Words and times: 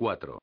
4. 0.00 0.40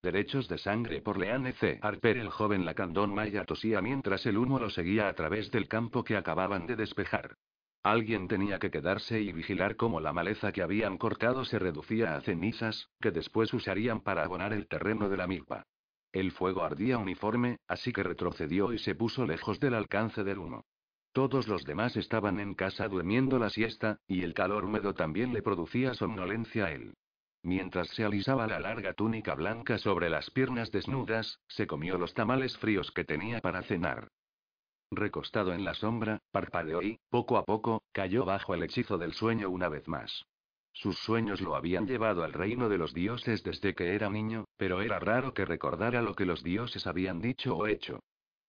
Derechos 0.00 0.46
de 0.46 0.56
sangre 0.56 1.02
por 1.02 1.18
Leanne 1.18 1.54
C. 1.54 1.80
Harper. 1.82 2.18
El 2.18 2.30
joven 2.30 2.64
Lacandón 2.64 3.12
Maya 3.12 3.44
tosía 3.44 3.82
mientras 3.82 4.24
el 4.26 4.38
humo 4.38 4.60
lo 4.60 4.70
seguía 4.70 5.08
a 5.08 5.14
través 5.14 5.50
del 5.50 5.66
campo 5.66 6.04
que 6.04 6.16
acababan 6.16 6.68
de 6.68 6.76
despejar. 6.76 7.34
Alguien 7.82 8.28
tenía 8.28 8.60
que 8.60 8.70
quedarse 8.70 9.20
y 9.20 9.32
vigilar 9.32 9.74
cómo 9.74 9.98
la 9.98 10.12
maleza 10.12 10.52
que 10.52 10.62
habían 10.62 10.98
cortado 10.98 11.44
se 11.44 11.58
reducía 11.58 12.14
a 12.14 12.20
cenizas, 12.20 12.90
que 13.00 13.10
después 13.10 13.52
usarían 13.52 14.02
para 14.02 14.22
abonar 14.22 14.52
el 14.52 14.68
terreno 14.68 15.08
de 15.08 15.16
la 15.16 15.26
milpa. 15.26 15.66
El 16.12 16.30
fuego 16.30 16.62
ardía 16.62 16.96
uniforme, 16.96 17.56
así 17.66 17.92
que 17.92 18.04
retrocedió 18.04 18.72
y 18.72 18.78
se 18.78 18.94
puso 18.94 19.26
lejos 19.26 19.58
del 19.58 19.74
alcance 19.74 20.22
del 20.22 20.38
humo. 20.38 20.64
Todos 21.12 21.48
los 21.48 21.64
demás 21.64 21.96
estaban 21.96 22.38
en 22.38 22.54
casa 22.54 22.86
durmiendo 22.86 23.40
la 23.40 23.50
siesta, 23.50 23.98
y 24.06 24.22
el 24.22 24.32
calor 24.32 24.64
húmedo 24.64 24.94
también 24.94 25.32
le 25.32 25.42
producía 25.42 25.92
somnolencia 25.94 26.66
a 26.66 26.70
él. 26.70 26.94
Mientras 27.42 27.88
se 27.88 28.04
alisaba 28.04 28.46
la 28.46 28.60
larga 28.60 28.92
túnica 28.92 29.34
blanca 29.34 29.78
sobre 29.78 30.10
las 30.10 30.30
piernas 30.30 30.70
desnudas, 30.70 31.40
se 31.48 31.66
comió 31.66 31.96
los 31.96 32.12
tamales 32.12 32.56
fríos 32.58 32.90
que 32.92 33.04
tenía 33.04 33.40
para 33.40 33.62
cenar. 33.62 34.08
Recostado 34.90 35.54
en 35.54 35.64
la 35.64 35.74
sombra, 35.74 36.18
parpadeó 36.32 36.82
y, 36.82 36.98
poco 37.08 37.38
a 37.38 37.44
poco, 37.44 37.82
cayó 37.92 38.24
bajo 38.24 38.54
el 38.54 38.64
hechizo 38.64 38.98
del 38.98 39.14
sueño 39.14 39.48
una 39.48 39.68
vez 39.68 39.88
más. 39.88 40.26
Sus 40.72 40.98
sueños 40.98 41.40
lo 41.40 41.56
habían 41.56 41.86
llevado 41.86 42.24
al 42.24 42.32
reino 42.32 42.68
de 42.68 42.78
los 42.78 42.92
dioses 42.92 43.42
desde 43.42 43.74
que 43.74 43.94
era 43.94 44.10
niño, 44.10 44.44
pero 44.56 44.82
era 44.82 44.98
raro 44.98 45.32
que 45.32 45.44
recordara 45.44 46.02
lo 46.02 46.14
que 46.14 46.26
los 46.26 46.42
dioses 46.42 46.86
habían 46.86 47.20
dicho 47.20 47.56
o 47.56 47.66
hecho. 47.66 48.00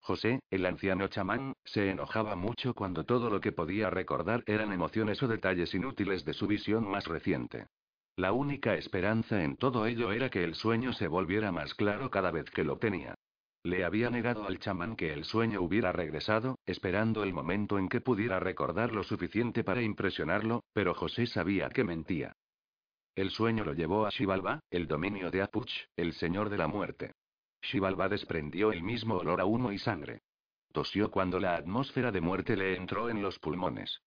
José, 0.02 0.40
el 0.50 0.66
anciano 0.66 1.08
chamán, 1.08 1.54
se 1.64 1.90
enojaba 1.92 2.36
mucho 2.36 2.74
cuando 2.74 3.06
todo 3.06 3.30
lo 3.30 3.40
que 3.40 3.52
podía 3.52 3.90
recordar 3.90 4.44
eran 4.48 4.74
emociones 4.74 5.22
o 5.22 5.28
detalles 5.28 5.74
inútiles 5.76 6.26
de 6.26 6.34
su 6.34 6.48
visión 6.48 6.90
más 6.90 7.06
reciente. 7.06 7.68
La 8.16 8.34
única 8.34 8.76
esperanza 8.76 9.44
en 9.44 9.56
todo 9.56 9.86
ello 9.86 10.12
era 10.12 10.30
que 10.30 10.44
el 10.44 10.56
sueño 10.56 10.94
se 10.94 11.08
volviera 11.08 11.52
más 11.52 11.74
claro 11.74 12.10
cada 12.12 12.32
vez 12.32 12.50
que 12.52 12.64
lo 12.64 12.78
tenía. 12.78 13.16
Le 13.64 13.86
había 13.86 14.10
negado 14.10 14.48
al 14.48 14.60
chamán 14.60 14.96
que 14.96 15.14
el 15.14 15.24
sueño 15.24 15.62
hubiera 15.62 15.92
regresado, 15.92 16.58
esperando 16.66 17.24
el 17.24 17.32
momento 17.32 17.78
en 17.78 17.90
que 17.90 18.02
pudiera 18.02 18.40
recordar 18.40 18.92
lo 18.92 19.04
suficiente 19.04 19.64
para 19.64 19.82
impresionarlo, 19.82 20.64
pero 20.74 20.96
José 20.96 21.28
sabía 21.28 21.70
que 21.70 21.84
mentía. 21.84 22.34
El 23.16 23.30
sueño 23.30 23.64
lo 23.64 23.74
llevó 23.74 24.06
a 24.06 24.10
Shivalba, 24.10 24.62
el 24.72 24.88
dominio 24.88 25.30
de 25.30 25.44
Apuch, 25.44 25.72
el 25.96 26.14
señor 26.14 26.50
de 26.50 26.58
la 26.58 26.68
muerte. 26.68 27.14
Shivalba 27.62 28.10
desprendió 28.10 28.72
el 28.72 28.82
mismo 28.82 29.18
olor 29.18 29.42
a 29.42 29.46
humo 29.46 29.72
y 29.72 29.78
sangre. 29.78 30.22
Tosió 30.72 31.12
cuando 31.12 31.40
la 31.40 31.56
atmósfera 31.56 32.12
de 32.12 32.22
muerte 32.22 32.56
le 32.56 32.76
entró 32.76 33.10
en 33.10 33.22
los 33.22 33.38
pulmones. 33.40 34.02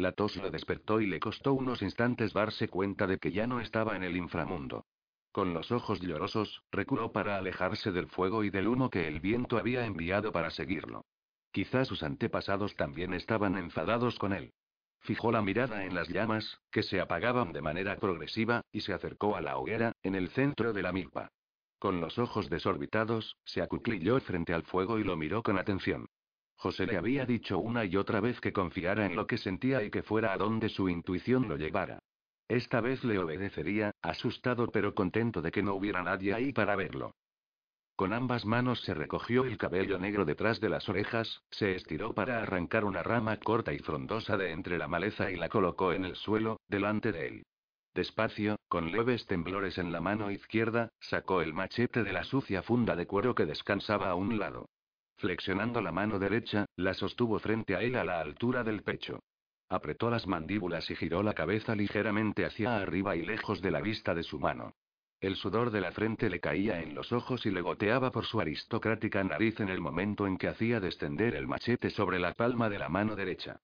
La 0.00 0.12
tos 0.12 0.34
lo 0.36 0.50
despertó 0.50 1.02
y 1.02 1.06
le 1.06 1.20
costó 1.20 1.52
unos 1.52 1.82
instantes 1.82 2.32
darse 2.32 2.68
cuenta 2.68 3.06
de 3.06 3.18
que 3.18 3.32
ya 3.32 3.46
no 3.46 3.60
estaba 3.60 3.96
en 3.96 4.02
el 4.02 4.16
inframundo. 4.16 4.86
Con 5.30 5.52
los 5.52 5.70
ojos 5.72 6.00
llorosos, 6.00 6.62
reculó 6.72 7.12
para 7.12 7.36
alejarse 7.36 7.92
del 7.92 8.06
fuego 8.06 8.42
y 8.42 8.48
del 8.48 8.66
humo 8.66 8.88
que 8.88 9.06
el 9.06 9.20
viento 9.20 9.58
había 9.58 9.84
enviado 9.84 10.32
para 10.32 10.48
seguirlo. 10.48 11.04
Quizá 11.52 11.84
sus 11.84 12.02
antepasados 12.02 12.76
también 12.76 13.12
estaban 13.12 13.58
enfadados 13.58 14.18
con 14.18 14.32
él. 14.32 14.54
Fijó 15.00 15.32
la 15.32 15.42
mirada 15.42 15.84
en 15.84 15.94
las 15.94 16.08
llamas, 16.08 16.62
que 16.70 16.82
se 16.82 16.98
apagaban 16.98 17.52
de 17.52 17.60
manera 17.60 17.96
progresiva, 17.96 18.64
y 18.72 18.80
se 18.80 18.94
acercó 18.94 19.36
a 19.36 19.42
la 19.42 19.58
hoguera, 19.58 19.92
en 20.02 20.14
el 20.14 20.30
centro 20.30 20.72
de 20.72 20.82
la 20.82 20.92
milpa. 20.92 21.30
Con 21.78 22.00
los 22.00 22.18
ojos 22.18 22.48
desorbitados, 22.48 23.36
se 23.44 23.60
acuclilló 23.60 24.18
frente 24.20 24.54
al 24.54 24.62
fuego 24.62 24.98
y 24.98 25.04
lo 25.04 25.18
miró 25.18 25.42
con 25.42 25.58
atención. 25.58 26.08
José 26.60 26.84
le 26.84 26.98
había 26.98 27.24
dicho 27.24 27.58
una 27.58 27.86
y 27.86 27.96
otra 27.96 28.20
vez 28.20 28.38
que 28.38 28.52
confiara 28.52 29.06
en 29.06 29.16
lo 29.16 29.26
que 29.26 29.38
sentía 29.38 29.82
y 29.82 29.90
que 29.90 30.02
fuera 30.02 30.34
a 30.34 30.36
donde 30.36 30.68
su 30.68 30.90
intuición 30.90 31.48
lo 31.48 31.56
llevara. 31.56 32.00
Esta 32.48 32.82
vez 32.82 33.02
le 33.02 33.18
obedecería, 33.18 33.92
asustado 34.02 34.66
pero 34.70 34.94
contento 34.94 35.40
de 35.40 35.52
que 35.52 35.62
no 35.62 35.72
hubiera 35.72 36.02
nadie 36.02 36.34
ahí 36.34 36.52
para 36.52 36.76
verlo. 36.76 37.14
Con 37.96 38.12
ambas 38.12 38.44
manos 38.44 38.82
se 38.82 38.92
recogió 38.92 39.44
el 39.44 39.56
cabello 39.56 39.98
negro 39.98 40.26
detrás 40.26 40.60
de 40.60 40.68
las 40.68 40.86
orejas, 40.90 41.40
se 41.50 41.74
estiró 41.74 42.12
para 42.12 42.42
arrancar 42.42 42.84
una 42.84 43.02
rama 43.02 43.38
corta 43.38 43.72
y 43.72 43.78
frondosa 43.78 44.36
de 44.36 44.50
entre 44.50 44.76
la 44.76 44.86
maleza 44.86 45.30
y 45.30 45.36
la 45.36 45.48
colocó 45.48 45.94
en 45.94 46.04
el 46.04 46.14
suelo, 46.14 46.60
delante 46.68 47.10
de 47.10 47.26
él. 47.26 47.42
Despacio, 47.94 48.56
con 48.68 48.92
leves 48.92 49.24
temblores 49.24 49.78
en 49.78 49.92
la 49.92 50.02
mano 50.02 50.30
izquierda, 50.30 50.90
sacó 51.00 51.40
el 51.40 51.54
machete 51.54 52.02
de 52.02 52.12
la 52.12 52.24
sucia 52.24 52.62
funda 52.62 52.96
de 52.96 53.06
cuero 53.06 53.34
que 53.34 53.46
descansaba 53.46 54.10
a 54.10 54.14
un 54.14 54.38
lado. 54.38 54.66
Flexionando 55.20 55.82
la 55.82 55.92
mano 55.92 56.18
derecha, 56.18 56.64
la 56.76 56.94
sostuvo 56.94 57.38
frente 57.38 57.76
a 57.76 57.82
él 57.82 57.96
a 57.96 58.04
la 58.04 58.22
altura 58.22 58.64
del 58.64 58.82
pecho. 58.82 59.22
Apretó 59.68 60.08
las 60.08 60.26
mandíbulas 60.26 60.90
y 60.90 60.96
giró 60.96 61.22
la 61.22 61.34
cabeza 61.34 61.74
ligeramente 61.76 62.46
hacia 62.46 62.78
arriba 62.78 63.16
y 63.16 63.26
lejos 63.26 63.60
de 63.60 63.70
la 63.70 63.82
vista 63.82 64.14
de 64.14 64.22
su 64.22 64.38
mano. 64.38 64.72
El 65.20 65.36
sudor 65.36 65.72
de 65.72 65.82
la 65.82 65.92
frente 65.92 66.30
le 66.30 66.40
caía 66.40 66.80
en 66.80 66.94
los 66.94 67.12
ojos 67.12 67.44
y 67.44 67.50
le 67.50 67.60
goteaba 67.60 68.10
por 68.10 68.24
su 68.24 68.40
aristocrática 68.40 69.22
nariz 69.22 69.60
en 69.60 69.68
el 69.68 69.82
momento 69.82 70.26
en 70.26 70.38
que 70.38 70.48
hacía 70.48 70.80
descender 70.80 71.34
el 71.34 71.46
machete 71.46 71.90
sobre 71.90 72.18
la 72.18 72.32
palma 72.32 72.70
de 72.70 72.78
la 72.78 72.88
mano 72.88 73.14
derecha. 73.14 73.60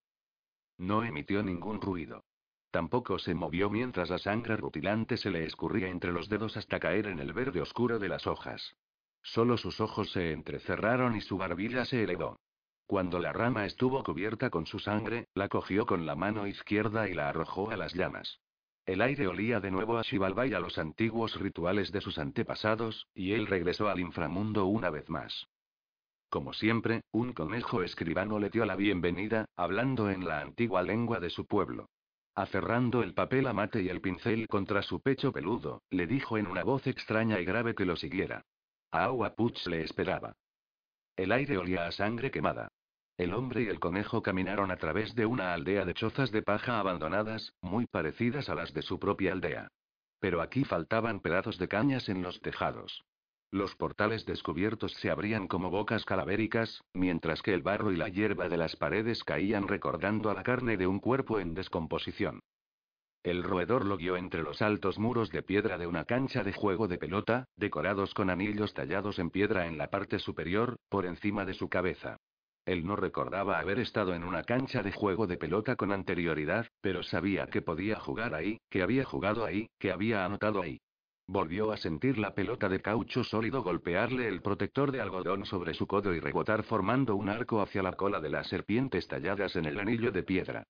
No 0.77 1.03
emitió 1.03 1.41
ningún 1.41 1.81
ruido. 1.81 2.23
Tampoco 2.69 3.17
se 3.17 3.33
movió 3.33 3.71
mientras 3.71 4.11
la 4.11 4.19
sangre 4.19 4.57
rutilante 4.57 5.17
se 5.17 5.31
le 5.31 5.43
escurría 5.45 5.87
entre 5.87 6.11
los 6.11 6.29
dedos 6.29 6.55
hasta 6.55 6.79
caer 6.79 7.07
en 7.07 7.17
el 7.17 7.33
verde 7.33 7.61
oscuro 7.61 7.97
de 7.97 8.09
las 8.09 8.27
hojas. 8.27 8.75
Solo 9.27 9.57
sus 9.57 9.81
ojos 9.81 10.09
se 10.11 10.31
entrecerraron 10.31 11.17
y 11.17 11.21
su 11.21 11.37
barbilla 11.37 11.83
se 11.83 12.01
elevó. 12.01 12.39
Cuando 12.85 13.19
la 13.19 13.33
rama 13.33 13.65
estuvo 13.65 14.01
cubierta 14.01 14.49
con 14.49 14.65
su 14.65 14.79
sangre, 14.79 15.27
la 15.33 15.49
cogió 15.49 15.85
con 15.85 16.05
la 16.05 16.15
mano 16.15 16.47
izquierda 16.47 17.09
y 17.09 17.13
la 17.13 17.27
arrojó 17.27 17.69
a 17.69 17.75
las 17.75 17.93
llamas. 17.93 18.39
El 18.85 19.01
aire 19.01 19.27
olía 19.27 19.59
de 19.59 19.69
nuevo 19.69 19.97
a 19.97 20.03
Shivalba 20.03 20.47
y 20.47 20.53
a 20.53 20.61
los 20.61 20.77
antiguos 20.77 21.37
rituales 21.41 21.91
de 21.91 21.99
sus 21.99 22.17
antepasados, 22.19 23.09
y 23.13 23.33
él 23.33 23.47
regresó 23.47 23.89
al 23.89 23.99
inframundo 23.99 24.65
una 24.65 24.89
vez 24.89 25.09
más. 25.09 25.47
Como 26.29 26.53
siempre, 26.53 27.01
un 27.11 27.33
conejo 27.33 27.83
escribano 27.83 28.39
le 28.39 28.49
dio 28.49 28.65
la 28.65 28.77
bienvenida, 28.77 29.45
hablando 29.57 30.09
en 30.09 30.25
la 30.25 30.39
antigua 30.39 30.83
lengua 30.83 31.19
de 31.19 31.31
su 31.31 31.45
pueblo. 31.45 31.89
Aferrando 32.33 33.03
el 33.03 33.13
papel 33.13 33.53
mate 33.53 33.81
y 33.81 33.89
el 33.89 33.99
pincel 33.99 34.47
contra 34.47 34.81
su 34.83 35.01
pecho 35.01 35.33
peludo, 35.33 35.81
le 35.89 36.07
dijo 36.07 36.37
en 36.37 36.47
una 36.47 36.63
voz 36.63 36.87
extraña 36.87 37.41
y 37.41 37.45
grave 37.45 37.75
que 37.75 37.83
lo 37.83 37.97
siguiera. 37.97 38.45
A 38.91 39.03
Agua 39.03 39.35
Puch 39.35 39.67
le 39.67 39.81
esperaba. 39.83 40.35
El 41.17 41.31
aire 41.31 41.57
olía 41.57 41.87
a 41.87 41.91
sangre 41.91 42.31
quemada. 42.31 42.69
El 43.17 43.33
hombre 43.33 43.63
y 43.63 43.67
el 43.67 43.79
conejo 43.79 44.21
caminaron 44.21 44.71
a 44.71 44.77
través 44.77 45.13
de 45.13 45.25
una 45.25 45.53
aldea 45.53 45.83
de 45.83 45.93
chozas 45.93 46.31
de 46.31 46.41
paja 46.41 46.79
abandonadas, 46.79 47.53
muy 47.61 47.85
parecidas 47.85 48.47
a 48.47 48.55
las 48.55 48.73
de 48.73 48.83
su 48.83 48.99
propia 48.99 49.33
aldea. 49.33 49.67
Pero 50.19 50.41
aquí 50.41 50.63
faltaban 50.63 51.19
pedazos 51.19 51.57
de 51.57 51.67
cañas 51.67 52.07
en 52.07 52.21
los 52.21 52.39
tejados. 52.41 53.03
Los 53.51 53.75
portales 53.75 54.25
descubiertos 54.25 54.93
se 54.93 55.09
abrían 55.09 55.47
como 55.47 55.69
bocas 55.69 56.05
calavéricas, 56.05 56.83
mientras 56.93 57.41
que 57.41 57.53
el 57.53 57.63
barro 57.63 57.91
y 57.91 57.97
la 57.97 58.09
hierba 58.09 58.47
de 58.49 58.57
las 58.57 58.75
paredes 58.75 59.23
caían 59.23 59.67
recordando 59.67 60.29
a 60.29 60.33
la 60.33 60.43
carne 60.43 60.77
de 60.77 60.87
un 60.87 60.99
cuerpo 60.99 61.39
en 61.39 61.53
descomposición. 61.53 62.41
El 63.23 63.43
roedor 63.43 63.85
lo 63.85 63.97
guió 63.97 64.15
entre 64.15 64.43
los 64.43 64.61
altos 64.61 64.99
muros 64.99 65.31
de 65.31 65.43
piedra 65.43 65.77
de 65.77 65.87
una 65.87 66.05
cancha 66.05 66.43
de 66.43 66.53
juego 66.53 66.87
de 66.87 66.97
pelota, 66.97 67.45
decorados 67.55 68.13
con 68.13 68.29
anillos 68.29 68.73
tallados 68.73 69.19
en 69.19 69.29
piedra 69.29 69.67
en 69.67 69.77
la 69.77 69.89
parte 69.89 70.19
superior, 70.19 70.77
por 70.89 71.05
encima 71.05 71.43
de 71.43 71.53
su 71.53 71.67
cabeza. 71.67 72.17
Él 72.65 72.85
no 72.85 72.97
recordaba 72.97 73.59
haber 73.59 73.79
estado 73.79 74.13
en 74.13 74.25
una 74.25 74.43
cancha 74.43 74.83
de 74.83 74.91
juego 74.91 75.25
de 75.25 75.37
pelota 75.37 75.77
con 75.77 75.93
anterioridad, 75.93 76.67
pero 76.81 77.01
sabía 77.01 77.47
que 77.47 77.61
podía 77.61 77.97
jugar 77.99 78.35
ahí, 78.35 78.59
que 78.69 78.81
había 78.81 79.05
jugado 79.05 79.45
ahí, 79.45 79.69
que 79.79 79.91
había 79.91 80.25
anotado 80.25 80.61
ahí. 80.61 80.81
Volvió 81.29 81.71
a 81.71 81.77
sentir 81.77 82.17
la 82.17 82.33
pelota 82.33 82.69
de 82.69 82.81
caucho 82.81 83.23
sólido 83.23 83.61
golpearle 83.61 84.27
el 84.27 84.41
protector 84.41 84.91
de 84.91 85.01
algodón 85.01 85.45
sobre 85.45 85.73
su 85.73 85.87
codo 85.87 86.13
y 86.13 86.19
rebotar 86.19 86.63
formando 86.63 87.15
un 87.15 87.29
arco 87.29 87.61
hacia 87.61 87.83
la 87.83 87.93
cola 87.93 88.21
de 88.21 88.29
las 88.29 88.47
serpientes 88.47 89.07
talladas 89.07 89.55
en 89.55 89.65
el 89.65 89.79
anillo 89.79 90.11
de 90.11 90.23
piedra. 90.23 90.63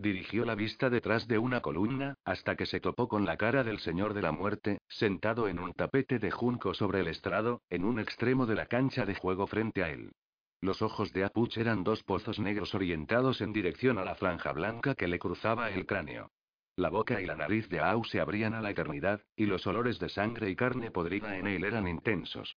Dirigió 0.00 0.44
la 0.44 0.54
vista 0.54 0.90
detrás 0.90 1.26
de 1.26 1.38
una 1.38 1.60
columna, 1.60 2.14
hasta 2.24 2.54
que 2.54 2.66
se 2.66 2.78
topó 2.78 3.08
con 3.08 3.24
la 3.24 3.36
cara 3.36 3.64
del 3.64 3.80
Señor 3.80 4.14
de 4.14 4.22
la 4.22 4.30
Muerte, 4.30 4.78
sentado 4.88 5.48
en 5.48 5.58
un 5.58 5.72
tapete 5.72 6.20
de 6.20 6.30
junco 6.30 6.72
sobre 6.72 7.00
el 7.00 7.08
estrado, 7.08 7.62
en 7.68 7.84
un 7.84 7.98
extremo 7.98 8.46
de 8.46 8.54
la 8.54 8.66
cancha 8.66 9.04
de 9.04 9.16
juego 9.16 9.48
frente 9.48 9.82
a 9.82 9.90
él. 9.90 10.12
Los 10.60 10.82
ojos 10.82 11.12
de 11.12 11.24
Apuch 11.24 11.56
eran 11.58 11.82
dos 11.82 12.04
pozos 12.04 12.38
negros 12.38 12.74
orientados 12.76 13.40
en 13.40 13.52
dirección 13.52 13.98
a 13.98 14.04
la 14.04 14.14
franja 14.14 14.52
blanca 14.52 14.94
que 14.94 15.08
le 15.08 15.18
cruzaba 15.18 15.70
el 15.70 15.84
cráneo. 15.84 16.30
La 16.76 16.90
boca 16.90 17.20
y 17.20 17.26
la 17.26 17.34
nariz 17.34 17.68
de 17.68 17.80
Au 17.80 18.04
se 18.04 18.20
abrían 18.20 18.54
a 18.54 18.60
la 18.60 18.70
eternidad, 18.70 19.20
y 19.34 19.46
los 19.46 19.66
olores 19.66 19.98
de 19.98 20.08
sangre 20.08 20.48
y 20.48 20.54
carne 20.54 20.92
podrida 20.92 21.36
en 21.36 21.48
él 21.48 21.64
eran 21.64 21.88
intensos. 21.88 22.56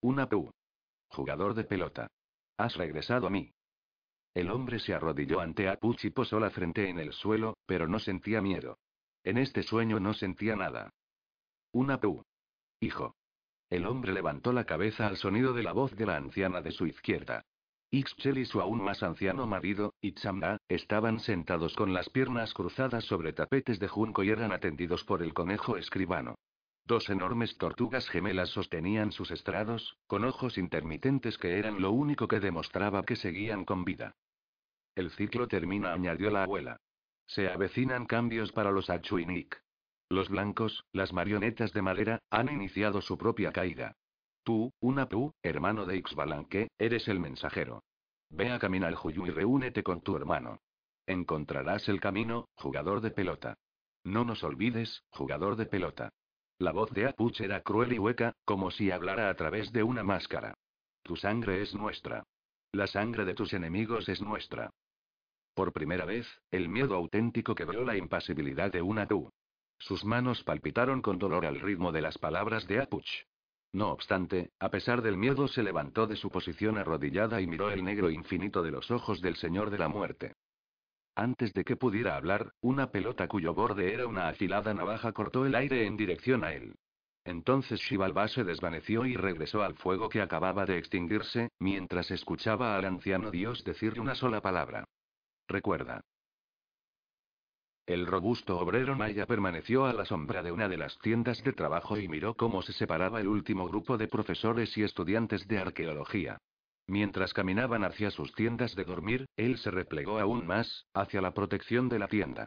Un 0.00 0.18
Apu. 0.18 0.50
Jugador 1.08 1.52
de 1.52 1.64
pelota. 1.64 2.08
Has 2.56 2.76
regresado 2.76 3.26
a 3.26 3.30
mí. 3.30 3.53
El 4.34 4.50
hombre 4.50 4.80
se 4.80 4.92
arrodilló 4.92 5.40
ante 5.40 5.68
Apuch 5.68 6.04
y 6.04 6.10
posó 6.10 6.40
la 6.40 6.50
frente 6.50 6.88
en 6.88 6.98
el 6.98 7.12
suelo, 7.12 7.56
pero 7.66 7.86
no 7.86 8.00
sentía 8.00 8.40
miedo. 8.40 8.78
En 9.22 9.38
este 9.38 9.62
sueño 9.62 10.00
no 10.00 10.12
sentía 10.12 10.56
nada. 10.56 10.90
Un 11.72 11.92
Apu. 11.92 12.24
Hijo. 12.80 13.14
El 13.70 13.86
hombre 13.86 14.12
levantó 14.12 14.52
la 14.52 14.64
cabeza 14.64 15.06
al 15.06 15.16
sonido 15.16 15.52
de 15.52 15.62
la 15.62 15.72
voz 15.72 15.94
de 15.94 16.06
la 16.06 16.16
anciana 16.16 16.60
de 16.60 16.72
su 16.72 16.86
izquierda. 16.86 17.44
Ixchel 17.92 18.38
y 18.38 18.44
su 18.44 18.60
aún 18.60 18.82
más 18.82 19.04
anciano 19.04 19.46
marido, 19.46 19.94
Itzamda, 20.00 20.58
estaban 20.68 21.20
sentados 21.20 21.74
con 21.76 21.94
las 21.94 22.10
piernas 22.10 22.52
cruzadas 22.52 23.04
sobre 23.04 23.32
tapetes 23.32 23.78
de 23.78 23.86
junco 23.86 24.24
y 24.24 24.30
eran 24.30 24.50
atendidos 24.50 25.04
por 25.04 25.22
el 25.22 25.32
conejo 25.32 25.76
escribano. 25.76 26.34
Dos 26.86 27.08
enormes 27.08 27.56
tortugas 27.56 28.08
gemelas 28.08 28.50
sostenían 28.50 29.12
sus 29.12 29.30
estrados, 29.30 29.96
con 30.08 30.24
ojos 30.24 30.58
intermitentes 30.58 31.38
que 31.38 31.58
eran 31.58 31.80
lo 31.80 31.92
único 31.92 32.26
que 32.26 32.40
demostraba 32.40 33.04
que 33.04 33.16
seguían 33.16 33.64
con 33.64 33.84
vida. 33.84 34.16
El 34.94 35.10
ciclo 35.10 35.48
termina, 35.48 35.92
añadió 35.92 36.30
la 36.30 36.44
abuela. 36.44 36.76
Se 37.26 37.48
avecinan 37.48 38.06
cambios 38.06 38.52
para 38.52 38.70
los 38.70 38.90
Achuinik. 38.90 39.60
Los 40.08 40.28
blancos, 40.28 40.84
las 40.92 41.12
marionetas 41.12 41.72
de 41.72 41.82
madera, 41.82 42.18
han 42.30 42.48
iniciado 42.48 43.00
su 43.00 43.18
propia 43.18 43.52
caída. 43.52 43.96
Tú, 44.44 44.72
una 44.80 45.08
tú, 45.08 45.32
hermano 45.42 45.86
de 45.86 45.96
Ixbalanque, 45.96 46.68
eres 46.78 47.08
el 47.08 47.18
mensajero. 47.18 47.82
Ve 48.28 48.50
a 48.50 48.58
caminar 48.58 48.94
Juyu 48.94 49.26
y 49.26 49.30
reúnete 49.30 49.82
con 49.82 50.02
tu 50.02 50.16
hermano. 50.16 50.60
Encontrarás 51.06 51.88
el 51.88 52.00
camino, 52.00 52.48
jugador 52.56 53.00
de 53.00 53.10
pelota. 53.10 53.54
No 54.04 54.24
nos 54.24 54.44
olvides, 54.44 55.02
jugador 55.10 55.56
de 55.56 55.66
pelota. 55.66 56.10
La 56.58 56.72
voz 56.72 56.92
de 56.92 57.06
Apuch 57.06 57.40
era 57.40 57.62
cruel 57.62 57.92
y 57.94 57.98
hueca, 57.98 58.34
como 58.44 58.70
si 58.70 58.90
hablara 58.90 59.28
a 59.28 59.34
través 59.34 59.72
de 59.72 59.82
una 59.82 60.02
máscara. 60.02 60.54
Tu 61.02 61.16
sangre 61.16 61.62
es 61.62 61.74
nuestra. 61.74 62.22
La 62.72 62.86
sangre 62.86 63.24
de 63.24 63.34
tus 63.34 63.52
enemigos 63.52 64.08
es 64.08 64.20
nuestra. 64.20 64.70
Por 65.54 65.72
primera 65.72 66.04
vez, 66.04 66.26
el 66.50 66.68
miedo 66.68 66.96
auténtico 66.96 67.54
quebró 67.54 67.84
la 67.84 67.96
impasibilidad 67.96 68.72
de 68.72 68.82
una 68.82 69.06
tú. 69.06 69.30
Sus 69.78 70.04
manos 70.04 70.42
palpitaron 70.42 71.00
con 71.00 71.18
dolor 71.18 71.46
al 71.46 71.60
ritmo 71.60 71.92
de 71.92 72.02
las 72.02 72.18
palabras 72.18 72.66
de 72.66 72.80
Apuch. 72.80 73.24
No 73.72 73.90
obstante, 73.90 74.50
a 74.58 74.70
pesar 74.70 75.02
del 75.02 75.16
miedo 75.16 75.48
se 75.48 75.62
levantó 75.62 76.06
de 76.06 76.16
su 76.16 76.30
posición 76.30 76.78
arrodillada 76.78 77.40
y 77.40 77.46
miró 77.46 77.70
el 77.70 77.84
negro 77.84 78.10
infinito 78.10 78.62
de 78.62 78.70
los 78.70 78.90
ojos 78.90 79.20
del 79.20 79.36
Señor 79.36 79.70
de 79.70 79.78
la 79.78 79.88
Muerte. 79.88 80.34
Antes 81.16 81.52
de 81.54 81.64
que 81.64 81.76
pudiera 81.76 82.16
hablar, 82.16 82.52
una 82.60 82.90
pelota 82.90 83.28
cuyo 83.28 83.54
borde 83.54 83.92
era 83.92 84.06
una 84.06 84.28
afilada 84.28 84.74
navaja 84.74 85.12
cortó 85.12 85.46
el 85.46 85.54
aire 85.54 85.86
en 85.86 85.96
dirección 85.96 86.42
a 86.42 86.52
él. 86.52 86.74
Entonces 87.24 87.80
Shivalba 87.80 88.28
se 88.28 88.44
desvaneció 88.44 89.06
y 89.06 89.16
regresó 89.16 89.62
al 89.62 89.74
fuego 89.74 90.08
que 90.08 90.20
acababa 90.20 90.66
de 90.66 90.78
extinguirse, 90.78 91.50
mientras 91.58 92.10
escuchaba 92.10 92.76
al 92.76 92.84
anciano 92.84 93.30
dios 93.30 93.64
decirle 93.64 94.00
una 94.00 94.14
sola 94.14 94.40
palabra. 94.40 94.84
Recuerda. 95.48 96.00
El 97.86 98.06
robusto 98.06 98.58
obrero 98.58 98.96
maya 98.96 99.26
permaneció 99.26 99.84
a 99.84 99.92
la 99.92 100.06
sombra 100.06 100.42
de 100.42 100.50
una 100.52 100.68
de 100.68 100.78
las 100.78 100.98
tiendas 101.00 101.44
de 101.44 101.52
trabajo 101.52 101.98
y 101.98 102.08
miró 102.08 102.34
cómo 102.34 102.62
se 102.62 102.72
separaba 102.72 103.20
el 103.20 103.28
último 103.28 103.68
grupo 103.68 103.98
de 103.98 104.08
profesores 104.08 104.74
y 104.78 104.82
estudiantes 104.82 105.46
de 105.46 105.58
arqueología. 105.58 106.38
Mientras 106.86 107.34
caminaban 107.34 107.84
hacia 107.84 108.10
sus 108.10 108.32
tiendas 108.32 108.74
de 108.74 108.84
dormir, 108.84 109.26
él 109.36 109.58
se 109.58 109.70
replegó 109.70 110.18
aún 110.18 110.46
más, 110.46 110.86
hacia 110.94 111.20
la 111.20 111.34
protección 111.34 111.90
de 111.90 111.98
la 111.98 112.08
tienda. 112.08 112.46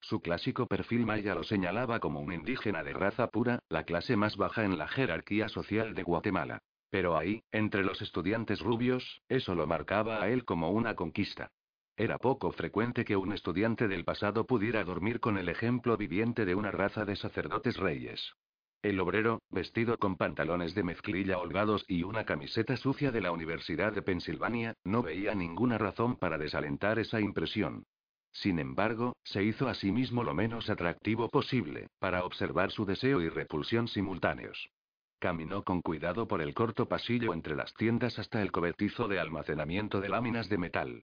Su 0.00 0.20
clásico 0.20 0.66
perfil 0.66 1.04
maya 1.04 1.34
lo 1.34 1.42
señalaba 1.42 2.00
como 2.00 2.20
un 2.20 2.32
indígena 2.32 2.82
de 2.82 2.94
raza 2.94 3.26
pura, 3.28 3.58
la 3.68 3.84
clase 3.84 4.16
más 4.16 4.36
baja 4.36 4.64
en 4.64 4.78
la 4.78 4.88
jerarquía 4.88 5.50
social 5.50 5.94
de 5.94 6.02
Guatemala. 6.02 6.60
Pero 6.90 7.18
ahí, 7.18 7.42
entre 7.52 7.84
los 7.84 8.00
estudiantes 8.00 8.60
rubios, 8.60 9.20
eso 9.28 9.54
lo 9.54 9.66
marcaba 9.66 10.22
a 10.22 10.30
él 10.30 10.46
como 10.46 10.70
una 10.70 10.94
conquista. 10.94 11.50
Era 11.98 12.16
poco 12.16 12.52
frecuente 12.52 13.04
que 13.04 13.16
un 13.16 13.32
estudiante 13.32 13.88
del 13.88 14.04
pasado 14.04 14.46
pudiera 14.46 14.84
dormir 14.84 15.18
con 15.18 15.36
el 15.36 15.48
ejemplo 15.48 15.96
viviente 15.96 16.44
de 16.44 16.54
una 16.54 16.70
raza 16.70 17.04
de 17.04 17.16
sacerdotes 17.16 17.76
reyes. 17.76 18.34
El 18.82 19.00
obrero, 19.00 19.42
vestido 19.50 19.98
con 19.98 20.16
pantalones 20.16 20.76
de 20.76 20.84
mezclilla 20.84 21.38
holgados 21.38 21.84
y 21.88 22.04
una 22.04 22.24
camiseta 22.24 22.76
sucia 22.76 23.10
de 23.10 23.20
la 23.20 23.32
Universidad 23.32 23.92
de 23.92 24.02
Pensilvania, 24.02 24.74
no 24.84 25.02
veía 25.02 25.34
ninguna 25.34 25.76
razón 25.76 26.14
para 26.14 26.38
desalentar 26.38 27.00
esa 27.00 27.20
impresión. 27.20 27.84
Sin 28.30 28.60
embargo, 28.60 29.16
se 29.24 29.42
hizo 29.42 29.66
a 29.66 29.74
sí 29.74 29.90
mismo 29.90 30.22
lo 30.22 30.34
menos 30.34 30.70
atractivo 30.70 31.28
posible, 31.28 31.88
para 31.98 32.24
observar 32.24 32.70
su 32.70 32.86
deseo 32.86 33.20
y 33.22 33.28
repulsión 33.28 33.88
simultáneos. 33.88 34.70
Caminó 35.18 35.64
con 35.64 35.82
cuidado 35.82 36.28
por 36.28 36.42
el 36.42 36.54
corto 36.54 36.86
pasillo 36.86 37.34
entre 37.34 37.56
las 37.56 37.74
tiendas 37.74 38.20
hasta 38.20 38.40
el 38.40 38.52
cobertizo 38.52 39.08
de 39.08 39.18
almacenamiento 39.18 40.00
de 40.00 40.10
láminas 40.10 40.48
de 40.48 40.58
metal. 40.58 41.02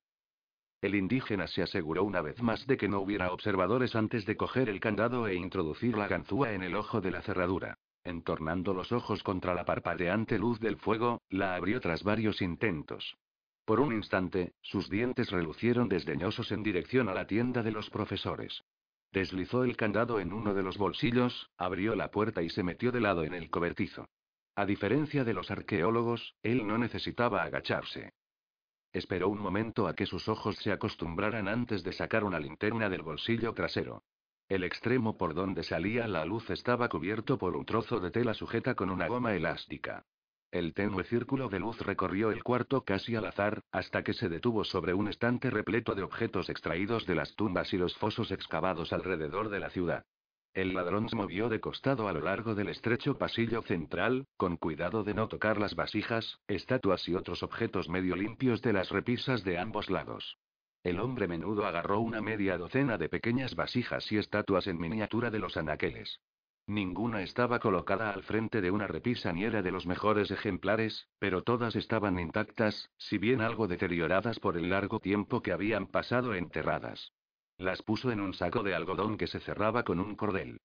El 0.81 0.95
indígena 0.95 1.47
se 1.47 1.63
aseguró 1.63 2.03
una 2.03 2.21
vez 2.21 2.41
más 2.41 2.67
de 2.67 2.77
que 2.77 2.87
no 2.87 2.99
hubiera 2.99 3.31
observadores 3.31 3.95
antes 3.95 4.25
de 4.25 4.37
coger 4.37 4.69
el 4.69 4.79
candado 4.79 5.27
e 5.27 5.35
introducir 5.35 5.97
la 5.97 6.07
ganzúa 6.07 6.53
en 6.53 6.63
el 6.63 6.75
ojo 6.75 7.01
de 7.01 7.11
la 7.11 7.21
cerradura. 7.21 7.77
Entornando 8.03 8.73
los 8.73 8.91
ojos 8.91 9.23
contra 9.23 9.55
la 9.55 9.65
parpadeante 9.65 10.37
luz 10.37 10.59
del 10.59 10.77
fuego, 10.77 11.21
la 11.29 11.55
abrió 11.55 11.79
tras 11.81 12.03
varios 12.03 12.41
intentos. 12.41 13.17
Por 13.65 13.79
un 13.79 13.93
instante, 13.93 14.53
sus 14.61 14.89
dientes 14.89 15.31
relucieron 15.31 15.89
desdeñosos 15.89 16.51
en 16.51 16.61
dirección 16.61 17.09
a 17.09 17.15
la 17.15 17.25
tienda 17.25 17.63
de 17.63 17.71
los 17.71 17.89
profesores. 17.89 18.63
Deslizó 19.11 19.63
el 19.63 19.75
candado 19.75 20.19
en 20.19 20.33
uno 20.33 20.53
de 20.53 20.61
los 20.61 20.77
bolsillos, 20.77 21.49
abrió 21.57 21.95
la 21.95 22.11
puerta 22.11 22.43
y 22.43 22.49
se 22.49 22.61
metió 22.61 22.91
de 22.91 23.01
lado 23.01 23.23
en 23.23 23.33
el 23.33 23.49
cobertizo. 23.49 24.07
A 24.55 24.65
diferencia 24.67 25.23
de 25.23 25.33
los 25.33 25.49
arqueólogos, 25.49 26.35
él 26.43 26.67
no 26.67 26.77
necesitaba 26.77 27.41
agacharse. 27.41 28.13
Esperó 28.95 29.27
un 29.27 29.39
momento 29.39 29.89
a 29.89 29.93
que 29.93 30.05
sus 30.05 30.29
ojos 30.29 30.55
se 30.55 30.71
acostumbraran 30.71 31.49
antes 31.49 31.83
de 31.83 31.91
sacar 31.91 32.23
una 32.23 32.39
linterna 32.39 32.87
del 32.87 33.01
bolsillo 33.01 33.51
trasero. 33.51 34.03
El 34.47 34.63
extremo 34.63 35.17
por 35.17 35.33
donde 35.33 35.63
salía 35.63 36.07
la 36.07 36.23
luz 36.23 36.49
estaba 36.49 36.87
cubierto 36.87 37.37
por 37.37 37.57
un 37.57 37.65
trozo 37.65 37.99
de 37.99 38.09
tela 38.09 38.33
sujeta 38.33 38.73
con 38.73 38.89
una 38.89 39.09
goma 39.09 39.35
elástica. 39.35 40.05
El 40.49 40.73
tenue 40.73 41.03
círculo 41.03 41.49
de 41.49 41.59
luz 41.59 41.81
recorrió 41.81 42.31
el 42.31 42.41
cuarto 42.41 42.85
casi 42.85 43.17
al 43.17 43.25
azar, 43.25 43.63
hasta 43.69 44.01
que 44.01 44.13
se 44.13 44.29
detuvo 44.29 44.63
sobre 44.63 44.93
un 44.93 45.09
estante 45.09 45.49
repleto 45.49 45.93
de 45.93 46.03
objetos 46.03 46.47
extraídos 46.47 47.05
de 47.05 47.15
las 47.15 47.35
tumbas 47.35 47.73
y 47.73 47.77
los 47.77 47.97
fosos 47.97 48.31
excavados 48.31 48.93
alrededor 48.93 49.49
de 49.49 49.59
la 49.59 49.71
ciudad. 49.71 50.05
El 50.55 50.73
ladrón 50.73 51.09
se 51.09 51.17
movió 51.17 51.49
de 51.49 51.59
costado 51.59 52.07
a 52.07 52.13
lo 52.13 52.21
largo 52.21 52.55
del 52.55 52.69
estrecho 52.69 53.17
pasillo 53.17 53.61
central, 53.61 54.25
con 54.37 54.55
cuidado 54.55 55.03
de 55.03 55.13
no 55.13 55.27
tocar 55.27 55.59
las 55.59 55.75
vasijas, 55.75 56.39
estatuas 56.47 57.09
y 57.09 57.13
otros 57.13 57.43
objetos 57.43 57.89
medio 57.89 58.15
limpios 58.15 58.61
de 58.61 58.71
las 58.71 58.89
repisas 58.89 59.43
de 59.43 59.57
ambos 59.57 59.89
lados. 59.89 60.37
El 60.81 61.01
hombre 61.01 61.27
menudo 61.27 61.65
agarró 61.65 61.99
una 61.99 62.21
media 62.21 62.57
docena 62.57 62.97
de 62.97 63.09
pequeñas 63.09 63.53
vasijas 63.55 64.09
y 64.13 64.17
estatuas 64.17 64.67
en 64.67 64.79
miniatura 64.79 65.29
de 65.29 65.39
los 65.39 65.57
anaqueles. 65.57 66.21
Ninguna 66.67 67.21
estaba 67.21 67.59
colocada 67.59 68.11
al 68.11 68.23
frente 68.23 68.61
de 68.61 68.71
una 68.71 68.87
repisa 68.87 69.33
ni 69.33 69.43
era 69.43 69.61
de 69.61 69.71
los 69.71 69.85
mejores 69.85 70.31
ejemplares, 70.31 71.09
pero 71.19 71.43
todas 71.43 71.75
estaban 71.75 72.17
intactas, 72.17 72.89
si 72.97 73.17
bien 73.17 73.41
algo 73.41 73.67
deterioradas 73.67 74.39
por 74.39 74.55
el 74.55 74.69
largo 74.69 75.01
tiempo 75.01 75.41
que 75.41 75.51
habían 75.51 75.87
pasado 75.87 76.33
enterradas. 76.33 77.11
Las 77.57 77.81
puso 77.81 78.11
en 78.11 78.19
un 78.19 78.33
saco 78.33 78.63
de 78.63 78.75
algodón 78.75 79.17
que 79.17 79.27
se 79.27 79.39
cerraba 79.39 79.83
con 79.83 79.99
un 79.99 80.15
cordel. 80.15 80.59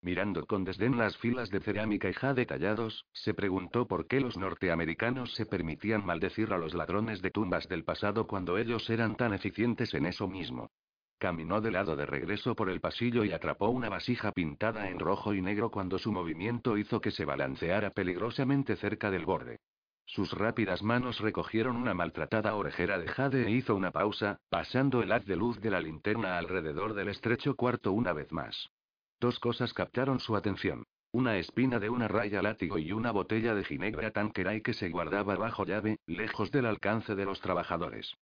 Mirando 0.00 0.46
con 0.46 0.64
desdén 0.64 0.96
las 0.96 1.16
filas 1.18 1.50
de 1.50 1.60
cerámica 1.60 2.08
y 2.08 2.14
jade 2.14 2.46
tallados, 2.46 3.04
se 3.12 3.34
preguntó 3.34 3.86
por 3.86 4.06
qué 4.06 4.20
los 4.20 4.36
norteamericanos 4.38 5.34
se 5.34 5.44
permitían 5.44 6.06
maldecir 6.06 6.52
a 6.52 6.58
los 6.58 6.74
ladrones 6.74 7.20
de 7.20 7.30
tumbas 7.30 7.68
del 7.68 7.84
pasado 7.84 8.26
cuando 8.26 8.56
ellos 8.56 8.88
eran 8.88 9.16
tan 9.16 9.34
eficientes 9.34 9.92
en 9.94 10.06
eso 10.06 10.26
mismo. 10.26 10.70
Caminó 11.18 11.60
de 11.60 11.70
lado 11.70 11.96
de 11.96 12.06
regreso 12.06 12.54
por 12.54 12.70
el 12.70 12.80
pasillo 12.80 13.24
y 13.24 13.32
atrapó 13.32 13.68
una 13.68 13.88
vasija 13.88 14.32
pintada 14.32 14.88
en 14.88 14.98
rojo 14.98 15.34
y 15.34 15.42
negro 15.42 15.70
cuando 15.70 15.98
su 15.98 16.12
movimiento 16.12 16.78
hizo 16.78 17.00
que 17.00 17.10
se 17.10 17.24
balanceara 17.24 17.90
peligrosamente 17.90 18.76
cerca 18.76 19.10
del 19.10 19.26
borde. 19.26 19.58
Sus 20.06 20.32
rápidas 20.32 20.84
manos 20.84 21.18
recogieron 21.18 21.76
una 21.76 21.92
maltratada 21.92 22.54
orejera 22.54 22.98
de 22.98 23.08
jade 23.08 23.46
e 23.46 23.50
hizo 23.50 23.74
una 23.74 23.90
pausa, 23.90 24.38
pasando 24.48 25.02
el 25.02 25.10
haz 25.10 25.26
de 25.26 25.34
luz 25.34 25.60
de 25.60 25.70
la 25.70 25.80
linterna 25.80 26.38
alrededor 26.38 26.94
del 26.94 27.08
estrecho 27.08 27.56
cuarto 27.56 27.92
una 27.92 28.12
vez 28.12 28.30
más. 28.30 28.70
Dos 29.18 29.40
cosas 29.40 29.74
captaron 29.74 30.20
su 30.20 30.36
atención. 30.36 30.84
Una 31.10 31.38
espina 31.38 31.80
de 31.80 31.90
una 31.90 32.06
raya 32.06 32.40
látigo 32.40 32.78
y 32.78 32.92
una 32.92 33.10
botella 33.10 33.54
de 33.54 33.64
ginebra 33.64 34.12
Tanqueray 34.12 34.60
que 34.60 34.74
se 34.74 34.90
guardaba 34.90 35.34
bajo 35.34 35.64
llave, 35.64 35.98
lejos 36.06 36.52
del 36.52 36.66
alcance 36.66 37.14
de 37.14 37.24
los 37.24 37.40
trabajadores. 37.40 38.14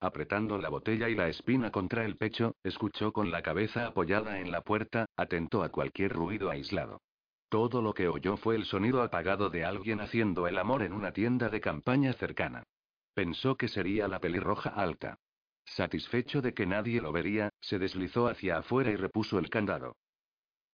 Apretando 0.00 0.58
la 0.58 0.68
botella 0.68 1.08
y 1.08 1.14
la 1.14 1.28
espina 1.28 1.70
contra 1.70 2.04
el 2.04 2.16
pecho, 2.16 2.54
escuchó 2.62 3.12
con 3.12 3.30
la 3.30 3.42
cabeza 3.42 3.86
apoyada 3.86 4.40
en 4.40 4.50
la 4.50 4.60
puerta, 4.60 5.06
atento 5.16 5.62
a 5.62 5.70
cualquier 5.70 6.12
ruido 6.12 6.50
aislado. 6.50 7.00
Todo 7.48 7.80
lo 7.80 7.94
que 7.94 8.08
oyó 8.08 8.36
fue 8.36 8.56
el 8.56 8.66
sonido 8.66 9.02
apagado 9.02 9.48
de 9.48 9.64
alguien 9.64 10.00
haciendo 10.00 10.46
el 10.46 10.58
amor 10.58 10.82
en 10.82 10.92
una 10.92 11.12
tienda 11.12 11.48
de 11.48 11.62
campaña 11.62 12.12
cercana. 12.12 12.64
Pensó 13.14 13.56
que 13.56 13.68
sería 13.68 14.06
la 14.06 14.20
pelirroja 14.20 14.68
alta. 14.70 15.18
Satisfecho 15.64 16.42
de 16.42 16.52
que 16.52 16.66
nadie 16.66 17.00
lo 17.00 17.10
vería, 17.10 17.50
se 17.60 17.78
deslizó 17.78 18.28
hacia 18.28 18.58
afuera 18.58 18.90
y 18.90 18.96
repuso 18.96 19.38
el 19.38 19.48
candado. 19.48 19.96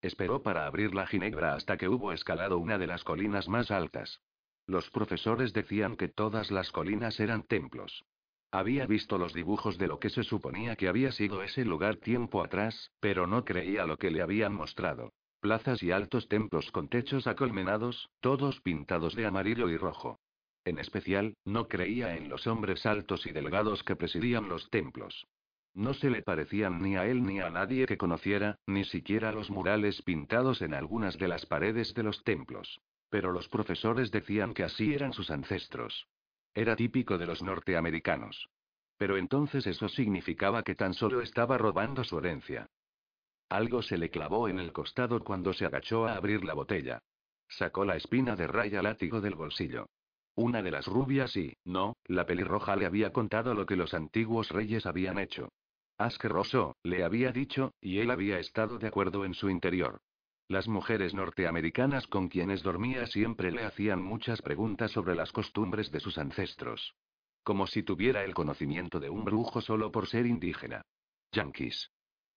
Esperó 0.03 0.43
para 0.43 0.67
abrir 0.67 0.95
la 0.95 1.07
ginebra 1.07 1.55
hasta 1.55 1.77
que 1.77 1.89
hubo 1.89 2.13
escalado 2.13 2.59
una 2.59 2.77
de 2.77 2.89
las 2.89 3.05
colinas 3.05 3.49
más 3.49 3.71
altas. 3.71 4.21
Los 4.67 4.91
profesores 4.91 5.53
decían 5.53 5.97
que 5.97 6.09
todas 6.09 6.51
las 6.51 6.73
colinas 6.73 7.21
eran 7.21 7.45
templos. 7.45 8.05
Había 8.51 8.87
visto 8.87 9.17
los 9.17 9.33
dibujos 9.33 9.79
de 9.79 9.87
lo 9.87 10.01
que 10.01 10.11
se 10.11 10.25
suponía 10.25 10.75
que 10.75 10.89
había 10.89 11.13
sido 11.13 11.43
ese 11.43 11.65
lugar 11.65 11.97
tiempo 11.97 12.43
atrás, 12.43 12.91
pero 12.99 13.27
no 13.29 13.45
creía 13.45 13.87
lo 13.87 13.97
que 13.97 14.11
le 14.11 14.23
habían 14.23 14.55
mostrado 14.55 15.13
plazas 15.45 15.83
y 15.83 15.91
altos 15.91 16.27
templos 16.27 16.71
con 16.71 16.89
techos 16.89 17.27
acolmenados, 17.27 18.09
todos 18.21 18.63
pintados 18.63 19.15
de 19.15 19.27
amarillo 19.27 19.69
y 19.69 19.77
rojo. 19.77 20.19
En 20.65 20.79
especial, 20.79 21.37
no 21.45 21.69
creía 21.69 22.17
en 22.17 22.31
los 22.31 22.47
hombres 22.47 22.87
altos 22.87 23.27
y 23.27 23.33
delgados 23.33 23.83
que 23.83 23.95
presidían 23.95 24.49
los 24.49 24.71
templos. 24.71 25.27
No 25.75 25.93
se 25.93 26.09
le 26.09 26.23
parecían 26.23 26.81
ni 26.81 26.97
a 26.97 27.07
él 27.07 27.25
ni 27.25 27.41
a 27.41 27.51
nadie 27.51 27.85
que 27.85 27.99
conociera, 27.99 28.57
ni 28.67 28.87
siquiera 28.87 29.33
los 29.33 29.51
murales 29.51 30.01
pintados 30.01 30.63
en 30.63 30.73
algunas 30.73 31.19
de 31.19 31.29
las 31.29 31.45
paredes 31.45 31.93
de 31.93 32.05
los 32.05 32.25
templos. 32.25 32.81
Pero 33.11 33.31
los 33.31 33.51
profesores 33.51 34.11
decían 34.11 34.55
que 34.55 34.63
así 34.63 34.95
eran 34.95 35.13
sus 35.13 35.31
ancestros. 35.31 36.09
Era 36.55 36.75
típico 36.75 37.19
de 37.19 37.27
los 37.27 37.43
norteamericanos. 37.43 38.49
Pero 38.97 39.19
entonces 39.19 39.67
eso 39.67 39.91
significaba 39.91 40.63
que 40.63 40.75
tan 40.75 40.95
solo 40.95 41.21
estaba 41.21 41.59
robando 41.59 42.03
su 42.03 42.17
herencia. 42.19 42.71
Algo 43.55 43.83
se 43.83 43.99
le 43.99 44.11
clavó 44.11 44.49
en 44.49 44.59
el 44.59 44.73
costado 44.73 45.23
cuando 45.23 45.53
se 45.53 45.65
agachó 45.65 46.09
a 46.09 46.17
abrir 46.17 46.45
la 46.45 46.55
botella. 46.55 46.99
Sacó 47.49 47.85
la 47.85 47.95
espina 47.95 48.35
de 48.35 48.49
raya 48.49 48.83
látigo 48.83 49.21
del 49.21 49.37
bolsillo. 49.37 49.87
Una 50.35 50.61
de 50.61 50.73
las 50.73 50.89
rubias 50.89 51.37
y, 51.37 51.57
no, 51.65 51.97
la 52.07 52.27
pelirroja 52.27 52.75
le 52.75 52.85
había 52.85 53.13
contado 53.13 53.55
lo 53.55 53.65
que 53.65 53.77
los 53.77 53.95
antiguos 53.95 54.49
reyes 54.49 54.87
habían 54.87 55.21
hecho. 55.21 55.51
Asqueroso, 55.99 56.75
le 56.83 57.05
había 57.05 57.31
dicho, 57.31 57.71
y 57.81 58.01
él 58.01 58.11
había 58.11 58.41
estado 58.41 58.79
de 58.79 58.89
acuerdo 58.89 59.25
en 59.25 59.35
su 59.35 59.49
interior. 59.49 60.01
Las 60.49 60.67
mujeres 60.67 61.15
norteamericanas 61.15 62.09
con 62.09 62.27
quienes 62.27 62.65
dormía 62.65 63.07
siempre 63.07 63.53
le 63.53 63.63
hacían 63.63 64.03
muchas 64.03 64.43
preguntas 64.43 64.91
sobre 64.91 65.15
las 65.15 65.31
costumbres 65.31 65.93
de 65.93 66.01
sus 66.01 66.19
ancestros. 66.19 66.97
Como 67.45 67.69
si 67.69 67.85
tuviera 67.85 68.25
el 68.25 68.35
conocimiento 68.35 68.99
de 68.99 69.11
un 69.11 69.25
brujo 69.25 69.61
solo 69.61 69.93
por 69.93 70.09
ser 70.09 70.27
indígena. 70.27 70.83
Yankees. 71.31 71.94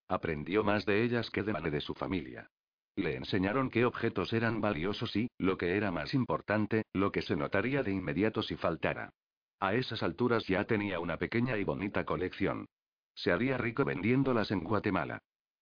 Aprendió 0.07 0.63
más 0.63 0.85
de 0.85 1.03
ellas 1.03 1.29
que 1.29 1.43
de 1.43 1.53
de 1.53 1.81
su 1.81 1.93
familia. 1.93 2.49
Le 2.95 3.15
enseñaron 3.15 3.69
qué 3.69 3.85
objetos 3.85 4.33
eran 4.33 4.59
valiosos 4.61 5.15
y, 5.15 5.29
lo 5.37 5.57
que 5.57 5.77
era 5.77 5.91
más 5.91 6.13
importante, 6.13 6.83
lo 6.93 7.11
que 7.11 7.21
se 7.21 7.35
notaría 7.35 7.83
de 7.83 7.91
inmediato 7.91 8.41
si 8.41 8.55
faltara. 8.55 9.11
A 9.59 9.75
esas 9.75 10.01
alturas 10.01 10.45
ya 10.47 10.63
tenía 10.63 10.99
una 10.99 11.17
pequeña 11.17 11.57
y 11.57 11.63
bonita 11.63 12.05
colección. 12.05 12.67
Se 13.13 13.31
haría 13.31 13.57
rico 13.57 13.85
vendiéndolas 13.85 14.51
en 14.51 14.63
Guatemala. 14.63 15.19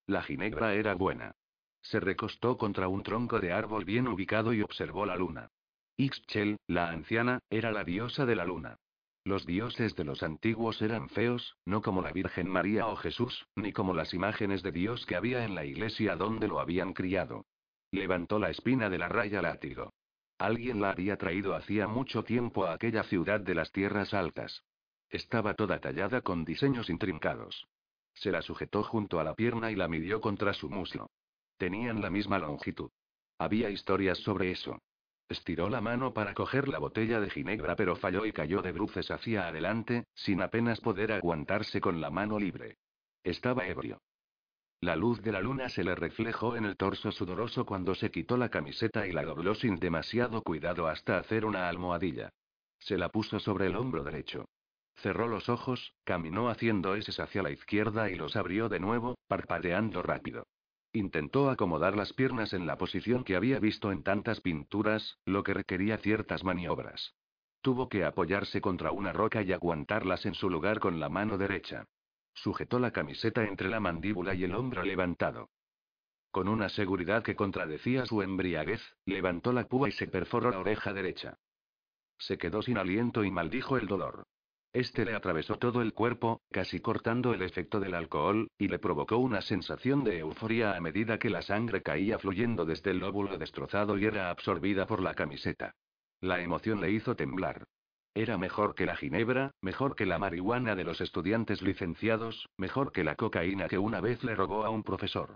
La 0.08 0.22
ginebra 0.22 0.76
era 0.76 0.96
buena. 0.96 1.36
Se 1.82 2.00
recostó 2.00 2.58
contra 2.58 2.88
un 2.88 3.04
tronco 3.04 3.40
de 3.40 3.52
árbol 3.52 3.86
bien 3.86 4.08
ubicado 4.08 4.54
y 4.54 4.62
observó 4.62 5.06
la 5.06 5.16
luna. 5.16 5.50
Ixchel, 5.98 6.58
la 6.68 6.90
anciana, 6.90 7.40
era 7.50 7.72
la 7.72 7.84
diosa 7.84 8.26
de 8.26 8.36
la 8.36 8.46
luna. 8.46 8.78
Los 9.26 9.48
dioses 9.48 9.96
de 9.96 10.04
los 10.04 10.22
antiguos 10.22 10.84
eran 10.84 11.10
feos, 11.10 11.58
no 11.66 11.82
como 11.82 12.04
la 12.04 12.12
Virgen 12.12 12.48
María 12.48 12.86
o 12.86 12.96
Jesús, 12.96 13.48
ni 13.56 13.74
como 13.74 13.96
las 13.96 14.14
imágenes 14.14 14.62
de 14.62 14.72
Dios 14.72 15.04
que 15.08 15.16
había 15.16 15.44
en 15.44 15.56
la 15.56 15.66
iglesia 15.66 16.16
donde 16.16 16.48
lo 16.48 16.60
habían 16.60 16.94
criado. 16.94 17.48
Levantó 17.90 18.38
la 18.38 18.52
espina 18.52 18.88
de 18.88 19.00
la 19.00 19.10
raya 19.10 19.42
látigo. 19.42 19.92
Alguien 20.38 20.80
la 20.80 20.92
había 20.92 21.18
traído 21.18 21.56
hacía 21.56 21.88
mucho 21.88 22.24
tiempo 22.24 22.66
a 22.66 22.74
aquella 22.74 23.04
ciudad 23.04 23.40
de 23.40 23.56
las 23.56 23.72
tierras 23.72 24.14
altas. 24.14 24.64
Estaba 25.10 25.56
toda 25.56 25.80
tallada 25.80 26.22
con 26.22 26.46
diseños 26.46 26.92
intrincados. 26.92 27.68
Se 28.14 28.32
la 28.32 28.44
sujetó 28.44 28.84
junto 28.84 29.20
a 29.20 29.24
la 29.24 29.34
pierna 29.34 29.72
y 29.72 29.76
la 29.76 29.88
midió 29.88 30.22
contra 30.22 30.54
su 30.54 30.70
muslo. 30.70 31.10
Tenían 31.58 32.00
la 32.00 32.12
misma 32.12 32.38
longitud. 32.38 32.92
Había 33.40 33.72
historias 33.72 34.20
sobre 34.20 34.52
eso. 34.52 34.84
Estiró 35.28 35.70
la 35.70 35.82
mano 35.82 36.14
para 36.14 36.34
coger 36.34 36.68
la 36.68 36.78
botella 36.78 37.20
de 37.20 37.30
ginebra 37.30 37.76
pero 37.76 37.96
falló 37.96 38.26
y 38.26 38.32
cayó 38.32 38.62
de 38.62 38.72
bruces 38.72 39.10
hacia 39.10 39.48
adelante, 39.48 40.06
sin 40.14 40.42
apenas 40.42 40.82
poder 40.82 41.12
aguantarse 41.12 41.82
con 41.82 42.00
la 42.00 42.12
mano 42.12 42.38
libre. 42.38 42.78
Estaba 43.24 43.66
ebrio. 43.68 44.02
La 44.82 44.96
luz 44.96 45.22
de 45.24 45.32
la 45.32 45.42
luna 45.42 45.70
se 45.70 45.84
le 45.84 45.96
reflejó 45.96 46.56
en 46.56 46.66
el 46.66 46.78
torso 46.78 47.12
sudoroso 47.12 47.66
cuando 47.66 47.96
se 47.96 48.12
quitó 48.12 48.38
la 48.38 48.50
camiseta 48.50 49.08
y 49.08 49.14
la 49.14 49.24
dobló 49.24 49.56
sin 49.56 49.78
demasiado 49.78 50.44
cuidado 50.44 50.88
hasta 50.88 51.18
hacer 51.18 51.44
una 51.44 51.70
almohadilla. 51.70 52.30
Se 52.78 52.98
la 52.98 53.10
puso 53.10 53.40
sobre 53.40 53.66
el 53.66 53.76
hombro 53.78 54.04
derecho. 54.04 54.46
Cerró 54.98 55.28
los 55.28 55.50
ojos, 55.50 55.96
caminó 56.04 56.50
haciendo 56.50 56.94
eses 56.96 57.20
hacia 57.20 57.42
la 57.42 57.52
izquierda 57.52 58.12
y 58.12 58.16
los 58.16 58.36
abrió 58.36 58.70
de 58.70 58.80
nuevo, 58.80 59.16
parpadeando 59.28 60.04
rápido. 60.04 60.46
Intentó 60.96 61.50
acomodar 61.50 61.98
las 61.98 62.14
piernas 62.14 62.54
en 62.54 62.66
la 62.66 62.78
posición 62.78 63.26
que 63.26 63.36
había 63.36 63.60
visto 63.60 63.92
en 63.92 64.02
tantas 64.02 64.40
pinturas, 64.40 65.18
lo 65.26 65.44
que 65.44 65.54
requería 65.54 65.98
ciertas 65.98 66.46
maniobras. 66.46 67.16
Tuvo 67.62 67.90
que 67.90 68.06
apoyarse 68.06 68.62
contra 68.62 68.92
una 68.92 69.12
roca 69.12 69.42
y 69.42 69.52
aguantarlas 69.52 70.26
en 70.26 70.36
su 70.36 70.50
lugar 70.50 70.80
con 70.80 71.02
la 71.02 71.10
mano 71.10 71.38
derecha. 71.38 71.90
Sujetó 72.34 72.80
la 72.80 72.92
camiseta 72.92 73.44
entre 73.44 73.68
la 73.68 73.82
mandíbula 73.82 74.36
y 74.36 74.46
el 74.46 74.56
hombro 74.56 74.84
levantado. 74.84 75.50
Con 76.32 76.48
una 76.48 76.70
seguridad 76.70 77.24
que 77.24 77.36
contradecía 77.36 78.06
su 78.06 78.22
embriaguez, 78.22 78.82
levantó 79.06 79.52
la 79.52 79.68
púa 79.68 79.90
y 79.90 79.92
se 79.92 80.08
perforó 80.08 80.50
la 80.52 80.60
oreja 80.60 80.94
derecha. 80.94 81.40
Se 82.20 82.38
quedó 82.38 82.62
sin 82.62 82.78
aliento 82.78 83.26
y 83.26 83.32
maldijo 83.32 83.76
el 83.76 83.88
dolor. 83.88 84.28
Este 84.76 85.06
le 85.06 85.16
atravesó 85.16 85.56
todo 85.56 85.82
el 85.82 85.94
cuerpo, 85.94 86.42
casi 86.52 86.82
cortando 86.82 87.34
el 87.34 87.44
efecto 87.44 87.80
del 87.80 87.96
alcohol, 87.96 88.50
y 88.58 88.68
le 88.68 88.78
provocó 88.78 89.16
una 89.16 89.42
sensación 89.42 90.04
de 90.04 90.20
euforia 90.20 90.76
a 90.76 90.82
medida 90.82 91.18
que 91.18 91.30
la 91.30 91.42
sangre 91.42 91.82
caía 91.82 92.20
fluyendo 92.20 92.66
desde 92.66 92.92
el 92.92 92.98
lóbulo 92.98 93.38
destrozado 93.38 93.98
y 93.98 94.04
era 94.04 94.30
absorbida 94.30 94.86
por 94.86 95.02
la 95.02 95.14
camiseta. 95.14 95.72
La 96.20 96.42
emoción 96.42 96.82
le 96.82 96.92
hizo 96.92 97.16
temblar. 97.16 97.64
Era 98.14 98.38
mejor 98.38 98.76
que 98.76 98.86
la 98.86 98.98
ginebra, 98.98 99.52
mejor 99.62 99.96
que 99.96 100.06
la 100.06 100.20
marihuana 100.20 100.76
de 100.76 100.84
los 100.84 101.00
estudiantes 101.00 101.62
licenciados, 101.62 102.50
mejor 102.58 102.92
que 102.92 103.06
la 103.06 103.16
cocaína 103.16 103.70
que 103.70 103.78
una 103.78 104.02
vez 104.02 104.26
le 104.26 104.36
robó 104.36 104.66
a 104.66 104.72
un 104.72 104.84
profesor. 104.84 105.36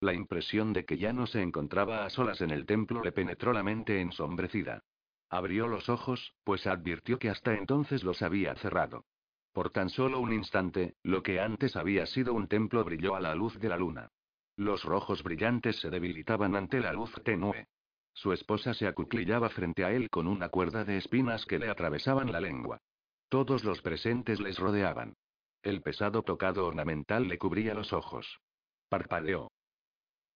La 0.00 0.14
impresión 0.14 0.72
de 0.72 0.84
que 0.84 0.98
ya 0.98 1.12
no 1.12 1.28
se 1.28 1.42
encontraba 1.42 2.04
a 2.04 2.10
solas 2.10 2.40
en 2.40 2.50
el 2.50 2.66
templo 2.66 3.04
le 3.04 3.12
penetró 3.12 3.52
la 3.52 3.62
mente 3.62 4.00
ensombrecida. 4.00 4.82
Abrió 5.30 5.68
los 5.68 5.88
ojos, 5.88 6.34
pues 6.44 6.66
advirtió 6.66 7.18
que 7.18 7.28
hasta 7.28 7.54
entonces 7.54 8.02
los 8.02 8.22
había 8.22 8.54
cerrado. 8.56 9.04
Por 9.52 9.70
tan 9.70 9.90
solo 9.90 10.20
un 10.20 10.32
instante, 10.32 10.94
lo 11.02 11.22
que 11.22 11.40
antes 11.40 11.76
había 11.76 12.06
sido 12.06 12.32
un 12.32 12.48
templo 12.48 12.84
brilló 12.84 13.14
a 13.14 13.20
la 13.20 13.34
luz 13.34 13.58
de 13.58 13.68
la 13.68 13.76
luna. 13.76 14.10
Los 14.56 14.84
rojos 14.84 15.22
brillantes 15.22 15.80
se 15.80 15.90
debilitaban 15.90 16.56
ante 16.56 16.80
la 16.80 16.92
luz 16.92 17.12
tenue. 17.24 17.66
Su 18.12 18.32
esposa 18.32 18.74
se 18.74 18.86
acuclillaba 18.86 19.48
frente 19.50 19.84
a 19.84 19.92
él 19.92 20.10
con 20.10 20.26
una 20.26 20.48
cuerda 20.48 20.84
de 20.84 20.96
espinas 20.96 21.44
que 21.44 21.58
le 21.58 21.68
atravesaban 21.68 22.32
la 22.32 22.40
lengua. 22.40 22.80
Todos 23.28 23.64
los 23.64 23.82
presentes 23.82 24.40
les 24.40 24.58
rodeaban. 24.58 25.14
El 25.62 25.82
pesado 25.82 26.22
tocado 26.22 26.66
ornamental 26.66 27.28
le 27.28 27.38
cubría 27.38 27.74
los 27.74 27.92
ojos. 27.92 28.40
Parpadeó. 28.88 29.50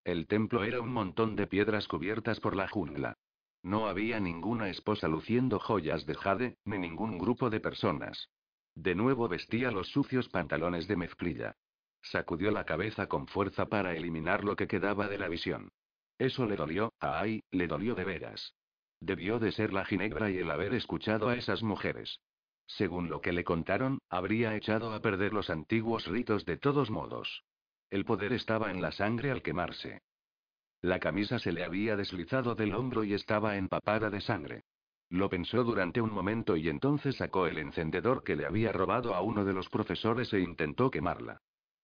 El 0.04 0.26
templo 0.26 0.64
era 0.64 0.80
un 0.80 0.92
montón 0.92 1.36
de 1.36 1.46
piedras 1.46 1.88
cubiertas 1.88 2.38
por 2.40 2.54
la 2.54 2.68
jungla. 2.68 3.16
No 3.62 3.86
había 3.86 4.18
ninguna 4.18 4.68
esposa 4.68 5.06
luciendo 5.06 5.58
joyas 5.60 6.04
de 6.06 6.14
jade, 6.14 6.56
ni 6.64 6.78
ningún 6.78 7.18
grupo 7.18 7.48
de 7.48 7.60
personas. 7.60 8.28
De 8.74 8.94
nuevo 8.94 9.28
vestía 9.28 9.70
los 9.70 9.88
sucios 9.88 10.28
pantalones 10.28 10.88
de 10.88 10.96
mezclilla. 10.96 11.56
Sacudió 12.00 12.50
la 12.50 12.64
cabeza 12.64 13.06
con 13.06 13.28
fuerza 13.28 13.66
para 13.66 13.94
eliminar 13.94 14.44
lo 14.44 14.56
que 14.56 14.66
quedaba 14.66 15.06
de 15.06 15.18
la 15.18 15.28
visión. 15.28 15.70
Eso 16.18 16.46
le 16.46 16.56
dolió, 16.56 16.92
ay, 16.98 17.42
le 17.50 17.68
dolió 17.68 17.94
de 17.94 18.04
veras. 18.04 18.54
Debió 19.00 19.38
de 19.38 19.52
ser 19.52 19.72
la 19.72 19.84
ginebra 19.84 20.30
y 20.30 20.38
el 20.38 20.50
haber 20.50 20.74
escuchado 20.74 21.28
a 21.28 21.36
esas 21.36 21.62
mujeres. 21.62 22.20
Según 22.66 23.08
lo 23.08 23.20
que 23.20 23.32
le 23.32 23.44
contaron, 23.44 23.98
habría 24.08 24.56
echado 24.56 24.92
a 24.92 25.00
perder 25.00 25.32
los 25.32 25.50
antiguos 25.50 26.06
ritos 26.06 26.44
de 26.44 26.56
todos 26.56 26.90
modos. 26.90 27.44
El 27.90 28.04
poder 28.04 28.32
estaba 28.32 28.70
en 28.70 28.80
la 28.80 28.92
sangre 28.92 29.30
al 29.30 29.42
quemarse. 29.42 30.02
La 30.82 30.98
camisa 30.98 31.38
se 31.38 31.52
le 31.52 31.62
había 31.62 31.94
deslizado 31.94 32.56
del 32.56 32.74
hombro 32.74 33.04
y 33.04 33.14
estaba 33.14 33.56
empapada 33.56 34.10
de 34.10 34.20
sangre. 34.20 34.64
Lo 35.10 35.28
pensó 35.28 35.62
durante 35.62 36.00
un 36.00 36.12
momento 36.12 36.56
y 36.56 36.68
entonces 36.68 37.16
sacó 37.16 37.46
el 37.46 37.58
encendedor 37.58 38.24
que 38.24 38.34
le 38.34 38.46
había 38.46 38.72
robado 38.72 39.14
a 39.14 39.20
uno 39.20 39.44
de 39.44 39.52
los 39.52 39.68
profesores 39.68 40.32
e 40.32 40.40
intentó 40.40 40.90
quemarla. 40.90 41.38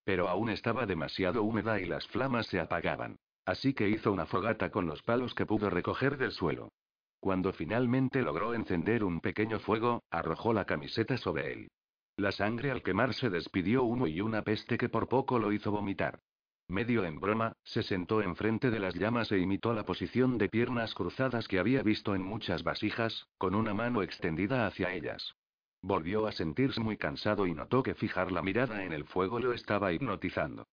Pero 0.04 0.28
aún 0.28 0.50
estaba 0.50 0.84
demasiado 0.84 1.44
húmeda 1.44 1.80
y 1.80 1.86
las 1.86 2.08
flamas 2.08 2.48
se 2.48 2.58
apagaban. 2.58 3.18
Así 3.44 3.72
que 3.72 3.88
hizo 3.88 4.10
una 4.10 4.26
fogata 4.26 4.70
con 4.70 4.86
los 4.86 5.02
palos 5.02 5.32
que 5.32 5.46
pudo 5.46 5.70
recoger 5.70 6.16
del 6.16 6.32
suelo. 6.32 6.72
Cuando 7.20 7.52
finalmente 7.52 8.22
logró 8.22 8.52
encender 8.52 9.04
un 9.04 9.20
pequeño 9.20 9.60
fuego, 9.60 10.02
arrojó 10.10 10.52
la 10.52 10.64
camiseta 10.64 11.16
sobre 11.18 11.52
él. 11.52 11.70
La 12.16 12.32
sangre 12.32 12.72
al 12.72 12.82
quemarse 12.82 13.30
despidió 13.30 13.84
humo 13.84 14.08
y 14.08 14.20
una 14.20 14.42
peste 14.42 14.76
que 14.76 14.88
por 14.88 15.08
poco 15.08 15.38
lo 15.38 15.52
hizo 15.52 15.70
vomitar. 15.70 16.18
Medio 16.68 17.06
en 17.06 17.18
broma, 17.18 17.54
se 17.64 17.82
sentó 17.82 18.20
enfrente 18.20 18.70
de 18.70 18.78
las 18.78 18.94
llamas 18.94 19.32
e 19.32 19.38
imitó 19.38 19.72
la 19.72 19.86
posición 19.86 20.36
de 20.36 20.50
piernas 20.50 20.94
cruzadas 20.94 21.48
que 21.48 21.58
había 21.58 21.82
visto 21.82 22.14
en 22.14 22.22
muchas 22.22 22.62
vasijas, 22.62 23.26
con 23.38 23.54
una 23.54 23.72
mano 23.72 24.02
extendida 24.02 24.66
hacia 24.66 24.92
ellas. 24.92 25.34
Volvió 25.80 26.26
a 26.26 26.32
sentirse 26.32 26.80
muy 26.80 26.98
cansado 26.98 27.46
y 27.46 27.54
notó 27.54 27.82
que 27.82 27.94
fijar 27.94 28.30
la 28.32 28.42
mirada 28.42 28.84
en 28.84 28.92
el 28.92 29.06
fuego 29.06 29.38
lo 29.38 29.54
estaba 29.54 29.94
hipnotizando. 29.94 30.66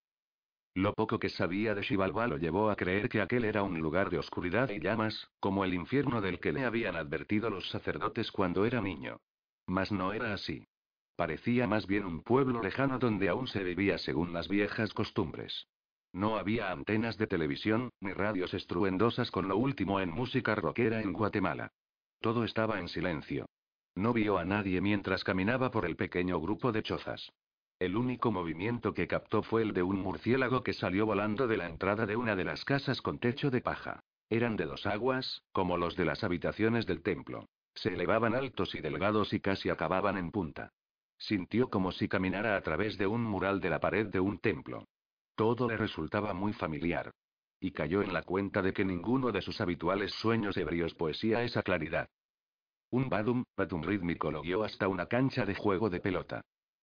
Lo 0.73 0.93
poco 0.93 1.17
que 1.17 1.29
sabía 1.29 1.73
de 1.73 1.83
Xibalba 1.83 2.27
lo 2.27 2.35
llevó 2.35 2.69
a 2.69 2.75
creer 2.75 3.07
que 3.07 3.21
aquel 3.21 3.45
era 3.45 3.63
un 3.63 3.79
lugar 3.79 4.09
de 4.09 4.19
oscuridad 4.19 4.69
y 4.71 4.81
llamas, 4.81 5.29
como 5.39 5.63
el 5.63 5.73
infierno 5.73 6.19
del 6.19 6.41
que 6.41 6.51
le 6.51 6.65
habían 6.65 6.97
advertido 6.97 7.49
los 7.49 7.69
sacerdotes 7.69 8.33
cuando 8.33 8.65
era 8.65 8.81
niño. 8.81 9.21
Mas 9.65 9.93
no 9.93 10.11
era 10.11 10.33
así. 10.33 10.67
Parecía 11.15 11.67
más 11.67 11.87
bien 11.87 12.03
un 12.03 12.21
pueblo 12.21 12.61
lejano 12.61 12.99
donde 12.99 13.29
aún 13.29 13.47
se 13.47 13.63
vivía 13.63 13.97
según 13.97 14.33
las 14.33 14.49
viejas 14.49 14.93
costumbres. 14.93 15.67
No 16.15 16.37
había 16.37 16.71
antenas 16.71 17.17
de 17.17 17.27
televisión, 17.27 17.89
ni 17.99 18.13
radios 18.13 18.53
estruendosas 18.53 19.31
con 19.31 19.49
lo 19.49 19.57
último 19.57 19.99
en 19.99 20.09
música 20.09 20.55
rockera 20.55 21.01
en 21.01 21.11
Guatemala. 21.11 21.73
Todo 22.21 22.45
estaba 22.45 22.79
en 22.79 22.87
silencio. 22.87 23.47
No 23.95 24.13
vio 24.13 24.37
a 24.37 24.45
nadie 24.45 24.79
mientras 24.79 25.25
caminaba 25.25 25.71
por 25.71 25.83
el 25.83 25.97
pequeño 25.97 26.39
grupo 26.39 26.71
de 26.71 26.83
chozas. 26.83 27.33
El 27.79 27.97
único 27.97 28.31
movimiento 28.31 28.93
que 28.93 29.09
captó 29.09 29.43
fue 29.43 29.61
el 29.61 29.73
de 29.73 29.83
un 29.83 29.99
murciélago 29.99 30.63
que 30.63 30.71
salió 30.71 31.05
volando 31.05 31.47
de 31.47 31.57
la 31.57 31.65
entrada 31.65 32.05
de 32.05 32.15
una 32.15 32.37
de 32.37 32.45
las 32.45 32.63
casas 32.63 33.01
con 33.01 33.19
techo 33.19 33.51
de 33.51 33.59
paja. 33.59 33.99
Eran 34.29 34.55
de 34.55 34.67
dos 34.67 34.85
aguas, 34.85 35.43
como 35.51 35.75
los 35.75 35.97
de 35.97 36.05
las 36.05 36.23
habitaciones 36.23 36.85
del 36.85 37.03
templo. 37.03 37.49
Se 37.73 37.89
elevaban 37.89 38.35
altos 38.35 38.73
y 38.73 38.79
delgados 38.79 39.33
y 39.33 39.41
casi 39.41 39.69
acababan 39.69 40.17
en 40.17 40.31
punta. 40.31 40.71
Sintió 41.17 41.69
como 41.69 41.91
si 41.91 42.07
caminara 42.07 42.55
a 42.55 42.61
través 42.61 42.97
de 42.97 43.05
un 43.05 43.21
mural 43.21 43.59
de 43.59 43.69
la 43.69 43.81
pared 43.81 44.07
de 44.07 44.21
un 44.21 44.39
templo. 44.39 44.85
Todo 45.35 45.67
le 45.67 45.77
resultaba 45.77 46.33
muy 46.33 46.53
familiar. 46.53 47.11
Y 47.59 47.71
cayó 47.71 48.01
en 48.01 48.13
la 48.13 48.23
cuenta 48.23 48.61
de 48.61 48.73
que 48.73 48.85
ninguno 48.85 49.31
de 49.31 49.41
sus 49.41 49.59
habituales 49.61 50.11
sueños 50.13 50.55
ebrios 50.57 50.93
poesía 50.93 51.43
esa 51.43 51.61
claridad. 51.61 52.09
Un 52.89 53.09
badum, 53.09 53.43
badum 53.57 53.83
rítmico 53.83 54.31
lo 54.31 54.41
guió 54.41 54.63
hasta 54.63 54.87
una 54.87 55.07
cancha 55.07 55.45
de 55.45 55.55
juego 55.55 55.89
de 55.89 55.99
pelota. 55.99 56.41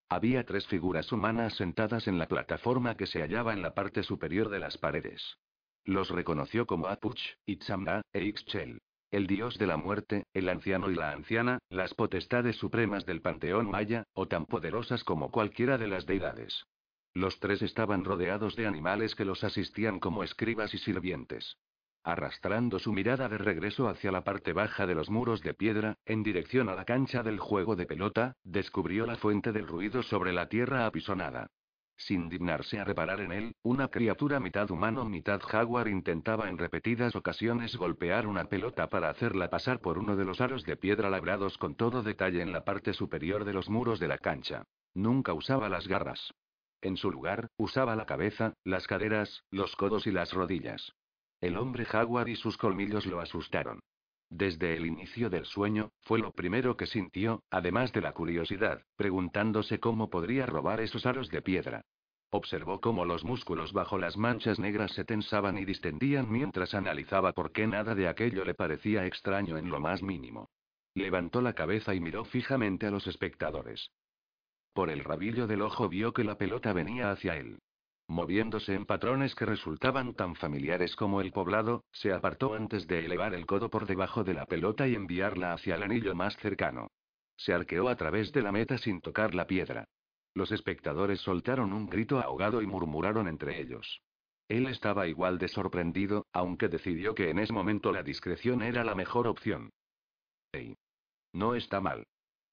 Había 0.09 0.45
tres 0.45 0.67
figuras 0.67 1.11
humanas 1.11 1.55
sentadas 1.55 2.07
en 2.07 2.19
la 2.19 2.27
plataforma 2.27 2.95
que 2.95 3.07
se 3.07 3.21
hallaba 3.21 3.53
en 3.53 3.61
la 3.63 3.73
parte 3.73 4.03
superior 4.03 4.49
de 4.49 4.59
las 4.59 4.77
paredes. 4.77 5.37
Los 5.85 6.09
reconoció 6.09 6.67
como 6.67 6.87
Apuch, 6.87 7.19
Itzamna, 7.45 8.03
e 8.13 8.23
Ixchel. 8.23 8.79
El 9.09 9.27
dios 9.27 9.57
de 9.57 9.67
la 9.67 9.77
muerte, 9.77 10.25
el 10.33 10.49
anciano 10.49 10.89
y 10.89 10.95
la 10.95 11.11
anciana, 11.11 11.59
las 11.69 11.93
potestades 11.93 12.57
supremas 12.57 13.05
del 13.05 13.21
panteón 13.21 13.69
maya, 13.69 14.03
o 14.13 14.27
tan 14.27 14.45
poderosas 14.45 15.03
como 15.03 15.31
cualquiera 15.31 15.77
de 15.77 15.87
las 15.87 16.05
deidades. 16.05 16.65
Los 17.13 17.39
tres 17.39 17.61
estaban 17.61 18.03
rodeados 18.03 18.55
de 18.55 18.65
animales 18.65 19.13
que 19.13 19.25
los 19.25 19.43
asistían 19.43 19.99
como 19.99 20.23
escribas 20.23 20.73
y 20.73 20.79
sirvientes. 20.79 21.57
Arrastrando 22.03 22.79
su 22.79 22.91
mirada 22.91 23.29
de 23.29 23.37
regreso 23.37 23.87
hacia 23.87 24.11
la 24.11 24.23
parte 24.23 24.51
baja 24.51 24.87
de 24.87 24.95
los 24.95 25.09
muros 25.09 25.41
de 25.41 25.53
piedra, 25.53 25.97
en 26.05 26.23
dirección 26.23 26.67
a 26.69 26.75
la 26.75 26.85
cancha 26.85 27.23
del 27.23 27.39
juego 27.39 27.75
de 27.75 27.85
pelota, 27.85 28.35
descubrió 28.43 29.05
la 29.05 29.15
fuente 29.15 29.51
del 29.51 29.67
ruido 29.67 30.03
sobre 30.03 30.33
la 30.33 30.49
tierra 30.49 30.85
apisonada. 30.85 31.47
Sin 31.95 32.27
dignarse 32.27 32.79
a 32.79 32.83
reparar 32.83 33.21
en 33.21 33.31
él, 33.31 33.55
una 33.61 33.87
criatura 33.89 34.39
mitad 34.39 34.69
humano, 34.71 35.05
mitad 35.05 35.39
jaguar 35.41 35.87
intentaba 35.87 36.49
en 36.49 36.57
repetidas 36.57 37.15
ocasiones 37.15 37.75
golpear 37.75 38.27
una 38.27 38.45
pelota 38.45 38.89
para 38.89 39.09
hacerla 39.09 39.49
pasar 39.49 39.79
por 39.79 39.99
uno 39.99 40.15
de 40.15 40.25
los 40.25 40.41
aros 40.41 40.65
de 40.65 40.75
piedra 40.75 41.09
labrados 41.09 41.57
con 41.57 41.75
todo 41.75 42.01
detalle 42.01 42.41
en 42.41 42.51
la 42.51 42.65
parte 42.65 42.93
superior 42.93 43.45
de 43.45 43.53
los 43.53 43.69
muros 43.69 43.99
de 43.99 44.07
la 44.07 44.17
cancha. 44.17 44.65
Nunca 44.95 45.33
usaba 45.33 45.69
las 45.69 45.87
garras. 45.87 46.33
En 46.83 46.97
su 46.97 47.09
lugar, 47.09 47.47
usaba 47.55 47.95
la 47.95 48.05
cabeza, 48.05 48.55
las 48.65 48.87
caderas, 48.87 49.45
los 49.49 49.73
codos 49.77 50.05
y 50.05 50.11
las 50.11 50.33
rodillas. 50.33 50.91
El 51.39 51.55
hombre 51.55 51.85
jaguar 51.85 52.27
y 52.27 52.35
sus 52.35 52.57
colmillos 52.57 53.05
lo 53.05 53.21
asustaron. 53.21 53.79
Desde 54.29 54.75
el 54.75 54.85
inicio 54.85 55.29
del 55.29 55.45
sueño, 55.45 55.91
fue 56.01 56.19
lo 56.19 56.31
primero 56.31 56.75
que 56.75 56.85
sintió, 56.85 57.41
además 57.49 57.93
de 57.93 58.01
la 58.01 58.11
curiosidad, 58.11 58.83
preguntándose 58.97 59.79
cómo 59.79 60.09
podría 60.09 60.45
robar 60.45 60.81
esos 60.81 61.05
aros 61.05 61.29
de 61.29 61.41
piedra. 61.41 61.85
Observó 62.31 62.81
cómo 62.81 63.05
los 63.05 63.23
músculos 63.23 63.71
bajo 63.71 63.97
las 63.97 64.17
manchas 64.17 64.59
negras 64.59 64.91
se 64.91 65.05
tensaban 65.05 65.57
y 65.57 65.63
distendían 65.63 66.29
mientras 66.29 66.73
analizaba 66.73 67.31
por 67.31 67.53
qué 67.53 67.65
nada 67.65 67.95
de 67.95 68.09
aquello 68.09 68.43
le 68.43 68.55
parecía 68.55 69.05
extraño 69.05 69.57
en 69.57 69.69
lo 69.69 69.79
más 69.79 70.03
mínimo. 70.03 70.49
Levantó 70.95 71.41
la 71.41 71.53
cabeza 71.53 71.95
y 71.95 72.01
miró 72.01 72.25
fijamente 72.25 72.87
a 72.87 72.91
los 72.91 73.07
espectadores. 73.07 73.89
Por 74.73 74.89
el 74.89 75.03
rabillo 75.03 75.45
del 75.45 75.61
ojo 75.61 75.87
vio 75.87 76.13
que 76.13 76.23
la 76.23 76.37
pelota 76.37 76.73
venía 76.73 77.11
hacia 77.11 77.37
él. 77.37 77.59
Moviéndose 78.07 78.73
en 78.73 78.85
patrones 78.85 79.33
que 79.35 79.45
resultaban 79.45 80.13
tan 80.13 80.35
familiares 80.35 80.95
como 80.95 81.21
el 81.21 81.31
poblado, 81.31 81.85
se 81.91 82.11
apartó 82.11 82.53
antes 82.53 82.87
de 82.87 83.05
elevar 83.05 83.33
el 83.33 83.45
codo 83.45 83.69
por 83.69 83.85
debajo 83.85 84.23
de 84.23 84.33
la 84.33 84.45
pelota 84.45 84.87
y 84.87 84.95
enviarla 84.95 85.53
hacia 85.53 85.75
el 85.75 85.83
anillo 85.83 86.13
más 86.15 86.35
cercano. 86.37 86.89
Se 87.37 87.53
arqueó 87.53 87.87
a 87.87 87.95
través 87.95 88.31
de 88.31 88.41
la 88.41 88.51
meta 88.51 88.77
sin 88.77 88.99
tocar 88.99 89.33
la 89.33 89.47
piedra. 89.47 89.85
Los 90.33 90.51
espectadores 90.51 91.21
soltaron 91.21 91.71
un 91.71 91.87
grito 91.87 92.19
ahogado 92.19 92.61
y 92.61 92.67
murmuraron 92.67 93.27
entre 93.27 93.61
ellos. 93.61 94.01
Él 94.49 94.67
estaba 94.67 95.07
igual 95.07 95.37
de 95.37 95.47
sorprendido, 95.47 96.25
aunque 96.33 96.67
decidió 96.67 97.15
que 97.15 97.29
en 97.29 97.39
ese 97.39 97.53
momento 97.53 97.91
la 97.91 98.03
discreción 98.03 98.61
era 98.61 98.83
la 98.83 98.95
mejor 98.95 99.27
opción. 99.27 99.71
¡Ey! 100.51 100.75
No 101.31 101.55
está 101.55 101.79
mal. 101.79 102.05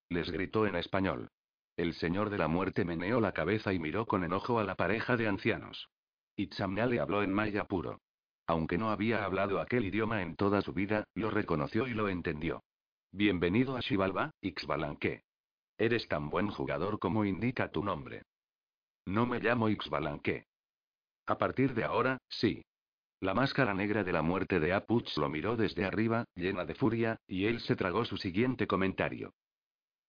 Les 0.08 0.30
gritó 0.30 0.66
en 0.66 0.76
español. 0.76 1.28
El 1.76 1.94
señor 1.94 2.30
de 2.30 2.38
la 2.38 2.48
muerte 2.48 2.84
meneó 2.84 3.20
la 3.20 3.32
cabeza 3.32 3.72
y 3.72 3.78
miró 3.78 4.06
con 4.06 4.24
enojo 4.24 4.58
a 4.58 4.64
la 4.64 4.74
pareja 4.74 5.16
de 5.16 5.28
ancianos. 5.28 5.88
Itzamna 6.36 6.86
le 6.86 7.00
habló 7.00 7.22
en 7.22 7.32
maya 7.32 7.64
puro. 7.64 8.00
Aunque 8.46 8.78
no 8.78 8.90
había 8.90 9.24
hablado 9.24 9.60
aquel 9.60 9.84
idioma 9.84 10.22
en 10.22 10.36
toda 10.36 10.60
su 10.62 10.72
vida, 10.72 11.04
lo 11.14 11.30
reconoció 11.30 11.86
y 11.86 11.94
lo 11.94 12.08
entendió. 12.08 12.62
Bienvenido 13.12 13.76
a 13.76 13.82
Xibalba, 13.82 14.32
Ixbalanque. 14.40 15.22
Eres 15.78 16.08
tan 16.08 16.30
buen 16.30 16.48
jugador 16.48 16.98
como 16.98 17.24
indica 17.24 17.70
tu 17.70 17.82
nombre. 17.82 18.22
No 19.06 19.26
me 19.26 19.40
llamo 19.40 19.68
Ixbalanque. 19.68 20.46
A 21.26 21.38
partir 21.38 21.74
de 21.74 21.84
ahora, 21.84 22.18
sí. 22.28 22.62
La 23.20 23.34
máscara 23.34 23.74
negra 23.74 24.02
de 24.02 24.12
la 24.12 24.22
muerte 24.22 24.60
de 24.60 24.72
Apuch 24.72 25.16
lo 25.16 25.28
miró 25.28 25.56
desde 25.56 25.84
arriba, 25.84 26.24
llena 26.34 26.64
de 26.64 26.74
furia, 26.74 27.18
y 27.26 27.46
él 27.46 27.60
se 27.60 27.76
tragó 27.76 28.04
su 28.04 28.16
siguiente 28.16 28.66
comentario. 28.66 29.32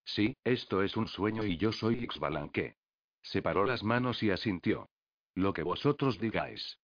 Sí, 0.06 0.36
esto 0.44 0.82
es 0.84 0.98
un 0.98 1.08
sueño 1.08 1.46
y 1.46 1.58
yo 1.58 1.72
soy 1.72 1.96
Ixbalanque. 2.04 2.76
Separó 3.22 3.66
las 3.66 3.84
manos 3.84 4.22
y 4.24 4.32
asintió. 4.32 4.90
Lo 5.36 5.54
que 5.54 5.64
vosotros 5.64 6.20
digáis. 6.20 6.80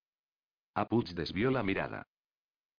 Apuch 0.74 1.10
desvió 1.10 1.52
la 1.52 1.64
mirada. 1.64 2.08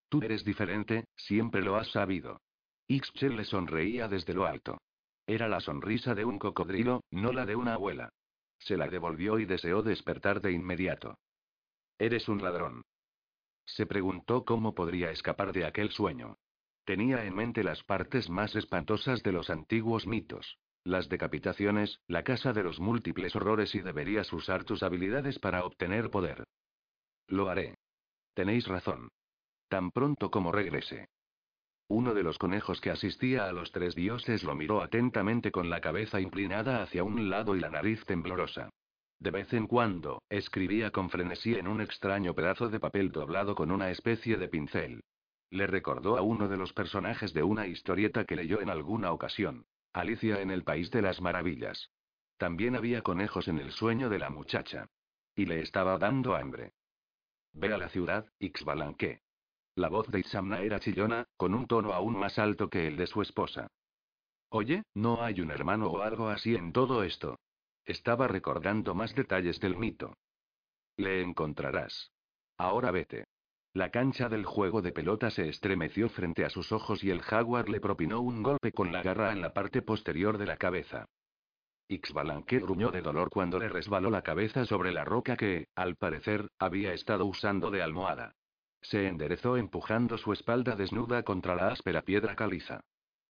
Tú 0.08 0.22
eres 0.22 0.44
diferente, 0.44 1.06
siempre 1.16 1.62
lo 1.62 1.76
has 1.76 1.90
sabido. 1.90 2.40
Ixchel 2.86 3.36
le 3.36 3.44
sonreía 3.44 4.08
desde 4.08 4.32
lo 4.32 4.46
alto. 4.46 4.80
Era 5.26 5.48
la 5.48 5.60
sonrisa 5.60 6.14
de 6.14 6.24
un 6.24 6.38
cocodrilo, 6.38 7.02
no 7.10 7.32
la 7.32 7.44
de 7.44 7.54
una 7.56 7.74
abuela. 7.74 8.10
Se 8.58 8.76
la 8.76 8.88
devolvió 8.88 9.38
y 9.38 9.44
deseó 9.44 9.82
despertar 9.82 10.40
de 10.40 10.52
inmediato. 10.52 11.18
Eres 11.98 12.28
un 12.28 12.42
ladrón. 12.42 12.82
Se 13.66 13.84
preguntó 13.84 14.44
cómo 14.44 14.74
podría 14.74 15.10
escapar 15.10 15.52
de 15.52 15.66
aquel 15.66 15.90
sueño. 15.90 16.38
Tenía 16.88 17.26
en 17.26 17.34
mente 17.34 17.62
las 17.62 17.84
partes 17.84 18.30
más 18.30 18.56
espantosas 18.56 19.22
de 19.22 19.30
los 19.30 19.50
antiguos 19.50 20.06
mitos. 20.06 20.56
Las 20.84 21.10
decapitaciones, 21.10 22.00
la 22.06 22.22
casa 22.22 22.54
de 22.54 22.62
los 22.62 22.80
múltiples 22.80 23.36
horrores 23.36 23.74
y 23.74 23.80
deberías 23.80 24.32
usar 24.32 24.64
tus 24.64 24.82
habilidades 24.82 25.38
para 25.38 25.66
obtener 25.66 26.08
poder. 26.08 26.44
Lo 27.26 27.50
haré. 27.50 27.74
Tenéis 28.32 28.66
razón. 28.66 29.10
Tan 29.68 29.90
pronto 29.90 30.30
como 30.30 30.50
regrese. 30.50 31.10
Uno 31.88 32.14
de 32.14 32.22
los 32.22 32.38
conejos 32.38 32.80
que 32.80 32.88
asistía 32.88 33.44
a 33.44 33.52
los 33.52 33.70
tres 33.70 33.94
dioses 33.94 34.42
lo 34.42 34.54
miró 34.54 34.80
atentamente 34.80 35.52
con 35.52 35.68
la 35.68 35.82
cabeza 35.82 36.22
inclinada 36.22 36.82
hacia 36.82 37.04
un 37.04 37.28
lado 37.28 37.54
y 37.54 37.60
la 37.60 37.68
nariz 37.68 38.02
temblorosa. 38.06 38.70
De 39.18 39.30
vez 39.30 39.52
en 39.52 39.66
cuando, 39.66 40.22
escribía 40.30 40.90
con 40.90 41.10
frenesí 41.10 41.54
en 41.54 41.68
un 41.68 41.82
extraño 41.82 42.32
pedazo 42.32 42.70
de 42.70 42.80
papel 42.80 43.12
doblado 43.12 43.54
con 43.54 43.72
una 43.72 43.90
especie 43.90 44.38
de 44.38 44.48
pincel. 44.48 45.02
Le 45.50 45.66
recordó 45.66 46.18
a 46.18 46.22
uno 46.22 46.48
de 46.48 46.56
los 46.56 46.72
personajes 46.72 47.32
de 47.32 47.42
una 47.42 47.66
historieta 47.66 48.24
que 48.24 48.36
leyó 48.36 48.60
en 48.60 48.70
alguna 48.70 49.12
ocasión. 49.12 49.66
Alicia 49.92 50.40
en 50.40 50.50
el 50.50 50.64
País 50.64 50.90
de 50.90 51.02
las 51.02 51.20
Maravillas. 51.20 51.90
También 52.36 52.76
había 52.76 53.02
conejos 53.02 53.48
en 53.48 53.58
el 53.58 53.72
sueño 53.72 54.08
de 54.08 54.18
la 54.18 54.30
muchacha. 54.30 54.88
Y 55.34 55.46
le 55.46 55.60
estaba 55.60 55.98
dando 55.98 56.36
hambre. 56.36 56.72
Ve 57.52 57.72
a 57.72 57.78
la 57.78 57.88
ciudad, 57.88 58.30
Ixbalanque. 58.38 59.22
La 59.74 59.88
voz 59.88 60.08
de 60.08 60.20
Isamna 60.20 60.60
era 60.60 60.80
chillona, 60.80 61.26
con 61.36 61.54
un 61.54 61.66
tono 61.66 61.92
aún 61.92 62.18
más 62.18 62.38
alto 62.38 62.68
que 62.68 62.86
el 62.86 62.96
de 62.96 63.06
su 63.06 63.22
esposa. 63.22 63.68
Oye, 64.50 64.82
¿no 64.94 65.22
hay 65.22 65.40
un 65.40 65.50
hermano 65.50 65.88
o 65.88 66.02
algo 66.02 66.28
así 66.28 66.54
en 66.54 66.72
todo 66.72 67.02
esto? 67.02 67.38
Estaba 67.84 68.28
recordando 68.28 68.94
más 68.94 69.14
detalles 69.14 69.60
del 69.60 69.76
mito. 69.76 70.16
Le 70.96 71.22
encontrarás. 71.22 72.10
Ahora 72.56 72.90
vete. 72.90 73.26
La 73.78 73.90
cancha 73.90 74.28
del 74.28 74.44
juego 74.44 74.82
de 74.82 74.90
pelota 74.90 75.30
se 75.30 75.48
estremeció 75.48 76.08
frente 76.08 76.44
a 76.44 76.50
sus 76.50 76.72
ojos 76.72 77.04
y 77.04 77.10
el 77.10 77.22
jaguar 77.22 77.68
le 77.68 77.80
propinó 77.80 78.20
un 78.20 78.42
golpe 78.42 78.72
con 78.72 78.90
la 78.90 79.04
garra 79.04 79.30
en 79.30 79.40
la 79.40 79.52
parte 79.52 79.82
posterior 79.82 80.36
de 80.36 80.46
la 80.46 80.56
cabeza. 80.56 81.06
Ixbalanque 81.86 82.58
gruñó 82.58 82.90
de 82.90 83.02
dolor 83.02 83.30
cuando 83.30 83.60
le 83.60 83.68
resbaló 83.68 84.10
la 84.10 84.22
cabeza 84.22 84.64
sobre 84.64 84.90
la 84.90 85.04
roca 85.04 85.36
que, 85.36 85.68
al 85.76 85.94
parecer, 85.94 86.48
había 86.58 86.92
estado 86.92 87.24
usando 87.24 87.70
de 87.70 87.80
almohada. 87.80 88.32
Se 88.82 89.06
enderezó 89.06 89.56
empujando 89.56 90.18
su 90.18 90.32
espalda 90.32 90.74
desnuda 90.74 91.22
contra 91.22 91.54
la 91.54 91.68
áspera 91.68 92.02
piedra 92.02 92.34
caliza. 92.34 92.80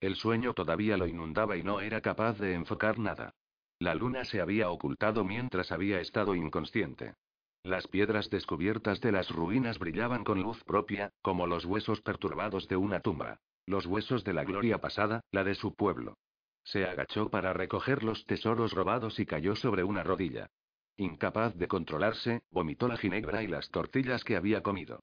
El 0.00 0.16
sueño 0.16 0.54
todavía 0.54 0.96
lo 0.96 1.06
inundaba 1.06 1.58
y 1.58 1.62
no 1.62 1.82
era 1.82 2.00
capaz 2.00 2.38
de 2.38 2.54
enfocar 2.54 2.98
nada. 2.98 3.34
La 3.80 3.94
luna 3.94 4.24
se 4.24 4.40
había 4.40 4.70
ocultado 4.70 5.24
mientras 5.24 5.72
había 5.72 6.00
estado 6.00 6.34
inconsciente. 6.34 7.12
Las 7.68 7.86
piedras 7.86 8.30
descubiertas 8.30 8.98
de 9.02 9.12
las 9.12 9.28
ruinas 9.28 9.78
brillaban 9.78 10.24
con 10.24 10.42
luz 10.42 10.64
propia, 10.64 11.12
como 11.20 11.46
los 11.46 11.66
huesos 11.66 12.00
perturbados 12.00 12.66
de 12.66 12.76
una 12.76 13.00
tumba. 13.00 13.40
Los 13.66 13.84
huesos 13.84 14.24
de 14.24 14.32
la 14.32 14.42
gloria 14.44 14.78
pasada, 14.78 15.20
la 15.32 15.44
de 15.44 15.54
su 15.54 15.74
pueblo. 15.74 16.16
Se 16.64 16.86
agachó 16.86 17.28
para 17.28 17.52
recoger 17.52 18.04
los 18.04 18.24
tesoros 18.24 18.72
robados 18.72 19.20
y 19.20 19.26
cayó 19.26 19.54
sobre 19.54 19.84
una 19.84 20.02
rodilla. 20.02 20.48
Incapaz 20.96 21.56
de 21.56 21.68
controlarse, 21.68 22.40
vomitó 22.50 22.88
la 22.88 22.96
ginebra 22.96 23.42
y 23.42 23.48
las 23.48 23.68
tortillas 23.68 24.24
que 24.24 24.36
había 24.36 24.62
comido. 24.62 25.00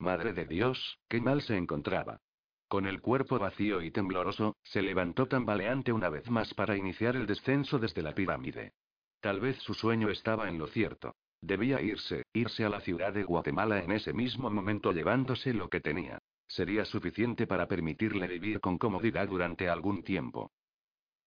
Madre 0.00 0.32
de 0.32 0.44
Dios, 0.44 0.98
qué 1.08 1.20
mal 1.20 1.40
se 1.42 1.56
encontraba. 1.56 2.18
Con 2.66 2.88
el 2.88 3.00
cuerpo 3.00 3.38
vacío 3.38 3.80
y 3.80 3.92
tembloroso, 3.92 4.56
se 4.64 4.82
levantó 4.82 5.26
tambaleante 5.26 5.92
una 5.92 6.08
vez 6.08 6.28
más 6.28 6.52
para 6.52 6.76
iniciar 6.76 7.14
el 7.14 7.28
descenso 7.28 7.78
desde 7.78 8.02
la 8.02 8.12
pirámide. 8.12 8.72
Tal 9.20 9.38
vez 9.38 9.56
su 9.58 9.74
sueño 9.74 10.08
estaba 10.10 10.48
en 10.48 10.58
lo 10.58 10.66
cierto. 10.66 11.14
Debía 11.40 11.80
irse, 11.80 12.24
irse 12.32 12.64
a 12.64 12.68
la 12.68 12.80
ciudad 12.80 13.12
de 13.12 13.22
Guatemala 13.24 13.82
en 13.82 13.92
ese 13.92 14.12
mismo 14.12 14.50
momento 14.50 14.92
llevándose 14.92 15.54
lo 15.54 15.68
que 15.68 15.80
tenía. 15.80 16.18
Sería 16.48 16.84
suficiente 16.84 17.46
para 17.46 17.68
permitirle 17.68 18.26
vivir 18.26 18.60
con 18.60 18.78
comodidad 18.78 19.28
durante 19.28 19.68
algún 19.68 20.02
tiempo. 20.02 20.50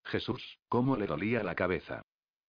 Jesús, 0.03 0.57
cómo 0.67 0.97
le 0.97 1.05
dolía 1.05 1.43
la 1.43 1.55
cabeza. 1.55 2.01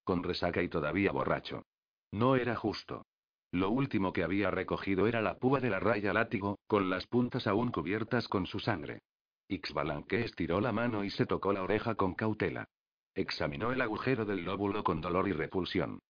Con 0.05 0.23
resaca 0.23 0.63
y 0.63 0.69
todavía 0.69 1.13
borracho. 1.13 1.63
No 2.11 2.37
era 2.37 2.57
justo. 2.57 3.07
Lo 3.53 3.71
último 3.71 4.13
que 4.13 4.25
había 4.25 4.51
recogido 4.51 5.07
era 5.07 5.21
la 5.21 5.39
púa 5.39 5.61
de 5.61 5.71
la 5.71 5.79
raya 5.79 6.13
látigo, 6.13 6.59
con 6.67 6.89
las 6.89 7.07
puntas 7.07 7.47
aún 7.47 7.71
cubiertas 7.71 8.27
con 8.27 8.47
su 8.47 8.59
sangre. 8.59 9.03
Ixbalanque 9.49 10.25
estiró 10.25 10.61
la 10.61 10.73
mano 10.73 11.05
y 11.05 11.11
se 11.11 11.27
tocó 11.27 11.53
la 11.53 11.63
oreja 11.63 11.95
con 11.95 12.15
cautela. 12.15 12.69
Examinó 13.15 13.71
el 13.71 13.83
agujero 13.83 14.25
del 14.25 14.45
lóbulo 14.45 14.83
con 14.83 15.03
dolor 15.03 15.29
y 15.29 15.33
repulsión. 15.33 16.01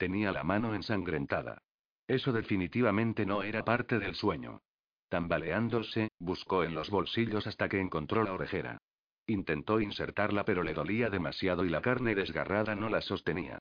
Tenía 0.00 0.32
la 0.32 0.44
mano 0.44 0.74
ensangrentada. 0.74 1.60
Eso 2.08 2.32
definitivamente 2.32 3.26
no 3.26 3.42
era 3.42 3.66
parte 3.66 3.98
del 3.98 4.14
sueño. 4.14 4.62
Tambaleándose, 5.10 6.08
buscó 6.18 6.64
en 6.64 6.74
los 6.74 6.88
bolsillos 6.88 7.46
hasta 7.46 7.68
que 7.68 7.80
encontró 7.80 8.24
la 8.24 8.32
orejera. 8.32 8.78
Intentó 9.26 9.78
insertarla 9.78 10.46
pero 10.46 10.62
le 10.62 10.72
dolía 10.72 11.10
demasiado 11.10 11.66
y 11.66 11.68
la 11.68 11.82
carne 11.82 12.14
desgarrada 12.14 12.74
no 12.74 12.88
la 12.88 13.02
sostenía. 13.02 13.58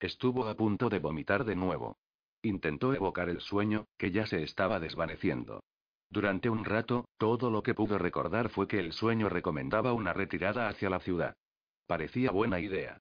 Estuvo 0.00 0.48
a 0.48 0.54
punto 0.54 0.88
de 0.88 0.98
vomitar 0.98 1.44
de 1.44 1.56
nuevo. 1.56 1.98
Intentó 2.40 2.94
evocar 2.94 3.28
el 3.28 3.42
sueño, 3.42 3.84
que 3.98 4.12
ya 4.12 4.26
se 4.26 4.42
estaba 4.42 4.80
desvaneciendo. 4.80 5.62
Durante 6.08 6.48
un 6.48 6.64
rato, 6.64 7.04
todo 7.18 7.50
lo 7.50 7.62
que 7.62 7.74
pudo 7.74 7.98
recordar 7.98 8.48
fue 8.48 8.66
que 8.66 8.78
el 8.78 8.94
sueño 8.94 9.28
recomendaba 9.28 9.92
una 9.92 10.14
retirada 10.14 10.70
hacia 10.70 10.88
la 10.88 11.00
ciudad. 11.00 11.34
Parecía 11.86 12.30
buena 12.30 12.60
idea. 12.60 12.98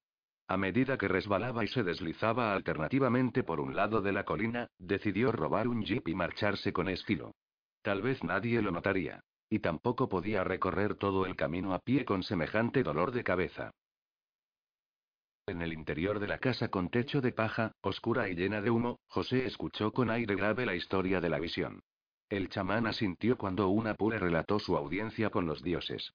A 0.51 0.57
medida 0.57 0.97
que 0.97 1.07
resbalaba 1.07 1.63
y 1.63 1.67
se 1.69 1.81
deslizaba 1.81 2.51
alternativamente 2.51 3.41
por 3.41 3.61
un 3.61 3.73
lado 3.73 4.01
de 4.01 4.11
la 4.11 4.25
colina, 4.25 4.67
decidió 4.77 5.31
robar 5.31 5.69
un 5.69 5.81
jeep 5.85 6.09
y 6.09 6.13
marcharse 6.13 6.73
con 6.73 6.89
estilo. 6.89 7.35
Tal 7.81 8.01
vez 8.01 8.21
nadie 8.21 8.61
lo 8.61 8.69
notaría. 8.69 9.23
Y 9.49 9.59
tampoco 9.59 10.09
podía 10.09 10.43
recorrer 10.43 10.95
todo 10.95 11.25
el 11.25 11.37
camino 11.37 11.73
a 11.73 11.79
pie 11.79 12.03
con 12.03 12.21
semejante 12.21 12.83
dolor 12.83 13.13
de 13.13 13.23
cabeza. 13.23 13.71
En 15.47 15.61
el 15.61 15.71
interior 15.71 16.19
de 16.19 16.27
la 16.27 16.39
casa 16.39 16.67
con 16.67 16.89
techo 16.89 17.21
de 17.21 17.31
paja, 17.31 17.71
oscura 17.79 18.27
y 18.27 18.35
llena 18.35 18.61
de 18.61 18.71
humo, 18.71 18.99
José 19.07 19.45
escuchó 19.45 19.93
con 19.93 20.09
aire 20.09 20.35
grave 20.35 20.65
la 20.65 20.75
historia 20.75 21.21
de 21.21 21.29
la 21.29 21.39
visión. 21.39 21.81
El 22.27 22.49
chamán 22.49 22.87
asintió 22.87 23.37
cuando 23.37 23.69
una 23.69 23.93
pura 23.93 24.19
relató 24.19 24.59
su 24.59 24.75
audiencia 24.75 25.29
con 25.29 25.45
los 25.45 25.63
dioses. 25.63 26.11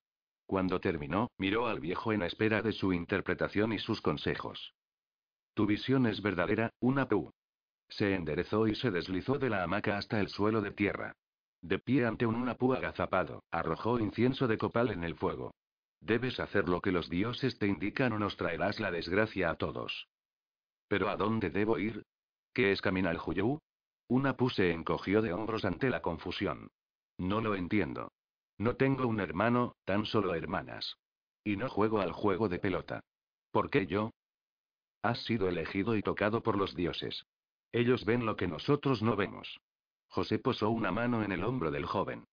Cuando 0.47 0.81
terminó, 0.81 1.31
miró 1.39 1.67
al 1.67 1.81
viejo 1.81 2.13
en 2.13 2.23
espera 2.23 2.63
de 2.63 2.73
su 2.73 2.93
interpretación 2.93 3.73
y 3.73 3.79
sus 3.79 4.01
consejos. 4.01 4.75
Tu 5.55 5.67
visión 5.67 6.07
es 6.07 6.23
verdadera, 6.23 6.71
una 6.81 7.09
pu. 7.09 7.31
Se 7.89 8.15
enderezó 8.15 8.67
y 8.67 8.75
se 8.75 8.91
deslizó 8.91 9.39
de 9.39 9.51
la 9.51 9.63
hamaca 9.63 9.97
hasta 9.97 10.21
el 10.21 10.29
suelo 10.29 10.61
de 10.61 10.71
tierra. 10.71 11.15
De 11.63 11.79
pie 11.79 12.07
ante 12.07 12.27
un 12.27 12.37
Unapu 12.37 12.75
agazapado, 12.75 13.43
arrojó 13.51 13.99
incienso 13.99 14.47
de 14.47 14.59
copal 14.59 14.91
en 14.91 15.03
el 15.03 15.17
fuego. 15.17 15.53
Debes 16.01 16.39
hacer 16.39 16.69
lo 16.69 16.81
que 16.81 16.93
los 16.93 17.09
dioses 17.09 17.59
te 17.59 17.67
indican 17.67 18.13
o 18.13 18.19
nos 18.19 18.37
traerás 18.37 18.79
la 18.79 18.91
desgracia 18.91 19.51
a 19.51 19.57
todos. 19.57 20.07
¿Pero 20.89 21.09
a 21.09 21.17
dónde 21.17 21.51
debo 21.51 21.79
ir? 21.79 22.05
¿Qué 22.53 22.71
es 22.73 22.81
caminar 22.81 23.17
Juyú? 23.17 23.59
Unapu 24.09 24.51
se 24.51 24.71
encogió 24.71 25.23
de 25.23 25.33
hombros 25.33 25.65
ante 25.65 25.91
la 25.91 26.03
confusión. 26.03 26.71
No 27.19 27.41
lo 27.41 27.55
entiendo. 27.55 28.13
No 28.59 28.77
tengo 28.77 29.07
un 29.07 29.21
hermano, 29.21 29.77
tan 29.85 30.07
solo 30.07 30.35
hermanas. 30.35 30.97
Y 31.45 31.57
no 31.57 31.69
juego 31.69 32.01
al 32.01 32.12
juego 32.12 32.49
de 32.49 32.59
pelota. 32.59 33.01
¿Por 33.51 33.71
qué 33.71 33.87
yo? 33.87 34.11
Has 35.03 35.23
sido 35.25 35.49
elegido 35.49 35.97
y 35.97 36.03
tocado 36.03 36.42
por 36.42 36.57
los 36.57 36.75
dioses. 36.75 37.27
Ellos 37.73 38.05
ven 38.05 38.27
lo 38.27 38.37
que 38.37 38.49
nosotros 38.49 39.03
no 39.03 39.16
vemos. 39.16 39.61
José 40.09 40.38
posó 40.38 40.71
una 40.71 40.90
mano 40.90 41.23
en 41.23 41.33
el 41.33 41.45
hombro 41.45 41.71
del 41.71 41.85
joven. 41.85 42.25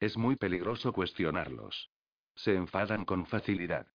Es 0.00 0.16
muy 0.16 0.36
peligroso 0.36 0.92
cuestionarlos. 0.92 1.90
Se 2.34 2.54
enfadan 2.54 3.04
con 3.04 3.26
facilidad. 3.26 3.86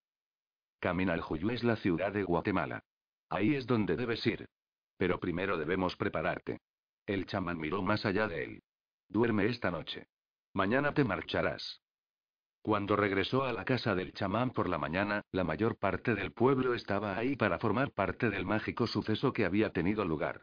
Caminaljuyu 0.79 1.49
es 1.49 1.63
la 1.63 1.75
ciudad 1.77 2.11
de 2.11 2.23
Guatemala. 2.23 2.83
Ahí 3.29 3.55
es 3.55 3.65
donde 3.65 3.95
debes 3.95 4.25
ir. 4.27 4.47
Pero 4.97 5.19
primero 5.19 5.57
debemos 5.57 5.95
prepararte. 5.95 6.59
El 7.05 7.25
chamán 7.25 7.57
miró 7.57 7.81
más 7.81 8.05
allá 8.05 8.27
de 8.27 8.43
él. 8.43 8.63
Duerme 9.07 9.45
esta 9.47 9.71
noche. 9.71 10.07
Mañana 10.57 10.91
te 10.91 11.03
marcharás. 11.03 11.83
Cuando 12.63 12.95
regresó 12.95 13.43
a 13.43 13.53
la 13.53 13.63
casa 13.63 13.93
del 13.93 14.11
chamán 14.11 14.49
por 14.49 14.67
la 14.67 14.79
mañana, 14.79 15.21
la 15.31 15.43
mayor 15.43 15.77
parte 15.77 16.15
del 16.15 16.31
pueblo 16.31 16.73
estaba 16.73 17.15
ahí 17.15 17.35
para 17.35 17.59
formar 17.59 17.91
parte 17.91 18.31
del 18.31 18.43
mágico 18.43 18.87
suceso 18.87 19.33
que 19.33 19.45
había 19.45 19.71
tenido 19.71 20.03
lugar. 20.03 20.41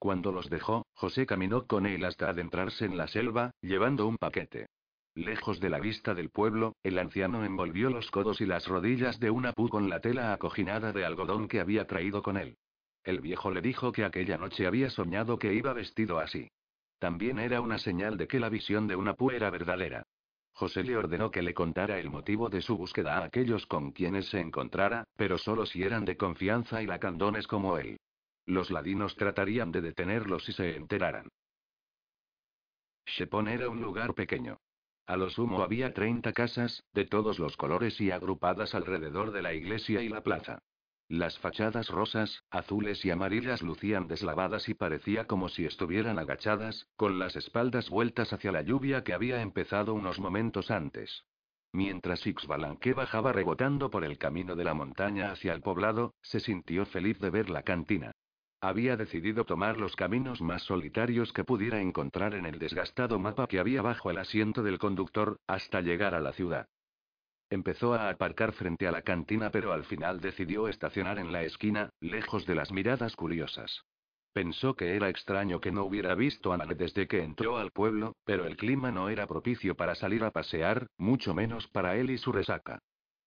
Cuando 0.00 0.32
los 0.32 0.50
dejó, 0.50 0.84
José 0.94 1.26
caminó 1.26 1.68
con 1.68 1.86
él 1.86 2.04
hasta 2.04 2.28
adentrarse 2.28 2.86
en 2.86 2.96
la 2.96 3.06
selva, 3.06 3.52
llevando 3.60 4.08
un 4.08 4.16
paquete. 4.16 4.66
Lejos 5.14 5.60
de 5.60 5.70
la 5.70 5.78
vista 5.78 6.12
del 6.12 6.30
pueblo, 6.30 6.74
el 6.82 6.98
anciano 6.98 7.44
envolvió 7.44 7.88
los 7.88 8.10
codos 8.10 8.40
y 8.40 8.46
las 8.46 8.66
rodillas 8.66 9.20
de 9.20 9.30
una 9.30 9.52
pu 9.52 9.68
con 9.68 9.88
la 9.88 10.00
tela 10.00 10.32
acoginada 10.32 10.92
de 10.92 11.04
algodón 11.04 11.46
que 11.46 11.60
había 11.60 11.86
traído 11.86 12.20
con 12.20 12.36
él. 12.36 12.56
El 13.04 13.20
viejo 13.20 13.52
le 13.52 13.60
dijo 13.60 13.92
que 13.92 14.04
aquella 14.04 14.38
noche 14.38 14.66
había 14.66 14.90
soñado 14.90 15.38
que 15.38 15.54
iba 15.54 15.72
vestido 15.72 16.18
así. 16.18 16.48
También 17.02 17.40
era 17.40 17.60
una 17.60 17.78
señal 17.78 18.16
de 18.16 18.28
que 18.28 18.38
la 18.38 18.48
visión 18.48 18.86
de 18.86 18.94
una 18.94 19.14
pu 19.14 19.32
era 19.32 19.50
verdadera. 19.50 20.04
José 20.52 20.84
le 20.84 20.96
ordenó 20.96 21.32
que 21.32 21.42
le 21.42 21.52
contara 21.52 21.98
el 21.98 22.08
motivo 22.10 22.48
de 22.48 22.62
su 22.62 22.76
búsqueda 22.76 23.18
a 23.18 23.24
aquellos 23.24 23.66
con 23.66 23.90
quienes 23.90 24.26
se 24.28 24.38
encontrara, 24.38 25.02
pero 25.16 25.36
solo 25.36 25.66
si 25.66 25.82
eran 25.82 26.04
de 26.04 26.16
confianza 26.16 26.80
y 26.80 26.86
lacandones 26.86 27.48
como 27.48 27.76
él. 27.76 27.98
Los 28.46 28.70
ladinos 28.70 29.16
tratarían 29.16 29.72
de 29.72 29.80
detenerlos 29.80 30.44
si 30.44 30.52
se 30.52 30.76
enteraran. 30.76 31.26
Shepon 33.06 33.48
era 33.48 33.68
un 33.68 33.82
lugar 33.82 34.14
pequeño. 34.14 34.58
A 35.06 35.16
lo 35.16 35.28
sumo 35.28 35.64
había 35.64 35.92
30 35.92 36.32
casas, 36.32 36.84
de 36.92 37.04
todos 37.04 37.40
los 37.40 37.56
colores 37.56 38.00
y 38.00 38.12
agrupadas 38.12 38.76
alrededor 38.76 39.32
de 39.32 39.42
la 39.42 39.54
iglesia 39.54 40.02
y 40.02 40.08
la 40.08 40.22
plaza. 40.22 40.60
Las 41.12 41.38
fachadas 41.38 41.90
rosas, 41.90 42.42
azules 42.50 43.04
y 43.04 43.10
amarillas 43.10 43.60
lucían 43.60 44.08
deslavadas 44.08 44.70
y 44.70 44.72
parecía 44.72 45.26
como 45.26 45.50
si 45.50 45.66
estuvieran 45.66 46.18
agachadas, 46.18 46.88
con 46.96 47.18
las 47.18 47.36
espaldas 47.36 47.90
vueltas 47.90 48.32
hacia 48.32 48.50
la 48.50 48.62
lluvia 48.62 49.04
que 49.04 49.12
había 49.12 49.42
empezado 49.42 49.92
unos 49.92 50.18
momentos 50.18 50.70
antes. 50.70 51.26
Mientras 51.70 52.26
Ixbalanque 52.26 52.94
bajaba 52.94 53.30
rebotando 53.34 53.90
por 53.90 54.04
el 54.04 54.16
camino 54.16 54.56
de 54.56 54.64
la 54.64 54.72
montaña 54.72 55.32
hacia 55.32 55.52
el 55.52 55.60
poblado, 55.60 56.14
se 56.22 56.40
sintió 56.40 56.86
feliz 56.86 57.18
de 57.18 57.28
ver 57.28 57.50
la 57.50 57.62
cantina. 57.62 58.12
Había 58.62 58.96
decidido 58.96 59.44
tomar 59.44 59.76
los 59.76 59.94
caminos 59.96 60.40
más 60.40 60.62
solitarios 60.62 61.34
que 61.34 61.44
pudiera 61.44 61.82
encontrar 61.82 62.32
en 62.32 62.46
el 62.46 62.58
desgastado 62.58 63.18
mapa 63.18 63.48
que 63.48 63.58
había 63.58 63.82
bajo 63.82 64.10
el 64.10 64.16
asiento 64.16 64.62
del 64.62 64.78
conductor, 64.78 65.36
hasta 65.46 65.82
llegar 65.82 66.14
a 66.14 66.20
la 66.20 66.32
ciudad. 66.32 66.68
Empezó 67.52 67.92
a 67.92 68.08
aparcar 68.08 68.52
frente 68.52 68.88
a 68.88 68.90
la 68.90 69.02
cantina 69.02 69.50
pero 69.50 69.74
al 69.74 69.84
final 69.84 70.22
decidió 70.22 70.68
estacionar 70.68 71.18
en 71.18 71.32
la 71.32 71.42
esquina, 71.42 71.90
lejos 72.00 72.46
de 72.46 72.54
las 72.54 72.72
miradas 72.72 73.14
curiosas. 73.14 73.82
Pensó 74.32 74.74
que 74.74 74.96
era 74.96 75.10
extraño 75.10 75.60
que 75.60 75.70
no 75.70 75.84
hubiera 75.84 76.14
visto 76.14 76.54
a 76.54 76.56
Mane 76.56 76.74
desde 76.74 77.06
que 77.06 77.22
entró 77.22 77.58
al 77.58 77.70
pueblo, 77.70 78.16
pero 78.24 78.46
el 78.46 78.56
clima 78.56 78.90
no 78.90 79.10
era 79.10 79.26
propicio 79.26 79.74
para 79.74 79.94
salir 79.94 80.24
a 80.24 80.30
pasear, 80.30 80.86
mucho 80.96 81.34
menos 81.34 81.68
para 81.68 81.94
él 81.96 82.08
y 82.08 82.16
su 82.16 82.32
resaca. 82.32 82.78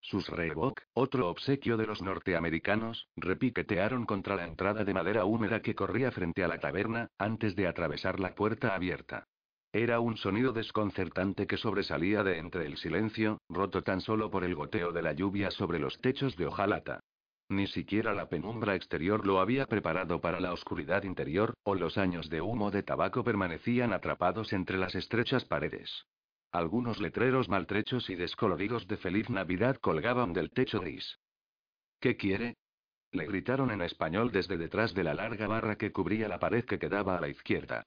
Sus 0.01 0.27
Reebok, 0.27 0.81
otro 0.93 1.29
obsequio 1.29 1.77
de 1.77 1.85
los 1.85 2.01
norteamericanos, 2.01 3.07
repiquetearon 3.15 4.07
contra 4.07 4.35
la 4.35 4.45
entrada 4.45 4.83
de 4.83 4.93
madera 4.95 5.25
húmeda 5.25 5.61
que 5.61 5.75
corría 5.75 6.11
frente 6.11 6.43
a 6.43 6.47
la 6.47 6.59
taberna, 6.59 7.09
antes 7.19 7.55
de 7.55 7.67
atravesar 7.67 8.19
la 8.19 8.33
puerta 8.33 8.73
abierta. 8.73 9.27
Era 9.75 9.99
un 9.99 10.15
sonido 10.15 10.53
desconcertante 10.53 11.47
que 11.47 11.57
sobresalía 11.57 12.23
de 12.23 12.38
entre 12.38 12.65
el 12.65 12.77
silencio, 12.77 13.41
roto 13.49 13.83
tan 13.83 13.99
solo 13.99 14.31
por 14.31 14.45
el 14.45 14.55
goteo 14.55 14.93
de 14.93 15.01
la 15.01 15.11
lluvia 15.11 15.51
sobre 15.51 15.79
los 15.79 15.99
techos 15.99 16.38
de 16.38 16.45
hojalata. 16.45 17.01
Ni 17.49 17.67
siquiera 17.67 18.13
la 18.13 18.29
penumbra 18.29 18.75
exterior 18.75 19.27
lo 19.27 19.41
había 19.41 19.65
preparado 19.65 20.21
para 20.21 20.39
la 20.39 20.53
oscuridad 20.53 21.03
interior, 21.03 21.55
o 21.63 21.75
los 21.75 21.97
años 21.97 22.29
de 22.29 22.39
humo 22.39 22.71
de 22.71 22.83
tabaco 22.83 23.25
permanecían 23.25 23.91
atrapados 23.91 24.53
entre 24.53 24.77
las 24.77 24.95
estrechas 24.95 25.43
paredes. 25.43 26.05
Algunos 26.53 27.01
letreros 27.01 27.49
maltrechos 27.49 28.09
y 28.09 28.15
descoloridos 28.15 28.88
de 28.88 28.95
Feliz 28.95 29.29
Navidad 29.29 29.75
colgaban 29.81 30.31
del 30.31 30.51
techo 30.51 30.79
gris. 30.79 31.19
¿Qué 31.99 32.15
quiere? 32.15 32.55
Le 33.11 33.25
gritaron 33.25 33.71
en 33.71 33.81
español 33.81 34.31
desde 34.31 34.55
detrás 34.55 34.93
de 34.93 35.03
la 35.03 35.13
larga 35.13 35.47
barra 35.47 35.75
que 35.75 35.91
cubría 35.91 36.29
la 36.29 36.39
pared 36.39 36.63
que 36.63 36.79
quedaba 36.79 37.17
a 37.17 37.19
la 37.19 37.27
izquierda. 37.27 37.85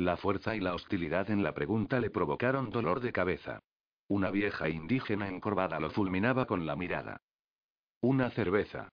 La 0.00 0.16
fuerza 0.16 0.56
y 0.56 0.60
la 0.60 0.74
hostilidad 0.74 1.30
en 1.30 1.42
la 1.42 1.52
pregunta 1.52 2.00
le 2.00 2.08
provocaron 2.08 2.70
dolor 2.70 3.00
de 3.00 3.12
cabeza. 3.12 3.60
Una 4.08 4.30
vieja 4.30 4.70
indígena 4.70 5.28
encorvada 5.28 5.78
lo 5.78 5.90
fulminaba 5.90 6.46
con 6.46 6.64
la 6.64 6.74
mirada. 6.74 7.20
Una 8.00 8.30
cerveza. 8.30 8.88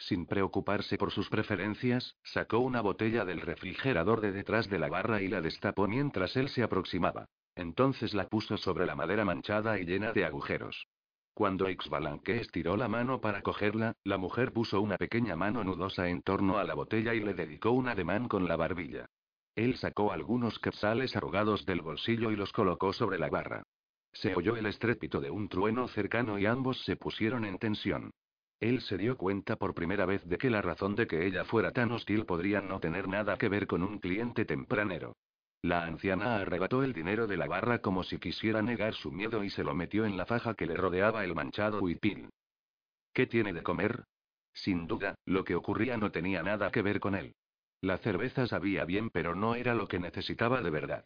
Sin 0.00 0.26
preocuparse 0.26 0.98
por 0.98 1.12
sus 1.12 1.28
preferencias, 1.28 2.16
sacó 2.24 2.58
una 2.58 2.80
botella 2.80 3.24
del 3.24 3.40
refrigerador 3.40 4.20
de 4.20 4.32
detrás 4.32 4.68
de 4.68 4.80
la 4.80 4.88
barra 4.88 5.22
y 5.22 5.28
la 5.28 5.40
destapó 5.40 5.86
mientras 5.86 6.34
él 6.34 6.48
se 6.48 6.64
aproximaba. 6.64 7.26
Entonces 7.54 8.12
la 8.12 8.26
puso 8.26 8.56
sobre 8.56 8.84
la 8.84 8.96
madera 8.96 9.24
manchada 9.24 9.78
y 9.78 9.84
llena 9.84 10.12
de 10.12 10.24
agujeros. 10.24 10.88
Cuando 11.34 11.70
Ixbalanque 11.70 12.40
estiró 12.40 12.76
la 12.76 12.88
mano 12.88 13.20
para 13.20 13.42
cogerla, 13.42 13.92
la 14.02 14.18
mujer 14.18 14.52
puso 14.52 14.80
una 14.80 14.96
pequeña 14.96 15.36
mano 15.36 15.62
nudosa 15.62 16.08
en 16.08 16.22
torno 16.22 16.58
a 16.58 16.64
la 16.64 16.74
botella 16.74 17.14
y 17.14 17.20
le 17.20 17.34
dedicó 17.34 17.70
un 17.70 17.86
ademán 17.86 18.26
con 18.26 18.48
la 18.48 18.56
barbilla. 18.56 19.06
Él 19.56 19.76
sacó 19.78 20.12
algunos 20.12 20.58
quetzales 20.58 21.16
arrugados 21.16 21.64
del 21.64 21.80
bolsillo 21.80 22.30
y 22.30 22.36
los 22.36 22.52
colocó 22.52 22.92
sobre 22.92 23.18
la 23.18 23.30
barra. 23.30 23.62
Se 24.12 24.34
oyó 24.34 24.54
el 24.56 24.66
estrépito 24.66 25.18
de 25.18 25.30
un 25.30 25.48
trueno 25.48 25.88
cercano 25.88 26.38
y 26.38 26.44
ambos 26.44 26.82
se 26.84 26.96
pusieron 26.96 27.46
en 27.46 27.58
tensión. 27.58 28.10
Él 28.60 28.82
se 28.82 28.98
dio 28.98 29.16
cuenta 29.16 29.56
por 29.56 29.74
primera 29.74 30.04
vez 30.04 30.22
de 30.24 30.36
que 30.36 30.50
la 30.50 30.60
razón 30.60 30.94
de 30.94 31.06
que 31.06 31.26
ella 31.26 31.44
fuera 31.44 31.72
tan 31.72 31.90
hostil 31.90 32.26
podría 32.26 32.60
no 32.60 32.80
tener 32.80 33.08
nada 33.08 33.38
que 33.38 33.48
ver 33.48 33.66
con 33.66 33.82
un 33.82 33.98
cliente 33.98 34.44
tempranero. 34.44 35.16
La 35.62 35.84
anciana 35.84 36.36
arrebató 36.36 36.82
el 36.82 36.92
dinero 36.92 37.26
de 37.26 37.38
la 37.38 37.46
barra 37.46 37.80
como 37.80 38.04
si 38.04 38.18
quisiera 38.18 38.60
negar 38.60 38.94
su 38.94 39.10
miedo 39.10 39.42
y 39.42 39.48
se 39.48 39.64
lo 39.64 39.74
metió 39.74 40.04
en 40.04 40.18
la 40.18 40.26
faja 40.26 40.54
que 40.54 40.66
le 40.66 40.76
rodeaba 40.76 41.24
el 41.24 41.34
manchado 41.34 41.80
huipil. 41.80 42.28
¿Qué 43.14 43.26
tiene 43.26 43.54
de 43.54 43.62
comer? 43.62 44.04
Sin 44.52 44.86
duda, 44.86 45.14
lo 45.24 45.44
que 45.44 45.54
ocurría 45.54 45.96
no 45.96 46.10
tenía 46.10 46.42
nada 46.42 46.70
que 46.70 46.82
ver 46.82 47.00
con 47.00 47.14
él. 47.14 47.34
La 47.80 47.98
cerveza 47.98 48.46
sabía 48.46 48.84
bien, 48.84 49.10
pero 49.10 49.34
no 49.34 49.54
era 49.54 49.74
lo 49.74 49.88
que 49.88 49.98
necesitaba 49.98 50.62
de 50.62 50.70
verdad. 50.70 51.04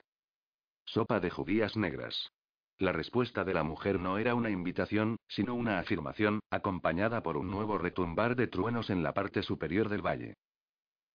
Sopa 0.84 1.20
de 1.20 1.30
judías 1.30 1.76
negras. 1.76 2.32
La 2.78 2.92
respuesta 2.92 3.44
de 3.44 3.52
la 3.52 3.62
mujer 3.62 4.00
no 4.00 4.16
era 4.16 4.34
una 4.34 4.50
invitación, 4.50 5.16
sino 5.28 5.54
una 5.54 5.78
afirmación, 5.78 6.40
acompañada 6.50 7.22
por 7.22 7.36
un 7.36 7.50
nuevo 7.50 7.76
retumbar 7.76 8.36
de 8.36 8.46
truenos 8.46 8.88
en 8.88 9.02
la 9.02 9.12
parte 9.12 9.42
superior 9.42 9.88
del 9.88 10.00
valle. 10.00 10.34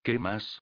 ¿Qué 0.04 0.20
más? 0.20 0.62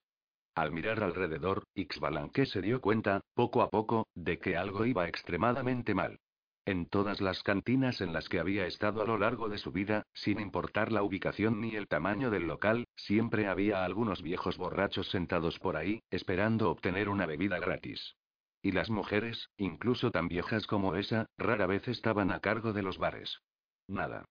Al 0.55 0.71
mirar 0.71 1.03
alrededor, 1.03 1.63
Ixbalanque 1.73 2.45
se 2.45 2.61
dio 2.61 2.79
cuenta, 2.79 3.21
poco 3.33 3.61
a 3.61 3.69
poco, 3.69 4.07
de 4.15 4.39
que 4.39 4.55
algo 4.55 4.85
iba 4.85 5.07
extremadamente 5.07 5.93
mal. 5.93 6.19
En 6.65 6.85
todas 6.85 7.19
las 7.19 7.43
cantinas 7.43 7.99
en 7.99 8.13
las 8.13 8.29
que 8.29 8.39
había 8.39 8.65
estado 8.67 9.01
a 9.01 9.05
lo 9.05 9.17
largo 9.17 9.49
de 9.49 9.57
su 9.57 9.73
vida, 9.73 10.07
sin 10.13 10.39
importar 10.39 10.93
la 10.93 11.03
ubicación 11.03 11.59
ni 11.59 11.75
el 11.75 11.89
tamaño 11.89 12.29
del 12.29 12.47
local, 12.47 12.87
siempre 12.95 13.47
había 13.47 13.83
algunos 13.83 14.21
viejos 14.21 14.57
borrachos 14.57 15.09
sentados 15.09 15.59
por 15.59 15.75
ahí, 15.75 16.01
esperando 16.09 16.71
obtener 16.71 17.09
una 17.09 17.25
bebida 17.25 17.59
gratis. 17.59 18.15
Y 18.61 18.71
las 18.71 18.89
mujeres, 18.89 19.49
incluso 19.57 20.09
tan 20.11 20.29
viejas 20.29 20.65
como 20.65 20.95
esa, 20.95 21.25
rara 21.37 21.67
vez 21.67 21.85
estaban 21.89 22.31
a 22.31 22.39
cargo 22.39 22.71
de 22.71 22.83
los 22.83 22.97
bares. 22.97 23.41
Nada. 23.89 24.23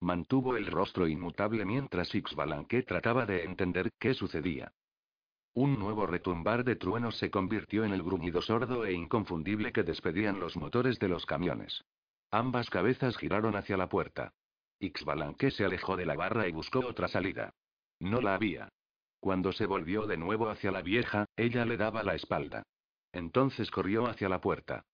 Mantuvo 0.00 0.58
el 0.58 0.66
rostro 0.66 1.08
inmutable 1.08 1.64
mientras 1.64 2.14
Ixbalanque 2.14 2.82
trataba 2.82 3.24
de 3.24 3.44
entender 3.44 3.90
qué 3.98 4.12
sucedía. 4.12 4.72
Un 5.54 5.78
nuevo 5.78 6.06
retumbar 6.06 6.62
de 6.64 6.76
truenos 6.76 7.18
se 7.18 7.30
convirtió 7.30 7.84
en 7.84 7.92
el 7.92 8.02
gruñido 8.02 8.40
sordo 8.40 8.84
e 8.84 8.92
inconfundible 8.92 9.72
que 9.72 9.82
despedían 9.82 10.38
los 10.38 10.56
motores 10.56 10.98
de 11.00 11.08
los 11.08 11.26
camiones. 11.26 11.84
Ambas 12.30 12.70
cabezas 12.70 13.16
giraron 13.16 13.56
hacia 13.56 13.76
la 13.76 13.88
puerta. 13.88 14.32
Ixbalanque 14.78 15.50
se 15.50 15.64
alejó 15.64 15.96
de 15.96 16.06
la 16.06 16.14
barra 16.14 16.46
y 16.46 16.52
buscó 16.52 16.78
otra 16.80 17.08
salida. 17.08 17.52
No 17.98 18.20
la 18.20 18.34
había. 18.34 18.68
Cuando 19.18 19.52
se 19.52 19.66
volvió 19.66 20.06
de 20.06 20.16
nuevo 20.16 20.48
hacia 20.48 20.70
la 20.70 20.82
vieja, 20.82 21.26
ella 21.36 21.64
le 21.64 21.76
daba 21.76 22.04
la 22.04 22.14
espalda. 22.14 22.62
Entonces 23.12 23.70
corrió 23.70 24.06
hacia 24.06 24.28
la 24.28 24.40
puerta. 24.40 24.84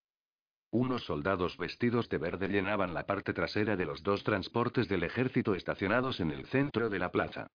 Unos 0.71 1.05
soldados 1.05 1.57
vestidos 1.59 2.09
de 2.09 2.19
verde 2.19 2.49
llenaban 2.49 2.95
la 2.95 3.07
parte 3.07 3.33
trasera 3.33 3.77
de 3.77 3.85
los 3.85 4.03
dos 4.03 4.25
transportes 4.25 4.89
del 4.89 5.05
ejército 5.05 5.55
estacionados 5.55 6.19
en 6.19 6.31
el 6.31 6.47
centro 6.47 6.89
de 6.89 6.99
la 6.99 7.13
plaza. 7.13 7.49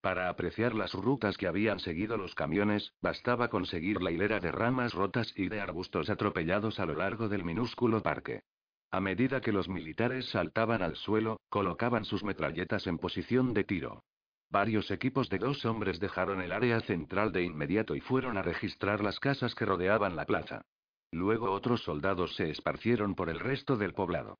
Para 0.00 0.28
apreciar 0.28 0.74
las 0.74 0.92
rutas 0.92 1.36
que 1.36 1.48
habían 1.48 1.80
seguido 1.80 2.16
los 2.16 2.34
camiones, 2.34 2.92
bastaba 3.02 3.48
conseguir 3.48 4.00
la 4.00 4.12
hilera 4.12 4.38
de 4.38 4.52
ramas 4.52 4.94
rotas 4.94 5.32
y 5.36 5.48
de 5.48 5.60
arbustos 5.60 6.08
atropellados 6.08 6.78
a 6.78 6.86
lo 6.86 6.94
largo 6.94 7.28
del 7.28 7.44
minúsculo 7.44 8.00
parque. 8.02 8.42
A 8.90 9.00
medida 9.00 9.40
que 9.40 9.52
los 9.52 9.68
militares 9.68 10.30
saltaban 10.30 10.82
al 10.82 10.96
suelo, 10.96 11.40
colocaban 11.48 12.04
sus 12.04 12.22
metralletas 12.22 12.86
en 12.86 12.98
posición 12.98 13.52
de 13.54 13.64
tiro. 13.64 14.04
Varios 14.50 14.90
equipos 14.90 15.28
de 15.28 15.38
dos 15.38 15.66
hombres 15.66 16.00
dejaron 16.00 16.40
el 16.40 16.52
área 16.52 16.80
central 16.80 17.32
de 17.32 17.42
inmediato 17.42 17.94
y 17.94 18.00
fueron 18.00 18.38
a 18.38 18.42
registrar 18.42 19.02
las 19.02 19.20
casas 19.20 19.54
que 19.54 19.66
rodeaban 19.66 20.16
la 20.16 20.24
plaza. 20.24 20.62
Luego 21.10 21.50
otros 21.50 21.82
soldados 21.82 22.34
se 22.36 22.50
esparcieron 22.50 23.14
por 23.14 23.28
el 23.28 23.40
resto 23.40 23.76
del 23.76 23.94
poblado. 23.94 24.38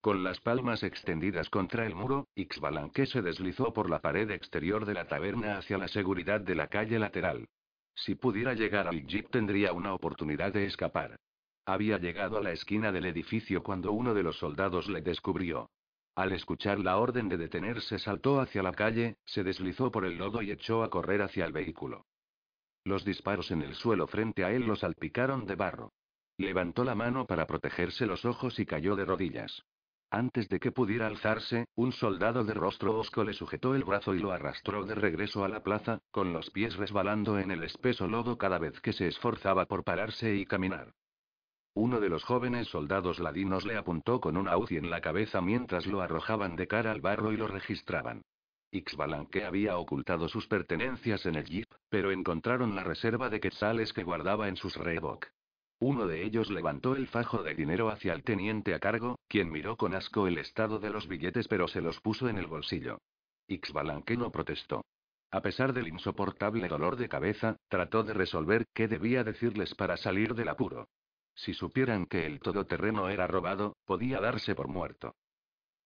Con 0.00 0.24
las 0.24 0.40
palmas 0.40 0.82
extendidas 0.82 1.50
contra 1.50 1.86
el 1.86 1.94
muro, 1.94 2.28
Ixbalanque 2.34 3.04
se 3.04 3.20
deslizó 3.20 3.74
por 3.74 3.90
la 3.90 4.00
pared 4.00 4.30
exterior 4.30 4.86
de 4.86 4.94
la 4.94 5.06
taberna 5.06 5.58
hacia 5.58 5.76
la 5.76 5.88
seguridad 5.88 6.40
de 6.40 6.54
la 6.54 6.68
calle 6.68 6.98
lateral. 6.98 7.48
Si 7.94 8.14
pudiera 8.14 8.54
llegar 8.54 8.88
al 8.88 9.06
jeep 9.06 9.28
tendría 9.30 9.74
una 9.74 9.92
oportunidad 9.92 10.54
de 10.54 10.64
escapar. 10.64 11.20
Había 11.66 11.98
llegado 11.98 12.38
a 12.38 12.42
la 12.42 12.52
esquina 12.52 12.92
del 12.92 13.04
edificio 13.04 13.62
cuando 13.62 13.92
uno 13.92 14.14
de 14.14 14.22
los 14.22 14.38
soldados 14.38 14.88
le 14.88 15.02
descubrió. 15.02 15.68
Al 16.14 16.32
escuchar 16.32 16.78
la 16.78 16.96
orden 16.96 17.28
de 17.28 17.36
detenerse 17.36 17.98
saltó 17.98 18.40
hacia 18.40 18.62
la 18.62 18.72
calle, 18.72 19.16
se 19.26 19.44
deslizó 19.44 19.90
por 19.90 20.06
el 20.06 20.16
lodo 20.16 20.40
y 20.40 20.50
echó 20.50 20.82
a 20.82 20.88
correr 20.88 21.20
hacia 21.20 21.44
el 21.44 21.52
vehículo. 21.52 22.06
Los 22.84 23.04
disparos 23.04 23.50
en 23.50 23.60
el 23.60 23.74
suelo 23.74 24.06
frente 24.06 24.44
a 24.44 24.50
él 24.50 24.62
lo 24.62 24.76
salpicaron 24.76 25.44
de 25.44 25.56
barro. 25.56 25.92
Levantó 26.38 26.84
la 26.84 26.94
mano 26.94 27.26
para 27.26 27.46
protegerse 27.46 28.06
los 28.06 28.24
ojos 28.24 28.58
y 28.58 28.64
cayó 28.64 28.96
de 28.96 29.04
rodillas. 29.04 29.62
Antes 30.12 30.48
de 30.48 30.58
que 30.58 30.72
pudiera 30.72 31.06
alzarse, 31.06 31.66
un 31.76 31.92
soldado 31.92 32.42
de 32.42 32.52
rostro 32.52 32.98
osco 32.98 33.22
le 33.22 33.32
sujetó 33.32 33.76
el 33.76 33.84
brazo 33.84 34.12
y 34.12 34.18
lo 34.18 34.32
arrastró 34.32 34.84
de 34.84 34.96
regreso 34.96 35.44
a 35.44 35.48
la 35.48 35.62
plaza, 35.62 36.00
con 36.10 36.32
los 36.32 36.50
pies 36.50 36.74
resbalando 36.76 37.38
en 37.38 37.52
el 37.52 37.62
espeso 37.62 38.08
lodo 38.08 38.36
cada 38.36 38.58
vez 38.58 38.80
que 38.80 38.92
se 38.92 39.06
esforzaba 39.06 39.66
por 39.66 39.84
pararse 39.84 40.34
y 40.34 40.46
caminar. 40.46 40.94
Uno 41.74 42.00
de 42.00 42.08
los 42.08 42.24
jóvenes 42.24 42.66
soldados 42.66 43.20
ladinos 43.20 43.64
le 43.64 43.76
apuntó 43.76 44.20
con 44.20 44.36
una 44.36 44.56
UCI 44.56 44.78
en 44.78 44.90
la 44.90 45.00
cabeza 45.00 45.40
mientras 45.40 45.86
lo 45.86 46.00
arrojaban 46.00 46.56
de 46.56 46.66
cara 46.66 46.90
al 46.90 47.00
barro 47.00 47.32
y 47.32 47.36
lo 47.36 47.46
registraban. 47.46 48.22
Ixbalanque 48.72 49.44
había 49.44 49.78
ocultado 49.78 50.28
sus 50.28 50.48
pertenencias 50.48 51.24
en 51.26 51.36
el 51.36 51.44
jeep, 51.44 51.68
pero 51.88 52.10
encontraron 52.10 52.74
la 52.74 52.82
reserva 52.82 53.30
de 53.30 53.38
quetzales 53.38 53.92
que 53.92 54.02
guardaba 54.02 54.48
en 54.48 54.56
sus 54.56 54.76
Reebok. 54.76 55.26
Uno 55.82 56.06
de 56.06 56.22
ellos 56.24 56.50
levantó 56.50 56.94
el 56.94 57.06
fajo 57.06 57.42
de 57.42 57.54
dinero 57.54 57.88
hacia 57.88 58.12
el 58.12 58.22
teniente 58.22 58.74
a 58.74 58.80
cargo, 58.80 59.18
quien 59.28 59.50
miró 59.50 59.76
con 59.76 59.94
asco 59.94 60.26
el 60.26 60.36
estado 60.36 60.78
de 60.78 60.90
los 60.90 61.08
billetes 61.08 61.48
pero 61.48 61.68
se 61.68 61.80
los 61.80 62.00
puso 62.00 62.28
en 62.28 62.36
el 62.36 62.46
bolsillo. 62.46 62.98
Ixbalanque 63.48 64.18
no 64.18 64.30
protestó. 64.30 64.84
A 65.30 65.40
pesar 65.40 65.72
del 65.72 65.88
insoportable 65.88 66.68
dolor 66.68 66.96
de 66.96 67.08
cabeza, 67.08 67.56
trató 67.68 68.02
de 68.02 68.12
resolver 68.12 68.66
qué 68.74 68.88
debía 68.88 69.24
decirles 69.24 69.74
para 69.74 69.96
salir 69.96 70.34
del 70.34 70.50
apuro. 70.50 70.86
Si 71.34 71.54
supieran 71.54 72.04
que 72.04 72.26
el 72.26 72.40
todoterreno 72.40 73.08
era 73.08 73.26
robado, 73.26 73.74
podía 73.86 74.20
darse 74.20 74.54
por 74.54 74.68
muerto. 74.68 75.14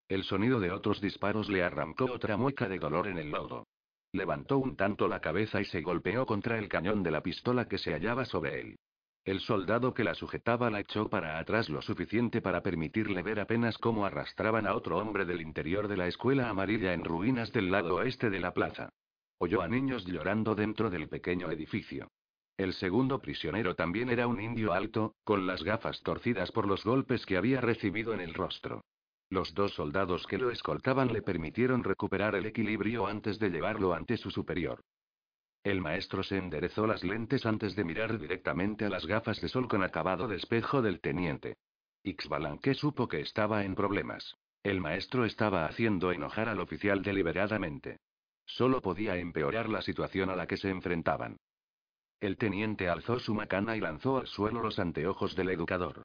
El 0.09 0.25
sonido 0.25 0.59
de 0.59 0.73
otros 0.73 1.01
disparos 1.01 1.49
le 1.49 1.63
arrancó 1.63 2.07
otra 2.07 2.37
mueca 2.37 2.69
de 2.69 2.81
dolor 2.81 3.07
en 3.07 3.19
el 3.19 3.31
lodo. 3.31 3.69
Levantó 4.13 4.59
un 4.59 4.75
tanto 4.75 5.07
la 5.07 5.21
cabeza 5.21 5.61
y 5.61 5.65
se 5.67 5.83
golpeó 5.83 6.27
contra 6.27 6.59
el 6.59 6.69
cañón 6.69 7.05
de 7.05 7.13
la 7.13 7.23
pistola 7.23 7.69
que 7.69 7.79
se 7.79 7.93
hallaba 7.93 8.25
sobre 8.25 8.61
él. 8.61 8.77
El 9.25 9.41
soldado 9.41 9.95
que 9.95 10.05
la 10.05 10.15
sujetaba 10.15 10.69
la 10.69 10.81
echó 10.81 11.09
para 11.09 11.39
atrás 11.39 11.71
lo 11.71 11.81
suficiente 11.81 12.43
para 12.43 12.63
permitirle 12.63 13.23
ver 13.23 13.41
apenas 13.41 13.79
cómo 13.79 14.05
arrastraban 14.05 14.67
a 14.67 14.75
otro 14.75 14.99
hombre 14.99 15.25
del 15.25 15.41
interior 15.41 15.89
de 15.89 15.97
la 15.97 16.07
escuela 16.07 16.51
amarilla 16.51 16.93
en 16.93 17.05
ruinas 17.05 17.51
del 17.51 17.71
lado 17.71 17.95
oeste 17.95 18.29
de 18.29 18.39
la 18.39 18.53
plaza. 18.53 18.91
Oyó 19.39 19.63
a 19.63 19.69
niños 19.69 20.05
llorando 20.05 20.55
dentro 20.55 20.91
del 20.91 21.09
pequeño 21.09 21.51
edificio. 21.51 22.11
El 22.59 22.75
segundo 22.75 23.19
prisionero 23.19 23.75
también 23.75 24.11
era 24.11 24.27
un 24.27 24.43
indio 24.43 24.75
alto, 24.75 25.15
con 25.25 25.47
las 25.47 25.65
gafas 25.65 26.03
torcidas 26.03 26.53
por 26.53 26.69
los 26.69 26.85
golpes 26.85 27.25
que 27.25 27.39
había 27.39 27.63
recibido 27.63 28.13
en 28.13 28.21
el 28.21 28.35
rostro. 28.35 28.85
Los 29.31 29.55
dos 29.55 29.73
soldados 29.73 30.27
que 30.27 30.37
lo 30.37 30.51
escoltaban 30.51 31.13
le 31.15 31.23
permitieron 31.23 31.83
recuperar 31.83 32.35
el 32.35 32.45
equilibrio 32.45 33.07
antes 33.07 33.39
de 33.39 33.49
llevarlo 33.49 33.95
ante 33.95 34.19
su 34.19 34.31
superior. 34.31 34.83
El 35.65 35.81
maestro 35.81 36.23
se 36.23 36.37
enderezó 36.37 36.87
las 36.87 37.03
lentes 37.03 37.47
antes 37.47 37.75
de 37.75 37.85
mirar 37.85 38.19
directamente 38.19 38.85
a 38.85 38.91
las 38.91 39.07
gafas 39.07 39.41
de 39.41 39.49
sol 39.49 39.67
con 39.67 39.83
acabado 39.83 40.29
de 40.29 40.37
espejo 40.37 40.83
del 40.83 41.01
teniente. 41.01 41.57
Ixbalanque 42.03 42.75
supo 42.75 43.09
que 43.09 43.21
estaba 43.21 43.65
en 43.65 43.75
problemas. 43.75 44.37
El 44.63 44.83
maestro 44.83 45.25
estaba 45.25 45.65
haciendo 45.65 46.13
enojar 46.13 46.51
al 46.51 46.61
oficial 46.61 47.03
deliberadamente. 47.03 47.97
Solo 48.45 48.83
podía 48.83 49.17
empeorar 49.17 49.71
la 49.71 49.81
situación 49.81 50.29
a 50.29 50.37
la 50.37 50.47
que 50.47 50.59
se 50.59 50.69
enfrentaban. 50.69 51.39
El 52.21 52.37
teniente 52.37 52.91
alzó 52.91 53.19
su 53.19 53.35
macana 53.35 53.75
y 53.75 53.81
lanzó 53.81 54.19
al 54.19 54.27
suelo 54.27 54.61
los 54.61 54.79
anteojos 54.79 55.35
del 55.35 55.49
educador. 55.49 56.03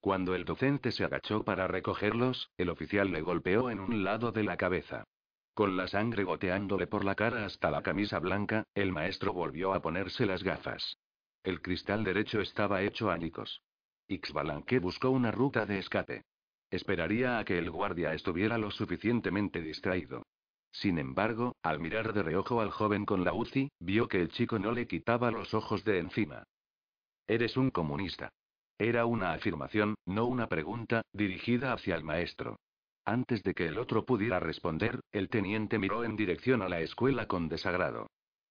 Cuando 0.00 0.36
el 0.36 0.44
docente 0.44 0.92
se 0.92 1.04
agachó 1.04 1.42
para 1.42 1.66
recogerlos, 1.66 2.48
el 2.56 2.70
oficial 2.70 3.10
le 3.10 3.22
golpeó 3.22 3.70
en 3.70 3.80
un 3.80 4.04
lado 4.04 4.30
de 4.30 4.44
la 4.44 4.56
cabeza. 4.56 5.04
Con 5.54 5.76
la 5.76 5.88
sangre 5.88 6.24
goteándole 6.24 6.86
por 6.86 7.04
la 7.04 7.14
cara 7.14 7.44
hasta 7.44 7.70
la 7.70 7.82
camisa 7.82 8.18
blanca, 8.18 8.64
el 8.74 8.92
maestro 8.92 9.32
volvió 9.32 9.74
a 9.74 9.82
ponerse 9.82 10.26
las 10.26 10.42
gafas. 10.42 10.96
El 11.42 11.60
cristal 11.60 12.04
derecho 12.04 12.40
estaba 12.40 12.82
hecho 12.82 13.10
añicos. 13.10 13.62
Ixbalanque 14.08 14.78
buscó 14.78 15.10
una 15.10 15.30
ruta 15.30 15.66
de 15.66 15.78
escape. 15.78 16.24
Esperaría 16.70 17.38
a 17.38 17.44
que 17.44 17.58
el 17.58 17.70
guardia 17.70 18.14
estuviera 18.14 18.58
lo 18.58 18.70
suficientemente 18.70 19.60
distraído. 19.60 20.24
Sin 20.72 20.98
embargo, 20.98 21.56
al 21.62 21.80
mirar 21.80 22.12
de 22.12 22.22
reojo 22.22 22.60
al 22.60 22.70
joven 22.70 23.04
con 23.04 23.24
la 23.24 23.32
UCI, 23.32 23.70
vio 23.80 24.06
que 24.08 24.20
el 24.20 24.28
chico 24.28 24.58
no 24.58 24.72
le 24.72 24.86
quitaba 24.86 25.30
los 25.30 25.52
ojos 25.52 25.84
de 25.84 25.98
encima. 25.98 26.44
Eres 27.26 27.56
un 27.56 27.70
comunista. 27.70 28.30
Era 28.78 29.04
una 29.04 29.32
afirmación, 29.32 29.94
no 30.06 30.26
una 30.26 30.46
pregunta, 30.46 31.02
dirigida 31.12 31.72
hacia 31.72 31.96
el 31.96 32.04
maestro. 32.04 32.56
Antes 33.10 33.42
de 33.42 33.54
que 33.54 33.66
el 33.66 33.76
otro 33.76 34.06
pudiera 34.06 34.38
responder, 34.38 35.00
el 35.10 35.28
teniente 35.28 35.80
miró 35.80 36.04
en 36.04 36.14
dirección 36.14 36.62
a 36.62 36.68
la 36.68 36.78
escuela 36.78 37.26
con 37.26 37.48
desagrado. 37.48 38.06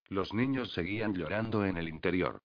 Los 0.09 0.33
niños 0.33 0.73
seguían 0.73 1.13
llorando 1.13 1.63
en 1.63 1.77
el 1.77 1.87
interior. 1.87 2.39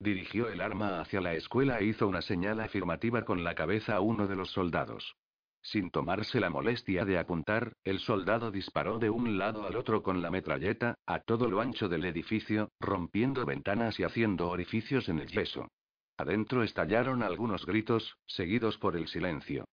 Dirigió 0.00 0.48
el 0.48 0.62
arma 0.62 0.98
hacia 0.98 1.20
la 1.20 1.34
escuela 1.34 1.78
e 1.78 1.84
hizo 1.84 2.08
una 2.08 2.22
señal 2.22 2.58
afirmativa 2.60 3.26
con 3.26 3.44
la 3.44 3.54
cabeza 3.54 3.96
a 3.96 4.00
uno 4.00 4.26
de 4.26 4.34
los 4.34 4.50
soldados. 4.50 5.14
Sin 5.60 5.90
tomarse 5.90 6.40
la 6.40 6.48
molestia 6.48 7.04
de 7.04 7.18
apuntar, 7.18 7.74
el 7.84 7.98
soldado 7.98 8.50
disparó 8.50 8.98
de 8.98 9.10
un 9.10 9.36
lado 9.36 9.66
al 9.66 9.76
otro 9.76 10.02
con 10.02 10.22
la 10.22 10.30
metralleta, 10.30 10.94
a 11.04 11.20
todo 11.20 11.50
lo 11.50 11.60
ancho 11.60 11.90
del 11.90 12.06
edificio, 12.06 12.70
rompiendo 12.80 13.44
ventanas 13.44 14.00
y 14.00 14.04
haciendo 14.04 14.48
orificios 14.48 15.10
en 15.10 15.18
el 15.18 15.28
yeso. 15.28 15.68
Adentro 16.16 16.62
estallaron 16.62 17.22
algunos 17.22 17.66
gritos, 17.66 18.16
seguidos 18.24 18.78
por 18.78 18.96
el 18.96 19.06
silencio. 19.06 19.66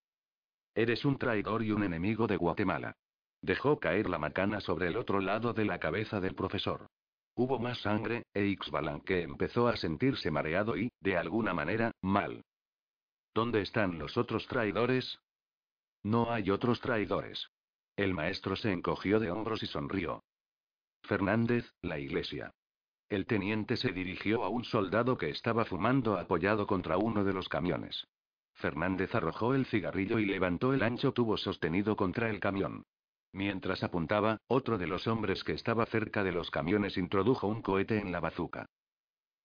Eres 0.76 1.06
un 1.06 1.18
traidor 1.18 1.64
y 1.64 1.72
un 1.72 1.84
enemigo 1.84 2.28
de 2.28 2.38
Guatemala. 2.38 2.96
Dejó 3.42 3.80
caer 3.80 4.10
la 4.10 4.18
macana 4.18 4.60
sobre 4.60 4.88
el 4.88 4.98
otro 4.98 5.20
lado 5.20 5.54
de 5.54 5.66
la 5.66 5.80
cabeza 5.80 6.20
del 6.20 6.34
profesor. 6.34 6.88
Hubo 7.36 7.60
más 7.60 7.80
sangre, 7.82 8.24
e 8.34 8.46
Ixbalanque 8.46 9.22
empezó 9.22 9.68
a 9.68 9.76
sentirse 9.76 10.32
mareado 10.32 10.78
y, 10.78 10.92
de 11.00 11.18
alguna 11.18 11.54
manera, 11.54 11.92
mal. 12.02 12.44
¿Dónde 13.34 13.62
están 13.62 13.98
los 13.98 14.18
otros 14.18 14.48
traidores? 14.48 15.20
No 16.04 16.32
hay 16.32 16.52
otros 16.52 16.80
traidores. 16.80 17.48
El 17.96 18.14
maestro 18.14 18.56
se 18.56 18.72
encogió 18.72 19.20
de 19.20 19.32
hombros 19.32 19.64
y 19.64 19.68
sonrió. 19.68 20.24
Fernández, 21.04 21.70
la 21.82 22.00
iglesia. 22.00 22.52
El 23.10 23.26
teniente 23.26 23.78
se 23.78 23.92
dirigió 23.92 24.44
a 24.44 24.50
un 24.50 24.64
soldado 24.64 25.18
que 25.18 25.30
estaba 25.30 25.66
fumando 25.66 26.18
apoyado 26.18 26.66
contra 26.66 26.98
uno 26.98 27.24
de 27.24 27.34
los 27.34 27.50
camiones. 27.50 28.08
Fernández 28.64 29.14
arrojó 29.14 29.54
el 29.56 29.66
cigarrillo 29.66 30.20
y 30.20 30.26
levantó 30.26 30.74
el 30.74 30.84
ancho 30.84 31.12
tubo 31.12 31.36
sostenido 31.36 31.98
contra 31.98 32.30
el 32.30 32.40
camión. 32.40 32.86
Mientras 33.34 33.84
apuntaba, 33.84 34.38
otro 34.48 34.78
de 34.78 34.88
los 34.88 35.06
hombres 35.06 35.44
que 35.44 35.52
estaba 35.52 35.86
cerca 35.86 36.24
de 36.24 36.32
los 36.32 36.50
camiones 36.50 36.98
introdujo 36.98 37.46
un 37.46 37.62
cohete 37.62 37.98
en 37.98 38.14
la 38.14 38.22
bazuca. 38.22 38.68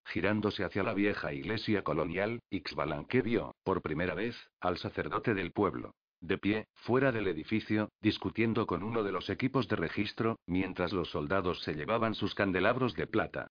Girándose 0.04 0.62
hacia 0.62 0.85
la 0.85 0.94
vieja 0.94 1.33
iglesia 1.33 1.83
colonial, 1.83 2.38
Ixbalanque 2.50 3.20
vio, 3.22 3.57
por 3.64 3.83
primera 3.83 4.14
vez, 4.14 4.37
al 4.61 4.78
sacerdote 4.78 5.35
del 5.35 5.50
pueblo. 5.50 5.96
De 6.20 6.38
pie, 6.38 6.68
fuera 6.74 7.11
del 7.11 7.26
edificio, 7.26 7.88
discutiendo 8.00 8.68
con 8.68 8.85
uno 8.85 9.02
de 9.02 9.11
los 9.11 9.31
equipos 9.31 9.66
de 9.66 9.74
registro, 9.74 10.38
mientras 10.46 10.92
los 10.92 11.11
soldados 11.11 11.61
se 11.64 11.74
llevaban 11.74 12.14
sus 12.14 12.37
candelabros 12.37 12.94
de 12.94 13.09
plata. 13.09 13.48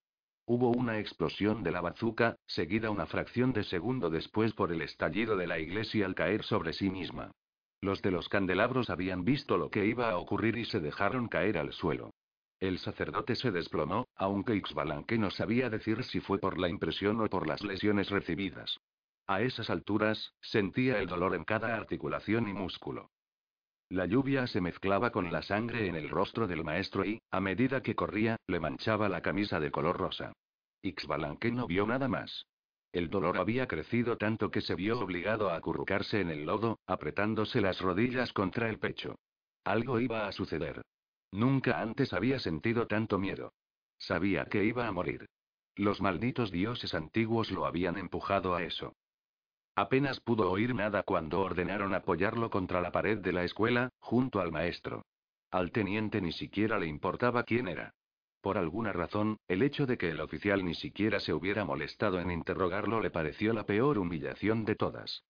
Hubo 0.50 0.70
una 0.70 0.98
explosión 0.98 1.62
de 1.62 1.70
la 1.70 1.82
bazuca, 1.82 2.38
seguida 2.46 2.88
una 2.88 3.04
fracción 3.04 3.52
de 3.52 3.64
segundo 3.64 4.08
después 4.08 4.54
por 4.54 4.72
el 4.72 4.80
estallido 4.80 5.36
de 5.36 5.46
la 5.46 5.58
iglesia 5.58 6.06
al 6.06 6.14
caer 6.14 6.42
sobre 6.42 6.72
sí 6.72 6.88
misma. 6.88 7.32
Los 7.82 8.00
de 8.00 8.10
los 8.10 8.30
candelabros 8.30 8.88
habían 8.88 9.26
visto 9.26 9.58
lo 9.58 9.68
que 9.68 9.84
iba 9.84 10.08
a 10.08 10.16
ocurrir 10.16 10.56
y 10.56 10.64
se 10.64 10.80
dejaron 10.80 11.28
caer 11.28 11.58
al 11.58 11.74
suelo. 11.74 12.14
El 12.60 12.78
sacerdote 12.78 13.36
se 13.36 13.50
desplomó, 13.50 14.08
aunque 14.14 14.56
Ixbalanque 14.56 15.18
no 15.18 15.30
sabía 15.30 15.68
decir 15.68 16.02
si 16.02 16.20
fue 16.20 16.38
por 16.38 16.56
la 16.56 16.70
impresión 16.70 17.20
o 17.20 17.26
por 17.26 17.46
las 17.46 17.62
lesiones 17.62 18.08
recibidas. 18.08 18.78
A 19.26 19.42
esas 19.42 19.68
alturas, 19.68 20.32
sentía 20.40 20.98
el 20.98 21.08
dolor 21.08 21.34
en 21.34 21.44
cada 21.44 21.76
articulación 21.76 22.48
y 22.48 22.54
músculo. 22.54 23.10
La 23.90 24.04
lluvia 24.04 24.46
se 24.46 24.60
mezclaba 24.60 25.10
con 25.10 25.32
la 25.32 25.42
sangre 25.42 25.86
en 25.86 25.94
el 25.94 26.10
rostro 26.10 26.46
del 26.46 26.62
maestro 26.62 27.06
y, 27.06 27.22
a 27.30 27.40
medida 27.40 27.82
que 27.82 27.94
corría, 27.94 28.36
le 28.46 28.60
manchaba 28.60 29.08
la 29.08 29.22
camisa 29.22 29.60
de 29.60 29.70
color 29.70 29.96
rosa. 29.96 30.32
Ixbalanque 30.82 31.50
no 31.50 31.66
vio 31.66 31.86
nada 31.86 32.06
más. 32.06 32.46
El 32.92 33.08
dolor 33.08 33.38
había 33.38 33.66
crecido 33.66 34.16
tanto 34.16 34.50
que 34.50 34.60
se 34.60 34.74
vio 34.74 35.00
obligado 35.00 35.50
a 35.50 35.56
acurrucarse 35.56 36.20
en 36.20 36.30
el 36.30 36.44
lodo, 36.44 36.78
apretándose 36.86 37.60
las 37.60 37.80
rodillas 37.80 38.32
contra 38.32 38.68
el 38.68 38.78
pecho. 38.78 39.16
Algo 39.64 40.00
iba 40.00 40.26
a 40.26 40.32
suceder. 40.32 40.82
Nunca 41.32 41.80
antes 41.80 42.12
había 42.12 42.38
sentido 42.38 42.86
tanto 42.86 43.18
miedo. 43.18 43.52
Sabía 43.98 44.46
que 44.46 44.64
iba 44.64 44.86
a 44.86 44.92
morir. 44.92 45.26
Los 45.76 46.00
malditos 46.00 46.50
dioses 46.50 46.94
antiguos 46.94 47.50
lo 47.50 47.66
habían 47.66 47.96
empujado 47.98 48.54
a 48.54 48.62
eso. 48.62 48.94
Apenas 49.78 50.18
pudo 50.18 50.50
oír 50.50 50.74
nada 50.74 51.04
cuando 51.04 51.38
ordenaron 51.38 51.94
apoyarlo 51.94 52.50
contra 52.50 52.80
la 52.80 52.90
pared 52.90 53.18
de 53.18 53.32
la 53.32 53.44
escuela, 53.44 53.90
junto 54.00 54.40
al 54.40 54.50
maestro. 54.50 55.04
Al 55.52 55.70
teniente 55.70 56.20
ni 56.20 56.32
siquiera 56.32 56.80
le 56.80 56.88
importaba 56.88 57.44
quién 57.44 57.68
era. 57.68 57.94
Por 58.40 58.58
alguna 58.58 58.92
razón, 58.92 59.36
el 59.46 59.62
hecho 59.62 59.86
de 59.86 59.96
que 59.96 60.10
el 60.10 60.20
oficial 60.20 60.64
ni 60.64 60.74
siquiera 60.74 61.20
se 61.20 61.32
hubiera 61.32 61.64
molestado 61.64 62.18
en 62.18 62.32
interrogarlo 62.32 63.00
le 63.00 63.12
pareció 63.12 63.52
la 63.52 63.66
peor 63.66 63.98
humillación 63.98 64.64
de 64.64 64.74
todas. 64.74 65.22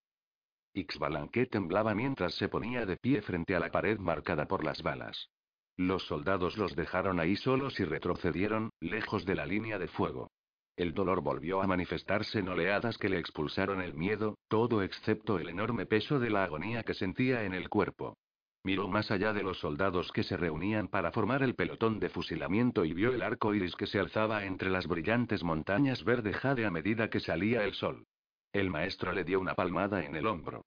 Ixbalanque 0.72 1.44
temblaba 1.44 1.94
mientras 1.94 2.32
se 2.36 2.48
ponía 2.48 2.86
de 2.86 2.96
pie 2.96 3.20
frente 3.20 3.54
a 3.54 3.60
la 3.60 3.70
pared 3.70 3.98
marcada 3.98 4.48
por 4.48 4.64
las 4.64 4.82
balas. 4.82 5.28
Los 5.76 6.06
soldados 6.06 6.56
los 6.56 6.74
dejaron 6.74 7.20
ahí 7.20 7.36
solos 7.36 7.78
y 7.80 7.84
retrocedieron, 7.84 8.70
lejos 8.80 9.26
de 9.26 9.34
la 9.34 9.44
línea 9.44 9.78
de 9.78 9.88
fuego. 9.88 10.30
El 10.78 10.94
dolor 10.94 11.22
volvió 11.22 11.60
a 11.60 11.66
manifestarse 11.66 12.38
en 12.38 12.48
oleadas 12.48 12.98
que 12.98 13.08
le 13.08 13.18
expulsaron 13.18 13.82
el 13.82 13.94
miedo, 13.94 14.38
todo 14.46 14.80
excepto 14.80 15.40
el 15.40 15.48
enorme 15.48 15.86
peso 15.86 16.20
de 16.20 16.30
la 16.30 16.44
agonía 16.44 16.84
que 16.84 16.94
sentía 16.94 17.42
en 17.42 17.52
el 17.52 17.68
cuerpo. 17.68 18.16
Miró 18.62 18.86
más 18.86 19.10
allá 19.10 19.32
de 19.32 19.42
los 19.42 19.58
soldados 19.58 20.12
que 20.12 20.22
se 20.22 20.36
reunían 20.36 20.86
para 20.86 21.10
formar 21.10 21.42
el 21.42 21.56
pelotón 21.56 21.98
de 21.98 22.10
fusilamiento 22.10 22.84
y 22.84 22.92
vio 22.92 23.12
el 23.12 23.22
arco 23.22 23.54
iris 23.54 23.74
que 23.74 23.88
se 23.88 23.98
alzaba 23.98 24.44
entre 24.44 24.70
las 24.70 24.86
brillantes 24.86 25.42
montañas 25.42 26.04
verde 26.04 26.32
jade 26.32 26.64
a 26.64 26.70
medida 26.70 27.10
que 27.10 27.18
salía 27.18 27.64
el 27.64 27.74
sol. 27.74 28.06
El 28.52 28.70
maestro 28.70 29.10
le 29.10 29.24
dio 29.24 29.40
una 29.40 29.54
palmada 29.54 30.04
en 30.04 30.14
el 30.14 30.28
hombro. 30.28 30.64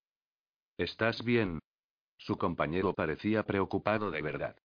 ¿Estás 0.77 1.23
bien? 1.23 1.59
Su 2.17 2.37
compañero 2.37 2.93
parecía 2.93 3.43
preocupado 3.43 4.11
de 4.11 4.21
verdad. 4.21 4.57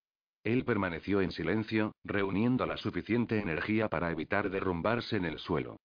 Él 0.47 0.65
permaneció 0.65 1.23
en 1.23 1.33
silencio, 1.33 1.97
reuniendo 2.05 2.67
la 2.67 2.77
suficiente 2.77 3.41
energía 3.41 3.89
para 3.89 4.13
evitar 4.13 4.49
derrumbarse 4.49 5.17
en 5.17 5.25
el 5.25 5.41
suelo. 5.41 5.81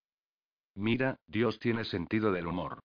Mira, 0.76 1.16
Dios 1.26 1.58
tiene 1.58 1.84
sentido 1.84 2.32
del 2.32 2.46
humor. 2.46 2.78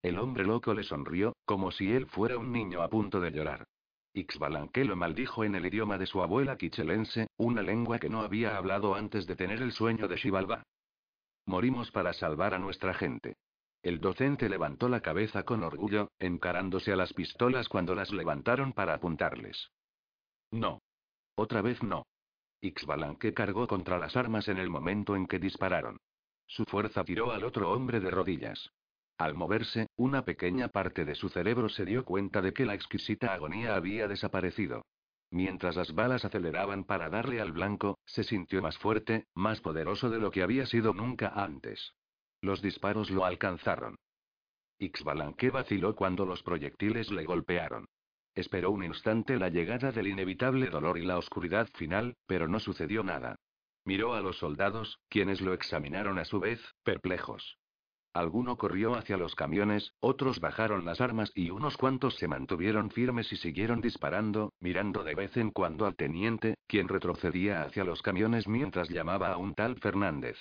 El 0.00 0.20
hombre 0.20 0.44
loco 0.44 0.72
le 0.74 0.84
sonrió, 0.84 1.34
como 1.44 1.72
si 1.72 1.90
él 1.90 2.06
fuera 2.06 2.38
un 2.38 2.52
niño 2.52 2.82
a 2.82 2.88
punto 2.88 3.20
de 3.20 3.32
llorar. 3.32 3.64
Ixbalanque 4.12 4.84
lo 4.84 4.94
maldijo 4.94 5.42
en 5.42 5.56
el 5.56 5.66
idioma 5.66 5.98
de 5.98 6.06
su 6.06 6.22
abuela 6.22 6.56
quichelense, 6.56 7.26
una 7.36 7.62
lengua 7.62 7.98
que 7.98 8.08
no 8.08 8.20
había 8.20 8.56
hablado 8.56 8.94
antes 8.94 9.26
de 9.26 9.34
tener 9.34 9.60
el 9.60 9.72
sueño 9.72 10.06
de 10.06 10.18
Xibalba. 10.18 10.62
Morimos 11.46 11.90
para 11.90 12.12
salvar 12.12 12.54
a 12.54 12.60
nuestra 12.60 12.94
gente. 12.94 13.34
El 13.82 13.98
docente 13.98 14.48
levantó 14.48 14.88
la 14.88 15.00
cabeza 15.00 15.42
con 15.42 15.64
orgullo, 15.64 16.12
encarándose 16.20 16.92
a 16.92 16.96
las 16.96 17.12
pistolas 17.12 17.68
cuando 17.68 17.96
las 17.96 18.12
levantaron 18.12 18.72
para 18.72 18.94
apuntarles. 18.94 19.72
No. 20.52 20.78
Otra 21.36 21.62
vez 21.62 21.82
no. 21.82 22.06
Ixbalanque 22.60 23.34
cargó 23.34 23.66
contra 23.66 23.98
las 23.98 24.16
armas 24.16 24.48
en 24.48 24.58
el 24.58 24.70
momento 24.70 25.16
en 25.16 25.26
que 25.26 25.38
dispararon. 25.38 25.98
Su 26.46 26.64
fuerza 26.64 27.04
tiró 27.04 27.32
al 27.32 27.44
otro 27.44 27.70
hombre 27.72 28.00
de 28.00 28.10
rodillas. 28.10 28.70
Al 29.18 29.34
moverse, 29.34 29.86
una 29.96 30.24
pequeña 30.24 30.68
parte 30.68 31.04
de 31.04 31.14
su 31.14 31.28
cerebro 31.28 31.68
se 31.68 31.84
dio 31.84 32.04
cuenta 32.04 32.42
de 32.42 32.52
que 32.52 32.66
la 32.66 32.74
exquisita 32.74 33.32
agonía 33.32 33.76
había 33.76 34.08
desaparecido. 34.08 34.84
Mientras 35.30 35.76
las 35.76 35.94
balas 35.94 36.24
aceleraban 36.24 36.84
para 36.84 37.10
darle 37.10 37.40
al 37.40 37.52
blanco, 37.52 37.98
se 38.04 38.24
sintió 38.24 38.62
más 38.62 38.78
fuerte, 38.78 39.26
más 39.34 39.60
poderoso 39.60 40.10
de 40.10 40.18
lo 40.18 40.30
que 40.30 40.42
había 40.42 40.66
sido 40.66 40.94
nunca 40.94 41.28
antes. 41.28 41.94
Los 42.40 42.62
disparos 42.62 43.10
lo 43.10 43.24
alcanzaron. 43.24 43.96
Ixbalanque 44.78 45.50
vaciló 45.50 45.94
cuando 45.94 46.26
los 46.26 46.42
proyectiles 46.42 47.10
le 47.10 47.24
golpearon. 47.24 47.86
Esperó 48.34 48.70
un 48.70 48.84
instante 48.84 49.38
la 49.38 49.48
llegada 49.48 49.92
del 49.92 50.08
inevitable 50.08 50.66
dolor 50.66 50.98
y 50.98 51.04
la 51.04 51.18
oscuridad 51.18 51.68
final, 51.74 52.16
pero 52.26 52.48
no 52.48 52.58
sucedió 52.58 53.04
nada. 53.04 53.36
Miró 53.84 54.14
a 54.14 54.20
los 54.20 54.38
soldados, 54.38 54.98
quienes 55.08 55.40
lo 55.40 55.52
examinaron 55.52 56.18
a 56.18 56.24
su 56.24 56.40
vez, 56.40 56.60
perplejos. 56.82 57.58
Alguno 58.14 58.56
corrió 58.56 58.94
hacia 58.94 59.16
los 59.16 59.34
camiones, 59.34 59.92
otros 59.98 60.38
bajaron 60.38 60.84
las 60.84 61.00
armas 61.00 61.32
y 61.34 61.50
unos 61.50 61.76
cuantos 61.76 62.14
se 62.14 62.28
mantuvieron 62.28 62.90
firmes 62.90 63.32
y 63.32 63.36
siguieron 63.36 63.80
disparando, 63.80 64.52
mirando 64.60 65.02
de 65.02 65.16
vez 65.16 65.36
en 65.36 65.50
cuando 65.50 65.84
al 65.84 65.96
teniente, 65.96 66.54
quien 66.68 66.86
retrocedía 66.86 67.62
hacia 67.62 67.82
los 67.82 68.02
camiones 68.02 68.46
mientras 68.46 68.88
llamaba 68.88 69.32
a 69.32 69.36
un 69.36 69.54
tal 69.54 69.76
Fernández. 69.80 70.38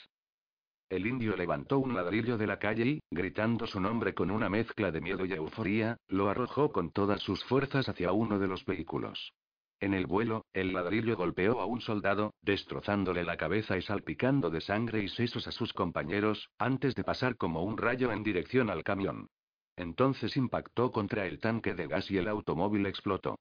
El 0.93 1.07
indio 1.07 1.35
levantó 1.35 1.79
un 1.79 1.95
ladrillo 1.95 2.37
de 2.37 2.45
la 2.45 2.59
calle 2.59 2.85
y, 2.85 2.99
gritando 3.09 3.65
su 3.65 3.79
nombre 3.79 4.13
con 4.13 4.29
una 4.29 4.47
mezcla 4.47 4.91
de 4.91 5.01
miedo 5.01 5.25
y 5.25 5.33
euforía, 5.33 5.97
lo 6.07 6.29
arrojó 6.29 6.71
con 6.71 6.91
todas 6.91 7.19
sus 7.19 7.43
fuerzas 7.45 7.89
hacia 7.89 8.11
uno 8.11 8.37
de 8.37 8.47
los 8.47 8.63
vehículos. 8.63 9.33
En 9.79 9.95
el 9.95 10.05
vuelo, 10.05 10.45
el 10.53 10.71
ladrillo 10.71 11.17
golpeó 11.17 11.61
a 11.61 11.65
un 11.65 11.81
soldado, 11.81 12.35
destrozándole 12.43 13.23
la 13.23 13.37
cabeza 13.37 13.75
y 13.75 13.81
salpicando 13.81 14.51
de 14.51 14.61
sangre 14.61 15.01
y 15.01 15.09
sesos 15.09 15.47
a 15.47 15.51
sus 15.51 15.73
compañeros, 15.73 16.51
antes 16.59 16.93
de 16.93 17.03
pasar 17.03 17.37
como 17.37 17.63
un 17.63 17.79
rayo 17.79 18.11
en 18.11 18.21
dirección 18.21 18.69
al 18.69 18.83
camión. 18.83 19.29
Entonces 19.75 20.37
impactó 20.37 20.91
contra 20.91 21.25
el 21.25 21.39
tanque 21.39 21.73
de 21.73 21.87
gas 21.87 22.11
y 22.11 22.17
el 22.17 22.27
automóvil 22.27 22.85
explotó. 22.85 23.39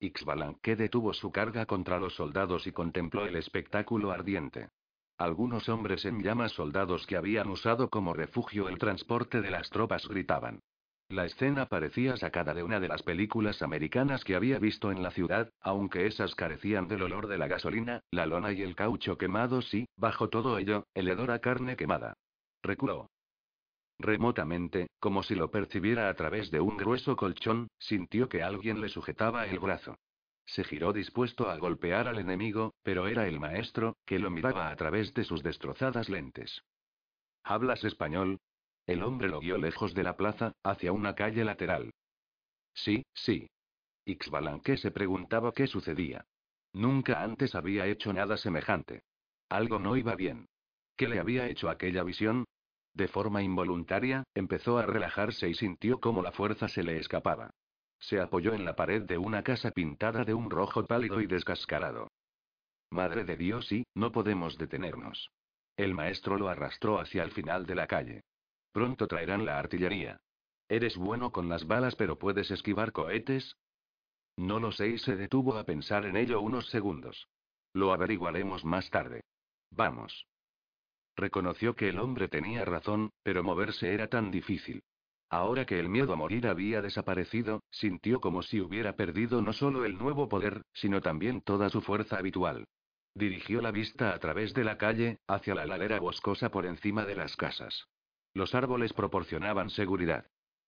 Ixbalanque 0.00 0.74
detuvo 0.74 1.14
su 1.14 1.30
carga 1.30 1.66
contra 1.66 2.00
los 2.00 2.16
soldados 2.16 2.66
y 2.66 2.72
contempló 2.72 3.26
el 3.26 3.36
espectáculo 3.36 4.10
ardiente. 4.10 4.70
Algunos 5.16 5.68
hombres 5.68 6.04
en 6.04 6.22
llamas 6.22 6.52
soldados 6.52 7.06
que 7.06 7.16
habían 7.16 7.48
usado 7.48 7.88
como 7.88 8.14
refugio 8.14 8.68
el 8.68 8.78
transporte 8.78 9.40
de 9.40 9.50
las 9.50 9.70
tropas 9.70 10.08
gritaban. 10.08 10.60
La 11.08 11.26
escena 11.26 11.66
parecía 11.66 12.16
sacada 12.16 12.54
de 12.54 12.62
una 12.62 12.80
de 12.80 12.88
las 12.88 13.02
películas 13.02 13.62
americanas 13.62 14.24
que 14.24 14.34
había 14.34 14.58
visto 14.58 14.90
en 14.90 15.02
la 15.02 15.12
ciudad, 15.12 15.50
aunque 15.60 16.06
esas 16.06 16.34
carecían 16.34 16.88
del 16.88 17.02
olor 17.02 17.28
de 17.28 17.38
la 17.38 17.46
gasolina, 17.46 18.00
la 18.10 18.26
lona 18.26 18.52
y 18.52 18.62
el 18.62 18.74
caucho 18.74 19.16
quemados 19.16 19.72
y, 19.72 19.86
bajo 19.96 20.30
todo 20.30 20.58
ello, 20.58 20.86
el 20.94 21.08
hedor 21.08 21.30
a 21.30 21.38
carne 21.38 21.76
quemada. 21.76 22.14
Reculó. 22.62 23.10
Remotamente, 23.98 24.88
como 24.98 25.22
si 25.22 25.36
lo 25.36 25.50
percibiera 25.50 26.08
a 26.08 26.14
través 26.14 26.50
de 26.50 26.60
un 26.60 26.76
grueso 26.76 27.14
colchón, 27.14 27.68
sintió 27.78 28.28
que 28.28 28.42
alguien 28.42 28.80
le 28.80 28.88
sujetaba 28.88 29.46
el 29.46 29.60
brazo. 29.60 29.96
Se 30.46 30.64
giró 30.64 30.92
dispuesto 30.92 31.48
a 31.48 31.56
golpear 31.56 32.06
al 32.06 32.18
enemigo, 32.18 32.74
pero 32.82 33.08
era 33.08 33.26
el 33.26 33.40
maestro, 33.40 33.96
que 34.04 34.18
lo 34.18 34.30
miraba 34.30 34.70
a 34.70 34.76
través 34.76 35.14
de 35.14 35.24
sus 35.24 35.42
destrozadas 35.42 36.08
lentes. 36.08 36.62
¿Hablas 37.42 37.84
español? 37.84 38.40
El 38.86 39.02
hombre 39.02 39.28
lo 39.28 39.40
guió 39.40 39.56
lejos 39.56 39.94
de 39.94 40.02
la 40.02 40.16
plaza, 40.16 40.52
hacia 40.62 40.92
una 40.92 41.14
calle 41.14 41.44
lateral. 41.44 41.92
Sí, 42.74 43.04
sí. 43.14 43.48
Ixbalanque 44.04 44.76
se 44.76 44.90
preguntaba 44.90 45.52
qué 45.52 45.66
sucedía. 45.66 46.26
Nunca 46.72 47.22
antes 47.22 47.54
había 47.54 47.86
hecho 47.86 48.12
nada 48.12 48.36
semejante. 48.36 49.02
Algo 49.48 49.78
no 49.78 49.96
iba 49.96 50.14
bien. 50.14 50.46
¿Qué 50.96 51.08
le 51.08 51.18
había 51.18 51.48
hecho 51.48 51.70
aquella 51.70 52.02
visión? 52.02 52.44
De 52.92 53.08
forma 53.08 53.42
involuntaria, 53.42 54.24
empezó 54.34 54.78
a 54.78 54.86
relajarse 54.86 55.48
y 55.48 55.54
sintió 55.54 56.00
cómo 56.00 56.22
la 56.22 56.32
fuerza 56.32 56.68
se 56.68 56.82
le 56.82 56.98
escapaba. 56.98 57.50
Se 58.08 58.20
apoyó 58.20 58.52
en 58.52 58.66
la 58.66 58.76
pared 58.76 59.02
de 59.02 59.16
una 59.16 59.42
casa 59.42 59.70
pintada 59.70 60.24
de 60.24 60.34
un 60.34 60.50
rojo 60.50 60.84
pálido 60.84 61.22
y 61.22 61.26
descascarado. 61.26 62.08
Madre 62.90 63.24
de 63.24 63.38
Dios, 63.38 63.72
y, 63.72 63.86
no 63.94 64.12
podemos 64.12 64.58
detenernos. 64.58 65.30
El 65.78 65.94
maestro 65.94 66.36
lo 66.36 66.48
arrastró 66.48 67.00
hacia 67.00 67.22
el 67.22 67.30
final 67.30 67.64
de 67.64 67.74
la 67.74 67.86
calle. 67.86 68.20
Pronto 68.72 69.08
traerán 69.08 69.46
la 69.46 69.58
artillería. 69.58 70.18
Eres 70.68 70.98
bueno 70.98 71.32
con 71.32 71.48
las 71.48 71.66
balas, 71.66 71.96
pero 71.96 72.18
puedes 72.18 72.50
esquivar 72.50 72.92
cohetes. 72.92 73.56
No 74.36 74.60
lo 74.60 74.70
sé 74.70 74.88
y 74.88 74.98
se 74.98 75.16
detuvo 75.16 75.56
a 75.56 75.64
pensar 75.64 76.04
en 76.04 76.16
ello 76.16 76.42
unos 76.42 76.68
segundos. 76.68 77.28
Lo 77.72 77.90
averiguaremos 77.94 78.66
más 78.66 78.90
tarde. 78.90 79.22
Vamos. 79.70 80.26
Reconoció 81.16 81.74
que 81.74 81.88
el 81.88 81.98
hombre 81.98 82.28
tenía 82.28 82.66
razón, 82.66 83.12
pero 83.22 83.42
moverse 83.42 83.94
era 83.94 84.08
tan 84.08 84.30
difícil. 84.30 84.82
Ahora 85.34 85.64
que 85.64 85.80
el 85.80 85.88
miedo 85.88 86.12
a 86.12 86.16
morir 86.16 86.46
había 86.46 86.80
desaparecido, 86.80 87.64
sintió 87.68 88.20
como 88.20 88.42
si 88.42 88.60
hubiera 88.60 88.94
perdido 88.94 89.42
no 89.42 89.52
solo 89.52 89.84
el 89.84 89.98
nuevo 89.98 90.28
poder, 90.28 90.62
sino 90.74 91.00
también 91.00 91.40
toda 91.40 91.70
su 91.70 91.80
fuerza 91.80 92.18
habitual. 92.18 92.68
Dirigió 93.16 93.60
la 93.60 93.72
vista 93.72 94.14
a 94.14 94.18
través 94.20 94.54
de 94.54 94.62
la 94.62 94.78
calle, 94.78 95.18
hacia 95.26 95.56
la 95.56 95.66
ladera 95.66 95.98
boscosa 95.98 96.52
por 96.52 96.66
encima 96.66 97.04
de 97.04 97.16
las 97.16 97.34
casas. 97.34 97.88
Los 98.32 98.54
árboles 98.54 98.92
proporcionaban 98.92 99.70
seguridad. 99.70 100.24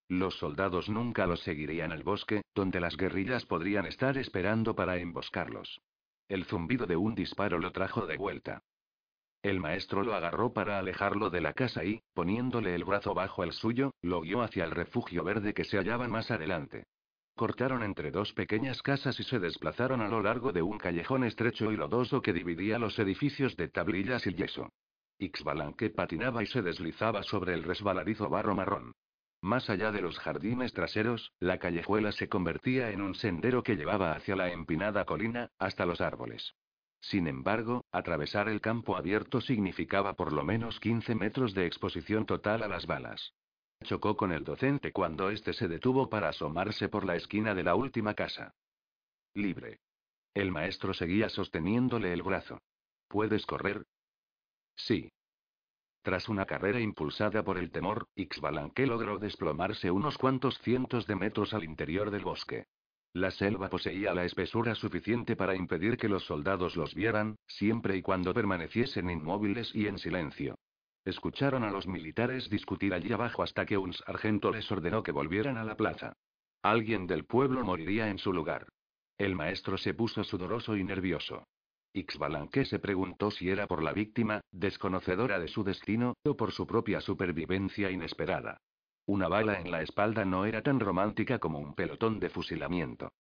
Los 0.09 0.37
soldados 0.37 0.89
nunca 0.89 1.29
los 1.29 1.43
seguirían 1.45 1.93
al 1.93 2.03
bosque, 2.03 2.43
donde 2.53 2.81
las 2.81 2.97
guerrillas 2.97 3.47
podrían 3.47 3.87
estar 3.87 4.19
esperando 4.19 4.75
para 4.75 4.97
emboscarlos. 4.97 5.81
El 6.27 6.45
zumbido 6.45 6.87
de 6.87 6.97
un 6.97 7.15
disparo 7.15 7.61
lo 7.61 7.71
trajo 7.71 8.05
de 8.09 8.17
vuelta. 8.17 8.65
El 9.47 9.61
maestro 9.61 10.03
lo 10.03 10.17
agarró 10.17 10.53
para 10.53 10.77
alejarlo 10.77 11.31
de 11.31 11.41
la 11.41 11.53
casa 11.53 11.85
y, 11.85 12.03
poniéndole 12.15 12.75
el 12.75 12.83
brazo 12.83 13.15
bajo 13.15 13.45
el 13.45 13.53
suyo, 13.53 13.93
lo 14.03 14.23
guió 14.23 14.43
hacia 14.43 14.65
el 14.65 14.73
refugio 14.73 15.23
verde 15.23 15.55
que 15.55 15.63
se 15.63 15.77
hallaba 15.77 16.09
más 16.09 16.33
adelante. 16.33 16.87
Cortaron 17.37 17.85
entre 17.85 18.11
dos 18.11 18.33
pequeñas 18.33 18.83
casas 18.83 19.21
y 19.21 19.23
se 19.23 19.39
desplazaron 19.39 20.01
a 20.01 20.09
lo 20.09 20.21
largo 20.21 20.53
de 20.53 20.63
un 20.63 20.79
callejón 20.79 21.23
estrecho 21.23 21.71
y 21.71 21.77
lodoso 21.77 22.23
que 22.23 22.33
dividía 22.33 22.81
los 22.81 22.99
edificios 22.99 23.57
de 23.57 23.69
tablillas 23.69 24.27
y 24.27 24.35
yeso. 24.35 24.69
Ixbalanque 25.21 25.91
patinaba 25.91 26.43
y 26.43 26.47
se 26.47 26.63
deslizaba 26.63 27.23
sobre 27.23 27.55
el 27.55 27.63
resbaladizo 27.63 28.29
barro 28.29 28.57
marrón. 28.57 28.95
Más 29.43 29.71
allá 29.71 29.93
de 29.93 30.03
los 30.03 30.19
jardines 30.19 30.73
traseros, 30.73 31.31
la 31.39 31.59
callejuela 31.59 32.11
se 32.11 32.29
convertía 32.29 32.91
en 32.91 33.01
un 33.01 33.15
sendero 33.15 33.63
que 33.63 33.77
llevaba 33.77 34.11
hacia 34.11 34.35
la 34.35 34.51
empinada 34.51 35.05
colina, 35.05 35.51
hasta 35.61 35.87
los 35.87 36.01
árboles. 36.01 36.57
Sin 37.09 37.29
embargo, 37.29 37.85
atravesar 37.93 38.49
el 38.49 38.61
campo 38.61 38.97
abierto 38.97 39.41
significaba 39.41 40.15
por 40.15 40.33
lo 40.33 40.43
menos 40.43 40.81
15 40.81 41.15
metros 41.15 41.55
de 41.55 41.65
exposición 41.65 42.27
total 42.27 42.65
a 42.65 42.69
las 42.69 42.87
balas. 42.87 43.33
Chocó 43.85 44.17
con 44.17 44.33
el 44.33 44.43
docente 44.43 44.91
cuando 44.91 45.31
éste 45.31 45.53
se 45.53 45.69
detuvo 45.69 46.09
para 46.09 46.31
asomarse 46.31 46.89
por 46.89 47.05
la 47.05 47.15
esquina 47.15 47.55
de 47.55 47.63
la 47.63 47.77
última 47.77 48.15
casa. 48.15 48.57
Libre. 49.35 49.79
El 50.35 50.51
maestro 50.51 50.95
seguía 50.95 51.29
sosteniéndole 51.29 52.13
el 52.13 52.25
brazo. 52.25 52.59
¿Puedes 53.07 53.47
correr? 53.47 53.85
Sí. 54.75 55.13
Tras 56.03 56.29
una 56.29 56.45
carrera 56.45 56.81
impulsada 56.81 57.45
por 57.45 57.57
el 57.57 57.71
temor, 57.71 58.09
Ixbalanque 58.17 58.85
logró 58.85 59.19
desplomarse 59.19 59.93
unos 59.93 60.19
cuantos 60.19 60.59
cientos 60.59 61.07
de 61.07 61.15
metros 61.15 61.55
al 61.55 61.63
interior 61.63 62.11
del 62.11 62.25
bosque. 62.25 62.67
La 63.17 63.31
selva 63.31 63.71
poseía 63.71 64.13
la 64.13 64.27
espesura 64.27 64.75
suficiente 64.75 65.37
para 65.37 65.57
impedir 65.57 65.97
que 65.97 66.07
los 66.07 66.27
soldados 66.27 66.77
los 66.77 66.95
vieran, 66.95 67.37
siempre 67.47 67.97
y 67.97 68.03
cuando 68.03 68.35
permaneciesen 68.35 69.09
inmóviles 69.09 69.75
y 69.75 69.87
en 69.87 69.97
silencio. 69.97 70.59
Escucharon 71.03 71.65
a 71.65 71.71
los 71.71 71.87
militares 71.87 72.51
discutir 72.51 72.93
allí 72.93 73.11
abajo 73.15 73.43
hasta 73.43 73.65
que 73.65 73.79
un 73.79 73.95
sargento 73.95 74.51
les 74.51 74.71
ordenó 74.71 75.03
que 75.03 75.13
volvieran 75.13 75.57
a 75.57 75.65
la 75.65 75.79
plaza. 75.79 76.13
Alguien 76.61 77.07
del 77.07 77.25
pueblo 77.25 77.65
moriría 77.65 78.11
en 78.11 78.19
su 78.19 78.35
lugar. 78.35 78.69
El 79.17 79.35
maestro 79.35 79.79
se 79.79 79.95
puso 79.95 80.23
sudoroso 80.23 80.77
y 80.77 80.85
nervioso. 80.85 81.47
Ixbalanque 81.95 82.67
se 82.67 82.81
preguntó 82.81 83.31
si 83.31 83.49
era 83.49 83.67
por 83.67 83.83
la 83.83 83.95
víctima, 83.95 84.43
desconocedora 84.53 85.39
de 85.39 85.49
su 85.49 85.65
destino, 85.65 86.13
o 86.23 86.37
por 86.37 86.53
su 86.53 86.67
propia 86.67 87.01
supervivencia 87.01 87.91
inesperada. 87.91 88.61
Una 89.07 89.29
bala 89.29 89.61
en 89.61 89.71
la 89.71 89.83
espalda 89.83 90.25
no 90.25 90.47
era 90.47 90.63
tan 90.63 90.81
romántica 90.81 91.39
como 91.39 91.61
un 91.61 91.75
pelotón 91.75 92.19
de 92.19 92.29
fusilamiento. 92.29 93.13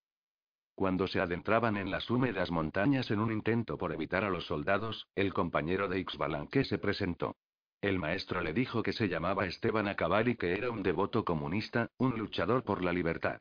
Cuando 0.74 1.06
se 1.06 1.20
adentraban 1.20 1.76
en 1.76 1.92
las 1.92 2.10
húmedas 2.10 2.50
montañas 2.50 3.10
en 3.12 3.20
un 3.20 3.30
intento 3.30 3.78
por 3.78 3.92
evitar 3.92 4.24
a 4.24 4.30
los 4.30 4.46
soldados, 4.46 5.06
el 5.14 5.32
compañero 5.32 5.88
de 5.88 6.00
Ixbalanque 6.00 6.64
se 6.64 6.78
presentó. 6.78 7.36
El 7.80 8.00
maestro 8.00 8.40
le 8.40 8.52
dijo 8.52 8.82
que 8.82 8.92
se 8.92 9.08
llamaba 9.08 9.46
Esteban 9.46 9.86
Acabal 9.86 10.28
y 10.28 10.36
que 10.36 10.54
era 10.54 10.70
un 10.70 10.82
devoto 10.82 11.24
comunista, 11.24 11.88
un 11.98 12.18
luchador 12.18 12.64
por 12.64 12.82
la 12.82 12.92
libertad. 12.92 13.40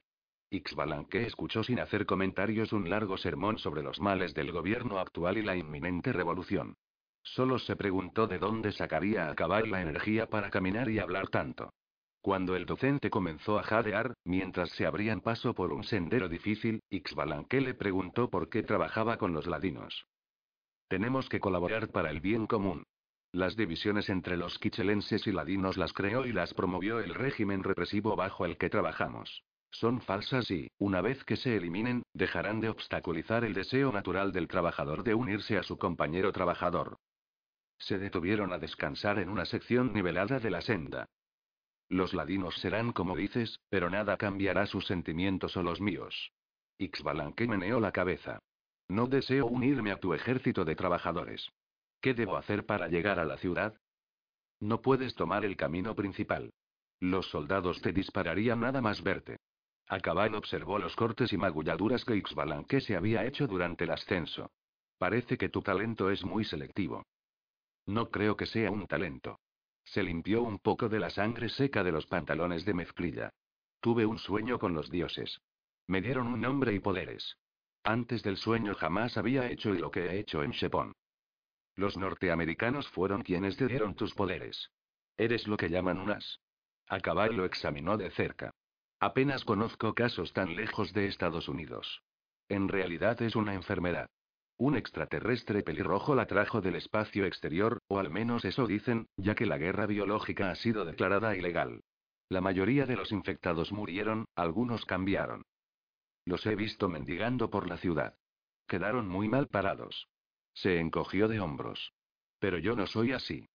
Ixbalanque 0.52 1.26
escuchó 1.26 1.64
sin 1.64 1.80
hacer 1.80 2.06
comentarios 2.06 2.74
un 2.74 2.90
largo 2.92 3.18
sermón 3.18 3.58
sobre 3.58 3.82
los 3.82 4.00
males 4.00 4.36
del 4.36 4.52
gobierno 4.52 5.00
actual 5.00 5.40
y 5.40 5.42
la 5.42 5.56
inminente 5.56 6.14
revolución. 6.14 6.78
Solo 7.24 7.58
se 7.58 7.76
preguntó 7.76 8.28
de 8.28 8.38
dónde 8.38 8.72
sacaría 8.72 9.30
a 9.30 9.48
la 9.66 9.82
energía 9.82 10.30
para 10.30 10.52
caminar 10.52 10.92
y 10.92 11.00
hablar 11.00 11.30
tanto. 11.30 11.74
Cuando 12.26 12.56
el 12.56 12.66
docente 12.66 13.12
comenzó 13.12 13.60
a 13.60 13.62
jadear, 13.62 14.16
mientras 14.24 14.72
se 14.72 14.88
abrían 14.88 15.22
paso 15.22 15.54
por 15.54 15.72
un 15.72 15.84
sendero 15.84 16.28
difícil, 16.28 16.82
Ixbalanque 16.90 17.62
le 17.62 17.76
preguntó 17.76 18.32
por 18.32 18.50
qué 18.50 18.64
trabajaba 18.64 19.18
con 19.18 19.32
los 19.32 19.46
ladinos. 19.46 20.08
Tenemos 20.88 21.30
que 21.30 21.40
colaborar 21.40 21.90
para 21.90 22.10
el 22.10 22.22
bien 22.22 22.48
común. 22.48 22.84
Las 23.32 23.56
divisiones 23.56 24.10
entre 24.10 24.38
los 24.38 24.58
quichelenses 24.58 25.28
y 25.28 25.34
ladinos 25.34 25.78
las 25.78 25.94
creó 25.94 26.26
y 26.26 26.34
las 26.34 26.56
promovió 26.56 27.00
el 27.00 27.14
régimen 27.14 27.62
represivo 27.62 28.16
bajo 28.16 28.44
el 28.46 28.58
que 28.58 28.72
trabajamos. 28.72 29.44
Son 29.70 30.02
falsas 30.02 30.50
y, 30.50 30.72
una 30.80 31.02
vez 31.02 31.24
que 31.26 31.36
se 31.36 31.56
eliminen, 31.56 32.02
dejarán 32.16 32.60
de 32.60 32.70
obstaculizar 32.70 33.44
el 33.44 33.54
deseo 33.54 33.92
natural 33.92 34.32
del 34.32 34.48
trabajador 34.48 35.04
de 35.04 35.14
unirse 35.14 35.60
a 35.60 35.64
su 35.64 35.78
compañero 35.78 36.32
trabajador. 36.32 36.98
Se 37.78 38.00
detuvieron 38.00 38.52
a 38.52 38.58
descansar 38.58 39.20
en 39.20 39.30
una 39.30 39.46
sección 39.46 39.94
nivelada 39.94 40.40
de 40.40 40.50
la 40.50 40.62
senda. 40.62 41.06
Los 41.90 42.14
ladinos 42.14 42.56
serán 42.56 42.92
como 42.94 43.16
dices, 43.16 43.60
pero 43.70 43.90
nada 43.90 44.18
cambiará 44.18 44.66
sus 44.66 44.88
sentimientos 44.88 45.56
o 45.56 45.64
los 45.64 45.82
míos. 45.82 46.32
Ixbalanque 46.78 47.48
meneó 47.48 47.80
la 47.80 47.92
cabeza. 47.92 48.40
No 48.88 49.08
deseo 49.08 49.46
unirme 49.46 49.92
a 49.92 50.00
tu 50.00 50.14
ejército 50.14 50.66
de 50.66 50.76
trabajadores. 50.76 51.50
¿Qué 52.02 52.14
debo 52.14 52.38
hacer 52.38 52.66
para 52.66 52.88
llegar 52.88 53.20
a 53.20 53.26
la 53.26 53.38
ciudad? 53.38 53.76
No 54.60 54.82
puedes 54.82 55.16
tomar 55.16 55.46
el 55.46 55.56
camino 55.56 55.96
principal. 55.96 56.52
Los 57.00 57.30
soldados 57.30 57.82
te 57.82 57.94
dispararían 57.94 58.60
nada 58.60 58.82
más 58.82 59.02
verte. 59.04 59.38
Acabal 59.88 60.34
observó 60.36 60.80
los 60.80 60.96
cortes 60.96 61.32
y 61.34 61.38
magulladuras 61.38 62.04
que 62.06 62.16
Ixbalanque 62.16 62.82
se 62.82 62.96
había 62.96 63.26
hecho 63.26 63.48
durante 63.48 63.84
el 63.84 63.92
ascenso. 63.92 64.52
Parece 64.98 65.38
que 65.38 65.50
tu 65.50 65.62
talento 65.62 66.10
es 66.10 66.24
muy 66.24 66.46
selectivo. 66.46 67.06
No 67.86 68.10
creo 68.10 68.36
que 68.36 68.46
sea 68.48 68.72
un 68.72 68.88
talento. 68.88 69.40
Se 69.86 70.04
limpió 70.04 70.42
un 70.44 70.60
poco 70.60 70.90
de 70.90 71.00
la 71.00 71.10
sangre 71.10 71.50
seca 71.50 71.84
de 71.84 71.92
los 71.92 72.06
pantalones 72.08 72.66
de 72.66 72.74
mezclilla. 72.74 73.32
Tuve 73.80 74.06
un 74.06 74.18
sueño 74.18 74.60
con 74.60 74.74
los 74.74 74.90
dioses. 74.90 75.42
Me 75.88 76.02
dieron 76.02 76.28
un 76.28 76.42
nombre 76.42 76.74
y 76.74 76.80
poderes. 76.80 77.38
Antes 77.84 78.24
del 78.24 78.38
sueño 78.38 78.74
jamás 78.74 79.16
había 79.16 79.50
hecho 79.50 79.72
lo 79.72 79.92
que 79.92 80.08
he 80.08 80.20
hecho 80.20 80.44
en 80.44 80.52
Shepon. 80.52 80.94
Los 81.76 81.98
norteamericanos 81.98 82.88
fueron 82.90 83.22
quienes 83.22 83.58
te 83.58 83.68
dieron 83.68 83.96
tus 83.96 84.14
poderes. 84.16 84.72
Eres 85.18 85.48
lo 85.48 85.56
que 85.56 85.70
llaman 85.70 86.00
un 86.00 86.12
as. 86.12 86.40
Acabal 86.88 87.36
lo 87.36 87.46
examinó 87.46 87.98
de 87.98 88.10
cerca. 88.12 88.52
Apenas 89.00 89.46
conozco 89.46 89.94
casos 89.94 90.34
tan 90.34 90.56
lejos 90.56 90.94
de 90.94 91.08
Estados 91.08 91.48
Unidos. 91.48 92.02
En 92.50 92.70
realidad 92.70 93.22
es 93.22 93.36
una 93.36 93.54
enfermedad. 93.54 94.10
Un 94.58 94.78
extraterrestre 94.78 95.64
pelirrojo 95.64 96.16
la 96.16 96.28
trajo 96.28 96.62
del 96.62 96.76
espacio 96.76 97.26
exterior, 97.26 97.80
o 97.88 98.00
al 98.00 98.10
menos 98.10 98.46
eso 98.46 98.68
dicen, 98.68 99.08
ya 99.18 99.36
que 99.36 99.46
la 99.46 99.58
guerra 99.58 99.86
biológica 99.86 100.50
ha 100.50 100.56
sido 100.56 100.86
declarada 100.86 101.36
ilegal. 101.36 101.82
La 102.30 102.42
mayoría 102.42 102.86
de 102.86 102.96
los 102.96 103.12
infectados 103.12 103.72
murieron, 103.72 104.26
algunos 104.36 104.86
cambiaron. 104.86 105.44
Los 106.26 106.46
he 106.46 106.56
visto 106.56 106.88
mendigando 106.88 107.50
por 107.50 107.68
la 107.68 107.78
ciudad. 107.78 108.16
Quedaron 108.68 109.08
muy 109.08 109.28
mal 109.28 109.48
parados. 109.48 110.08
Se 110.54 110.80
encogió 110.80 111.28
de 111.28 111.40
hombros. 111.40 111.94
Pero 112.40 112.58
yo 112.58 112.76
no 112.76 112.88
soy 112.88 113.12
así. 113.12 113.48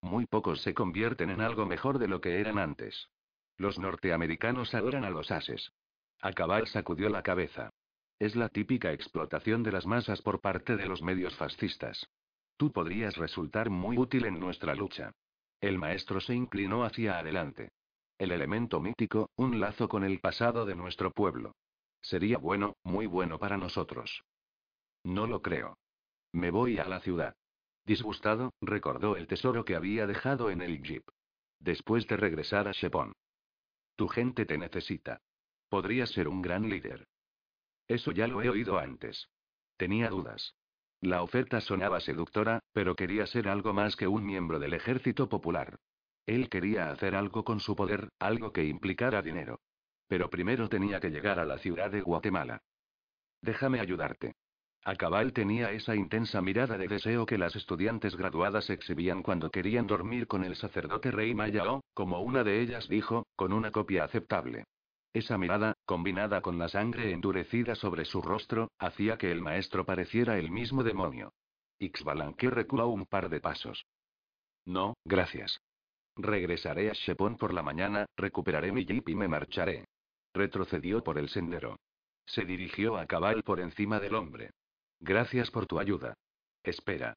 Muy 0.00 0.26
pocos 0.26 0.62
se 0.62 0.74
convierten 0.74 1.30
en 1.30 1.40
algo 1.40 1.66
mejor 1.66 1.98
de 1.98 2.06
lo 2.06 2.20
que 2.20 2.38
eran 2.38 2.58
antes. 2.58 3.08
Los 3.56 3.78
norteamericanos 3.78 4.74
adoran 4.74 5.04
a 5.04 5.10
los 5.10 5.30
ases. 5.32 5.72
Acabal 6.20 6.68
sacudió 6.68 7.08
la 7.08 7.22
cabeza. 7.22 7.70
Es 8.18 8.34
la 8.34 8.48
típica 8.48 8.92
explotación 8.92 9.62
de 9.62 9.72
las 9.72 9.86
masas 9.86 10.22
por 10.22 10.40
parte 10.40 10.76
de 10.76 10.86
los 10.86 11.02
medios 11.02 11.36
fascistas. 11.36 12.08
Tú 12.56 12.72
podrías 12.72 13.16
resultar 13.16 13.70
muy 13.70 13.96
útil 13.96 14.24
en 14.24 14.40
nuestra 14.40 14.74
lucha. 14.74 15.12
El 15.60 15.78
maestro 15.78 16.20
se 16.20 16.34
inclinó 16.34 16.84
hacia 16.84 17.18
adelante. 17.18 17.70
El 18.18 18.32
elemento 18.32 18.80
mítico, 18.80 19.30
un 19.36 19.60
lazo 19.60 19.88
con 19.88 20.02
el 20.02 20.18
pasado 20.18 20.66
de 20.66 20.74
nuestro 20.74 21.12
pueblo. 21.12 21.54
Sería 22.02 22.38
bueno, 22.38 22.74
muy 22.82 23.06
bueno 23.06 23.38
para 23.38 23.56
nosotros. 23.56 24.24
No 25.04 25.28
lo 25.28 25.40
creo. 25.40 25.78
Me 26.32 26.50
voy 26.50 26.78
a 26.78 26.84
la 26.84 27.00
ciudad. 27.00 27.34
Disgustado, 27.84 28.52
recordó 28.60 29.16
el 29.16 29.28
tesoro 29.28 29.64
que 29.64 29.76
había 29.76 30.08
dejado 30.08 30.50
en 30.50 30.60
el 30.60 30.82
jeep. 30.82 31.04
Después 31.60 32.06
de 32.08 32.16
regresar 32.16 32.66
a 32.66 32.72
Shepon. 32.72 33.12
Tu 33.94 34.08
gente 34.08 34.44
te 34.44 34.58
necesita. 34.58 35.20
Podrías 35.68 36.10
ser 36.10 36.28
un 36.28 36.42
gran 36.42 36.68
líder. 36.68 37.06
Eso 37.88 38.12
ya 38.12 38.28
lo 38.28 38.42
he 38.42 38.48
oído 38.48 38.78
antes. 38.78 39.28
Tenía 39.76 40.10
dudas. 40.10 40.54
La 41.00 41.22
oferta 41.22 41.60
sonaba 41.60 42.00
seductora, 42.00 42.60
pero 42.72 42.94
quería 42.94 43.26
ser 43.26 43.48
algo 43.48 43.72
más 43.72 43.96
que 43.96 44.06
un 44.06 44.26
miembro 44.26 44.58
del 44.58 44.74
ejército 44.74 45.28
popular. 45.28 45.78
Él 46.26 46.50
quería 46.50 46.90
hacer 46.90 47.14
algo 47.14 47.44
con 47.44 47.60
su 47.60 47.74
poder, 47.74 48.10
algo 48.18 48.52
que 48.52 48.64
implicara 48.64 49.22
dinero. 49.22 49.60
Pero 50.08 50.28
primero 50.28 50.68
tenía 50.68 51.00
que 51.00 51.10
llegar 51.10 51.38
a 51.38 51.46
la 51.46 51.58
ciudad 51.58 51.90
de 51.90 52.02
Guatemala. 52.02 52.62
Déjame 53.40 53.80
ayudarte. 53.80 54.34
Acabal 54.84 55.32
tenía 55.32 55.70
esa 55.72 55.94
intensa 55.94 56.40
mirada 56.42 56.76
de 56.78 56.88
deseo 56.88 57.26
que 57.26 57.38
las 57.38 57.56
estudiantes 57.56 58.16
graduadas 58.16 58.70
exhibían 58.70 59.22
cuando 59.22 59.50
querían 59.50 59.86
dormir 59.86 60.26
con 60.26 60.44
el 60.44 60.56
sacerdote 60.56 61.10
rey 61.10 61.34
Mayao, 61.34 61.82
como 61.94 62.20
una 62.20 62.44
de 62.44 62.60
ellas 62.60 62.88
dijo, 62.88 63.26
con 63.36 63.52
una 63.52 63.70
copia 63.70 64.04
aceptable. 64.04 64.64
Esa 65.12 65.38
mirada, 65.38 65.74
combinada 65.86 66.42
con 66.42 66.58
la 66.58 66.68
sangre 66.68 67.12
endurecida 67.12 67.74
sobre 67.74 68.04
su 68.04 68.20
rostro, 68.20 68.70
hacía 68.78 69.16
que 69.16 69.30
el 69.30 69.40
maestro 69.40 69.84
pareciera 69.84 70.38
el 70.38 70.50
mismo 70.50 70.84
demonio. 70.84 71.32
Ixbalanque 71.78 72.50
reculó 72.50 72.88
un 72.88 73.06
par 73.06 73.28
de 73.28 73.40
pasos. 73.40 73.86
No, 74.66 74.94
gracias. 75.04 75.60
Regresaré 76.16 76.90
a 76.90 76.92
Shepon 76.92 77.36
por 77.36 77.54
la 77.54 77.62
mañana, 77.62 78.06
recuperaré 78.16 78.72
mi 78.72 78.84
jeep 78.84 79.08
y 79.08 79.14
me 79.14 79.28
marcharé. 79.28 79.86
Retrocedió 80.34 81.02
por 81.02 81.16
el 81.16 81.28
sendero. 81.28 81.78
Se 82.26 82.44
dirigió 82.44 82.98
a 82.98 83.06
cabal 83.06 83.42
por 83.42 83.60
encima 83.60 84.00
del 84.00 84.14
hombre. 84.14 84.50
Gracias 85.00 85.50
por 85.50 85.66
tu 85.66 85.78
ayuda. 85.78 86.14
Espera. 86.62 87.14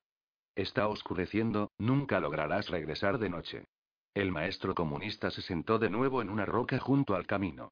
Está 0.55 0.87
oscureciendo, 0.87 1.71
nunca 1.77 2.19
lograrás 2.19 2.69
regresar 2.69 3.17
de 3.17 3.29
noche. 3.29 3.65
El 4.13 4.31
maestro 4.31 4.75
comunista 4.75 5.31
se 5.31 5.41
sentó 5.41 5.79
de 5.79 5.89
nuevo 5.89 6.21
en 6.21 6.29
una 6.29 6.45
roca 6.45 6.79
junto 6.79 7.15
al 7.15 7.25
camino. 7.25 7.71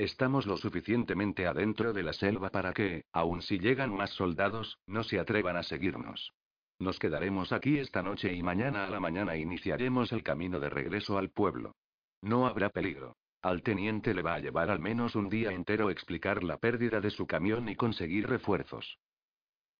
Estamos 0.00 0.46
lo 0.46 0.56
suficientemente 0.56 1.46
adentro 1.46 1.92
de 1.92 2.02
la 2.02 2.14
selva 2.14 2.48
para 2.48 2.72
que, 2.72 3.04
aun 3.12 3.42
si 3.42 3.58
llegan 3.58 3.94
más 3.94 4.08
soldados, 4.12 4.78
no 4.86 5.04
se 5.04 5.20
atrevan 5.20 5.58
a 5.58 5.62
seguirnos. 5.62 6.32
Nos 6.78 6.98
quedaremos 6.98 7.52
aquí 7.52 7.76
esta 7.76 8.02
noche 8.02 8.32
y 8.32 8.42
mañana 8.42 8.86
a 8.86 8.88
la 8.88 8.98
mañana 8.98 9.36
iniciaremos 9.36 10.10
el 10.12 10.22
camino 10.22 10.58
de 10.58 10.70
regreso 10.70 11.18
al 11.18 11.28
pueblo. 11.28 11.76
No 12.22 12.46
habrá 12.46 12.70
peligro. 12.70 13.18
Al 13.42 13.62
teniente 13.62 14.14
le 14.14 14.22
va 14.22 14.36
a 14.36 14.38
llevar 14.38 14.70
al 14.70 14.80
menos 14.80 15.16
un 15.16 15.28
día 15.28 15.52
entero 15.52 15.90
explicar 15.90 16.42
la 16.44 16.56
pérdida 16.56 17.02
de 17.02 17.10
su 17.10 17.26
camión 17.26 17.68
y 17.68 17.76
conseguir 17.76 18.26
refuerzos. 18.26 18.98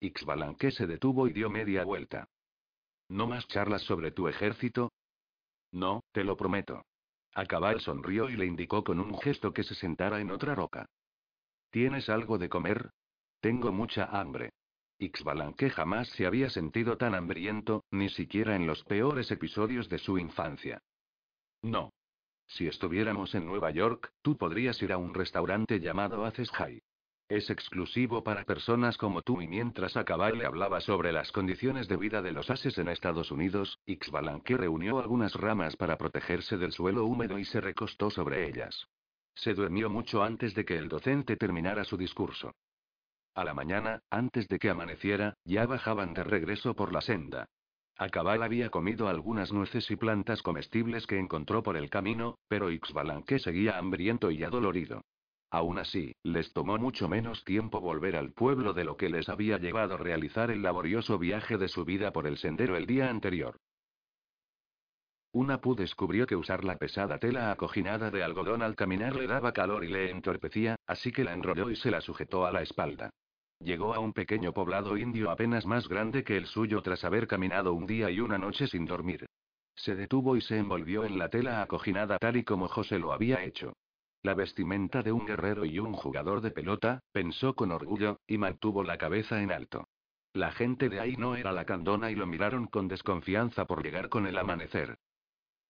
Ixbalanque 0.01 0.69
se 0.69 0.85
detuvo 0.85 1.27
y 1.27 1.33
dio 1.33 1.49
media 1.49 1.83
vuelta. 1.83 2.27
¿No 3.09 3.25
más 3.25 3.47
charlas 3.47 3.81
sobre 3.81 4.11
tu 4.11 4.27
ejército? 4.27 4.91
No, 5.71 6.03
te 6.11 6.23
lo 6.23 6.37
prometo. 6.37 6.83
Acabal 7.33 7.79
sonrió 7.79 8.29
y 8.29 8.35
le 8.35 8.45
indicó 8.45 8.83
con 8.83 8.99
un 8.99 9.17
gesto 9.19 9.53
que 9.53 9.63
se 9.63 9.75
sentara 9.75 10.19
en 10.19 10.31
otra 10.31 10.55
roca. 10.55 10.85
¿Tienes 11.69 12.09
algo 12.09 12.37
de 12.37 12.49
comer? 12.49 12.91
Tengo 13.39 13.71
mucha 13.71 14.05
hambre. 14.05 14.51
Ixbalanque 14.99 15.69
jamás 15.69 16.09
se 16.09 16.25
había 16.25 16.49
sentido 16.49 16.97
tan 16.97 17.15
hambriento, 17.15 17.85
ni 17.89 18.09
siquiera 18.09 18.55
en 18.55 18.67
los 18.67 18.83
peores 18.83 19.31
episodios 19.31 19.89
de 19.89 19.97
su 19.97 20.17
infancia. 20.19 20.81
No. 21.61 21.91
Si 22.47 22.67
estuviéramos 22.67 23.33
en 23.33 23.45
Nueva 23.45 23.71
York, 23.71 24.11
tú 24.21 24.37
podrías 24.37 24.81
ir 24.81 24.91
a 24.91 24.97
un 24.97 25.13
restaurante 25.13 25.79
llamado 25.79 26.25
Aces 26.25 26.51
High. 26.51 26.81
Es 27.31 27.49
exclusivo 27.49 28.25
para 28.25 28.43
personas 28.43 28.97
como 28.97 29.21
tú 29.21 29.41
y 29.41 29.47
mientras 29.47 29.95
Acabal 29.95 30.37
le 30.37 30.45
hablaba 30.45 30.81
sobre 30.81 31.13
las 31.13 31.31
condiciones 31.31 31.87
de 31.87 31.95
vida 31.95 32.21
de 32.21 32.33
los 32.33 32.49
ases 32.49 32.77
en 32.77 32.89
Estados 32.89 33.31
Unidos, 33.31 33.79
Ixbalanque 33.85 34.57
reunió 34.57 34.99
algunas 34.99 35.33
ramas 35.35 35.77
para 35.77 35.97
protegerse 35.97 36.57
del 36.57 36.73
suelo 36.73 37.05
húmedo 37.05 37.39
y 37.39 37.45
se 37.45 37.61
recostó 37.61 38.09
sobre 38.09 38.49
ellas. 38.49 38.85
Se 39.33 39.53
durmió 39.53 39.89
mucho 39.89 40.23
antes 40.23 40.53
de 40.55 40.65
que 40.65 40.77
el 40.77 40.89
docente 40.89 41.37
terminara 41.37 41.85
su 41.85 41.95
discurso. 41.95 42.51
A 43.33 43.45
la 43.45 43.53
mañana, 43.53 44.01
antes 44.09 44.49
de 44.49 44.59
que 44.59 44.69
amaneciera, 44.69 45.37
ya 45.45 45.65
bajaban 45.65 46.13
de 46.13 46.25
regreso 46.25 46.75
por 46.75 46.91
la 46.91 46.99
senda. 46.99 47.45
Acabal 47.95 48.43
había 48.43 48.69
comido 48.69 49.07
algunas 49.07 49.53
nueces 49.53 49.89
y 49.89 49.95
plantas 49.95 50.41
comestibles 50.41 51.07
que 51.07 51.17
encontró 51.17 51.63
por 51.63 51.77
el 51.77 51.89
camino, 51.89 52.39
pero 52.49 52.69
Ixbalanque 52.71 53.39
seguía 53.39 53.77
hambriento 53.77 54.31
y 54.31 54.43
adolorido. 54.43 55.01
Aún 55.51 55.79
así, 55.79 56.15
les 56.23 56.53
tomó 56.53 56.77
mucho 56.77 57.09
menos 57.09 57.43
tiempo 57.43 57.81
volver 57.81 58.15
al 58.15 58.31
pueblo 58.31 58.71
de 58.73 58.85
lo 58.85 58.95
que 58.95 59.09
les 59.09 59.27
había 59.27 59.57
llevado 59.57 59.97
realizar 59.97 60.49
el 60.49 60.61
laborioso 60.61 61.19
viaje 61.19 61.57
de 61.57 61.67
su 61.67 61.83
vida 61.83 62.13
por 62.13 62.25
el 62.25 62.37
sendero 62.37 62.77
el 62.77 62.85
día 62.85 63.09
anterior. 63.09 63.57
Una 65.33 65.59
Pu 65.59 65.75
descubrió 65.75 66.25
que 66.25 66.37
usar 66.37 66.63
la 66.63 66.77
pesada 66.77 67.17
tela 67.17 67.51
acoginada 67.51 68.11
de 68.11 68.23
algodón 68.23 68.61
al 68.61 68.75
caminar 68.75 69.15
le 69.15 69.27
daba 69.27 69.51
calor 69.51 69.83
y 69.83 69.89
le 69.89 70.09
entorpecía, 70.09 70.77
así 70.87 71.11
que 71.11 71.25
la 71.25 71.33
enrolló 71.33 71.69
y 71.69 71.75
se 71.75 71.91
la 71.91 71.99
sujetó 71.99 72.45
a 72.45 72.51
la 72.51 72.61
espalda. 72.61 73.09
Llegó 73.59 73.93
a 73.93 73.99
un 73.99 74.13
pequeño 74.13 74.53
poblado 74.53 74.97
indio 74.97 75.31
apenas 75.31 75.65
más 75.65 75.87
grande 75.87 76.23
que 76.23 76.37
el 76.37 76.47
suyo 76.47 76.81
tras 76.81 77.03
haber 77.03 77.27
caminado 77.27 77.73
un 77.73 77.85
día 77.85 78.09
y 78.09 78.21
una 78.21 78.37
noche 78.37 78.67
sin 78.67 78.85
dormir. 78.85 79.25
Se 79.75 79.95
detuvo 79.95 80.37
y 80.37 80.41
se 80.41 80.57
envolvió 80.57 81.03
en 81.03 81.17
la 81.17 81.29
tela 81.29 81.61
acoginada 81.61 82.17
tal 82.17 82.37
y 82.37 82.43
como 82.43 82.67
José 82.69 82.99
lo 82.99 83.13
había 83.13 83.43
hecho. 83.43 83.73
La 84.23 84.35
vestimenta 84.35 85.01
de 85.01 85.11
un 85.11 85.25
guerrero 85.25 85.65
y 85.65 85.79
un 85.79 85.93
jugador 85.93 86.41
de 86.41 86.51
pelota, 86.51 87.01
pensó 87.11 87.55
con 87.55 87.71
orgullo, 87.71 88.19
y 88.27 88.37
mantuvo 88.37 88.83
la 88.83 88.97
cabeza 88.97 89.41
en 89.41 89.51
alto. 89.51 89.87
La 90.33 90.51
gente 90.51 90.89
de 90.89 90.99
ahí 90.99 91.15
no 91.17 91.35
era 91.35 91.51
la 91.51 91.65
candona 91.65 92.11
y 92.11 92.15
lo 92.15 92.27
miraron 92.27 92.67
con 92.67 92.87
desconfianza 92.87 93.65
por 93.65 93.83
llegar 93.83 94.09
con 94.09 94.27
el 94.27 94.37
amanecer. 94.37 94.97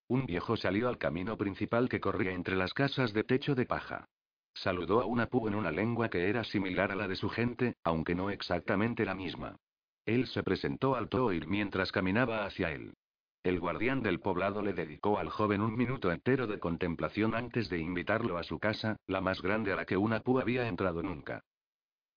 Un 0.08 0.26
viejo 0.26 0.58
salió 0.58 0.90
al 0.90 0.98
camino 0.98 1.38
principal 1.38 1.88
que 1.88 2.02
corría 2.02 2.34
entre 2.34 2.58
las 2.58 2.74
casas 2.74 3.14
de 3.14 3.24
techo 3.24 3.56
de 3.56 3.66
paja. 3.66 4.10
Saludó 4.54 5.02
a 5.02 5.06
una 5.06 5.28
pu 5.28 5.48
en 5.48 5.56
una 5.56 5.72
lengua 5.72 6.10
que 6.10 6.30
era 6.30 6.44
similar 6.44 6.92
a 6.92 6.96
la 6.96 7.08
de 7.08 7.16
su 7.16 7.30
gente, 7.30 7.76
aunque 7.84 8.14
no 8.14 8.30
exactamente 8.30 9.06
la 9.06 9.16
misma. 9.16 9.56
Él 10.06 10.28
se 10.28 10.44
presentó 10.44 10.96
al 10.96 11.08
Toir 11.08 11.48
mientras 11.48 11.92
caminaba 11.92 12.46
hacia 12.46 12.72
él. 12.72 12.94
El 13.44 13.60
guardián 13.60 14.04
del 14.04 14.20
poblado 14.20 14.62
le 14.62 14.74
dedicó 14.74 15.18
al 15.18 15.30
joven 15.30 15.62
un 15.62 15.76
minuto 15.76 16.12
entero 16.12 16.46
de 16.46 16.60
contemplación 16.60 17.34
antes 17.34 17.70
de 17.70 17.80
invitarlo 17.80 18.38
a 18.38 18.44
su 18.44 18.60
casa, 18.60 18.98
la 19.08 19.20
más 19.20 19.42
grande 19.42 19.74
a 19.74 19.76
la 19.76 19.86
que 19.86 19.98
una 19.98 20.20
pú 20.20 20.40
había 20.40 20.68
entrado 20.68 21.02
nunca. 21.02 21.42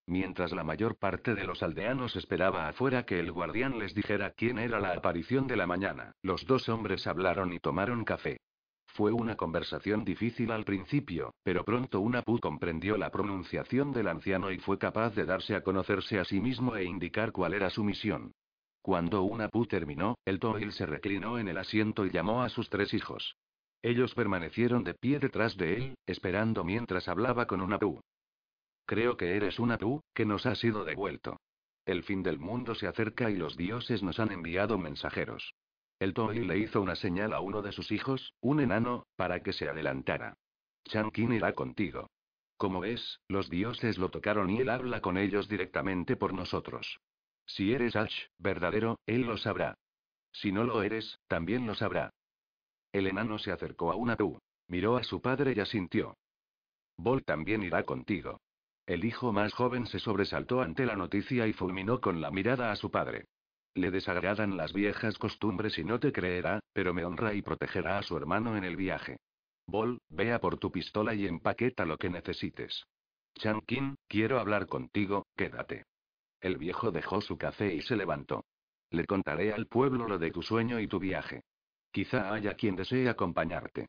Mientras 0.07 0.53
la 0.53 0.65
mayor 0.65 0.99
parte 0.99 1.35
de 1.35 1.45
los 1.45 1.63
aldeanos 1.63 2.15
esperaba 2.15 2.69
afuera 2.69 3.07
que 3.07 3.19
el 3.19 3.33
guardián 3.33 3.79
les 3.79 3.95
dijera 3.95 4.33
quién 4.33 4.59
era 4.59 4.79
la 4.81 4.93
aparición 4.93 5.47
de 5.47 5.57
la 5.57 5.67
mañana, 5.67 6.13
los 6.21 6.45
dos 6.45 6.69
hombres 6.69 7.07
hablaron 7.07 7.55
y 7.55 7.59
tomaron 7.59 8.05
café. 8.05 8.37
Fue 8.87 9.11
una 9.11 9.35
conversación 9.35 10.05
difícil 10.05 10.53
al 10.53 10.67
principio, 10.67 11.33
pero 11.43 11.65
pronto 11.65 12.01
una 12.01 12.21
pu 12.21 12.39
comprendió 12.39 12.99
la 12.99 13.11
pronunciación 13.11 13.93
del 13.93 14.09
anciano 14.09 14.53
y 14.53 14.59
fue 14.59 14.77
capaz 14.77 15.15
de 15.15 15.25
darse 15.25 15.57
a 15.57 15.63
conocerse 15.63 16.19
a 16.19 16.25
sí 16.27 16.39
mismo 16.39 16.77
e 16.77 16.85
indicar 16.85 17.33
cuál 17.33 17.55
era 17.55 17.71
su 17.71 17.83
misión. 17.83 18.33
Cuando 18.85 19.23
una 19.23 19.49
pu 19.49 19.65
terminó, 19.65 20.19
el 20.27 20.39
Toil 20.39 20.71
se 20.71 20.85
reclinó 20.85 21.39
en 21.39 21.49
el 21.49 21.57
asiento 21.57 22.05
y 22.05 22.11
llamó 22.11 22.43
a 22.43 22.51
sus 22.51 22.69
tres 22.69 22.93
hijos. 22.93 23.35
Ellos 23.81 24.15
permanecieron 24.15 24.85
de 24.85 24.93
pie 24.93 25.19
detrás 25.19 25.57
de 25.57 25.75
él, 25.75 25.95
esperando 26.05 26.65
mientras 26.65 27.09
hablaba 27.09 27.47
con 27.47 27.63
una 27.63 27.79
pu. 27.79 28.03
Creo 28.85 29.17
que 29.17 29.37
eres 29.37 29.59
una 29.59 29.79
pu, 29.79 30.03
que 30.13 30.27
nos 30.27 30.45
ha 30.45 30.55
sido 30.55 30.85
devuelto. 30.85 31.39
El 31.87 32.03
fin 32.03 32.23
del 32.23 32.39
mundo 32.39 32.75
se 32.75 32.87
acerca 32.87 33.31
y 33.31 33.37
los 33.37 33.57
dioses 33.57 34.03
nos 34.03 34.21
han 34.21 34.33
enviado 34.33 34.77
mensajeros. 34.77 35.55
El 35.99 36.13
Toil 36.13 36.47
le 36.47 36.59
hizo 36.59 36.83
una 36.83 36.95
señal 36.95 37.33
a 37.33 37.41
uno 37.41 37.63
de 37.63 37.73
sus 37.73 37.91
hijos, 37.91 38.35
un 38.43 38.61
enano, 38.61 39.07
para 39.17 39.43
que 39.43 39.55
se 39.55 39.67
adelantara. 39.67 40.37
Chankin 40.85 41.33
irá 41.33 41.55
contigo. 41.55 42.11
Como 42.59 42.81
ves, 42.81 43.19
los 43.29 43.49
dioses 43.49 43.97
lo 43.97 44.11
tocaron 44.11 44.51
y 44.51 44.61
él 44.61 44.69
habla 44.69 45.01
con 45.01 45.17
ellos 45.17 45.49
directamente 45.49 46.17
por 46.17 46.35
nosotros. 46.35 47.01
Si 47.47 47.73
eres 47.73 47.97
Ash, 47.97 48.15
verdadero, 48.39 48.99
él 49.07 49.23
lo 49.23 49.37
sabrá. 49.37 49.77
Si 50.33 50.53
no 50.53 50.65
lo 50.65 50.83
eres, 50.83 51.19
también 51.29 51.67
lo 51.67 51.75
sabrá. 51.75 52.11
El 52.93 53.07
enano 53.07 53.39
se 53.39 53.53
acercó 53.53 53.93
a 53.93 53.97
una 53.97 54.17
tú. 54.17 54.39
Miró 54.69 54.97
a 54.97 55.05
su 55.05 55.21
padre 55.21 55.53
y 55.57 55.61
asintió. 55.61 56.17
Bol 56.97 57.25
también 57.25 57.63
irá 57.63 57.83
contigo. 57.85 58.41
El 58.87 59.05
hijo 59.05 59.33
más 59.33 59.53
joven 59.53 59.87
se 59.87 59.99
sobresaltó 59.99 60.61
ante 60.61 60.87
la 60.87 60.97
noticia 60.97 61.47
y 61.47 61.53
fulminó 61.53 62.01
con 62.01 62.21
la 62.21 62.31
mirada 62.31 62.71
a 62.71 62.77
su 62.77 62.91
padre. 62.91 63.27
Le 63.75 63.91
desagradan 63.91 64.57
las 64.57 64.73
viejas 64.73 65.19
costumbres 65.19 65.79
y 65.79 65.85
no 65.85 65.99
te 65.99 66.13
creerá, 66.13 66.61
pero 66.73 66.95
me 66.95 67.05
honra 67.05 67.35
y 67.35 67.43
protegerá 67.43 67.99
a 67.99 68.03
su 68.03 68.17
hermano 68.17 68.57
en 68.57 68.65
el 68.65 68.77
viaje. 68.77 69.17
Bol, 69.67 69.99
vea 70.09 70.39
por 70.39 70.59
tu 70.59 70.71
pistola 70.71 71.15
y 71.15 71.27
empaqueta 71.27 71.85
lo 71.85 71.97
que 71.97 72.11
necesites. 72.11 72.85
Chankin, 73.37 73.97
quiero 74.07 74.39
hablar 74.39 74.67
contigo, 74.67 75.27
quédate. 75.37 75.85
El 76.45 76.59
viejo 76.59 76.91
dejó 76.91 77.23
su 77.23 77.39
café 77.39 77.75
y 77.75 77.81
se 77.81 77.97
levantó. 77.97 78.45
Le 78.91 79.07
contaré 79.07 79.55
al 79.55 79.67
pueblo 79.67 80.07
lo 80.07 80.19
de 80.19 80.31
tu 80.31 80.43
sueño 80.43 80.79
y 80.79 80.87
tu 80.87 80.99
viaje. 80.99 81.45
Quizá 81.91 82.35
haya 82.35 82.53
quien 82.53 82.77
desee 82.77 83.09
acompañarte. 83.09 83.89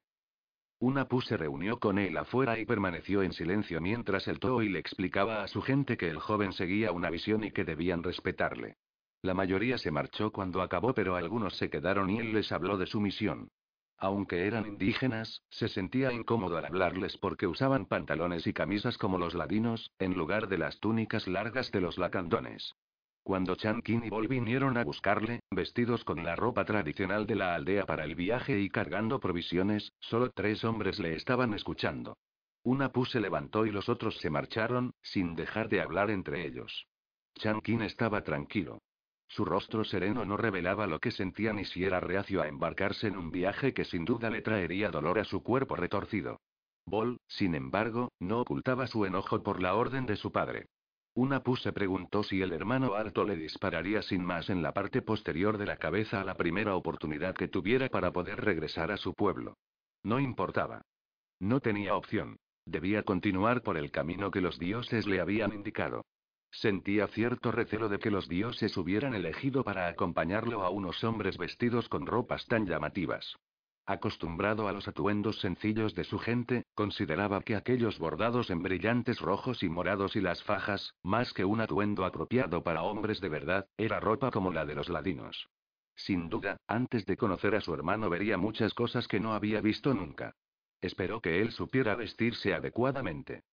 Una 0.80 1.06
pu 1.06 1.20
se 1.20 1.36
reunió 1.36 1.80
con 1.80 2.00
él 2.00 2.16
afuera 2.16 2.58
y 2.58 2.66
permaneció 2.66 3.24
en 3.24 3.34
silencio 3.34 3.82
mientras 3.82 4.30
el 4.30 4.40
y 4.64 4.70
le 4.70 4.80
explicaba 4.80 5.44
a 5.44 5.50
su 5.50 5.62
gente 5.62 5.98
que 5.98 6.08
el 6.08 6.20
joven 6.20 6.54
seguía 6.54 6.94
una 6.94 7.10
visión 7.10 7.44
y 7.44 7.52
que 7.52 7.66
debían 7.66 8.02
respetarle. 8.02 8.78
La 9.22 9.34
mayoría 9.34 9.78
se 9.78 9.92
marchó 9.92 10.32
cuando 10.32 10.62
acabó, 10.62 10.94
pero 10.94 11.18
algunos 11.18 11.58
se 11.58 11.70
quedaron 11.70 12.10
y 12.10 12.20
él 12.20 12.32
les 12.32 12.54
habló 12.54 12.78
de 12.78 12.86
su 12.86 13.02
misión. 13.02 13.50
Aunque 13.98 14.46
eran 14.46 14.66
indígenas, 14.68 15.42
se 15.50 15.70
sentía 15.70 16.12
incómodo 16.12 16.58
al 16.58 16.66
hablarles 16.66 17.18
porque 17.18 17.48
usaban 17.48 17.86
pantalones 17.86 18.46
y 18.46 18.54
camisas 18.54 18.98
como 18.98 19.18
los 19.18 19.34
ladinos, 19.34 19.92
en 20.00 20.14
lugar 20.16 20.48
de 20.48 20.58
las 20.58 20.80
túnicas 20.80 21.28
largas 21.28 21.72
de 21.72 21.82
los 21.82 21.98
lacandones. 21.98 22.76
Cuando 23.24 23.56
Chankin 23.56 24.04
y 24.04 24.10
Bol 24.10 24.28
vinieron 24.28 24.78
a 24.78 24.84
buscarle, 24.84 25.40
vestidos 25.50 26.04
con 26.04 26.24
la 26.24 26.36
ropa 26.36 26.66
tradicional 26.66 27.26
de 27.26 27.36
la 27.36 27.56
aldea 27.56 27.86
para 27.86 28.04
el 28.04 28.14
viaje 28.14 28.60
y 28.60 28.70
cargando 28.70 29.20
provisiones, 29.20 29.94
solo 30.00 30.30
tres 30.30 30.64
hombres 30.64 31.00
le 31.00 31.16
estaban 31.16 31.54
escuchando. 31.54 32.18
Una 32.64 32.92
pu 32.92 33.06
se 33.06 33.20
levantó 33.20 33.66
y 33.66 33.72
los 33.72 33.90
otros 33.90 34.18
se 34.18 34.30
marcharon, 34.30 34.94
sin 35.02 35.36
dejar 35.36 35.70
de 35.70 35.82
hablar 35.82 36.12
entre 36.12 36.46
ellos. 36.46 36.88
Chankin 37.36 37.82
estaba 37.82 38.24
tranquilo. 38.24 38.80
Su 39.28 39.44
rostro 39.46 39.84
sereno 39.84 40.26
no 40.26 40.38
revelaba 40.38 40.88
lo 40.88 41.00
que 41.00 41.12
sentía 41.12 41.52
ni 41.54 41.66
si 41.66 41.84
era 41.84 42.00
reacio 42.00 42.42
a 42.42 42.48
embarcarse 42.48 43.08
en 43.08 43.18
un 43.18 43.32
viaje 43.32 43.74
que 43.74 43.86
sin 43.86 44.06
duda 44.06 44.30
le 44.30 44.42
traería 44.42 44.90
dolor 44.90 45.20
a 45.20 45.26
su 45.26 45.44
cuerpo 45.44 45.76
retorcido. 45.76 46.40
Bol, 46.86 47.20
sin 47.28 47.56
embargo, 47.56 48.12
no 48.20 48.42
ocultaba 48.42 48.88
su 48.88 49.06
enojo 49.06 49.42
por 49.42 49.62
la 49.62 49.76
orden 49.76 50.06
de 50.06 50.16
su 50.16 50.32
padre. 50.32 50.68
Una 51.16 51.42
pu 51.42 51.56
se 51.56 51.72
preguntó 51.72 52.24
si 52.24 52.42
el 52.42 52.52
hermano 52.52 52.94
alto 52.94 53.24
le 53.24 53.38
dispararía 53.38 54.02
sin 54.02 54.24
más 54.24 54.50
en 54.50 54.62
la 54.62 54.74
parte 54.74 55.02
posterior 55.02 55.58
de 55.58 55.66
la 55.66 55.78
cabeza 55.78 56.22
a 56.22 56.26
la 56.26 56.36
primera 56.36 56.76
oportunidad 56.76 57.34
que 57.36 57.48
tuviera 57.48 57.88
para 57.90 58.12
poder 58.12 58.44
regresar 58.44 58.92
a 58.92 58.98
su 58.98 59.14
pueblo. 59.14 59.58
No 60.04 60.20
importaba. 60.20 60.82
No 61.40 61.62
tenía 61.62 61.96
opción. 61.96 62.38
Debía 62.66 63.04
continuar 63.04 63.62
por 63.62 63.78
el 63.78 63.92
camino 63.92 64.30
que 64.30 64.42
los 64.42 64.60
dioses 64.60 65.08
le 65.08 65.22
habían 65.22 65.54
indicado. 65.54 66.04
Sentía 66.56 67.08
cierto 67.08 67.52
recelo 67.52 67.90
de 67.90 68.00
que 68.00 68.10
los 68.10 68.30
dioses 68.30 68.78
hubieran 68.78 69.14
elegido 69.14 69.66
para 69.66 69.88
acompañarlo 69.88 70.64
a 70.64 70.70
unos 70.70 71.04
hombres 71.04 71.38
vestidos 71.38 71.90
con 71.90 72.06
ropas 72.06 72.46
tan 72.48 72.66
llamativas. 72.66 73.36
Acostumbrado 73.86 74.70
a 74.70 74.72
los 74.72 74.88
atuendos 74.88 75.42
sencillos 75.42 75.96
de 75.96 76.06
su 76.06 76.18
gente, 76.18 76.64
consideraba 76.74 77.42
que 77.42 77.58
aquellos 77.58 78.00
bordados 78.00 78.50
en 78.50 78.64
brillantes 78.64 79.20
rojos 79.20 79.64
y 79.64 79.70
morados 79.70 80.16
y 80.16 80.22
las 80.22 80.44
fajas, 80.44 80.96
más 81.04 81.34
que 81.34 81.44
un 81.44 81.60
atuendo 81.60 82.06
apropiado 82.06 82.64
para 82.64 82.84
hombres 82.84 83.20
de 83.20 83.30
verdad, 83.30 83.68
era 83.76 84.00
ropa 84.00 84.32
como 84.32 84.54
la 84.54 84.66
de 84.66 84.76
los 84.76 84.88
ladinos. 84.88 85.50
Sin 85.94 86.30
duda, 86.30 86.58
antes 86.68 87.06
de 87.06 87.18
conocer 87.18 87.54
a 87.56 87.62
su 87.62 87.74
hermano 87.74 88.10
vería 88.10 88.38
muchas 88.38 88.74
cosas 88.74 89.10
que 89.10 89.20
no 89.20 89.34
había 89.34 89.60
visto 89.60 89.94
nunca. 89.94 90.36
Esperó 90.80 91.20
que 91.20 91.42
él 91.42 91.52
supiera 91.52 91.96
vestirse 91.96 92.54
adecuadamente. 92.54 93.44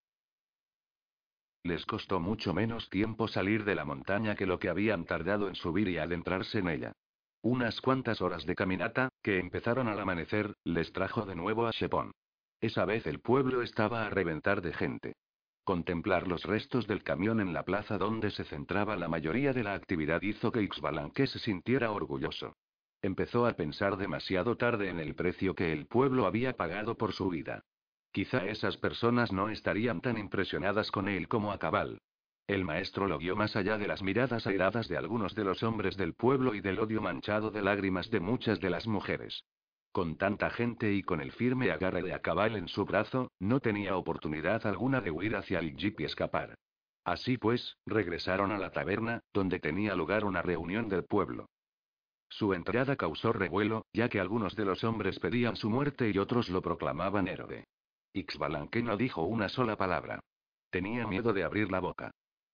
Les 1.65 1.87
costó 1.87 2.19
mucho 2.19 2.53
menos 2.53 2.91
tiempo 2.91 3.29
salir 3.29 3.65
de 3.65 3.77
la 3.77 3.85
montaña 3.85 4.35
que 4.35 4.47
lo 4.47 4.59
que 4.59 4.69
habían 4.69 5.05
tardado 5.05 5.49
en 5.49 5.55
subir 5.55 5.89
y 5.89 5.99
adentrarse 5.99 6.59
en 6.59 6.69
ella. 6.69 6.93
Unas 7.41 7.81
cuantas 7.81 8.21
horas 8.21 8.47
de 8.47 8.55
caminata, 8.55 9.09
que 9.23 9.39
empezaron 9.39 9.89
al 9.89 10.01
amanecer, 10.01 10.55
les 10.65 10.93
trajo 10.93 11.25
de 11.25 11.37
nuevo 11.37 11.67
a 11.67 11.71
Shepon. 11.71 12.13
Esa 12.61 12.85
vez 12.85 13.07
el 13.07 13.21
pueblo 13.21 13.63
estaba 13.63 14.07
a 14.07 14.11
reventar 14.11 14.63
de 14.63 14.73
gente. 14.73 15.15
Contemplar 15.65 16.27
los 16.27 16.45
restos 16.45 16.89
del 16.89 17.05
camión 17.05 17.41
en 17.41 17.53
la 17.53 17.65
plaza 17.65 17.97
donde 17.97 18.33
se 18.33 18.45
centraba 18.45 18.97
la 18.97 19.09
mayoría 19.09 19.53
de 19.53 19.63
la 19.63 19.75
actividad 19.75 20.23
hizo 20.23 20.51
que 20.51 20.63
Ixbalanque 20.63 21.29
se 21.29 21.39
sintiera 21.39 21.93
orgulloso. 21.93 22.57
Empezó 23.03 23.47
a 23.47 23.55
pensar 23.55 23.97
demasiado 23.97 24.57
tarde 24.57 24.89
en 24.89 24.99
el 24.99 25.15
precio 25.15 25.55
que 25.55 25.73
el 25.73 25.87
pueblo 25.87 26.27
había 26.27 26.57
pagado 26.57 26.97
por 26.97 27.13
su 27.13 27.29
vida. 27.29 27.65
Quizá 28.13 28.47
esas 28.47 28.77
personas 28.77 29.33
no 29.33 29.49
estarían 29.49 30.03
tan 30.03 30.19
impresionadas 30.19 30.91
con 30.91 31.09
él 31.09 31.29
como 31.29 31.51
a 31.51 31.59
Cabal. 31.59 31.99
El 32.47 32.65
maestro 32.65 33.07
lo 33.07 33.17
vio 33.17 33.37
más 33.37 33.57
allá 33.57 33.79
de 33.79 33.87
las 33.87 34.03
miradas 34.03 34.47
airadas 34.47 34.87
de 34.87 34.99
algunos 34.99 35.35
de 35.35 35.45
los 35.45 35.63
hombres 35.63 35.97
del 35.97 36.13
pueblo 36.13 36.55
y 36.55 36.61
del 36.61 36.79
odio 36.79 37.01
manchado 37.01 37.51
de 37.51 37.63
lágrimas 37.63 38.11
de 38.11 38.21
muchas 38.21 38.61
de 38.61 38.69
las 38.69 38.87
mujeres. 38.87 39.45
Con 39.93 40.17
tanta 40.17 40.51
gente 40.51 40.93
y 40.93 41.03
con 41.03 41.23
el 41.23 41.33
firme 41.33 41.71
agarre 41.71 42.03
de 42.03 42.13
Acabal 42.13 42.57
en 42.57 42.69
su 42.69 42.85
brazo, 42.85 43.31
no 43.39 43.61
tenía 43.61 43.97
oportunidad 43.97 44.67
alguna 44.67 45.01
de 45.01 45.11
huir 45.11 45.35
hacia 45.35 45.61
el 45.61 45.75
jeep 45.75 46.01
y 46.01 46.05
escapar. 46.05 46.57
Así 47.05 47.39
pues, 47.39 47.79
regresaron 47.87 48.53
a 48.53 48.59
la 48.59 48.73
taberna, 48.73 49.21
donde 49.33 49.59
tenía 49.59 49.95
lugar 49.95 50.27
una 50.27 50.43
reunión 50.43 50.89
del 50.91 51.05
pueblo. 51.05 51.47
Su 52.29 52.53
entrada 52.53 52.97
causó 52.97 53.33
revuelo, 53.33 53.87
ya 53.93 54.09
que 54.09 54.21
algunos 54.21 54.55
de 54.55 54.67
los 54.67 54.85
hombres 54.85 55.19
pedían 55.19 55.57
su 55.57 55.71
muerte 55.71 56.11
y 56.11 56.19
otros 56.19 56.51
lo 56.51 56.61
proclamaban 56.61 57.29
héroe. 57.29 57.65
Ixbalanque 58.15 58.83
no 58.83 58.97
dijo 58.97 59.23
una 59.23 59.49
sola 59.49 59.77
palabra. 59.77 60.21
Tenía 60.71 61.07
miedo 61.07 61.33
de 61.33 61.45
abrir 61.45 61.71
la 61.71 61.81
boca. 61.81 62.13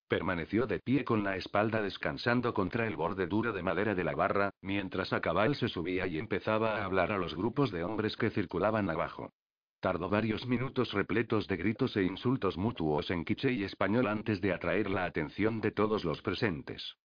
Permaneció 0.08 0.66
de 0.66 0.78
pie 0.78 1.04
con 1.04 1.22
la 1.22 1.36
espalda 1.36 1.82
descansando 1.82 2.54
contra 2.54 2.86
el 2.86 2.96
borde 2.96 3.26
duro 3.26 3.52
de 3.52 3.62
madera 3.62 3.94
de 3.94 4.04
la 4.04 4.14
barra, 4.14 4.54
mientras 4.62 5.12
Acabal 5.12 5.54
se 5.54 5.68
subía 5.68 6.06
y 6.06 6.18
empezaba 6.18 6.76
a 6.76 6.84
hablar 6.84 7.12
a 7.12 7.18
los 7.18 7.34
grupos 7.34 7.70
de 7.70 7.84
hombres 7.84 8.16
que 8.16 8.30
circulaban 8.30 8.88
abajo. 8.88 9.32
Tardó 9.80 10.08
varios 10.08 10.46
minutos 10.46 10.92
repletos 10.92 11.46
de 11.46 11.56
gritos 11.56 11.96
e 11.96 12.02
insultos 12.02 12.56
mutuos 12.56 13.10
en 13.10 13.24
quiche 13.24 13.52
y 13.52 13.64
español 13.64 14.06
antes 14.06 14.40
de 14.40 14.52
atraer 14.52 14.90
la 14.90 15.04
atención 15.04 15.60
de 15.60 15.70
todos 15.72 16.04
los 16.04 16.22
presentes. 16.22 16.96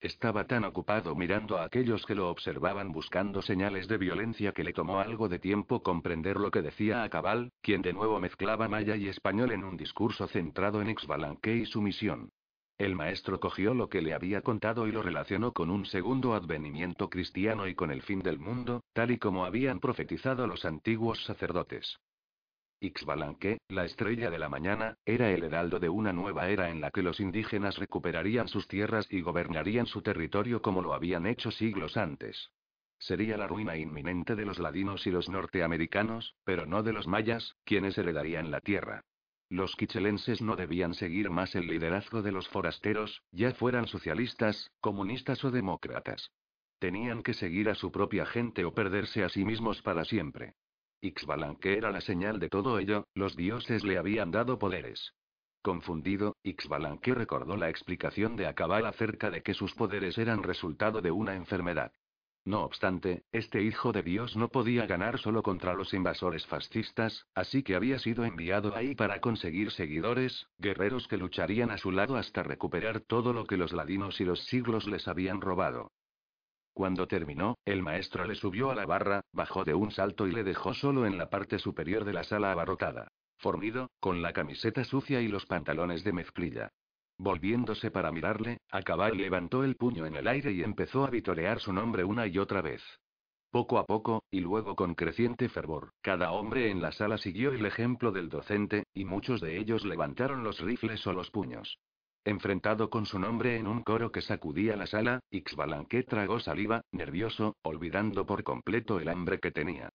Estaba 0.00 0.46
tan 0.46 0.64
ocupado 0.64 1.14
mirando 1.14 1.58
a 1.58 1.64
aquellos 1.64 2.06
que 2.06 2.14
lo 2.14 2.30
observaban 2.30 2.90
buscando 2.90 3.42
señales 3.42 3.86
de 3.86 3.98
violencia 3.98 4.52
que 4.52 4.64
le 4.64 4.72
tomó 4.72 4.98
algo 4.98 5.28
de 5.28 5.38
tiempo 5.38 5.82
comprender 5.82 6.38
lo 6.38 6.50
que 6.50 6.62
decía 6.62 7.02
a 7.02 7.10
Cabal, 7.10 7.52
quien 7.60 7.82
de 7.82 7.92
nuevo 7.92 8.18
mezclaba 8.18 8.66
maya 8.66 8.96
y 8.96 9.08
español 9.08 9.52
en 9.52 9.62
un 9.62 9.76
discurso 9.76 10.26
centrado 10.26 10.80
en 10.80 10.88
Ixbalanque 10.88 11.54
y 11.54 11.66
su 11.66 11.82
misión. 11.82 12.32
El 12.78 12.94
maestro 12.94 13.40
cogió 13.40 13.74
lo 13.74 13.90
que 13.90 14.00
le 14.00 14.14
había 14.14 14.40
contado 14.40 14.86
y 14.86 14.92
lo 14.92 15.02
relacionó 15.02 15.52
con 15.52 15.70
un 15.70 15.84
segundo 15.84 16.32
advenimiento 16.32 17.10
cristiano 17.10 17.68
y 17.68 17.74
con 17.74 17.90
el 17.90 18.00
fin 18.00 18.20
del 18.20 18.38
mundo, 18.38 18.82
tal 18.94 19.10
y 19.10 19.18
como 19.18 19.44
habían 19.44 19.80
profetizado 19.80 20.46
los 20.46 20.64
antiguos 20.64 21.22
sacerdotes. 21.24 22.00
Ixbalanque, 22.82 23.60
la 23.68 23.84
estrella 23.84 24.30
de 24.30 24.38
la 24.38 24.48
mañana, 24.48 24.96
era 25.04 25.30
el 25.30 25.44
heraldo 25.44 25.78
de 25.78 25.90
una 25.90 26.14
nueva 26.14 26.48
era 26.48 26.70
en 26.70 26.80
la 26.80 26.90
que 26.90 27.02
los 27.02 27.20
indígenas 27.20 27.76
recuperarían 27.76 28.48
sus 28.48 28.66
tierras 28.68 29.06
y 29.10 29.20
gobernarían 29.20 29.84
su 29.86 30.00
territorio 30.00 30.62
como 30.62 30.80
lo 30.80 30.94
habían 30.94 31.26
hecho 31.26 31.50
siglos 31.50 31.98
antes. 31.98 32.50
Sería 32.98 33.36
la 33.36 33.46
ruina 33.46 33.76
inminente 33.76 34.34
de 34.34 34.46
los 34.46 34.58
ladinos 34.58 35.06
y 35.06 35.10
los 35.10 35.28
norteamericanos, 35.28 36.34
pero 36.44 36.64
no 36.64 36.82
de 36.82 36.94
los 36.94 37.06
mayas, 37.06 37.56
quienes 37.64 37.98
heredarían 37.98 38.50
la 38.50 38.60
tierra. 38.60 39.04
Los 39.50 39.76
quichelenses 39.76 40.40
no 40.40 40.56
debían 40.56 40.94
seguir 40.94 41.28
más 41.28 41.54
el 41.56 41.66
liderazgo 41.66 42.22
de 42.22 42.32
los 42.32 42.48
forasteros, 42.48 43.22
ya 43.30 43.52
fueran 43.52 43.88
socialistas, 43.88 44.70
comunistas 44.80 45.44
o 45.44 45.50
demócratas. 45.50 46.30
Tenían 46.78 47.22
que 47.22 47.34
seguir 47.34 47.68
a 47.68 47.74
su 47.74 47.92
propia 47.92 48.24
gente 48.24 48.64
o 48.64 48.72
perderse 48.72 49.22
a 49.22 49.28
sí 49.28 49.44
mismos 49.44 49.82
para 49.82 50.04
siempre. 50.04 50.54
Ixbalanque 51.02 51.78
era 51.78 51.90
la 51.90 52.00
señal 52.00 52.38
de 52.38 52.48
todo 52.48 52.78
ello, 52.78 53.06
los 53.14 53.34
dioses 53.36 53.84
le 53.84 53.96
habían 53.96 54.30
dado 54.30 54.58
poderes. 54.58 55.14
Confundido, 55.62 56.36
Ixbalanque 56.42 57.14
recordó 57.14 57.56
la 57.56 57.70
explicación 57.70 58.36
de 58.36 58.46
Acabal 58.46 58.86
acerca 58.86 59.30
de 59.30 59.42
que 59.42 59.54
sus 59.54 59.74
poderes 59.74 60.18
eran 60.18 60.42
resultado 60.42 61.00
de 61.00 61.10
una 61.10 61.34
enfermedad. 61.36 61.92
No 62.44 62.64
obstante, 62.64 63.24
este 63.32 63.62
hijo 63.62 63.92
de 63.92 64.02
Dios 64.02 64.36
no 64.36 64.48
podía 64.48 64.86
ganar 64.86 65.18
solo 65.18 65.42
contra 65.42 65.74
los 65.74 65.92
invasores 65.92 66.46
fascistas, 66.46 67.26
así 67.34 67.62
que 67.62 67.74
había 67.74 67.98
sido 67.98 68.24
enviado 68.24 68.74
ahí 68.74 68.94
para 68.94 69.20
conseguir 69.20 69.70
seguidores, 69.70 70.48
guerreros 70.58 71.06
que 71.06 71.18
lucharían 71.18 71.70
a 71.70 71.78
su 71.78 71.92
lado 71.92 72.16
hasta 72.16 72.42
recuperar 72.42 73.00
todo 73.00 73.34
lo 73.34 73.44
que 73.44 73.58
los 73.58 73.72
ladinos 73.72 74.20
y 74.20 74.24
los 74.24 74.44
siglos 74.46 74.86
les 74.86 75.06
habían 75.06 75.42
robado. 75.42 75.92
Cuando 76.72 77.06
terminó, 77.06 77.56
el 77.64 77.82
maestro 77.82 78.24
le 78.24 78.34
subió 78.34 78.70
a 78.70 78.74
la 78.74 78.86
barra, 78.86 79.22
bajó 79.32 79.64
de 79.64 79.74
un 79.74 79.90
salto 79.90 80.26
y 80.26 80.32
le 80.32 80.44
dejó 80.44 80.74
solo 80.74 81.06
en 81.06 81.18
la 81.18 81.28
parte 81.28 81.58
superior 81.58 82.04
de 82.04 82.12
la 82.12 82.24
sala 82.24 82.52
abarrotada. 82.52 83.08
Formido, 83.38 83.90
con 84.00 84.22
la 84.22 84.32
camiseta 84.32 84.84
sucia 84.84 85.20
y 85.20 85.28
los 85.28 85.46
pantalones 85.46 86.04
de 86.04 86.12
mezclilla. 86.12 86.70
Volviéndose 87.18 87.90
para 87.90 88.12
mirarle, 88.12 88.60
Acabal 88.70 89.16
levantó 89.16 89.64
el 89.64 89.76
puño 89.76 90.06
en 90.06 90.16
el 90.16 90.26
aire 90.26 90.52
y 90.52 90.62
empezó 90.62 91.04
a 91.04 91.10
vitorear 91.10 91.60
su 91.60 91.72
nombre 91.72 92.04
una 92.04 92.26
y 92.26 92.38
otra 92.38 92.62
vez. 92.62 92.82
Poco 93.50 93.78
a 93.78 93.84
poco, 93.84 94.22
y 94.30 94.40
luego 94.40 94.76
con 94.76 94.94
creciente 94.94 95.48
fervor, 95.48 95.92
cada 96.02 96.30
hombre 96.30 96.70
en 96.70 96.80
la 96.80 96.92
sala 96.92 97.18
siguió 97.18 97.50
el 97.50 97.66
ejemplo 97.66 98.12
del 98.12 98.28
docente, 98.28 98.84
y 98.94 99.04
muchos 99.04 99.40
de 99.40 99.58
ellos 99.58 99.84
levantaron 99.84 100.44
los 100.44 100.60
rifles 100.60 101.04
o 101.06 101.12
los 101.12 101.30
puños. 101.30 101.78
Enfrentado 102.24 102.90
con 102.90 103.06
su 103.06 103.18
nombre 103.18 103.56
en 103.56 103.66
un 103.66 103.82
coro 103.82 104.12
que 104.12 104.20
sacudía 104.20 104.76
la 104.76 104.86
sala, 104.86 105.20
Ixbalanque 105.30 106.02
tragó 106.02 106.38
saliva, 106.38 106.82
nervioso, 106.92 107.56
olvidando 107.62 108.26
por 108.26 108.44
completo 108.44 109.00
el 109.00 109.08
hambre 109.08 109.40
que 109.40 109.50
tenía. 109.50 109.88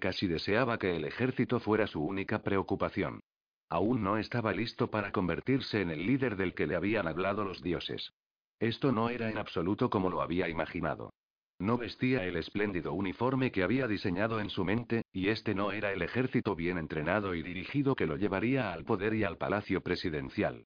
Casi 0.00 0.26
deseaba 0.26 0.78
que 0.78 0.96
el 0.96 1.04
ejército 1.04 1.60
fuera 1.60 1.86
su 1.86 2.02
única 2.02 2.42
preocupación. 2.42 3.20
Aún 3.68 4.02
no 4.02 4.18
estaba 4.18 4.52
listo 4.52 4.90
para 4.90 5.12
convertirse 5.12 5.80
en 5.80 5.90
el 5.90 6.04
líder 6.04 6.36
del 6.36 6.54
que 6.54 6.66
le 6.66 6.74
habían 6.74 7.06
hablado 7.06 7.44
los 7.44 7.62
dioses. 7.62 8.12
Esto 8.58 8.90
no 8.90 9.08
era 9.08 9.30
en 9.30 9.38
absoluto 9.38 9.88
como 9.88 10.10
lo 10.10 10.20
había 10.20 10.48
imaginado. 10.48 11.12
No 11.60 11.76
vestía 11.76 12.24
el 12.24 12.36
espléndido 12.36 12.92
uniforme 12.92 13.52
que 13.52 13.62
había 13.62 13.86
diseñado 13.86 14.40
en 14.40 14.50
su 14.50 14.64
mente, 14.64 15.02
y 15.12 15.28
este 15.28 15.54
no 15.54 15.70
era 15.70 15.92
el 15.92 16.02
ejército 16.02 16.56
bien 16.56 16.78
entrenado 16.78 17.34
y 17.34 17.42
dirigido 17.42 17.94
que 17.94 18.06
lo 18.06 18.16
llevaría 18.16 18.72
al 18.72 18.84
poder 18.84 19.14
y 19.14 19.24
al 19.24 19.36
palacio 19.36 19.80
presidencial. 19.80 20.64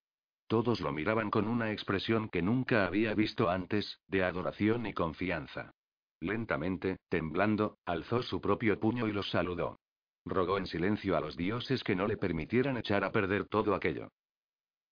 Todos 0.52 0.82
lo 0.82 0.92
miraban 0.92 1.30
con 1.30 1.48
una 1.48 1.72
expresión 1.72 2.28
que 2.28 2.42
nunca 2.42 2.86
había 2.86 3.14
visto 3.14 3.48
antes, 3.48 4.00
de 4.06 4.22
adoración 4.22 4.84
y 4.84 4.92
confianza. 4.92 5.72
Lentamente, 6.20 6.98
temblando, 7.08 7.78
alzó 7.86 8.22
su 8.22 8.38
propio 8.42 8.78
puño 8.78 9.08
y 9.08 9.12
los 9.12 9.30
saludó. 9.30 9.80
Rogó 10.26 10.58
en 10.58 10.66
silencio 10.66 11.16
a 11.16 11.22
los 11.22 11.38
dioses 11.38 11.82
que 11.82 11.96
no 11.96 12.06
le 12.06 12.18
permitieran 12.18 12.76
echar 12.76 13.02
a 13.02 13.12
perder 13.12 13.46
todo 13.46 13.74
aquello. 13.74 14.10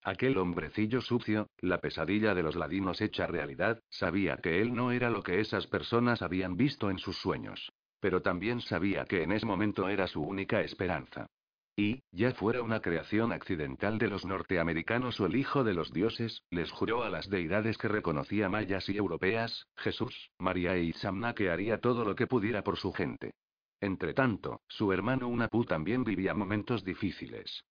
Aquel 0.01 0.39
hombrecillo 0.39 0.99
sucio, 0.99 1.45
la 1.59 1.77
pesadilla 1.77 2.33
de 2.33 2.41
los 2.41 2.55
ladinos 2.55 2.99
hecha 2.99 3.27
realidad, 3.27 3.83
sabía 3.87 4.37
que 4.37 4.61
él 4.63 4.73
no 4.73 4.91
era 4.91 5.11
lo 5.11 5.21
que 5.21 5.41
esas 5.41 5.67
personas 5.67 6.23
habían 6.23 6.57
visto 6.57 6.89
en 6.89 6.97
sus 6.97 7.17
sueños. 7.17 7.71
Pero 7.99 8.23
también 8.23 8.61
sabía 8.61 9.05
que 9.05 9.21
en 9.21 9.31
ese 9.31 9.45
momento 9.45 9.89
era 9.89 10.07
su 10.07 10.23
única 10.23 10.61
esperanza. 10.61 11.27
Y, 11.75 12.03
ya 12.11 12.33
fuera 12.33 12.61
una 12.61 12.81
creación 12.81 13.31
accidental 13.31 13.97
de 13.97 14.09
los 14.09 14.25
norteamericanos 14.25 15.19
o 15.19 15.25
el 15.25 15.35
hijo 15.35 15.63
de 15.63 15.73
los 15.73 15.93
dioses, 15.93 16.43
les 16.49 16.69
juró 16.69 17.03
a 17.03 17.09
las 17.09 17.29
deidades 17.29 17.77
que 17.77 17.87
reconocía 17.87 18.49
mayas 18.49 18.89
y 18.89 18.97
europeas, 18.97 19.67
Jesús, 19.77 20.31
María 20.37 20.77
y 20.77 20.91
Samna 20.93 21.33
que 21.33 21.49
haría 21.49 21.79
todo 21.79 22.03
lo 22.03 22.15
que 22.15 22.27
pudiera 22.27 22.63
por 22.63 22.77
su 22.77 22.91
gente. 22.91 23.33
Entretanto, 23.79 24.61
su 24.67 24.91
hermano 24.91 25.27
Unapu 25.27 25.65
también 25.65 26.03
vivía 26.03 26.33
momentos 26.33 26.83
difíciles. 26.83 27.63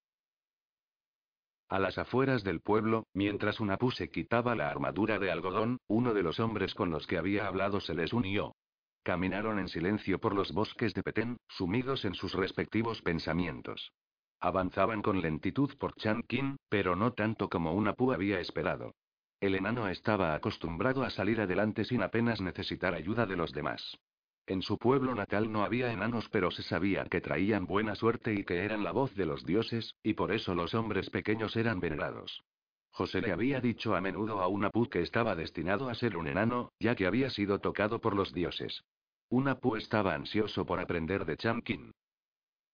A 1.68 1.78
las 1.78 1.98
afueras 1.98 2.42
del 2.42 2.60
pueblo, 2.60 3.06
mientras 3.14 3.60
Unapu 3.60 3.92
se 3.92 4.10
quitaba 4.10 4.56
la 4.56 4.70
armadura 4.70 5.20
de 5.20 5.30
algodón, 5.30 5.78
uno 5.86 6.14
de 6.14 6.24
los 6.24 6.40
hombres 6.40 6.74
con 6.74 6.90
los 6.90 7.06
que 7.06 7.16
había 7.16 7.46
hablado 7.46 7.80
se 7.80 7.94
les 7.94 8.12
unió. 8.12 8.56
Caminaron 9.02 9.58
en 9.58 9.68
silencio 9.68 10.18
por 10.18 10.34
los 10.34 10.52
bosques 10.52 10.92
de 10.94 11.02
Petén, 11.02 11.38
sumidos 11.48 12.04
en 12.04 12.14
sus 12.14 12.34
respectivos 12.34 13.00
pensamientos. 13.00 13.92
Avanzaban 14.40 15.00
con 15.02 15.20
lentitud 15.20 15.76
por 15.78 15.94
Chankin, 15.94 16.56
pero 16.68 16.96
no 16.96 17.12
tanto 17.12 17.48
como 17.48 17.74
una 17.74 17.94
pú 17.94 18.12
había 18.12 18.40
esperado. 18.40 18.94
El 19.40 19.54
enano 19.54 19.88
estaba 19.88 20.34
acostumbrado 20.34 21.02
a 21.02 21.10
salir 21.10 21.40
adelante 21.40 21.84
sin 21.84 22.02
apenas 22.02 22.42
necesitar 22.42 22.94
ayuda 22.94 23.24
de 23.24 23.36
los 23.36 23.52
demás. 23.52 23.98
En 24.46 24.62
su 24.62 24.76
pueblo 24.76 25.14
natal 25.14 25.50
no 25.50 25.64
había 25.64 25.92
enanos, 25.92 26.28
pero 26.28 26.50
se 26.50 26.62
sabía 26.62 27.04
que 27.04 27.20
traían 27.20 27.66
buena 27.66 27.94
suerte 27.94 28.34
y 28.34 28.44
que 28.44 28.64
eran 28.64 28.84
la 28.84 28.92
voz 28.92 29.14
de 29.14 29.24
los 29.24 29.46
dioses, 29.46 29.94
y 30.02 30.14
por 30.14 30.32
eso 30.32 30.54
los 30.54 30.74
hombres 30.74 31.08
pequeños 31.08 31.56
eran 31.56 31.80
venerados. 31.80 32.42
José 32.90 33.20
le 33.22 33.32
había 33.32 33.60
dicho 33.60 33.94
a 33.94 34.00
menudo 34.00 34.40
a 34.40 34.48
Unapu 34.48 34.88
que 34.88 35.02
estaba 35.02 35.36
destinado 35.36 35.88
a 35.88 35.94
ser 35.94 36.16
un 36.16 36.26
enano, 36.26 36.72
ya 36.78 36.94
que 36.94 37.06
había 37.06 37.30
sido 37.30 37.58
tocado 37.60 38.00
por 38.00 38.14
los 38.14 38.32
dioses. 38.32 38.84
Unapu 39.28 39.76
estaba 39.76 40.14
ansioso 40.14 40.66
por 40.66 40.80
aprender 40.80 41.24
de 41.24 41.36
Chamkin. 41.36 41.92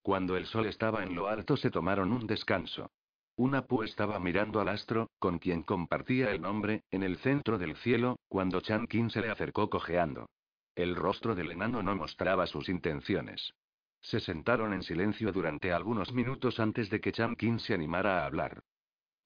Cuando 0.03 0.37
el 0.37 0.47
sol 0.47 0.67
estaba 0.67 1.03
en 1.03 1.15
lo 1.15 1.29
alto 1.29 1.57
se 1.57 1.71
tomaron 1.71 2.13
un 2.13 2.27
descanso. 2.27 2.91
Unapu 3.37 3.83
estaba 3.83 4.19
mirando 4.19 4.61
al 4.61 4.69
astro, 4.69 5.11
con 5.19 5.39
quien 5.39 5.63
compartía 5.63 6.31
el 6.31 6.41
nombre, 6.41 6.85
en 6.91 7.03
el 7.03 7.19
centro 7.19 7.59
del 7.59 7.77
cielo, 7.77 8.19
cuando 8.29 8.63
Chamkin 8.63 9.11
se 9.11 9.21
le 9.21 9.29
acercó 9.29 9.69
cojeando. 9.69 10.31
El 10.75 10.97
rostro 10.97 11.35
del 11.35 11.51
enano 11.51 11.83
no 11.83 11.95
mostraba 11.95 12.47
sus 12.47 12.71
intenciones. 12.71 13.53
Se 14.01 14.21
sentaron 14.21 14.73
en 14.73 14.83
silencio 14.83 15.33
durante 15.33 15.73
algunos 15.73 16.13
minutos 16.13 16.61
antes 16.61 16.89
de 16.89 17.01
que 17.01 17.13
Chamkin 17.13 17.59
se 17.59 17.75
animara 17.75 18.23
a 18.23 18.27
hablar. 18.27 18.63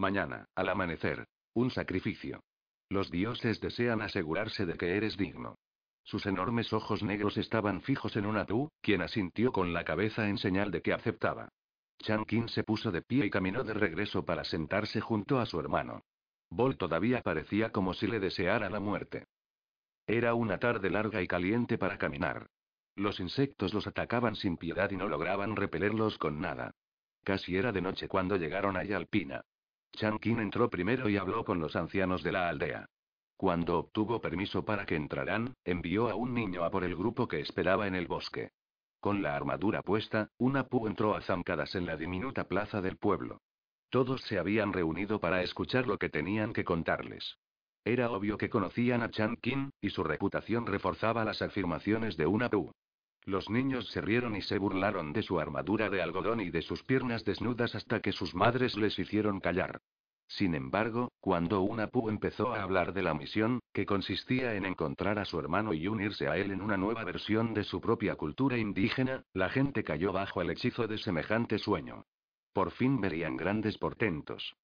Mañana, 0.00 0.46
al 0.54 0.70
amanecer. 0.70 1.28
Un 1.52 1.70
sacrificio. 1.70 2.40
Los 2.88 3.10
dioses 3.10 3.60
desean 3.60 4.00
asegurarse 4.00 4.64
de 4.64 4.78
que 4.78 4.96
eres 4.96 5.18
digno. 5.18 5.56
Sus 6.04 6.24
enormes 6.24 6.72
ojos 6.72 7.02
negros 7.02 7.36
estaban 7.36 7.82
fijos 7.82 8.16
en 8.16 8.24
Unatu, 8.24 8.70
quien 8.80 9.02
asintió 9.02 9.52
con 9.52 9.74
la 9.74 9.84
cabeza 9.84 10.26
en 10.26 10.38
señal 10.38 10.70
de 10.70 10.80
que 10.80 10.94
aceptaba. 10.94 11.50
Chankin 11.98 12.48
se 12.48 12.64
puso 12.64 12.90
de 12.90 13.02
pie 13.02 13.26
y 13.26 13.30
caminó 13.30 13.62
de 13.62 13.74
regreso 13.74 14.24
para 14.24 14.42
sentarse 14.44 15.02
junto 15.02 15.38
a 15.38 15.44
su 15.44 15.60
hermano. 15.60 16.00
Bol 16.48 16.78
todavía 16.78 17.20
parecía 17.20 17.70
como 17.70 17.92
si 17.92 18.06
le 18.06 18.20
deseara 18.20 18.70
la 18.70 18.80
muerte. 18.80 19.26
Era 20.06 20.32
una 20.32 20.56
tarde 20.56 20.88
larga 20.88 21.20
y 21.20 21.26
caliente 21.26 21.76
para 21.76 21.98
caminar. 21.98 22.46
Los 22.96 23.20
insectos 23.20 23.74
los 23.74 23.86
atacaban 23.86 24.34
sin 24.34 24.56
piedad 24.56 24.90
y 24.92 24.96
no 24.96 25.08
lograban 25.08 25.56
repelerlos 25.56 26.16
con 26.16 26.40
nada. 26.40 26.70
Casi 27.22 27.54
era 27.54 27.70
de 27.70 27.82
noche 27.82 28.08
cuando 28.08 28.38
llegaron 28.38 28.78
a 28.78 28.82
Yalpina. 28.84 29.44
Chankin 29.92 30.40
entró 30.40 30.70
primero 30.70 31.08
y 31.08 31.16
habló 31.16 31.44
con 31.44 31.60
los 31.60 31.76
ancianos 31.76 32.22
de 32.22 32.32
la 32.32 32.48
aldea. 32.48 32.86
Cuando 33.36 33.78
obtuvo 33.78 34.20
permiso 34.20 34.64
para 34.64 34.84
que 34.84 34.96
entraran, 34.96 35.54
envió 35.64 36.10
a 36.10 36.14
un 36.14 36.34
niño 36.34 36.64
a 36.64 36.70
por 36.70 36.84
el 36.84 36.94
grupo 36.94 37.26
que 37.26 37.40
esperaba 37.40 37.86
en 37.86 37.94
el 37.94 38.06
bosque. 38.06 38.50
Con 39.00 39.22
la 39.22 39.34
armadura 39.34 39.82
puesta, 39.82 40.28
una 40.36 40.68
pu 40.68 40.86
entró 40.86 41.16
a 41.16 41.22
zancadas 41.22 41.74
en 41.74 41.86
la 41.86 41.96
diminuta 41.96 42.44
plaza 42.44 42.82
del 42.82 42.98
pueblo. 42.98 43.40
Todos 43.88 44.20
se 44.22 44.38
habían 44.38 44.72
reunido 44.72 45.20
para 45.20 45.42
escuchar 45.42 45.86
lo 45.86 45.98
que 45.98 46.10
tenían 46.10 46.52
que 46.52 46.64
contarles. 46.64 47.38
Era 47.84 48.10
obvio 48.10 48.36
que 48.36 48.50
conocían 48.50 49.02
a 49.02 49.10
Chankin, 49.10 49.72
y 49.80 49.88
su 49.90 50.04
reputación 50.04 50.66
reforzaba 50.66 51.24
las 51.24 51.40
afirmaciones 51.40 52.18
de 52.18 52.26
una 52.26 52.50
pu. 52.50 52.72
Los 53.24 53.50
niños 53.50 53.88
se 53.90 54.00
rieron 54.00 54.34
y 54.36 54.42
se 54.42 54.58
burlaron 54.58 55.12
de 55.12 55.22
su 55.22 55.38
armadura 55.38 55.90
de 55.90 56.02
algodón 56.02 56.40
y 56.40 56.50
de 56.50 56.62
sus 56.62 56.82
piernas 56.82 57.24
desnudas 57.24 57.74
hasta 57.74 58.00
que 58.00 58.12
sus 58.12 58.34
madres 58.34 58.76
les 58.76 58.98
hicieron 58.98 59.40
callar. 59.40 59.80
Sin 60.26 60.54
embargo, 60.54 61.10
cuando 61.20 61.60
Unapu 61.60 62.08
empezó 62.08 62.54
a 62.54 62.62
hablar 62.62 62.92
de 62.92 63.02
la 63.02 63.14
misión, 63.14 63.60
que 63.72 63.84
consistía 63.84 64.54
en 64.54 64.64
encontrar 64.64 65.18
a 65.18 65.24
su 65.24 65.40
hermano 65.40 65.74
y 65.74 65.88
unirse 65.88 66.28
a 66.28 66.36
él 66.36 66.52
en 66.52 66.62
una 66.62 66.76
nueva 66.76 67.02
versión 67.02 67.52
de 67.52 67.64
su 67.64 67.80
propia 67.80 68.14
cultura 68.14 68.56
indígena, 68.56 69.24
la 69.34 69.48
gente 69.48 69.82
cayó 69.82 70.12
bajo 70.12 70.40
el 70.40 70.50
hechizo 70.50 70.86
de 70.86 70.98
semejante 70.98 71.58
sueño. 71.58 72.04
Por 72.52 72.70
fin 72.70 73.00
verían 73.00 73.36
grandes 73.36 73.76
portentos. 73.76 74.54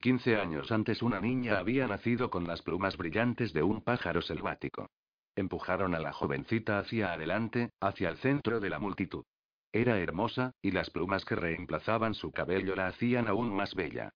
Quince 0.00 0.36
años 0.36 0.72
antes 0.72 1.02
una 1.02 1.20
niña 1.20 1.58
había 1.58 1.86
nacido 1.86 2.28
con 2.28 2.46
las 2.48 2.62
plumas 2.62 2.96
brillantes 2.96 3.52
de 3.52 3.62
un 3.62 3.82
pájaro 3.82 4.22
selvático. 4.22 4.90
Empujaron 5.40 5.94
a 5.94 6.00
la 6.00 6.12
jovencita 6.12 6.78
hacia 6.78 7.14
adelante, 7.14 7.70
hacia 7.80 8.10
el 8.10 8.18
centro 8.18 8.60
de 8.60 8.68
la 8.68 8.78
multitud. 8.78 9.24
Era 9.72 9.98
hermosa, 9.98 10.52
y 10.60 10.70
las 10.70 10.90
plumas 10.90 11.24
que 11.24 11.34
reemplazaban 11.34 12.12
su 12.12 12.30
cabello 12.30 12.76
la 12.76 12.88
hacían 12.88 13.26
aún 13.26 13.50
más 13.56 13.74
bella. 13.74 14.10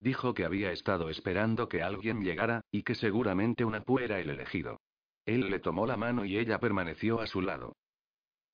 Dijo 0.00 0.32
que 0.32 0.46
había 0.46 0.72
estado 0.72 1.10
esperando 1.10 1.68
que 1.68 1.82
alguien 1.82 2.22
llegara, 2.22 2.62
y 2.70 2.82
que 2.82 2.94
seguramente 2.94 3.66
una 3.66 3.82
pu 3.82 3.98
era 3.98 4.20
el 4.20 4.30
elegido. 4.30 4.80
Él 5.26 5.50
le 5.50 5.58
tomó 5.58 5.86
la 5.86 5.98
mano 5.98 6.24
y 6.24 6.38
ella 6.38 6.58
permaneció 6.58 7.20
a 7.20 7.26
su 7.26 7.42
lado. 7.42 7.76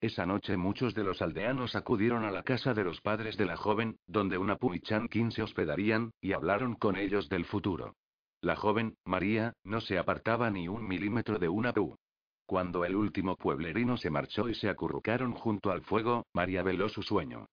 Esa 0.02 0.26
noche 0.26 0.58
muchos 0.58 0.96
de 0.96 1.04
los 1.04 1.22
aldeanos 1.22 1.76
acudieron 1.76 2.26
a 2.26 2.32
la 2.32 2.42
casa 2.42 2.74
de 2.74 2.84
los 2.84 3.02
padres 3.02 3.38
de 3.38 3.46
la 3.46 3.56
joven, 3.56 4.00
donde 4.08 4.40
una 4.40 4.56
pu 4.56 4.74
y 4.74 4.80
Chankin 4.80 5.32
se 5.32 5.44
hospedarían, 5.44 6.10
y 6.22 6.34
hablaron 6.34 6.74
con 6.74 6.96
ellos 6.96 7.30
del 7.30 7.46
futuro. 7.46 7.94
La 8.42 8.56
joven, 8.56 8.98
María, 9.06 9.54
no 9.64 9.80
se 9.80 10.00
apartaba 10.00 10.50
ni 10.50 10.68
un 10.68 10.88
milímetro 10.88 11.38
de 11.38 11.50
una 11.50 11.72
pu. 11.72 11.96
Cuando 12.46 12.86
el 12.86 12.96
último 12.96 13.36
pueblerino 13.36 13.98
se 13.98 14.12
marchó 14.12 14.48
y 14.50 14.56
se 14.56 14.70
acurrucaron 14.70 15.34
junto 15.34 15.72
al 15.72 15.82
fuego, 15.82 16.28
María 16.34 16.62
veló 16.62 16.90
su 16.90 17.02
sueño. 17.02 17.48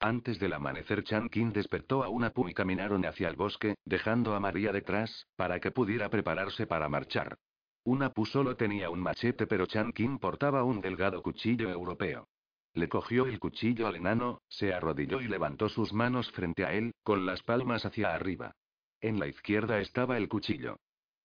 Antes 0.00 0.38
del 0.38 0.52
amanecer 0.52 1.04
Chankin 1.04 1.52
despertó 1.52 2.02
a 2.02 2.08
una 2.08 2.30
pu 2.30 2.48
y 2.48 2.54
caminaron 2.54 3.04
hacia 3.04 3.28
el 3.28 3.36
bosque, 3.36 3.76
dejando 3.84 4.34
a 4.34 4.40
María 4.40 4.72
detrás, 4.72 5.26
para 5.36 5.60
que 5.60 5.70
pudiera 5.70 6.08
prepararse 6.10 6.66
para 6.66 6.88
marchar. 6.88 7.38
Una 7.84 8.10
pu 8.10 8.26
solo 8.26 8.56
tenía 8.56 8.90
un 8.90 9.00
machete 9.00 9.46
pero 9.46 9.66
Chankin 9.66 10.18
portaba 10.18 10.64
un 10.64 10.80
delgado 10.80 11.22
cuchillo 11.22 11.70
europeo. 11.70 12.28
Le 12.74 12.88
cogió 12.88 13.26
el 13.26 13.38
cuchillo 13.38 13.86
al 13.86 13.96
enano, 13.96 14.42
se 14.48 14.74
arrodilló 14.74 15.20
y 15.20 15.28
levantó 15.28 15.68
sus 15.68 15.92
manos 15.94 16.30
frente 16.32 16.64
a 16.64 16.72
él, 16.72 16.92
con 17.02 17.24
las 17.24 17.42
palmas 17.42 17.86
hacia 17.86 18.14
arriba. 18.14 18.52
En 19.00 19.18
la 19.18 19.28
izquierda 19.28 19.80
estaba 19.80 20.18
el 20.18 20.28
cuchillo. 20.28 20.76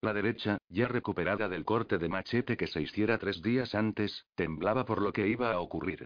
La 0.02 0.14
derecha, 0.14 0.58
ya 0.68 0.88
recuperada 0.88 1.48
del 1.48 1.64
corte 1.64 2.00
de 2.00 2.10
machete 2.10 2.58
que 2.58 2.66
se 2.66 2.82
hiciera 2.82 3.20
tres 3.20 3.40
días 3.44 3.76
antes, 3.76 4.26
temblaba 4.34 4.84
por 4.84 5.00
lo 5.00 5.14
que 5.14 5.28
iba 5.28 5.52
a 5.52 5.60
ocurrir. 5.60 6.06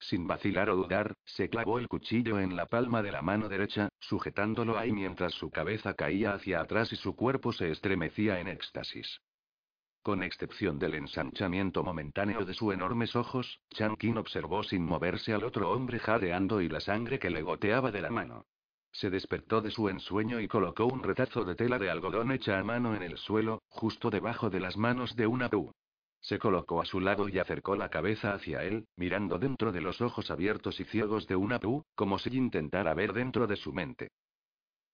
Sin 0.00 0.26
vacilar 0.26 0.68
o 0.68 0.74
dudar, 0.74 1.14
se 1.24 1.48
clavó 1.48 1.78
el 1.78 1.86
cuchillo 1.86 2.40
en 2.40 2.56
la 2.56 2.66
palma 2.66 3.02
de 3.02 3.12
la 3.12 3.22
mano 3.22 3.48
derecha, 3.48 3.88
sujetándolo 4.00 4.76
ahí 4.76 4.90
mientras 4.90 5.32
su 5.32 5.50
cabeza 5.50 5.94
caía 5.94 6.34
hacia 6.34 6.60
atrás 6.60 6.92
y 6.92 6.96
su 6.96 7.14
cuerpo 7.14 7.52
se 7.52 7.70
estremecía 7.70 8.40
en 8.40 8.48
éxtasis. 8.48 9.20
Con 10.02 10.24
excepción 10.24 10.80
del 10.80 10.94
ensanchamiento 10.94 11.84
momentáneo 11.84 12.44
de 12.44 12.52
sus 12.52 12.74
enormes 12.74 13.14
ojos, 13.14 13.60
Chankin 13.70 14.18
observó 14.18 14.64
sin 14.64 14.84
moverse 14.84 15.32
al 15.32 15.44
otro 15.44 15.70
hombre 15.70 16.00
jadeando 16.00 16.60
y 16.60 16.68
la 16.68 16.80
sangre 16.80 17.20
que 17.20 17.30
le 17.30 17.42
goteaba 17.42 17.92
de 17.92 18.00
la 18.02 18.10
mano. 18.10 18.44
Se 18.96 19.10
despertó 19.10 19.60
de 19.60 19.70
su 19.70 19.90
ensueño 19.90 20.40
y 20.40 20.48
colocó 20.48 20.86
un 20.86 21.02
retazo 21.02 21.44
de 21.44 21.54
tela 21.54 21.78
de 21.78 21.90
algodón 21.90 22.32
hecha 22.32 22.58
a 22.58 22.64
mano 22.64 22.96
en 22.96 23.02
el 23.02 23.18
suelo, 23.18 23.60
justo 23.68 24.08
debajo 24.08 24.48
de 24.48 24.58
las 24.58 24.78
manos 24.78 25.14
de 25.16 25.26
una 25.26 25.50
pu. 25.50 25.70
Se 26.22 26.38
colocó 26.38 26.80
a 26.80 26.86
su 26.86 26.98
lado 26.98 27.28
y 27.28 27.38
acercó 27.38 27.76
la 27.76 27.90
cabeza 27.90 28.32
hacia 28.32 28.64
él, 28.64 28.86
mirando 28.96 29.38
dentro 29.38 29.70
de 29.70 29.82
los 29.82 30.00
ojos 30.00 30.30
abiertos 30.30 30.80
y 30.80 30.84
ciegos 30.84 31.26
de 31.26 31.36
una 31.36 31.60
pu, 31.60 31.84
como 31.94 32.18
si 32.18 32.34
intentara 32.34 32.94
ver 32.94 33.12
dentro 33.12 33.46
de 33.46 33.56
su 33.56 33.70
mente. 33.70 34.08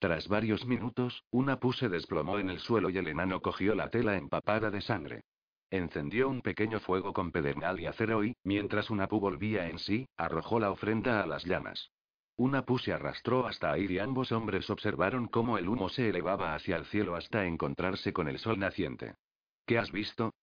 Tras 0.01 0.27
varios 0.27 0.67
minutos, 0.67 1.23
una 1.31 1.61
pu 1.61 1.73
se 1.73 1.89
desplomó 1.89 2.41
en 2.41 2.51
el 2.51 2.59
suelo 2.59 2.91
y 2.91 2.99
el 2.99 3.07
enano 3.07 3.41
cogió 3.41 3.77
la 3.77 3.89
tela 3.89 4.17
empapada 4.17 4.73
de 4.73 4.81
sangre. 4.81 5.23
Encendió 5.71 6.29
un 6.29 6.43
pequeño 6.43 6.81
fuego 6.81 7.13
con 7.13 7.31
pedernal 7.31 7.79
y 7.79 7.87
acero 7.87 8.25
y, 8.25 8.35
mientras 8.43 8.91
una 8.91 9.07
pu 9.07 9.21
volvía 9.21 9.69
en 9.69 9.79
sí, 9.79 10.09
arrojó 10.17 10.59
la 10.59 10.73
ofrenda 10.73 11.23
a 11.23 11.27
las 11.29 11.45
llamas. 11.45 11.93
Una 12.43 12.65
pu 12.67 12.77
se 12.77 12.93
arrastró 12.93 13.47
hasta 13.47 13.71
ahí 13.71 13.87
y 13.89 14.01
ambos 14.01 14.33
hombres 14.33 14.69
observaron 14.69 15.29
cómo 15.29 15.59
el 15.59 15.69
humo 15.69 15.89
se 15.89 16.09
elevaba 16.09 16.57
hacia 16.57 16.75
el 16.75 16.87
cielo 16.87 17.15
hasta 17.15 17.47
encontrarse 17.47 18.13
con 18.13 18.27
el 18.27 18.41
sol 18.41 18.59
naciente. 18.59 19.15
¿Qué 19.65 19.79
has 19.79 19.93
visto? 19.93 20.35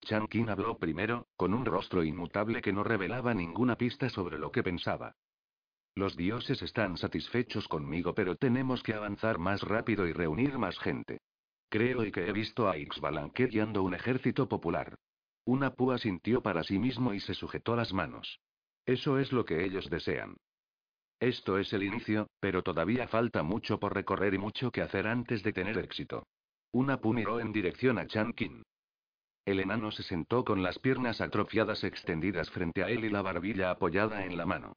Chankin 0.00 0.50
habló 0.50 0.78
primero, 0.78 1.28
con 1.36 1.54
un 1.54 1.64
rostro 1.64 2.02
inmutable 2.02 2.60
que 2.60 2.72
no 2.72 2.82
revelaba 2.82 3.34
ninguna 3.34 3.76
pista 3.76 4.08
sobre 4.08 4.36
lo 4.36 4.50
que 4.50 4.64
pensaba. 4.64 5.14
Los 5.94 6.16
dioses 6.16 6.60
están 6.60 6.96
satisfechos 6.96 7.68
conmigo, 7.68 8.16
pero 8.16 8.34
tenemos 8.34 8.82
que 8.82 8.94
avanzar 8.94 9.38
más 9.38 9.62
rápido 9.62 10.08
y 10.08 10.12
reunir 10.12 10.58
más 10.58 10.76
gente. 10.80 11.20
Creo 11.68 12.04
y 12.04 12.10
que 12.10 12.26
he 12.26 12.32
visto 12.32 12.68
a 12.68 12.78
Ixbalanque 12.78 13.46
guiando 13.46 13.84
un 13.84 13.94
ejército 13.94 14.48
popular. 14.48 14.96
Una 15.44 15.72
púa 15.72 15.98
sintió 15.98 16.42
para 16.42 16.64
sí 16.64 16.80
mismo 16.80 17.14
y 17.14 17.20
se 17.20 17.34
sujetó 17.34 17.76
las 17.76 17.92
manos. 17.92 18.40
Eso 18.86 19.20
es 19.20 19.30
lo 19.30 19.44
que 19.44 19.64
ellos 19.64 19.88
desean. 19.88 20.34
Esto 21.24 21.58
es 21.58 21.72
el 21.72 21.82
inicio, 21.82 22.28
pero 22.38 22.62
todavía 22.62 23.08
falta 23.08 23.42
mucho 23.42 23.80
por 23.80 23.94
recorrer 23.94 24.34
y 24.34 24.38
mucho 24.38 24.70
que 24.70 24.82
hacer 24.82 25.06
antes 25.06 25.42
de 25.42 25.54
tener 25.54 25.78
éxito. 25.78 26.26
Una 26.70 27.00
miró 27.02 27.40
en 27.40 27.50
dirección 27.50 27.96
a 27.96 28.06
Chankin. 28.06 28.62
El 29.46 29.60
enano 29.60 29.90
se 29.90 30.02
sentó 30.02 30.44
con 30.44 30.62
las 30.62 30.78
piernas 30.78 31.22
atrofiadas 31.22 31.82
extendidas 31.82 32.50
frente 32.50 32.84
a 32.84 32.90
él 32.90 33.06
y 33.06 33.08
la 33.08 33.22
barbilla 33.22 33.70
apoyada 33.70 34.26
en 34.26 34.36
la 34.36 34.44
mano. 34.44 34.76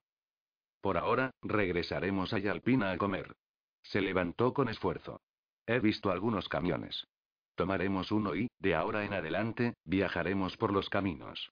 Por 0.79 0.97
ahora, 0.97 1.31
regresaremos 1.41 2.31
a 2.31 2.39
Yalpina 2.39 2.91
a 2.91 2.97
comer. 2.97 3.35
Se 3.83 3.99
levantó 3.99 4.53
con 4.53 4.69
esfuerzo. 4.69 5.19
He 5.65 5.81
visto 5.81 6.11
algunos 6.11 6.47
camiones. 6.47 7.07
Tomaremos 7.55 8.09
uno 8.09 8.37
y, 8.37 8.47
de 8.59 8.73
ahora 8.73 9.03
en 9.03 9.13
adelante, 9.13 9.73
viajaremos 9.83 10.55
por 10.55 10.71
los 10.71 10.89
caminos. 10.89 11.51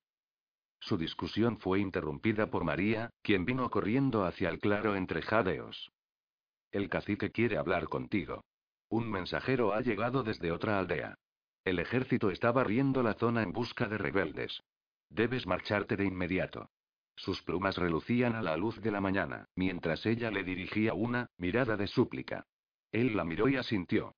Su 0.80 0.98
discusión 0.98 1.58
fue 1.58 1.80
interrumpida 1.80 2.50
por 2.52 2.64
María, 2.64 3.10
quien 3.22 3.46
vino 3.46 3.70
corriendo 3.70 4.26
hacia 4.26 4.50
el 4.50 4.60
claro 4.60 4.96
entre 4.96 5.22
jadeos. 5.22 5.92
El 6.72 6.90
cacique 6.90 7.32
quiere 7.32 7.58
hablar 7.58 7.88
contigo. 7.88 8.44
Un 8.90 9.10
mensajero 9.10 9.74
ha 9.74 9.82
llegado 9.82 10.24
desde 10.24 10.52
otra 10.52 10.78
aldea. 10.78 11.16
El 11.64 11.80
ejército 11.80 12.30
está 12.30 12.52
barriendo 12.52 13.02
la 13.02 13.16
zona 13.16 13.42
en 13.42 13.52
busca 13.52 13.88
de 13.88 13.98
rebeldes. 13.98 14.62
Debes 15.10 15.48
marcharte 15.48 15.96
de 15.96 16.06
inmediato. 16.06 16.70
Sus 17.16 17.42
plumas 17.42 17.78
relucían 17.78 18.36
a 18.36 18.42
la 18.42 18.58
luz 18.58 18.82
de 18.82 18.92
la 18.92 19.02
mañana, 19.02 19.46
mientras 19.56 20.06
ella 20.06 20.30
le 20.30 20.44
dirigía 20.44 20.94
una 20.94 21.28
mirada 21.38 21.78
de 21.78 21.88
súplica. 21.88 22.46
Él 22.92 23.16
la 23.16 23.24
miró 23.24 23.48
y 23.48 23.56
asintió. 23.56 24.16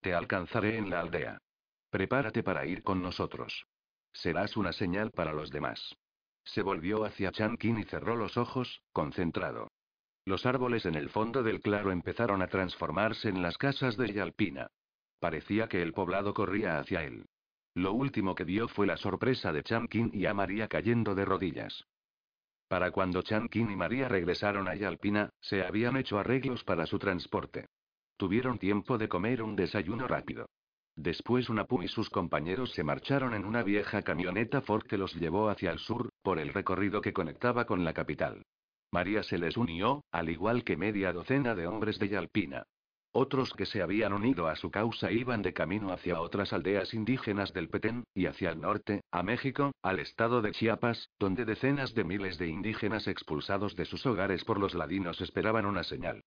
Te 0.00 0.14
alcanzaré 0.14 0.76
en 0.76 0.90
la 0.90 1.00
aldea. 1.00 1.38
Prepárate 1.90 2.42
para 2.42 2.66
ir 2.66 2.82
con 2.82 3.02
nosotros. 3.02 3.66
Serás 4.12 4.56
una 4.56 4.72
señal 4.72 5.10
para 5.10 5.32
los 5.32 5.50
demás. 5.50 5.96
Se 6.44 6.62
volvió 6.62 7.04
hacia 7.04 7.32
Chankin 7.32 7.78
y 7.78 7.84
cerró 7.84 8.16
los 8.16 8.36
ojos, 8.36 8.82
concentrado. 8.92 9.68
Los 10.24 10.46
árboles 10.46 10.84
en 10.86 10.94
el 10.94 11.08
fondo 11.10 11.42
del 11.42 11.60
claro 11.60 11.92
empezaron 11.92 12.42
a 12.42 12.48
transformarse 12.48 13.28
en 13.28 13.42
las 13.42 13.56
casas 13.56 13.96
de 13.96 14.12
Yalpina. 14.12 14.68
Parecía 15.18 15.68
que 15.68 15.82
el 15.82 15.92
poblado 15.92 16.34
corría 16.34 16.78
hacia 16.78 17.04
él. 17.04 17.26
Lo 17.74 17.92
último 17.92 18.34
que 18.34 18.44
vio 18.44 18.68
fue 18.68 18.86
la 18.86 18.96
sorpresa 18.96 19.52
de 19.52 19.62
Chankin 19.62 20.10
y 20.12 20.26
a 20.26 20.34
María 20.34 20.66
cayendo 20.68 21.14
de 21.14 21.24
rodillas. 21.24 21.84
Para 22.68 22.90
cuando 22.90 23.22
Chankin 23.22 23.70
y 23.70 23.76
María 23.76 24.08
regresaron 24.08 24.68
a 24.68 24.74
Yalpina, 24.74 25.30
se 25.40 25.64
habían 25.64 25.96
hecho 25.96 26.18
arreglos 26.18 26.64
para 26.64 26.86
su 26.86 26.98
transporte. 26.98 27.66
Tuvieron 28.16 28.58
tiempo 28.58 28.98
de 28.98 29.08
comer 29.08 29.42
un 29.42 29.56
desayuno 29.56 30.06
rápido. 30.06 30.46
Después 30.96 31.48
Unapu 31.48 31.82
y 31.82 31.88
sus 31.88 32.10
compañeros 32.10 32.72
se 32.72 32.84
marcharon 32.84 33.34
en 33.34 33.44
una 33.44 33.62
vieja 33.62 34.02
camioneta 34.02 34.60
Ford 34.60 34.86
que 34.86 34.98
los 34.98 35.14
llevó 35.14 35.48
hacia 35.48 35.70
el 35.70 35.78
sur, 35.78 36.10
por 36.22 36.38
el 36.38 36.52
recorrido 36.52 37.00
que 37.00 37.12
conectaba 37.12 37.64
con 37.64 37.84
la 37.84 37.92
capital. 37.92 38.42
María 38.92 39.22
se 39.22 39.38
les 39.38 39.56
unió, 39.56 40.04
al 40.10 40.30
igual 40.30 40.64
que 40.64 40.76
media 40.76 41.12
docena 41.12 41.54
de 41.54 41.66
hombres 41.66 41.98
de 41.98 42.08
Yalpina. 42.08 42.64
Otros 43.12 43.52
que 43.54 43.66
se 43.66 43.82
habían 43.82 44.12
unido 44.12 44.46
a 44.46 44.54
su 44.54 44.70
causa 44.70 45.10
iban 45.10 45.42
de 45.42 45.52
camino 45.52 45.92
hacia 45.92 46.20
otras 46.20 46.52
aldeas 46.52 46.94
indígenas 46.94 47.52
del 47.52 47.68
Petén, 47.68 48.04
y 48.14 48.26
hacia 48.26 48.50
el 48.50 48.60
norte, 48.60 49.02
a 49.10 49.22
México, 49.24 49.72
al 49.82 49.98
estado 49.98 50.42
de 50.42 50.52
Chiapas, 50.52 51.10
donde 51.18 51.44
decenas 51.44 51.94
de 51.94 52.04
miles 52.04 52.38
de 52.38 52.46
indígenas 52.46 53.08
expulsados 53.08 53.74
de 53.74 53.84
sus 53.84 54.06
hogares 54.06 54.44
por 54.44 54.60
los 54.60 54.74
ladinos 54.74 55.20
esperaban 55.20 55.66
una 55.66 55.82
señal. 55.82 56.22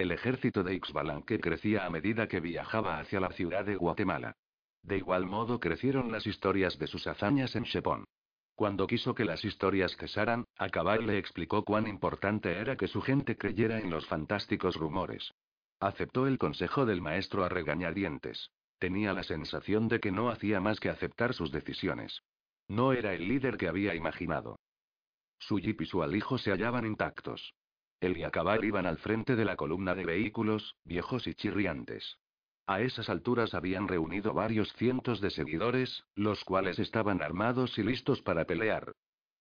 El 0.00 0.12
ejército 0.12 0.62
de 0.62 0.72
Ixbalanque 0.76 1.38
crecía 1.40 1.84
a 1.84 1.90
medida 1.90 2.26
que 2.26 2.40
viajaba 2.40 3.00
hacia 3.00 3.20
la 3.20 3.32
ciudad 3.32 3.66
de 3.66 3.76
Guatemala. 3.76 4.34
De 4.82 4.96
igual 4.96 5.26
modo 5.26 5.60
crecieron 5.60 6.10
las 6.10 6.26
historias 6.26 6.78
de 6.78 6.86
sus 6.86 7.06
hazañas 7.06 7.54
en 7.54 7.64
Shepón. 7.64 8.06
Cuando 8.54 8.86
quiso 8.86 9.14
que 9.14 9.26
las 9.26 9.44
historias 9.44 9.94
cesaran, 9.98 10.46
Acabal 10.56 11.06
le 11.06 11.18
explicó 11.18 11.64
cuán 11.64 11.86
importante 11.86 12.56
era 12.56 12.78
que 12.78 12.88
su 12.88 13.02
gente 13.02 13.36
creyera 13.36 13.78
en 13.78 13.90
los 13.90 14.06
fantásticos 14.06 14.76
rumores. 14.76 15.34
Aceptó 15.80 16.26
el 16.26 16.38
consejo 16.38 16.86
del 16.86 17.02
maestro 17.02 17.44
a 17.44 17.50
regañadientes. 17.50 18.52
Tenía 18.78 19.12
la 19.12 19.22
sensación 19.22 19.88
de 19.88 20.00
que 20.00 20.12
no 20.12 20.30
hacía 20.30 20.60
más 20.60 20.80
que 20.80 20.88
aceptar 20.88 21.34
sus 21.34 21.52
decisiones. 21.52 22.22
No 22.68 22.94
era 22.94 23.12
el 23.12 23.28
líder 23.28 23.58
que 23.58 23.68
había 23.68 23.94
imaginado. 23.94 24.60
Su 25.38 25.58
jeep 25.58 25.82
y 25.82 25.84
su 25.84 26.02
alijo 26.02 26.38
se 26.38 26.52
hallaban 26.52 26.86
intactos. 26.86 27.52
Él 28.00 28.16
y 28.16 28.24
Acabal 28.24 28.64
iban 28.64 28.86
al 28.86 28.98
frente 28.98 29.36
de 29.36 29.44
la 29.44 29.56
columna 29.56 29.94
de 29.94 30.04
vehículos, 30.04 30.76
viejos 30.84 31.26
y 31.26 31.34
chirriantes. 31.34 32.18
A 32.66 32.80
esas 32.80 33.10
alturas 33.10 33.52
habían 33.52 33.88
reunido 33.88 34.32
varios 34.32 34.72
cientos 34.74 35.20
de 35.20 35.30
seguidores, 35.30 36.04
los 36.14 36.44
cuales 36.44 36.78
estaban 36.78 37.20
armados 37.20 37.76
y 37.78 37.82
listos 37.82 38.22
para 38.22 38.44
pelear. 38.44 38.92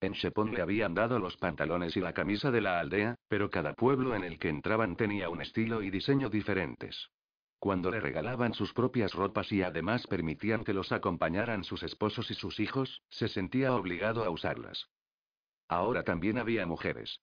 En 0.02 0.14
Shepon 0.14 0.54
le 0.54 0.62
habían 0.62 0.94
dado 0.94 1.20
los 1.20 1.38
pantalones 1.38 1.96
y 1.96 2.02
la 2.02 2.14
camisa 2.14 2.52
de 2.52 2.62
la 2.62 2.80
aldea, 2.80 3.16
pero 3.28 3.50
cada 3.50 3.74
pueblo 3.74 4.16
en 4.16 4.24
el 4.24 4.40
que 4.40 4.50
entraban 4.50 4.96
tenía 4.96 5.30
un 5.30 5.42
estilo 5.42 5.82
y 5.82 5.90
diseño 5.90 6.30
diferentes. 6.30 7.10
Cuando 7.60 7.92
le 7.92 8.00
regalaban 8.00 8.54
sus 8.54 8.74
propias 8.74 9.14
ropas 9.14 9.52
y 9.52 9.62
además 9.62 10.08
permitían 10.08 10.64
que 10.64 10.74
los 10.74 10.92
acompañaran 10.94 11.66
sus 11.66 11.84
esposos 11.84 12.32
y 12.32 12.34
sus 12.34 12.60
hijos, 12.60 13.02
se 13.10 13.28
sentía 13.28 13.74
obligado 13.76 14.24
a 14.24 14.30
usarlas. 14.30 14.88
Ahora 15.68 16.04
también 16.04 16.38
había 16.38 16.66
mujeres. 16.66 17.20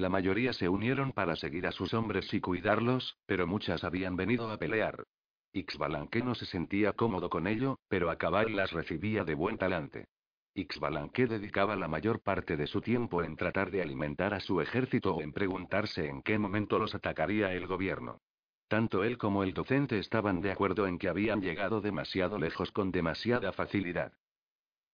La 0.00 0.08
mayoría 0.08 0.54
se 0.54 0.66
unieron 0.66 1.12
para 1.12 1.36
seguir 1.36 1.66
a 1.66 1.72
sus 1.72 1.92
hombres 1.92 2.32
y 2.32 2.40
cuidarlos, 2.40 3.18
pero 3.26 3.46
muchas 3.46 3.84
habían 3.84 4.16
venido 4.16 4.50
a 4.50 4.56
pelear. 4.56 5.04
Ixbalanque 5.52 6.22
no 6.22 6.34
se 6.34 6.46
sentía 6.46 6.94
cómodo 6.94 7.28
con 7.28 7.46
ello, 7.46 7.78
pero 7.86 8.08
Acabal 8.08 8.56
las 8.56 8.72
recibía 8.72 9.24
de 9.24 9.34
buen 9.34 9.58
talante. 9.58 10.06
Ixbalanque 10.54 11.26
dedicaba 11.26 11.76
la 11.76 11.86
mayor 11.86 12.22
parte 12.22 12.56
de 12.56 12.66
su 12.66 12.80
tiempo 12.80 13.22
en 13.22 13.36
tratar 13.36 13.70
de 13.70 13.82
alimentar 13.82 14.32
a 14.32 14.40
su 14.40 14.62
ejército 14.62 15.16
o 15.16 15.20
en 15.20 15.34
preguntarse 15.34 16.06
en 16.06 16.22
qué 16.22 16.38
momento 16.38 16.78
los 16.78 16.94
atacaría 16.94 17.52
el 17.52 17.66
gobierno. 17.66 18.22
Tanto 18.68 19.04
él 19.04 19.18
como 19.18 19.42
el 19.42 19.52
docente 19.52 19.98
estaban 19.98 20.40
de 20.40 20.50
acuerdo 20.50 20.86
en 20.86 20.98
que 20.98 21.10
habían 21.10 21.42
llegado 21.42 21.82
demasiado 21.82 22.38
lejos 22.38 22.72
con 22.72 22.90
demasiada 22.90 23.52
facilidad. 23.52 24.14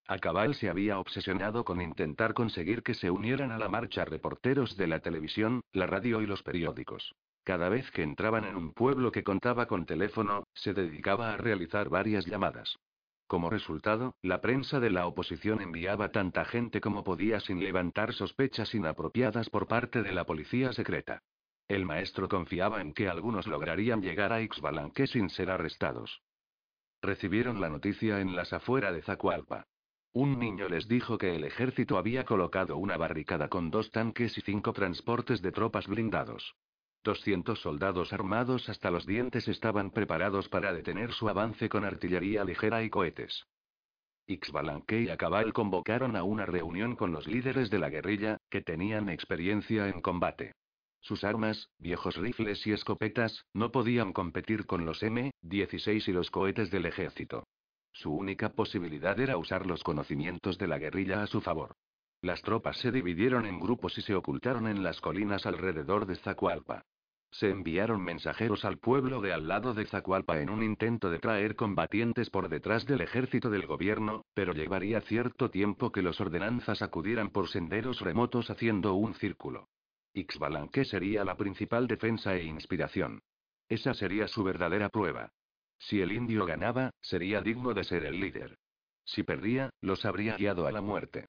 Acabal 0.09 0.55
se 0.55 0.69
había 0.69 0.99
obsesionado 1.01 1.65
con 1.65 1.81
intentar 1.81 2.33
conseguir 2.33 2.83
que 2.83 2.95
se 2.95 3.11
unieran 3.11 3.51
a 3.51 3.59
la 3.59 3.69
marcha 3.69 4.05
reporteros 4.05 4.77
de 4.77 4.87
la 4.87 5.01
televisión, 5.01 5.63
la 5.73 5.87
radio 5.87 6.23
y 6.23 6.27
los 6.27 6.43
periódicos. 6.43 7.15
Cada 7.43 7.69
vez 7.69 7.91
que 7.91 8.03
entraban 8.03 8.45
en 8.45 8.57
un 8.57 8.73
pueblo 8.73 9.11
que 9.11 9.25
contaba 9.25 9.67
con 9.67 9.85
teléfono, 9.87 10.45
se 10.55 10.75
dedicaba 10.75 11.33
a 11.33 11.37
realizar 11.37 11.89
varias 11.89 12.27
llamadas. 12.27 12.77
Como 13.27 13.51
resultado, 13.51 14.15
la 14.23 14.41
prensa 14.41 14.79
de 14.79 14.91
la 14.91 15.07
oposición 15.07 15.61
enviaba 15.61 16.13
tanta 16.13 16.45
gente 16.45 16.81
como 16.81 17.03
podía 17.03 17.41
sin 17.41 17.59
levantar 17.59 18.13
sospechas 18.13 18.75
inapropiadas 18.75 19.51
por 19.51 19.67
parte 19.67 20.03
de 20.03 20.13
la 20.13 20.25
policía 20.25 20.73
secreta. 20.73 21.23
El 21.67 21.85
maestro 21.85 22.29
confiaba 22.29 22.81
en 22.81 22.93
que 22.93 23.09
algunos 23.09 23.49
lograrían 23.49 24.01
llegar 24.01 24.33
a 24.33 24.41
Ixbalanque 24.41 25.09
sin 25.09 25.31
ser 25.31 25.51
arrestados. 25.51 26.23
Recibieron 27.03 27.61
la 27.61 27.69
noticia 27.69 28.21
en 28.21 28.37
las 28.37 28.53
afueras 28.53 28.95
de 28.95 29.03
Zacualpa. 29.03 29.67
Un 30.17 30.39
niño 30.39 30.71
les 30.71 30.89
dijo 30.89 31.19
que 31.19 31.37
el 31.37 31.45
ejército 31.45 31.99
había 31.99 32.25
colocado 32.25 32.79
una 32.79 32.97
barricada 32.97 33.49
con 33.49 33.71
dos 33.71 33.91
tanques 33.91 34.39
y 34.39 34.41
cinco 34.41 34.73
transportes 34.73 35.43
de 35.43 35.53
tropas 35.53 35.87
blindados. 35.87 36.55
200 37.05 37.61
soldados 37.61 38.15
armados 38.15 38.71
hasta 38.71 38.91
los 38.91 39.05
dientes 39.05 39.47
estaban 39.47 39.91
preparados 39.91 40.49
para 40.49 40.73
detener 40.73 41.13
su 41.13 41.29
avance 41.29 41.69
con 41.69 41.85
artillería 41.85 42.45
ligera 42.45 42.83
y 42.83 42.89
cohetes. 42.89 43.45
Ixbalanque 44.27 45.03
y 45.03 45.11
Acabal 45.11 45.53
convocaron 45.53 46.17
a 46.17 46.23
una 46.23 46.47
reunión 46.47 46.97
con 46.97 47.13
los 47.13 47.27
líderes 47.27 47.69
de 47.69 47.79
la 47.79 47.91
guerrilla, 47.91 48.39
que 48.49 48.63
tenían 48.63 49.11
experiencia 49.11 49.87
en 49.87 50.01
combate. 50.01 50.55
Sus 51.01 51.25
armas, 51.25 51.69
viejos 51.79 52.17
rifles 52.17 52.67
y 52.67 52.73
escopetas, 52.73 53.45
no 53.53 53.71
podían 53.71 54.15
competir 54.15 54.65
con 54.65 54.87
los 54.87 55.03
M-16 55.03 56.09
y 56.09 56.13
los 56.13 56.31
cohetes 56.31 56.71
del 56.71 56.87
ejército. 56.87 57.45
Su 57.97 58.13
única 58.13 58.51
posibilidad 58.51 59.19
era 59.19 59.39
usar 59.39 59.65
los 59.65 59.83
conocimientos 59.83 60.59
de 60.59 60.69
la 60.69 60.77
guerrilla 60.77 61.23
a 61.23 61.27
su 61.27 61.41
favor. 61.41 61.77
Las 62.21 62.43
tropas 62.43 62.77
se 62.77 62.93
dividieron 62.93 63.47
en 63.47 63.59
grupos 63.59 63.97
y 63.97 64.03
se 64.03 64.15
ocultaron 64.15 64.69
en 64.69 64.83
las 64.83 65.01
colinas 65.01 65.47
alrededor 65.47 66.05
de 66.05 66.17
Zacualpa. 66.17 66.85
Se 67.31 67.49
enviaron 67.49 68.05
mensajeros 68.05 68.67
al 68.67 68.77
pueblo 68.77 69.23
de 69.23 69.33
al 69.33 69.49
lado 69.49 69.73
de 69.73 69.87
Zacualpa 69.87 70.39
en 70.41 70.51
un 70.51 70.63
intento 70.63 71.09
de 71.09 71.21
traer 71.21 71.57
combatientes 71.57 72.29
por 72.29 72.51
detrás 72.51 72.85
del 72.85 73.01
ejército 73.01 73.49
del 73.49 73.67
gobierno, 73.67 74.27
pero 74.35 74.53
llevaría 74.53 75.01
cierto 75.01 75.51
tiempo 75.51 75.91
que 75.91 76.03
los 76.03 76.21
ordenanzas 76.21 76.83
acudieran 76.83 77.31
por 77.31 77.49
senderos 77.49 78.03
remotos 78.03 78.51
haciendo 78.51 78.93
un 78.93 79.15
círculo. 79.15 79.71
Ixbalanque 80.13 80.85
sería 80.85 81.25
la 81.25 81.39
principal 81.39 81.87
defensa 81.87 82.35
e 82.35 82.45
inspiración. 82.45 83.23
Esa 83.71 83.95
sería 83.95 84.29
su 84.29 84.45
verdadera 84.45 84.91
prueba. 84.91 85.33
Si 85.79 86.01
el 86.01 86.13
indio 86.13 86.47
ganaba, 86.47 86.91
sería 87.01 87.41
digno 87.41 87.75
de 87.75 87.85
ser 87.85 88.05
el 88.05 88.21
líder. 88.21 88.59
Si 89.05 89.23
perdía, 89.23 89.71
los 89.81 90.05
habría 90.05 90.37
guiado 90.37 90.67
a 90.67 90.73
la 90.73 90.81
muerte. 90.81 91.27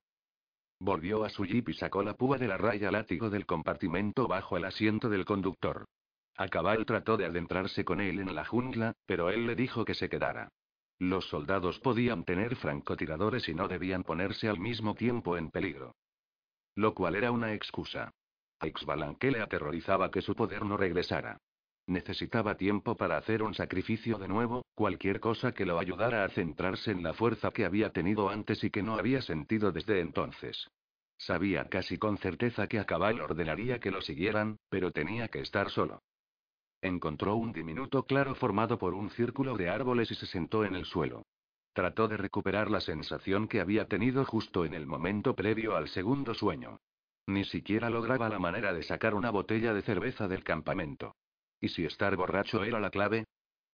Volvió 0.80 1.24
a 1.24 1.30
su 1.30 1.46
jeep 1.46 1.70
y 1.70 1.74
sacó 1.74 2.04
la 2.04 2.14
púa 2.14 2.38
de 2.38 2.48
la 2.48 2.58
raya 2.58 2.92
látigo 2.92 3.30
del 3.30 3.46
compartimento 3.46 4.28
bajo 4.28 4.58
el 4.58 4.66
asiento 4.66 5.10
del 5.10 5.26
conductor. 5.26 5.86
Acabal 6.36 6.86
trató 6.86 7.18
de 7.18 7.26
adentrarse 7.26 7.84
con 7.84 8.00
él 8.00 8.20
en 8.20 8.36
la 8.36 8.46
jungla, 8.46 8.94
pero 9.08 9.30
él 9.30 9.48
le 9.48 9.56
dijo 9.56 9.86
que 9.86 9.96
se 9.96 10.08
quedara. 10.08 10.50
Los 11.00 11.28
soldados 11.30 11.80
podían 11.80 12.24
tener 12.26 12.56
francotiradores 12.56 13.48
y 13.50 13.56
no 13.56 13.68
debían 13.68 14.04
ponerse 14.04 14.48
al 14.48 14.60
mismo 14.60 14.94
tiempo 14.94 15.38
en 15.38 15.50
peligro. 15.50 15.96
Lo 16.76 16.94
cual 16.94 17.16
era 17.16 17.32
una 17.32 17.54
excusa. 17.54 18.12
A 18.60 18.66
le 18.66 19.42
aterrorizaba 19.42 20.10
que 20.10 20.22
su 20.22 20.36
poder 20.36 20.66
no 20.66 20.78
regresara. 20.78 21.40
Necesitaba 21.88 22.58
tiempo 22.58 22.98
para 22.98 23.18
hacer 23.18 23.42
un 23.42 23.54
sacrificio 23.54 24.18
de 24.18 24.28
nuevo, 24.28 24.66
cualquier 24.76 25.22
cosa 25.22 25.54
que 25.54 25.66
lo 25.66 25.80
ayudara 25.80 26.26
a 26.26 26.30
centrarse 26.30 26.92
en 26.92 27.02
la 27.02 27.14
fuerza 27.14 27.52
que 27.52 27.64
había 27.64 27.92
tenido 27.92 28.30
antes 28.30 28.62
y 28.66 28.70
que 28.70 28.84
no 28.84 28.96
había 28.96 29.22
sentido 29.22 29.72
desde 29.72 30.02
entonces. 30.02 30.68
Sabía 31.18 31.70
casi 31.70 31.98
con 31.98 32.18
certeza 32.18 32.68
que 32.68 32.80
a 32.80 32.86
Cabal 32.86 33.22
ordenaría 33.22 33.80
que 33.80 33.90
lo 33.90 34.02
siguieran, 34.02 34.58
pero 34.70 34.92
tenía 34.92 35.30
que 35.30 35.40
estar 35.40 35.70
solo. 35.70 36.02
Encontró 36.82 37.36
un 37.38 37.54
diminuto 37.54 38.04
claro 38.04 38.36
formado 38.36 38.78
por 38.78 38.94
un 38.94 39.10
círculo 39.10 39.56
de 39.56 39.70
árboles 39.70 40.12
y 40.12 40.16
se 40.16 40.28
sentó 40.28 40.66
en 40.66 40.76
el 40.76 40.84
suelo. 40.84 41.26
Trató 41.72 42.10
de 42.10 42.18
recuperar 42.18 42.70
la 42.70 42.82
sensación 42.82 43.48
que 43.48 43.62
había 43.62 43.88
tenido 43.88 44.26
justo 44.26 44.66
en 44.66 44.74
el 44.74 44.86
momento 44.86 45.36
previo 45.36 45.78
al 45.78 45.88
segundo 45.88 46.34
sueño. 46.34 46.82
Ni 47.28 47.46
siquiera 47.46 47.90
lograba 47.90 48.28
la 48.28 48.40
manera 48.40 48.74
de 48.74 48.84
sacar 48.84 49.16
una 49.16 49.32
botella 49.32 49.74
de 49.74 49.82
cerveza 49.84 50.28
del 50.28 50.44
campamento. 50.44 51.16
¿Y 51.60 51.70
si 51.70 51.86
estar 51.86 52.16
borracho 52.16 52.64
era 52.64 52.80
la 52.80 52.90
clave? 52.90 53.26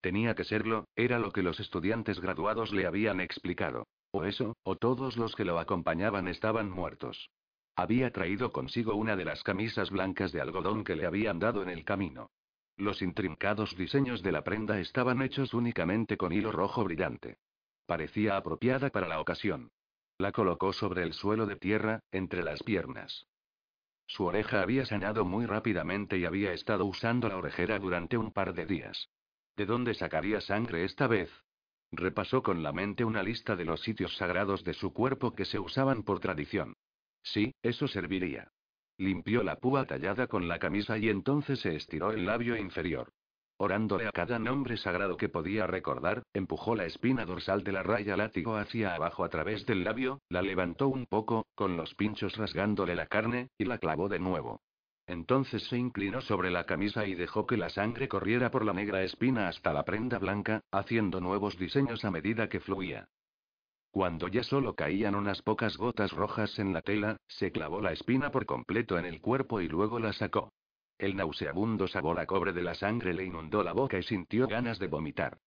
Tenía 0.02 0.36
que 0.36 0.44
serlo, 0.44 0.86
era 0.96 1.20
lo 1.20 1.32
que 1.32 1.44
los 1.44 1.60
estudiantes 1.60 2.20
graduados 2.20 2.74
le 2.74 2.86
habían 2.86 3.22
explicado. 3.22 3.88
O 4.12 4.26
eso, 4.26 4.56
o 4.64 4.76
todos 4.76 5.18
los 5.18 5.36
que 5.36 5.46
lo 5.46 5.60
acompañaban 5.60 6.28
estaban 6.28 6.70
muertos. 6.70 7.30
Había 7.76 8.12
traído 8.12 8.52
consigo 8.52 8.96
una 8.96 9.16
de 9.16 9.26
las 9.26 9.44
camisas 9.44 9.90
blancas 9.90 10.32
de 10.32 10.42
algodón 10.42 10.84
que 10.84 10.96
le 10.96 11.06
habían 11.06 11.40
dado 11.40 11.64
en 11.64 11.70
el 11.70 11.84
camino. 11.84 12.30
Los 12.78 13.02
intrincados 13.02 13.76
diseños 13.76 14.22
de 14.22 14.32
la 14.32 14.44
prenda 14.44 14.80
estaban 14.80 15.22
hechos 15.22 15.54
únicamente 15.54 16.18
con 16.18 16.32
hilo 16.32 16.52
rojo 16.52 16.84
brillante. 16.84 17.38
Parecía 17.86 18.38
apropiada 18.38 18.90
para 18.90 19.08
la 19.08 19.20
ocasión. 19.20 19.72
La 20.18 20.32
colocó 20.32 20.74
sobre 20.74 21.04
el 21.04 21.14
suelo 21.14 21.46
de 21.46 21.56
tierra, 21.56 22.00
entre 22.12 22.44
las 22.44 22.62
piernas. 22.64 23.26
Su 24.06 24.26
oreja 24.26 24.62
había 24.62 24.86
sanado 24.86 25.26
muy 25.26 25.46
rápidamente 25.46 26.18
y 26.18 26.26
había 26.26 26.54
estado 26.54 26.86
usando 26.86 27.30
la 27.30 27.38
orejera 27.38 27.80
durante 27.80 28.18
un 28.18 28.32
par 28.32 28.54
de 28.54 28.66
días. 28.66 29.10
¿De 29.56 29.66
dónde 29.66 29.94
sacaría 29.94 30.42
sangre 30.42 30.84
esta 30.84 31.08
vez? 31.08 31.32
Repasó 31.92 32.42
con 32.42 32.64
la 32.64 32.74
mente 32.74 33.06
una 33.06 33.22
lista 33.22 33.56
de 33.56 33.66
los 33.66 33.82
sitios 33.82 34.18
sagrados 34.18 34.64
de 34.64 34.74
su 34.74 34.94
cuerpo 34.94 35.36
que 35.36 35.46
se 35.46 35.60
usaban 35.60 36.04
por 36.04 36.20
tradición. 36.20 36.76
Sí, 37.22 37.54
eso 37.62 37.88
serviría. 37.88 38.52
Limpió 38.98 39.44
la 39.44 39.58
púa 39.58 39.86
tallada 39.86 40.28
con 40.28 40.48
la 40.48 40.60
camisa 40.60 40.98
y 40.98 41.10
entonces 41.10 41.60
se 41.62 41.76
estiró 41.76 42.12
el 42.12 42.26
labio 42.26 42.58
inferior. 42.58 43.13
Orándole 43.58 44.08
a 44.08 44.12
cada 44.12 44.40
nombre 44.40 44.78
sagrado 44.78 45.16
que 45.16 45.30
podía 45.30 45.68
recordar, 45.68 46.24
empujó 46.34 46.76
la 46.76 46.86
espina 46.86 47.26
dorsal 47.26 47.64
de 47.64 47.72
la 47.72 47.84
raya 47.84 48.18
látigo 48.18 48.58
hacia 48.58 48.96
abajo 48.96 49.24
a 49.24 49.30
través 49.30 49.66
del 49.66 49.84
labio, 49.84 50.20
la 50.30 50.42
levantó 50.42 50.88
un 50.88 51.06
poco, 51.06 51.46
con 51.56 51.78
los 51.78 51.94
pinchos 51.96 52.36
rasgándole 52.36 52.96
la 52.96 53.08
carne, 53.08 53.50
y 53.58 53.66
la 53.66 53.78
clavó 53.78 54.10
de 54.10 54.20
nuevo. 54.20 54.62
Entonces 55.06 55.64
se 55.68 55.78
inclinó 55.78 56.22
sobre 56.22 56.50
la 56.50 56.66
camisa 56.66 57.06
y 57.06 57.14
dejó 57.14 57.46
que 57.46 57.58
la 57.58 57.70
sangre 57.70 58.08
corriera 58.08 58.52
por 58.52 58.66
la 58.66 58.74
negra 58.74 59.04
espina 59.04 59.50
hasta 59.50 59.74
la 59.74 59.84
prenda 59.84 60.18
blanca, 60.18 60.62
haciendo 60.72 61.20
nuevos 61.20 61.58
diseños 61.58 62.06
a 62.06 62.12
medida 62.12 62.48
que 62.48 62.62
fluía. 62.62 63.08
Cuando 63.92 64.28
ya 64.28 64.44
solo 64.44 64.76
caían 64.76 65.14
unas 65.14 65.42
pocas 65.42 65.78
gotas 65.78 66.12
rojas 66.14 66.58
en 66.58 66.74
la 66.74 66.82
tela, 66.82 67.18
se 67.28 67.52
clavó 67.52 67.80
la 67.80 67.92
espina 67.92 68.32
por 68.32 68.46
completo 68.46 68.98
en 68.98 69.06
el 69.06 69.22
cuerpo 69.22 69.62
y 69.62 69.68
luego 69.68 70.00
la 70.00 70.14
sacó. 70.14 70.52
El 70.98 71.16
nauseabundo 71.16 71.88
sabor 71.88 72.20
a 72.20 72.26
cobre 72.26 72.54
de 72.54 72.62
la 72.62 72.76
sangre 72.76 73.14
le 73.14 73.26
inundó 73.26 73.64
la 73.64 73.74
boca 73.74 73.98
y 73.98 74.04
sintió 74.04 74.48
ganas 74.48 74.80
de 74.80 74.88
vomitar. 74.88 75.38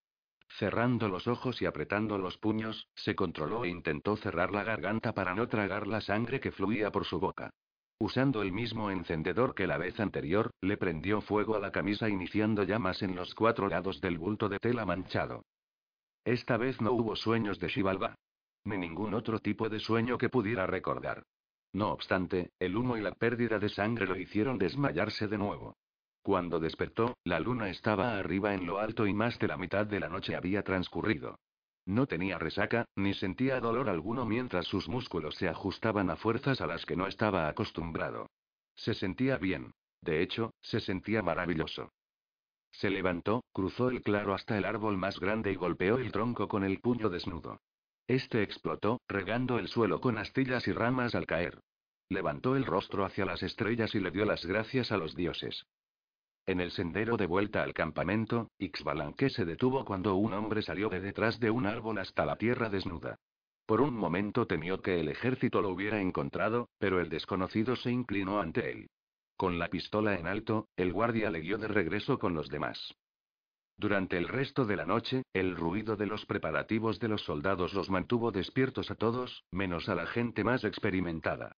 Cerrando 0.59 1.09
los 1.09 1.26
ojos 1.26 1.61
y 1.62 1.66
apretando 1.66 2.18
los 2.18 2.38
puños, 2.38 2.88
se 2.94 3.14
controló 3.14 3.64
e 3.64 3.68
intentó 3.68 4.16
cerrar 4.16 4.53
la 4.53 4.64
garganta 4.64 5.12
para 5.12 5.34
no 5.34 5.49
tragar 5.49 5.86
la 5.86 6.01
sangre 6.01 6.40
que 6.40 6.53
fluía 6.53 6.90
por 6.90 7.05
su 7.05 7.18
boca. 7.18 7.51
Usando 7.99 8.42
el 8.42 8.53
mismo 8.53 8.90
encendedor 8.90 9.55
que 9.55 9.66
la 9.66 9.78
vez 9.78 9.99
anterior, 10.01 10.51
le 10.61 10.76
prendió 10.76 11.20
fuego 11.20 11.57
a 11.57 11.61
la 11.61 11.72
camisa 11.72 12.09
iniciando 12.09 12.62
llamas 12.62 13.03
en 13.03 13.16
los 13.16 13.34
cuatro 13.34 13.68
lados 13.68 14.01
del 14.01 14.18
bulto 14.18 14.49
de 14.49 14.59
tela 14.59 14.84
manchado. 14.84 15.44
Esta 16.24 16.57
vez 16.57 16.80
no 16.80 16.92
hubo 16.92 17.16
sueños 17.16 17.59
de 17.59 17.68
Shivalba 17.68 18.16
ni 18.66 18.76
ningún 18.76 19.14
otro 19.14 19.38
tipo 19.38 19.68
de 19.68 19.78
sueño 19.78 20.18
que 20.18 20.28
pudiera 20.28 20.66
recordar. 20.66 21.22
No 21.77 21.91
obstante, 21.91 22.53
el 22.59 22.74
humo 22.74 22.97
y 22.97 23.03
la 23.03 23.12
pérdida 23.12 23.59
de 23.59 23.68
sangre 23.68 24.07
lo 24.07 24.16
hicieron 24.16 24.57
desmayarse 24.57 25.29
de 25.29 25.37
nuevo. 25.37 25.77
Cuando 26.22 26.59
despertó, 26.59 27.18
la 27.22 27.39
luna 27.39 27.68
estaba 27.68 28.16
arriba 28.16 28.55
en 28.55 28.64
lo 28.64 28.79
alto 28.79 29.07
y 29.07 29.12
más 29.12 29.39
de 29.39 29.47
la 29.47 29.59
mitad 29.59 29.85
de 29.85 30.01
la 30.01 30.09
noche 30.09 30.35
había 30.35 30.62
transcurrido. 30.62 31.39
No 31.85 32.07
tenía 32.07 32.39
resaca, 32.39 32.87
ni 32.97 33.12
sentía 33.12 33.61
dolor 33.61 33.91
alguno 33.91 34.24
mientras 34.24 34.64
sus 34.64 34.89
músculos 34.89 35.35
se 35.35 35.51
ajustaban 35.51 36.09
a 36.09 36.16
fuerzas 36.16 36.62
a 36.62 36.66
las 36.66 36.87
que 36.87 36.97
no 36.97 37.09
estaba 37.09 37.47
acostumbrado. 37.47 38.31
Se 38.74 38.95
sentía 38.95 39.37
bien. 39.37 39.74
De 40.01 40.22
hecho, 40.22 40.55
se 40.62 40.81
sentía 40.81 41.20
maravilloso. 41.20 41.91
Se 42.70 42.89
levantó, 42.89 43.45
cruzó 43.53 43.91
el 43.91 44.01
claro 44.01 44.33
hasta 44.33 44.57
el 44.57 44.64
árbol 44.64 44.97
más 44.97 45.20
grande 45.20 45.53
y 45.53 45.57
golpeó 45.57 45.99
el 45.99 46.11
tronco 46.11 46.49
con 46.49 46.64
el 46.64 46.81
puño 46.81 47.11
desnudo. 47.11 47.61
Este 48.09 48.43
explotó, 48.43 49.03
regando 49.09 49.59
el 49.59 49.68
suelo 49.68 50.01
con 50.01 50.16
astillas 50.16 50.66
y 50.68 50.72
ramas 50.72 51.14
al 51.14 51.27
caer. 51.27 51.61
Levantó 52.09 52.54
el 52.54 52.64
rostro 52.64 53.04
hacia 53.04 53.24
las 53.24 53.42
estrellas 53.42 53.94
y 53.94 54.00
le 54.00 54.11
dio 54.11 54.24
las 54.24 54.44
gracias 54.46 54.92
a 54.92 54.96
los 54.96 55.16
dioses. 55.16 55.66
En 56.46 56.61
el 56.61 56.70
sendero 56.70 57.16
de 57.16 57.26
vuelta 57.26 57.64
al 57.64 57.74
campamento, 57.74 58.52
Ixbalanque 58.59 59.30
se 59.30 59.44
detuvo 59.44 59.84
cuando 59.84 60.14
un 60.14 60.32
hombre 60.32 60.62
salió 60.62 60.88
de 60.88 61.00
detrás 61.00 61.40
de 61.40 61.50
un 61.50 61.66
árbol 61.66 61.98
hasta 61.98 62.24
la 62.24 62.36
tierra 62.36 62.70
desnuda. 62.70 63.18
Por 63.66 63.80
un 63.80 63.96
momento 63.96 64.46
temió 64.46 64.80
que 64.80 65.00
el 65.00 65.09
ejército 65.09 65.61
lo 65.61 65.70
hubiera 65.70 66.00
encontrado, 66.00 66.68
pero 66.78 67.00
el 67.00 67.09
desconocido 67.09 67.74
se 67.74 67.90
inclinó 67.90 68.40
ante 68.40 68.70
él. 68.70 68.90
Con 69.36 69.59
la 69.59 69.68
pistola 69.68 70.14
en 70.14 70.28
alto, 70.28 70.68
el 70.76 70.92
guardia 70.92 71.30
le 71.30 71.40
guió 71.40 71.59
de 71.59 71.66
regreso 71.66 72.20
con 72.20 72.34
los 72.34 72.48
demás. 72.48 72.94
Durante 73.76 74.16
el 74.16 74.28
resto 74.28 74.64
de 74.64 74.76
la 74.76 74.86
noche, 74.86 75.24
el 75.34 75.57
ruido 75.57 75.96
de 75.96 76.07
los 76.07 76.24
preparativos 76.24 77.00
de 77.00 77.09
los 77.09 77.22
soldados 77.22 77.74
los 77.74 77.90
mantuvo 77.90 78.30
despiertos 78.30 78.90
a 78.92 78.94
todos, 78.94 79.44
menos 79.50 79.88
a 79.88 79.96
la 79.96 80.07
gente 80.07 80.44
más 80.44 80.62
experimentada. 80.62 81.57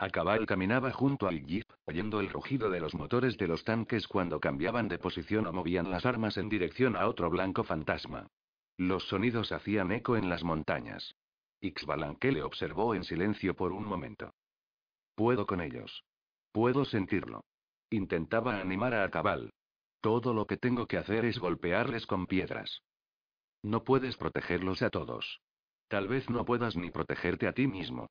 Acabal 0.00 0.46
caminaba 0.46 0.92
junto 0.92 1.28
al 1.28 1.44
jeep, 1.44 1.66
oyendo 1.84 2.20
el 2.20 2.30
rugido 2.30 2.70
de 2.70 2.80
los 2.80 2.94
motores 2.94 3.36
de 3.36 3.46
los 3.46 3.64
tanques 3.64 4.08
cuando 4.08 4.40
cambiaban 4.40 4.88
de 4.88 4.98
posición 4.98 5.46
o 5.46 5.52
movían 5.52 5.90
las 5.90 6.06
armas 6.06 6.38
en 6.38 6.48
dirección 6.48 6.96
a 6.96 7.06
otro 7.06 7.28
blanco 7.28 7.64
fantasma. 7.64 8.26
Los 8.78 9.06
sonidos 9.08 9.52
hacían 9.52 9.92
eco 9.92 10.16
en 10.16 10.30
las 10.30 10.42
montañas. 10.42 11.14
Ixbalanque 11.60 12.32
le 12.32 12.42
observó 12.42 12.94
en 12.94 13.04
silencio 13.04 13.54
por 13.54 13.72
un 13.72 13.84
momento. 13.84 14.32
Puedo 15.14 15.46
con 15.46 15.60
ellos. 15.60 16.02
Puedo 16.50 16.86
sentirlo. 16.86 17.44
Intentaba 17.90 18.58
animar 18.58 18.94
a 18.94 19.04
Acabal, 19.04 19.52
todo 20.00 20.32
lo 20.32 20.46
que 20.46 20.56
tengo 20.56 20.86
que 20.86 20.96
hacer 20.96 21.26
es 21.26 21.38
golpearles 21.38 22.06
con 22.06 22.26
piedras. 22.26 22.82
No 23.62 23.84
puedes 23.84 24.16
protegerlos 24.16 24.80
a 24.80 24.88
todos. 24.88 25.42
Tal 25.88 26.08
vez 26.08 26.30
no 26.30 26.46
puedas 26.46 26.74
ni 26.74 26.90
protegerte 26.90 27.46
a 27.46 27.52
ti 27.52 27.66
mismo. 27.66 28.08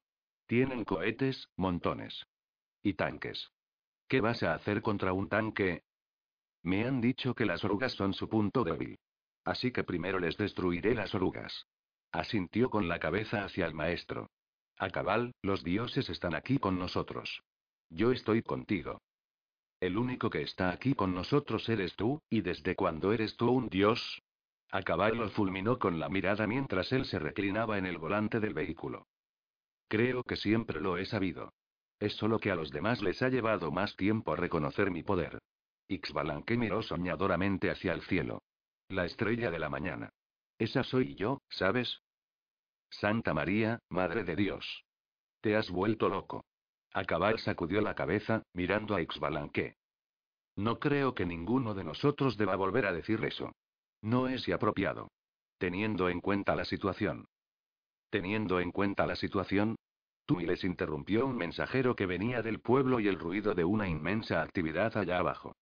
Tienen 0.49 0.83
cohetes, 0.83 1.47
montones. 1.57 2.25
Y 2.81 2.95
tanques. 2.95 3.51
¿Qué 4.07 4.19
vas 4.19 4.41
a 4.41 4.55
hacer 4.55 4.81
contra 4.81 5.13
un 5.13 5.29
tanque? 5.29 5.83
Me 6.63 6.87
han 6.87 7.01
dicho 7.01 7.35
que 7.35 7.45
las 7.45 7.63
orugas 7.63 7.91
son 7.91 8.15
su 8.15 8.27
punto 8.27 8.63
débil. 8.63 8.97
Así 9.45 9.71
que 9.71 9.83
primero 9.83 10.17
les 10.17 10.37
destruiré 10.37 10.95
las 10.95 11.13
orugas. 11.13 11.67
Asintió 12.11 12.71
con 12.71 12.87
la 12.87 12.97
cabeza 12.97 13.43
hacia 13.45 13.67
el 13.67 13.75
maestro. 13.75 14.31
A 14.79 14.89
cabal, 14.89 15.33
los 15.43 15.63
dioses 15.63 16.09
están 16.09 16.33
aquí 16.33 16.57
con 16.57 16.79
nosotros. 16.79 17.43
Yo 17.91 18.11
estoy 18.11 18.41
contigo. 18.41 19.03
El 19.79 19.99
único 19.99 20.31
que 20.31 20.41
está 20.41 20.71
aquí 20.71 20.95
con 20.95 21.13
nosotros 21.13 21.69
eres 21.69 21.95
tú, 21.95 22.23
y 22.27 22.41
desde 22.41 22.75
cuando 22.75 23.13
eres 23.13 23.37
tú 23.37 23.51
un 23.51 23.69
dios. 23.69 24.23
A 24.71 24.81
cabal 24.81 25.15
lo 25.15 25.29
fulminó 25.29 25.77
con 25.77 25.99
la 25.99 26.09
mirada 26.09 26.47
mientras 26.47 26.91
él 26.91 27.05
se 27.05 27.19
reclinaba 27.19 27.77
en 27.77 27.85
el 27.85 27.99
volante 27.99 28.39
del 28.39 28.55
vehículo. 28.55 29.05
Creo 29.89 30.23
que 30.23 30.37
siempre 30.37 30.79
lo 30.79 30.97
he 30.97 31.05
sabido. 31.05 31.51
Es 31.99 32.13
solo 32.13 32.39
que 32.39 32.51
a 32.51 32.55
los 32.55 32.69
demás 32.69 33.01
les 33.01 33.21
ha 33.21 33.29
llevado 33.29 33.71
más 33.71 33.95
tiempo 33.95 34.35
reconocer 34.35 34.91
mi 34.91 35.03
poder. 35.03 35.39
Ixbalanque 35.87 36.55
miró 36.57 36.83
soñadoramente 36.83 37.71
hacia 37.71 37.93
el 37.93 38.01
cielo. 38.03 38.43
La 38.87 39.05
estrella 39.05 39.49
de 39.49 39.59
la 39.59 39.69
mañana. 39.69 40.11
Esa 40.59 40.83
soy 40.83 41.15
yo, 41.15 41.41
¿sabes? 41.49 42.01
Santa 42.89 43.33
María, 43.33 43.79
Madre 43.89 44.23
de 44.23 44.35
Dios. 44.35 44.85
Te 45.41 45.55
has 45.55 45.69
vuelto 45.71 46.07
loco. 46.07 46.45
Acabal 46.93 47.39
sacudió 47.39 47.81
la 47.81 47.95
cabeza, 47.95 48.43
mirando 48.53 48.95
a 48.95 49.01
Ixbalanque. 49.01 49.75
No 50.55 50.79
creo 50.79 51.15
que 51.15 51.25
ninguno 51.25 51.73
de 51.73 51.83
nosotros 51.83 52.37
deba 52.37 52.55
volver 52.55 52.85
a 52.85 52.93
decir 52.93 53.23
eso. 53.25 53.53
No 54.01 54.27
es 54.27 54.47
apropiado. 54.49 55.09
Teniendo 55.57 56.09
en 56.09 56.21
cuenta 56.21 56.55
la 56.55 56.65
situación. 56.65 57.25
Teniendo 58.09 58.59
en 58.59 58.71
cuenta 58.71 59.05
la 59.05 59.15
situación, 59.15 59.75
y 60.37 60.45
les 60.45 60.63
interrumpió 60.63 61.25
un 61.25 61.37
mensajero 61.37 61.95
que 61.95 62.05
venía 62.05 62.41
del 62.43 62.59
pueblo 62.59 62.99
y 62.99 63.07
el 63.07 63.17
ruido 63.17 63.55
de 63.55 63.63
una 63.63 63.87
inmensa 63.87 64.43
actividad 64.43 64.95
allá 64.97 65.17
abajo. 65.17 65.55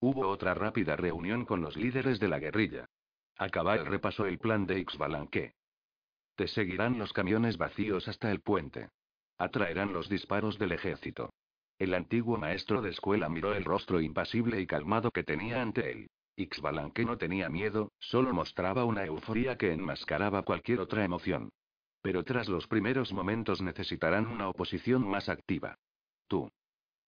Hubo 0.00 0.26
otra 0.28 0.54
rápida 0.54 0.96
reunión 0.96 1.44
con 1.44 1.60
los 1.60 1.76
líderes 1.76 2.18
de 2.18 2.28
la 2.28 2.40
guerrilla. 2.40 2.86
Acabal 3.36 3.86
repasó 3.86 4.26
el 4.26 4.38
plan 4.38 4.66
de 4.66 4.80
Ixbalanque. 4.80 5.52
Te 6.34 6.48
seguirán 6.48 6.98
los 6.98 7.12
camiones 7.12 7.56
vacíos 7.56 8.08
hasta 8.08 8.30
el 8.30 8.40
puente. 8.40 8.88
Atraerán 9.38 9.92
los 9.92 10.08
disparos 10.08 10.58
del 10.58 10.72
ejército. 10.72 11.30
El 11.78 11.94
antiguo 11.94 12.36
maestro 12.36 12.82
de 12.82 12.90
escuela 12.90 13.28
miró 13.28 13.54
el 13.54 13.64
rostro 13.64 14.00
impasible 14.00 14.60
y 14.60 14.66
calmado 14.66 15.10
que 15.10 15.24
tenía 15.24 15.62
ante 15.62 15.92
él. 15.92 16.06
Ixbalanque 16.36 17.04
no 17.04 17.16
tenía 17.16 17.48
miedo, 17.48 17.92
solo 18.00 18.32
mostraba 18.32 18.84
una 18.84 19.04
euforía 19.04 19.56
que 19.56 19.72
enmascaraba 19.72 20.42
cualquier 20.42 20.80
otra 20.80 21.04
emoción. 21.04 21.50
Pero 22.04 22.22
tras 22.22 22.50
los 22.50 22.66
primeros 22.66 23.14
momentos 23.14 23.62
necesitarán 23.62 24.26
una 24.26 24.50
oposición 24.50 25.08
más 25.08 25.30
activa. 25.30 25.78
Tú. 26.28 26.50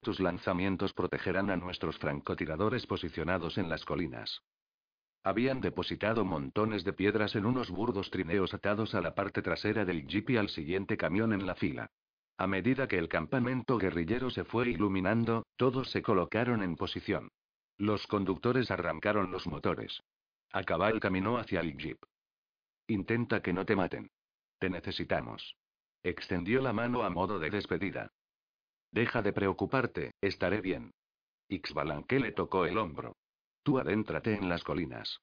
Tus 0.01 0.21
lanzamientos 0.21 0.95
protegerán 0.95 1.51
a 1.51 1.57
nuestros 1.57 1.99
francotiradores 1.99 2.87
posicionados 2.87 3.59
en 3.59 3.69
las 3.69 3.85
colinas. 3.85 4.41
Habían 5.23 5.61
depositado 5.61 6.25
montones 6.25 6.83
de 6.83 6.95
piedras 6.95 7.37
en 7.37 7.45
unos 7.45 7.69
burdos 7.69 8.11
trineos 8.11 8.55
atados 8.55 8.95
a 8.95 9.03
la 9.03 9.15
parte 9.15 9.43
trasera 9.43 9.85
del 9.85 10.07
jeep 10.07 10.31
y 10.31 10.39
al 10.39 10.49
siguiente 10.49 10.97
camión 10.97 11.35
en 11.35 11.47
la 11.47 11.57
fila. 11.57 11.91
A 12.39 12.47
medida 12.47 12.89
que 12.89 12.97
el 12.97 13.11
campamento 13.11 13.77
guerrillero 13.77 14.31
se 14.31 14.45
fue 14.45 14.71
iluminando, 14.71 15.45
todos 15.57 15.91
se 15.91 16.01
colocaron 16.01 16.63
en 16.63 16.75
posición. 16.75 17.29
Los 17.77 18.07
conductores 18.07 18.71
arrancaron 18.71 19.31
los 19.31 19.47
motores. 19.47 20.01
el 20.55 21.01
caminó 21.01 21.37
hacia 21.37 21.61
el 21.61 21.77
jeep. 21.77 21.99
Intenta 22.87 23.43
que 23.43 23.53
no 23.53 23.67
te 23.67 23.77
maten. 23.77 24.09
Te 24.59 24.71
necesitamos. 24.71 25.57
Extendió 26.03 26.63
la 26.63 26.73
mano 26.73 27.03
a 27.03 27.11
modo 27.11 27.39
de 27.39 27.51
despedida. 27.51 28.11
Deja 28.91 29.23
de 29.23 29.33
preocuparte, 29.33 30.13
estaré 30.21 30.61
bien. 30.61 30.93
Ixbalanque 31.49 32.19
le 32.21 32.33
tocó 32.33 32.67
el 32.67 32.79
hombro. 32.79 33.17
Tú 33.63 33.79
adéntrate 33.79 34.35
en 34.35 34.49
las 34.49 34.65
colinas. 34.65 35.21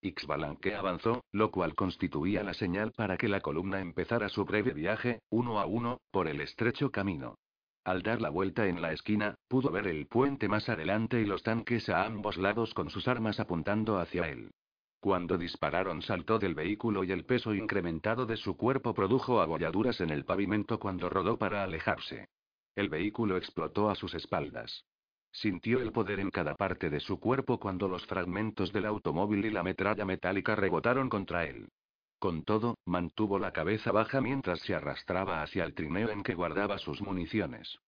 Ixbalanque 0.00 0.74
avanzó, 0.74 1.24
lo 1.32 1.50
cual 1.50 1.74
constituía 1.74 2.42
la 2.42 2.54
señal 2.54 2.92
para 2.92 3.16
que 3.16 3.28
la 3.28 3.40
columna 3.40 3.80
empezara 3.80 4.28
su 4.28 4.44
breve 4.44 4.72
viaje, 4.72 5.20
uno 5.30 5.58
a 5.58 5.66
uno, 5.66 6.00
por 6.10 6.28
el 6.28 6.40
estrecho 6.40 6.90
camino. 6.90 7.36
Al 7.84 8.02
dar 8.02 8.20
la 8.20 8.30
vuelta 8.30 8.66
en 8.66 8.82
la 8.82 8.92
esquina, 8.92 9.36
pudo 9.48 9.70
ver 9.70 9.86
el 9.86 10.06
puente 10.06 10.48
más 10.48 10.68
adelante 10.68 11.20
y 11.20 11.24
los 11.24 11.42
tanques 11.42 11.88
a 11.88 12.04
ambos 12.04 12.36
lados 12.36 12.74
con 12.74 12.90
sus 12.90 13.08
armas 13.08 13.38
apuntando 13.40 13.98
hacia 13.98 14.28
él. 14.28 14.50
Cuando 15.06 15.38
dispararon 15.38 16.02
saltó 16.02 16.40
del 16.40 16.56
vehículo 16.56 17.04
y 17.04 17.12
el 17.12 17.24
peso 17.24 17.54
incrementado 17.54 18.26
de 18.26 18.36
su 18.36 18.56
cuerpo 18.56 18.92
produjo 18.92 19.40
abolladuras 19.40 20.00
en 20.00 20.10
el 20.10 20.24
pavimento 20.24 20.80
cuando 20.80 21.08
rodó 21.08 21.38
para 21.38 21.62
alejarse. 21.62 22.30
El 22.74 22.88
vehículo 22.88 23.36
explotó 23.36 23.88
a 23.88 23.94
sus 23.94 24.14
espaldas. 24.14 24.84
Sintió 25.30 25.80
el 25.80 25.92
poder 25.92 26.18
en 26.18 26.30
cada 26.30 26.56
parte 26.56 26.90
de 26.90 26.98
su 26.98 27.20
cuerpo 27.20 27.60
cuando 27.60 27.86
los 27.86 28.04
fragmentos 28.06 28.72
del 28.72 28.84
automóvil 28.84 29.44
y 29.44 29.50
la 29.50 29.62
metralla 29.62 30.04
metálica 30.04 30.56
rebotaron 30.56 31.08
contra 31.08 31.44
él. 31.44 31.68
Con 32.18 32.42
todo, 32.42 32.74
mantuvo 32.84 33.38
la 33.38 33.52
cabeza 33.52 33.92
baja 33.92 34.20
mientras 34.20 34.58
se 34.62 34.74
arrastraba 34.74 35.40
hacia 35.40 35.62
el 35.62 35.74
trineo 35.74 36.10
en 36.10 36.24
que 36.24 36.34
guardaba 36.34 36.78
sus 36.78 37.00
municiones. 37.00 37.78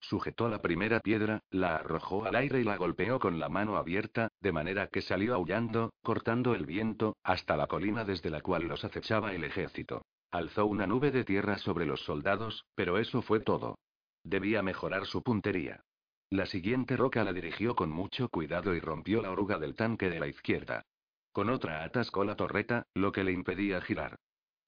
Sujetó 0.00 0.48
la 0.48 0.62
primera 0.62 1.00
piedra, 1.00 1.42
la 1.50 1.76
arrojó 1.76 2.24
al 2.24 2.36
aire 2.36 2.60
y 2.60 2.64
la 2.64 2.76
golpeó 2.76 3.18
con 3.18 3.38
la 3.38 3.48
mano 3.48 3.76
abierta, 3.76 4.28
de 4.40 4.52
manera 4.52 4.86
que 4.86 5.02
salió 5.02 5.34
aullando, 5.34 5.92
cortando 6.02 6.54
el 6.54 6.66
viento, 6.66 7.16
hasta 7.22 7.56
la 7.56 7.66
colina 7.66 8.04
desde 8.04 8.30
la 8.30 8.40
cual 8.40 8.64
los 8.64 8.84
acechaba 8.84 9.32
el 9.32 9.44
ejército. 9.44 10.02
Alzó 10.30 10.66
una 10.66 10.86
nube 10.86 11.10
de 11.10 11.24
tierra 11.24 11.58
sobre 11.58 11.86
los 11.86 12.00
soldados, 12.02 12.64
pero 12.74 12.98
eso 12.98 13.22
fue 13.22 13.40
todo. 13.40 13.78
Debía 14.22 14.62
mejorar 14.62 15.06
su 15.06 15.22
puntería. 15.22 15.82
La 16.30 16.44
siguiente 16.46 16.96
roca 16.96 17.24
la 17.24 17.32
dirigió 17.32 17.74
con 17.74 17.90
mucho 17.90 18.28
cuidado 18.28 18.74
y 18.74 18.80
rompió 18.80 19.22
la 19.22 19.30
oruga 19.30 19.58
del 19.58 19.74
tanque 19.74 20.10
de 20.10 20.20
la 20.20 20.28
izquierda. 20.28 20.84
Con 21.32 21.48
otra 21.48 21.84
atascó 21.84 22.24
la 22.24 22.36
torreta, 22.36 22.86
lo 22.94 23.12
que 23.12 23.24
le 23.24 23.32
impedía 23.32 23.80
girar. 23.80 24.18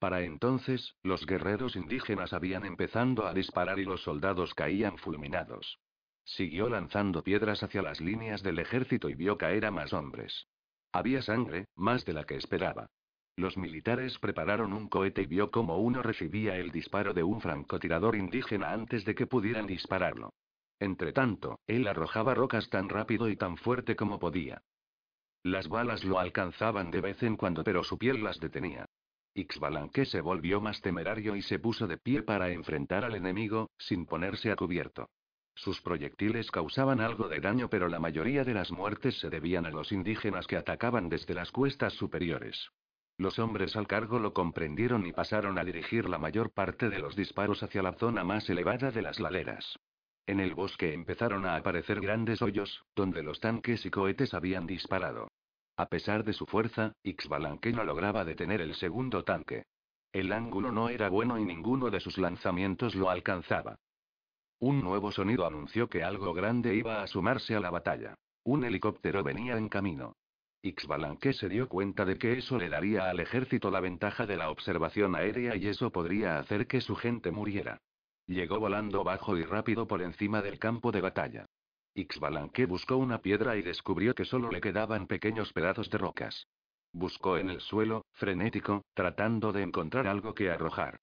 Para 0.01 0.23
entonces, 0.23 0.97
los 1.03 1.27
guerreros 1.27 1.77
indígenas 1.77 2.33
habían 2.33 2.65
empezado 2.65 3.27
a 3.27 3.35
disparar 3.35 3.79
y 3.79 3.85
los 3.85 4.03
soldados 4.03 4.55
caían 4.55 4.97
fulminados. 4.97 5.79
Siguió 6.25 6.71
lanzando 6.71 7.23
piedras 7.23 7.63
hacia 7.63 7.83
las 7.83 8.01
líneas 8.01 8.43
del 8.43 8.61
ejército 8.61 9.11
y 9.11 9.15
vio 9.15 9.37
caer 9.37 9.67
a 9.67 9.71
más 9.71 9.93
hombres. 9.93 10.47
Había 10.91 11.21
sangre, 11.21 11.67
más 11.77 12.07
de 12.07 12.15
la 12.15 12.25
que 12.25 12.37
esperaba. 12.37 12.89
Los 13.37 13.59
militares 13.59 14.19
prepararon 14.19 14.73
un 14.73 14.89
cohete 14.89 15.21
y 15.23 15.27
vio 15.27 15.51
cómo 15.51 15.77
uno 15.77 16.03
recibía 16.03 16.57
el 16.57 16.71
disparo 16.73 17.13
de 17.13 17.23
un 17.23 17.43
francotirador 17.43 18.17
indígena 18.17 18.73
antes 18.73 19.05
de 19.05 19.15
que 19.15 19.27
pudieran 19.27 19.67
dispararlo. 19.67 20.33
Entretanto, 20.79 21.61
él 21.67 21.87
arrojaba 21.87 22.35
rocas 22.35 22.71
tan 22.71 22.89
rápido 22.89 23.29
y 23.29 23.37
tan 23.37 23.59
fuerte 23.59 23.97
como 23.97 24.19
podía. 24.19 24.63
Las 25.43 25.69
balas 25.69 26.05
lo 26.05 26.19
alcanzaban 26.19 26.91
de 26.91 27.03
vez 27.03 27.23
en 27.23 27.37
cuando, 27.37 27.65
pero 27.65 27.85
su 27.85 27.99
piel 27.99 28.25
las 28.25 28.41
detenía. 28.41 28.87
Ixbalanque 29.35 30.07
se 30.07 30.21
volvió 30.21 30.61
más 30.61 30.81
temerario 30.81 31.37
y 31.37 31.43
se 31.43 31.59
puso 31.59 31.87
de 31.87 31.99
pie 31.99 32.23
para 32.23 32.51
enfrentar 32.51 33.05
al 33.05 33.15
enemigo, 33.15 33.71
sin 33.79 34.07
ponerse 34.07 34.51
a 34.51 34.57
cubierto. 34.57 35.09
Sus 35.55 35.81
proyectiles 35.83 36.51
causaban 36.51 37.01
algo 37.01 37.29
de 37.29 37.41
daño, 37.41 37.69
pero 37.69 37.89
la 37.89 37.99
mayoría 37.99 38.45
de 38.45 38.55
las 38.55 38.73
muertes 38.73 39.19
se 39.21 39.31
debían 39.31 39.67
a 39.67 39.71
los 39.71 39.93
indígenas 39.93 40.47
que 40.47 40.57
atacaban 40.57 41.09
desde 41.09 41.35
las 41.35 41.51
cuestas 41.51 41.93
superiores. 41.93 42.71
Los 43.19 43.39
hombres 43.39 43.77
al 43.77 43.87
cargo 43.87 44.19
lo 44.19 44.33
comprendieron 44.33 45.07
y 45.07 45.13
pasaron 45.13 45.59
a 45.59 45.65
dirigir 45.65 46.09
la 46.09 46.19
mayor 46.19 46.53
parte 46.53 46.89
de 46.89 46.99
los 46.99 47.15
disparos 47.15 47.63
hacia 47.63 47.83
la 47.83 47.93
zona 47.93 48.25
más 48.25 48.49
elevada 48.49 48.91
de 48.91 49.03
las 49.03 49.21
laderas. 49.21 49.79
En 50.27 50.41
el 50.41 50.55
bosque 50.55 50.95
empezaron 50.95 51.45
a 51.45 51.57
aparecer 51.57 52.01
grandes 52.01 52.41
hoyos, 52.41 52.85
donde 52.97 53.23
los 53.23 53.41
tanques 53.41 53.85
y 53.85 53.91
cohetes 53.91 54.33
habían 54.33 54.67
disparado. 54.67 55.29
A 55.81 55.87
pesar 55.87 56.25
de 56.25 56.35
su 56.35 56.45
fuerza, 56.45 56.93
Ixbalanque 57.03 57.73
no 57.73 57.85
lograba 57.85 58.23
detener 58.23 58.61
el 58.61 58.75
segundo 58.75 59.25
tanque. 59.25 59.65
El 60.13 60.31
ángulo 60.31 60.71
no 60.73 60.91
era 60.91 61.09
bueno 61.09 61.39
y 61.39 61.45
ninguno 61.47 61.89
de 61.89 62.01
sus 62.01 62.19
lanzamientos 62.19 62.95
lo 62.95 63.09
alcanzaba. 63.09 63.77
Un 64.59 64.83
nuevo 64.83 65.11
sonido 65.11 65.47
anunció 65.47 65.89
que 65.89 66.05
algo 66.05 66.35
grande 66.35 66.75
iba 66.75 67.03
a 67.03 67.07
sumarse 67.07 67.55
a 67.55 67.61
la 67.61 67.71
batalla. 67.71 68.15
Un 68.45 68.65
helicóptero 68.65 69.25
venía 69.25 69.57
en 69.57 69.71
camino. 69.71 70.17
Ixbalanque 70.61 71.33
se 71.33 71.49
dio 71.49 71.67
cuenta 71.67 72.05
de 72.05 72.19
que 72.19 72.35
eso 72.35 72.59
le 72.59 72.69
daría 72.69 73.09
al 73.09 73.19
ejército 73.19 73.71
la 73.71 73.81
ventaja 73.81 74.27
de 74.27 74.37
la 74.37 74.51
observación 74.51 75.17
aérea 75.17 75.57
y 75.57 75.67
eso 75.67 75.91
podría 75.91 76.39
hacer 76.39 76.67
que 76.67 76.83
su 76.83 76.95
gente 76.95 77.31
muriera. 77.31 77.79
Llegó 78.27 78.61
volando 78.61 79.03
bajo 79.03 79.35
y 79.39 79.45
rápido 79.45 79.89
por 79.89 80.03
encima 80.03 80.43
del 80.43 80.59
campo 80.59 80.93
de 80.93 81.01
batalla. 81.01 81.47
Ixbalanque 82.01 82.67
buscó 82.67 82.97
una 82.97 83.21
piedra 83.21 83.57
y 83.57 83.63
descubrió 83.63 84.15
que 84.15 84.25
solo 84.25 84.51
le 84.51 84.61
quedaban 84.61 85.07
pequeños 85.07 85.53
pedazos 85.53 85.91
de 85.91 85.99
rocas. 85.99 86.47
Buscó 86.93 87.39
en 87.39 87.51
el 87.51 87.61
suelo, 87.61 88.05
frenético, 88.13 88.83
tratando 88.95 89.53
de 89.53 89.63
encontrar 89.63 90.07
algo 90.07 90.35
que 90.35 90.51
arrojar. 90.51 90.99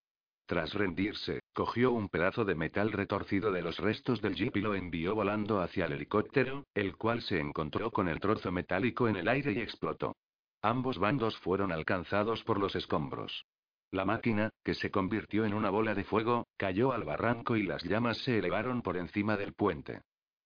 Tras 0.48 0.74
rendirse, 0.74 1.42
cogió 1.54 1.92
un 1.92 2.08
pedazo 2.08 2.46
de 2.46 2.56
metal 2.56 2.92
retorcido 2.94 3.52
de 3.52 3.62
los 3.62 3.80
restos 3.80 4.22
del 4.22 4.36
jeep 4.36 4.56
y 4.56 4.62
lo 4.62 4.76
envió 4.76 5.14
volando 5.14 5.60
hacia 5.60 5.86
el 5.86 5.94
helicóptero, 5.94 6.64
el 6.74 6.96
cual 6.96 7.22
se 7.22 7.40
encontró 7.40 7.92
con 7.92 8.08
el 8.08 8.20
trozo 8.20 8.52
metálico 8.52 9.08
en 9.10 9.18
el 9.18 9.28
aire 9.28 9.52
y 9.52 9.60
explotó. 9.60 10.16
Ambos 10.62 11.00
bandos 11.00 11.38
fueron 11.40 11.72
alcanzados 11.72 12.44
por 12.44 12.60
los 12.60 12.76
escombros. 12.76 13.46
La 13.92 14.06
máquina, 14.06 14.50
que 14.64 14.74
se 14.74 14.90
convirtió 14.90 15.46
en 15.46 15.54
una 15.54 15.70
bola 15.70 15.94
de 15.96 16.04
fuego, 16.04 16.48
cayó 16.58 16.92
al 16.94 17.04
barranco 17.04 17.56
y 17.56 17.64
las 17.64 17.84
llamas 17.84 18.18
se 18.20 18.38
elevaron 18.38 18.82
por 18.82 18.98
encima 18.98 19.38
del 19.38 19.54
puente. 19.54 20.02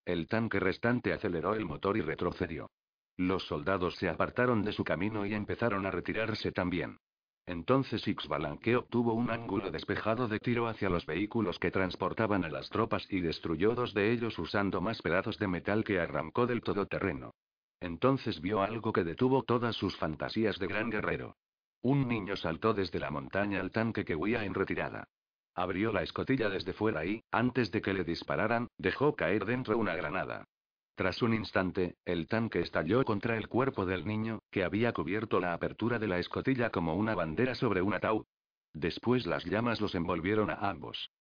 El 0.05 0.27
tanque 0.27 0.59
restante 0.59 1.13
aceleró 1.13 1.53
el 1.53 1.65
motor 1.65 1.97
y 1.97 2.01
retrocedió. 2.01 2.69
Los 3.17 3.45
soldados 3.45 3.95
se 3.95 4.09
apartaron 4.09 4.63
de 4.63 4.73
su 4.73 4.83
camino 4.83 5.25
y 5.25 5.33
empezaron 5.33 5.85
a 5.85 5.91
retirarse 5.91 6.51
también. 6.51 6.97
Entonces 7.45 8.07
Ixbalanque 8.07 8.75
obtuvo 8.75 9.13
un 9.13 9.29
ángulo 9.29 9.71
despejado 9.71 10.27
de 10.27 10.39
tiro 10.39 10.67
hacia 10.67 10.89
los 10.89 11.05
vehículos 11.05 11.59
que 11.59 11.71
transportaban 11.71 12.45
a 12.45 12.49
las 12.49 12.69
tropas 12.69 13.05
y 13.09 13.19
destruyó 13.19 13.75
dos 13.75 13.93
de 13.93 14.11
ellos 14.11 14.37
usando 14.39 14.79
más 14.79 15.01
pedazos 15.01 15.37
de 15.37 15.47
metal 15.47 15.83
que 15.83 15.99
arrancó 15.99 16.47
del 16.47 16.61
todoterreno. 16.61 17.33
Entonces 17.79 18.41
vio 18.41 18.61
algo 18.61 18.93
que 18.93 19.03
detuvo 19.03 19.43
todas 19.43 19.75
sus 19.75 19.97
fantasías 19.97 20.59
de 20.59 20.67
gran 20.67 20.89
guerrero. 20.89 21.35
Un 21.81 22.07
niño 22.07 22.35
saltó 22.35 22.73
desde 22.73 22.99
la 22.99 23.09
montaña 23.09 23.59
al 23.59 23.71
tanque 23.71 24.05
que 24.05 24.15
huía 24.15 24.45
en 24.45 24.53
retirada. 24.53 25.07
Abrió 25.55 25.91
la 25.91 26.03
escotilla 26.03 26.49
desde 26.49 26.73
fuera 26.73 27.05
y, 27.05 27.23
antes 27.31 27.71
de 27.71 27.81
que 27.81 27.93
le 27.93 28.03
dispararan, 28.03 28.67
dejó 28.77 29.15
caer 29.15 29.45
dentro 29.45 29.77
una 29.77 29.95
granada. 29.95 30.45
Tras 30.95 31.21
un 31.21 31.33
instante, 31.33 31.95
el 32.05 32.27
tanque 32.27 32.59
estalló 32.59 33.03
contra 33.03 33.37
el 33.37 33.47
cuerpo 33.47 33.85
del 33.85 34.05
niño, 34.05 34.39
que 34.51 34.63
había 34.63 34.93
cubierto 34.93 35.39
la 35.39 35.53
apertura 35.53 35.99
de 35.99 36.07
la 36.07 36.19
escotilla 36.19 36.69
como 36.69 36.95
una 36.95 37.15
bandera 37.15 37.55
sobre 37.55 37.81
un 37.81 37.93
ataúd. 37.93 38.25
Después 38.73 39.25
las 39.25 39.45
llamas 39.45 39.81
los 39.81 39.95
envolvieron 39.95 40.49
a 40.49 40.55
ambos. 40.55 41.11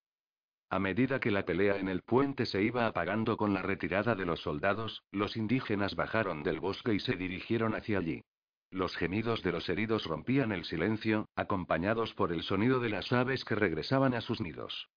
A 0.68 0.78
medida 0.78 1.18
que 1.18 1.32
la 1.32 1.44
pelea 1.44 1.78
en 1.78 1.88
el 1.88 2.02
puente 2.02 2.46
se 2.46 2.62
iba 2.62 2.86
apagando 2.86 3.36
con 3.36 3.52
la 3.52 3.62
retirada 3.62 4.14
de 4.14 4.24
los 4.24 4.40
soldados, 4.40 5.02
los 5.10 5.36
indígenas 5.36 5.96
bajaron 5.96 6.44
del 6.44 6.60
bosque 6.60 6.94
y 6.94 7.00
se 7.00 7.16
dirigieron 7.16 7.74
hacia 7.74 7.98
allí. 7.98 8.22
Los 8.70 8.96
gemidos 8.96 9.42
de 9.42 9.50
los 9.50 9.68
heridos 9.68 10.04
rompían 10.04 10.52
el 10.52 10.64
silencio, 10.64 11.28
acompañados 11.34 12.14
por 12.14 12.32
el 12.32 12.42
sonido 12.42 12.78
de 12.78 12.90
las 12.90 13.12
aves 13.12 13.44
que 13.44 13.56
regresaban 13.56 14.14
a 14.14 14.20
sus 14.20 14.40
nidos. 14.40 14.88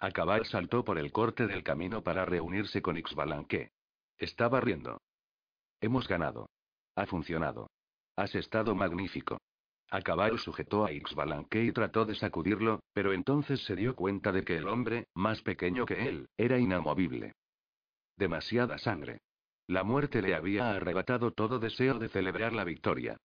Acabar 0.00 0.44
saltó 0.46 0.84
por 0.84 0.98
el 0.98 1.12
corte 1.12 1.46
del 1.46 1.62
camino 1.62 2.02
para 2.02 2.24
reunirse 2.24 2.82
con 2.82 2.96
Ixbalanque. 2.96 3.70
Estaba 4.16 4.60
riendo. 4.60 5.00
Hemos 5.80 6.08
ganado. 6.08 6.50
Ha 6.96 7.06
funcionado. 7.06 7.70
Has 8.16 8.34
estado 8.34 8.74
magnífico. 8.74 9.38
Acabar 9.90 10.36
sujetó 10.38 10.84
a 10.84 10.92
Ixbalanque 10.92 11.64
y 11.64 11.72
trató 11.72 12.04
de 12.04 12.16
sacudirlo, 12.16 12.80
pero 12.92 13.12
entonces 13.12 13.64
se 13.64 13.76
dio 13.76 13.94
cuenta 13.94 14.32
de 14.32 14.44
que 14.44 14.56
el 14.56 14.68
hombre, 14.68 15.06
más 15.14 15.40
pequeño 15.42 15.86
que 15.86 16.08
él, 16.08 16.28
era 16.36 16.58
inamovible. 16.58 17.32
Demasiada 18.16 18.78
sangre. 18.78 19.20
La 19.68 19.84
muerte 19.84 20.22
le 20.22 20.34
había 20.34 20.70
arrebatado 20.70 21.32
todo 21.32 21.58
deseo 21.58 21.98
de 21.98 22.08
celebrar 22.08 22.54
la 22.54 22.64
victoria. 22.64 23.20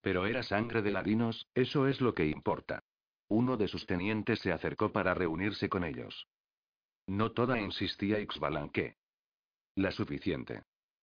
Pero 0.00 0.26
era 0.26 0.42
sangre 0.42 0.80
de 0.80 0.90
ladinos, 0.90 1.46
eso 1.54 1.86
es 1.86 2.00
lo 2.00 2.14
que 2.14 2.26
importa. 2.26 2.82
Uno 3.28 3.58
de 3.58 3.68
sus 3.68 3.84
tenientes 3.84 4.40
se 4.40 4.50
acercó 4.50 4.92
para 4.92 5.12
reunirse 5.12 5.68
con 5.68 5.84
ellos. 5.84 6.26
No 7.06 7.32
toda 7.32 7.60
insistía 7.60 8.18
Ixbalanque. 8.18 8.96
La 9.74 9.90
suficiente. 9.90 10.62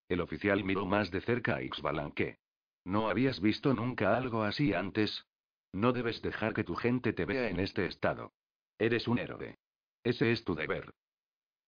El 0.09 0.21
oficial 0.21 0.63
miró 0.63 0.87
más 0.87 1.11
de 1.11 1.21
cerca 1.21 1.57
a 1.57 1.61
Ixbalanque. 1.61 2.39
¿No 2.85 3.07
habías 3.09 3.39
visto 3.41 3.71
nunca 3.75 4.17
algo 4.17 4.41
así 4.43 4.73
antes? 4.73 5.25
No 5.73 5.93
debes 5.93 6.23
dejar 6.23 6.55
que 6.55 6.63
tu 6.63 6.73
gente 6.73 7.13
te 7.13 7.25
vea 7.25 7.49
en 7.49 7.59
este 7.59 7.85
estado. 7.85 8.33
Eres 8.79 9.07
un 9.07 9.19
héroe. 9.19 9.59
Ese 10.03 10.31
es 10.31 10.43
tu 10.43 10.55
deber. 10.55 10.91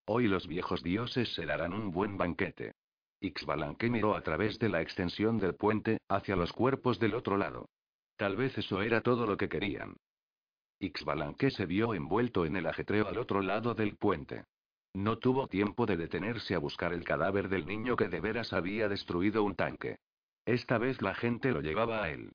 Hoy 0.08 0.28
los 0.28 0.48
viejos 0.48 0.82
dioses 0.82 1.34
se 1.36 1.46
darán 1.46 1.74
un 1.74 1.92
buen 1.92 2.18
banquete. 2.18 2.74
Ixbalanque 3.20 3.90
miró 3.90 4.16
a 4.16 4.22
través 4.22 4.60
de 4.60 4.70
la 4.70 4.82
extensión 4.82 5.40
del 5.40 5.56
puente, 5.56 6.00
hacia 6.08 6.36
los 6.36 6.54
cuerpos 6.54 7.00
del 7.00 7.16
otro 7.16 7.38
lado. 7.38 7.70
Tal 8.16 8.36
vez 8.36 8.58
eso 8.58 8.82
era 8.82 9.02
todo 9.02 9.26
lo 9.26 9.38
que 9.38 9.50
querían. 9.50 9.96
Ixbalanque 10.80 11.50
se 11.50 11.66
vio 11.66 11.94
envuelto 11.94 12.46
en 12.46 12.56
el 12.56 12.68
ajetreo 12.68 13.08
al 13.08 13.18
otro 13.18 13.42
lado 13.42 13.74
del 13.74 13.96
puente. 13.98 14.46
No 14.94 15.18
tuvo 15.18 15.48
tiempo 15.48 15.86
de 15.86 15.98
detenerse 15.98 16.56
a 16.56 16.60
buscar 16.60 16.94
el 16.94 17.04
cadáver 17.04 17.50
del 17.50 17.66
niño 17.66 17.96
que 17.96 18.08
de 18.08 18.20
veras 18.20 18.54
había 18.54 18.88
destruido 18.88 19.44
un 19.44 19.56
tanque. 19.56 19.98
Esta 20.46 20.78
vez 20.78 21.02
la 21.02 21.14
gente 21.14 21.52
lo 21.52 21.62
llevaba 21.62 22.04
a 22.04 22.10
él. 22.10 22.32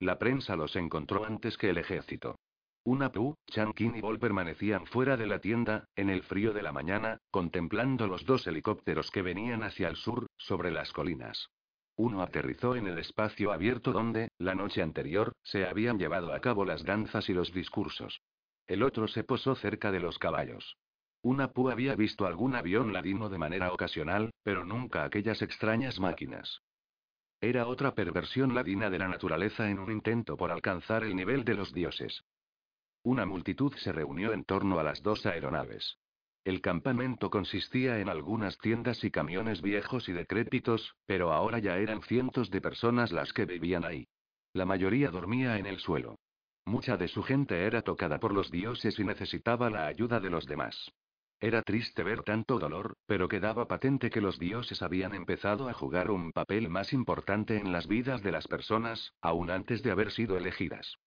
La 0.00 0.18
prensa 0.18 0.54
los 0.54 0.76
encontró 0.76 1.24
antes 1.24 1.56
que 1.56 1.70
el 1.70 1.78
ejército. 1.78 2.38
Una 2.84 3.12
Pu, 3.12 3.34
Chankin 3.46 3.96
y 3.96 4.00
Bol 4.00 4.18
permanecían 4.18 4.86
fuera 4.86 5.16
de 5.16 5.26
la 5.26 5.40
tienda, 5.40 5.84
en 5.96 6.10
el 6.10 6.22
frío 6.22 6.52
de 6.52 6.62
la 6.62 6.72
mañana, 6.72 7.18
contemplando 7.30 8.06
los 8.06 8.24
dos 8.24 8.46
helicópteros 8.46 9.10
que 9.10 9.22
venían 9.22 9.62
hacia 9.62 9.88
el 9.88 9.96
sur, 9.96 10.26
sobre 10.36 10.70
las 10.70 10.92
colinas. 10.92 11.50
Uno 11.96 12.22
aterrizó 12.22 12.76
en 12.76 12.86
el 12.86 12.98
espacio 12.98 13.52
abierto 13.52 13.92
donde, 13.92 14.28
la 14.38 14.54
noche 14.54 14.82
anterior, 14.82 15.32
se 15.42 15.66
habían 15.66 15.98
llevado 15.98 16.32
a 16.32 16.40
cabo 16.40 16.64
las 16.64 16.84
danzas 16.84 17.28
y 17.28 17.34
los 17.34 17.52
discursos. 17.52 18.20
El 18.66 18.82
otro 18.82 19.08
se 19.08 19.24
posó 19.24 19.54
cerca 19.54 19.90
de 19.90 20.00
los 20.00 20.18
caballos. 20.18 20.76
Una 21.22 21.52
Pu 21.52 21.70
había 21.70 21.96
visto 21.96 22.26
algún 22.26 22.54
avión 22.54 22.92
ladino 22.92 23.28
de 23.28 23.38
manera 23.38 23.72
ocasional, 23.72 24.30
pero 24.44 24.64
nunca 24.64 25.04
aquellas 25.04 25.42
extrañas 25.42 25.98
máquinas. 25.98 26.62
Era 27.40 27.66
otra 27.66 27.94
perversión 27.94 28.54
ladina 28.54 28.90
de 28.90 28.98
la 28.98 29.08
naturaleza 29.08 29.68
en 29.68 29.78
un 29.78 29.90
intento 29.90 30.36
por 30.36 30.52
alcanzar 30.52 31.02
el 31.04 31.16
nivel 31.16 31.44
de 31.44 31.54
los 31.54 31.72
dioses. 31.72 32.22
Una 33.08 33.24
multitud 33.24 33.72
se 33.76 33.90
reunió 33.90 34.34
en 34.34 34.44
torno 34.44 34.78
a 34.78 34.82
las 34.82 35.02
dos 35.02 35.24
aeronaves. 35.24 35.96
El 36.44 36.60
campamento 36.60 37.30
consistía 37.30 38.00
en 38.00 38.10
algunas 38.10 38.58
tiendas 38.58 39.02
y 39.02 39.10
camiones 39.10 39.62
viejos 39.62 40.10
y 40.10 40.12
decrépitos, 40.12 40.94
pero 41.06 41.32
ahora 41.32 41.58
ya 41.58 41.78
eran 41.78 42.02
cientos 42.02 42.50
de 42.50 42.60
personas 42.60 43.10
las 43.10 43.32
que 43.32 43.46
vivían 43.46 43.86
ahí. 43.86 44.08
La 44.52 44.66
mayoría 44.66 45.10
dormía 45.10 45.56
en 45.56 45.64
el 45.64 45.78
suelo. 45.78 46.18
Mucha 46.66 46.98
de 46.98 47.08
su 47.08 47.22
gente 47.22 47.64
era 47.64 47.80
tocada 47.80 48.20
por 48.20 48.34
los 48.34 48.50
dioses 48.50 48.98
y 48.98 49.04
necesitaba 49.04 49.70
la 49.70 49.86
ayuda 49.86 50.20
de 50.20 50.28
los 50.28 50.44
demás. 50.44 50.92
Era 51.40 51.62
triste 51.62 52.02
ver 52.02 52.24
tanto 52.24 52.58
dolor, 52.58 52.98
pero 53.06 53.26
quedaba 53.26 53.66
patente 53.68 54.10
que 54.10 54.20
los 54.20 54.38
dioses 54.38 54.82
habían 54.82 55.14
empezado 55.14 55.70
a 55.70 55.72
jugar 55.72 56.10
un 56.10 56.30
papel 56.32 56.68
más 56.68 56.92
importante 56.92 57.56
en 57.56 57.72
las 57.72 57.86
vidas 57.86 58.22
de 58.22 58.32
las 58.32 58.46
personas, 58.46 59.14
aún 59.22 59.50
antes 59.50 59.82
de 59.82 59.92
haber 59.92 60.10
sido 60.10 60.36
elegidas. 60.36 60.98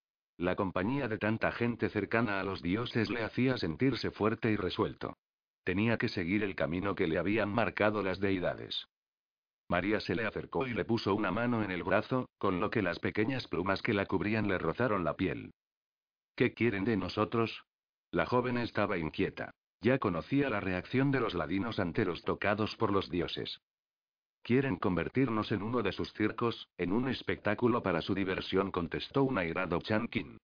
La 0.41 0.55
compañía 0.55 1.07
de 1.07 1.19
tanta 1.19 1.51
gente 1.51 1.87
cercana 1.89 2.39
a 2.39 2.43
los 2.43 2.63
dioses 2.63 3.11
le 3.11 3.23
hacía 3.23 3.59
sentirse 3.59 4.09
fuerte 4.09 4.49
y 4.49 4.55
resuelto. 4.55 5.19
Tenía 5.63 5.99
que 5.99 6.09
seguir 6.09 6.41
el 6.41 6.55
camino 6.55 6.95
que 6.95 7.05
le 7.05 7.19
habían 7.19 7.53
marcado 7.53 8.01
las 8.01 8.19
deidades. 8.19 8.87
María 9.69 9.99
se 9.99 10.15
le 10.15 10.25
acercó 10.25 10.65
y 10.65 10.73
le 10.73 10.83
puso 10.83 11.13
una 11.13 11.29
mano 11.29 11.63
en 11.63 11.69
el 11.69 11.83
brazo, 11.83 12.27
con 12.39 12.59
lo 12.59 12.71
que 12.71 12.81
las 12.81 12.97
pequeñas 12.97 13.47
plumas 13.47 13.83
que 13.83 13.93
la 13.93 14.07
cubrían 14.07 14.47
le 14.47 14.57
rozaron 14.57 15.03
la 15.03 15.15
piel. 15.15 15.51
¿Qué 16.35 16.55
quieren 16.55 16.85
de 16.85 16.97
nosotros? 16.97 17.63
La 18.09 18.25
joven 18.25 18.57
estaba 18.57 18.97
inquieta. 18.97 19.51
Ya 19.81 19.99
conocía 19.99 20.49
la 20.49 20.59
reacción 20.59 21.11
de 21.11 21.19
los 21.19 21.35
ladinos 21.35 21.79
ante 21.79 22.03
los 22.03 22.23
tocados 22.23 22.75
por 22.77 22.91
los 22.91 23.11
dioses. 23.11 23.61
Quieren 24.43 24.77
convertirnos 24.77 25.51
en 25.51 25.61
uno 25.61 25.83
de 25.83 25.91
sus 25.91 26.11
circos, 26.13 26.67
en 26.77 26.91
un 26.91 27.07
espectáculo 27.07 27.83
para 27.83 28.01
su 28.01 28.15
diversión, 28.15 28.71
contestó 28.71 29.23
un 29.23 29.37
airado 29.37 29.79
Chankin. 29.81 30.37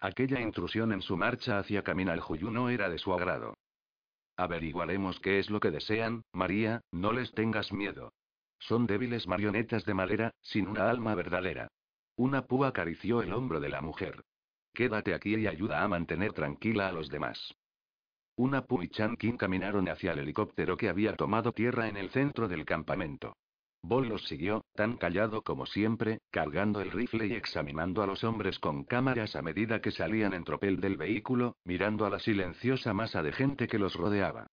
Aquella 0.00 0.40
intrusión 0.40 0.92
en 0.92 1.02
su 1.02 1.16
marcha 1.16 1.58
hacia 1.58 1.82
Caminaljuyu 1.82 2.50
no 2.50 2.70
era 2.70 2.88
de 2.88 2.98
su 2.98 3.12
agrado. 3.12 3.54
Averiguaremos 4.36 5.20
qué 5.20 5.38
es 5.38 5.50
lo 5.50 5.60
que 5.60 5.70
desean, 5.70 6.22
María, 6.32 6.80
no 6.90 7.12
les 7.12 7.32
tengas 7.32 7.72
miedo. 7.72 8.12
Son 8.58 8.86
débiles 8.86 9.26
marionetas 9.26 9.84
de 9.84 9.94
madera, 9.94 10.30
sin 10.40 10.66
una 10.66 10.88
alma 10.88 11.14
verdadera. 11.14 11.68
Una 12.16 12.46
púa 12.46 12.68
acarició 12.68 13.22
el 13.22 13.32
hombro 13.32 13.60
de 13.60 13.68
la 13.68 13.82
mujer. 13.82 14.22
Quédate 14.72 15.14
aquí 15.14 15.36
y 15.36 15.46
ayuda 15.46 15.82
a 15.82 15.88
mantener 15.88 16.32
tranquila 16.32 16.88
a 16.88 16.92
los 16.92 17.08
demás. 17.10 17.54
Una 18.36 18.64
Pu 18.64 18.82
y 18.82 18.88
Chan 18.88 19.16
caminaron 19.38 19.88
hacia 19.88 20.12
el 20.12 20.20
helicóptero 20.20 20.76
que 20.76 20.88
había 20.88 21.14
tomado 21.16 21.52
tierra 21.52 21.88
en 21.88 21.96
el 21.96 22.10
centro 22.10 22.48
del 22.48 22.64
campamento. 22.64 23.36
Bol 23.82 24.08
los 24.08 24.26
siguió, 24.26 24.64
tan 24.74 24.96
callado 24.96 25.42
como 25.42 25.66
siempre, 25.66 26.20
cargando 26.30 26.80
el 26.80 26.92
rifle 26.92 27.26
y 27.26 27.34
examinando 27.34 28.02
a 28.02 28.06
los 28.06 28.22
hombres 28.22 28.58
con 28.58 28.84
cámaras 28.84 29.34
a 29.34 29.42
medida 29.42 29.80
que 29.80 29.90
salían 29.90 30.34
en 30.34 30.44
tropel 30.44 30.80
del 30.80 30.96
vehículo, 30.96 31.56
mirando 31.64 32.06
a 32.06 32.10
la 32.10 32.20
silenciosa 32.20 32.94
masa 32.94 33.22
de 33.22 33.32
gente 33.32 33.66
que 33.66 33.78
los 33.78 33.94
rodeaba. 33.96 34.46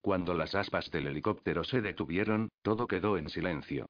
Cuando 0.00 0.34
las 0.34 0.54
aspas 0.54 0.88
del 0.92 1.08
helicóptero 1.08 1.64
se 1.64 1.80
detuvieron, 1.80 2.48
todo 2.62 2.86
quedó 2.86 3.18
en 3.18 3.28
silencio. 3.28 3.86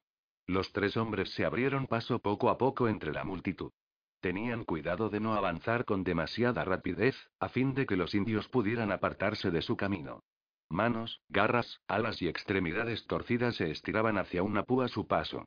Los 0.47 0.73
tres 0.73 0.97
hombres 0.97 1.29
se 1.35 1.45
abrieron 1.45 1.85
paso 1.85 2.19
poco 2.19 2.49
a 2.49 2.57
poco 2.57 2.87
entre 2.87 3.13
la 3.13 3.23
multitud. 3.23 3.71
Tenían 4.19 4.63
cuidado 4.63 5.09
de 5.09 5.19
no 5.19 5.35
avanzar 5.35 5.85
con 5.85 6.03
demasiada 6.03 6.63
rapidez, 6.63 7.15
a 7.39 7.49
fin 7.49 7.73
de 7.75 7.85
que 7.85 7.95
los 7.95 8.15
indios 8.15 8.47
pudieran 8.47 8.91
apartarse 8.91 9.51
de 9.51 9.61
su 9.61 9.77
camino. 9.77 10.23
Manos, 10.69 11.21
garras, 11.29 11.81
alas 11.87 12.21
y 12.21 12.27
extremidades 12.27 13.05
torcidas 13.07 13.55
se 13.55 13.71
estiraban 13.71 14.17
hacia 14.17 14.43
una 14.43 14.63
púa 14.63 14.85
a 14.85 14.89
su 14.89 15.07
paso. 15.07 15.45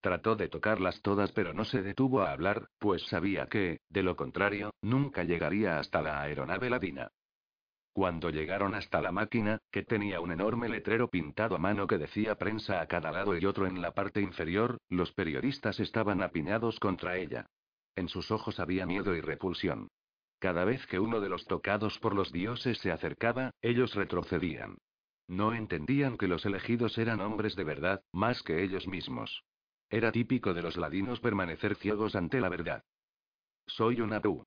Trató 0.00 0.34
de 0.34 0.48
tocarlas 0.48 1.02
todas 1.02 1.32
pero 1.32 1.52
no 1.52 1.64
se 1.64 1.82
detuvo 1.82 2.22
a 2.22 2.32
hablar, 2.32 2.68
pues 2.78 3.02
sabía 3.06 3.46
que, 3.46 3.80
de 3.88 4.02
lo 4.02 4.16
contrario, 4.16 4.72
nunca 4.82 5.24
llegaría 5.24 5.78
hasta 5.78 6.00
la 6.00 6.22
aeronave 6.22 6.70
ladina. 6.70 7.10
Cuando 7.92 8.30
llegaron 8.30 8.74
hasta 8.74 9.02
la 9.02 9.12
máquina, 9.12 9.58
que 9.70 9.82
tenía 9.82 10.20
un 10.20 10.32
enorme 10.32 10.68
letrero 10.68 11.08
pintado 11.08 11.56
a 11.56 11.58
mano 11.58 11.86
que 11.86 11.98
decía 11.98 12.36
prensa 12.36 12.80
a 12.80 12.86
cada 12.86 13.12
lado 13.12 13.36
y 13.36 13.44
otro 13.44 13.66
en 13.66 13.82
la 13.82 13.92
parte 13.92 14.22
inferior, 14.22 14.78
los 14.88 15.12
periodistas 15.12 15.78
estaban 15.78 16.22
apiñados 16.22 16.80
contra 16.80 17.18
ella. 17.18 17.46
En 17.96 18.08
sus 18.08 18.30
ojos 18.30 18.58
había 18.60 18.86
miedo 18.86 19.14
y 19.14 19.20
repulsión. 19.20 19.88
Cada 20.38 20.64
vez 20.64 20.86
que 20.86 20.98
uno 20.98 21.20
de 21.20 21.28
los 21.28 21.46
tocados 21.46 21.98
por 21.98 22.14
los 22.14 22.32
dioses 22.32 22.78
se 22.78 22.90
acercaba, 22.90 23.52
ellos 23.62 23.94
retrocedían. 23.94 24.78
No 25.28 25.54
entendían 25.54 26.18
que 26.18 26.28
los 26.28 26.44
elegidos 26.44 26.98
eran 26.98 27.20
hombres 27.20 27.54
de 27.54 27.64
verdad, 27.64 28.02
más 28.12 28.42
que 28.42 28.62
ellos 28.62 28.88
mismos. 28.88 29.44
Era 29.88 30.10
típico 30.10 30.54
de 30.54 30.62
los 30.62 30.76
ladinos 30.76 31.20
permanecer 31.20 31.76
ciegos 31.76 32.16
ante 32.16 32.40
la 32.40 32.48
verdad. 32.48 32.82
Soy 33.66 34.00
una 34.00 34.16
Apu. 34.16 34.44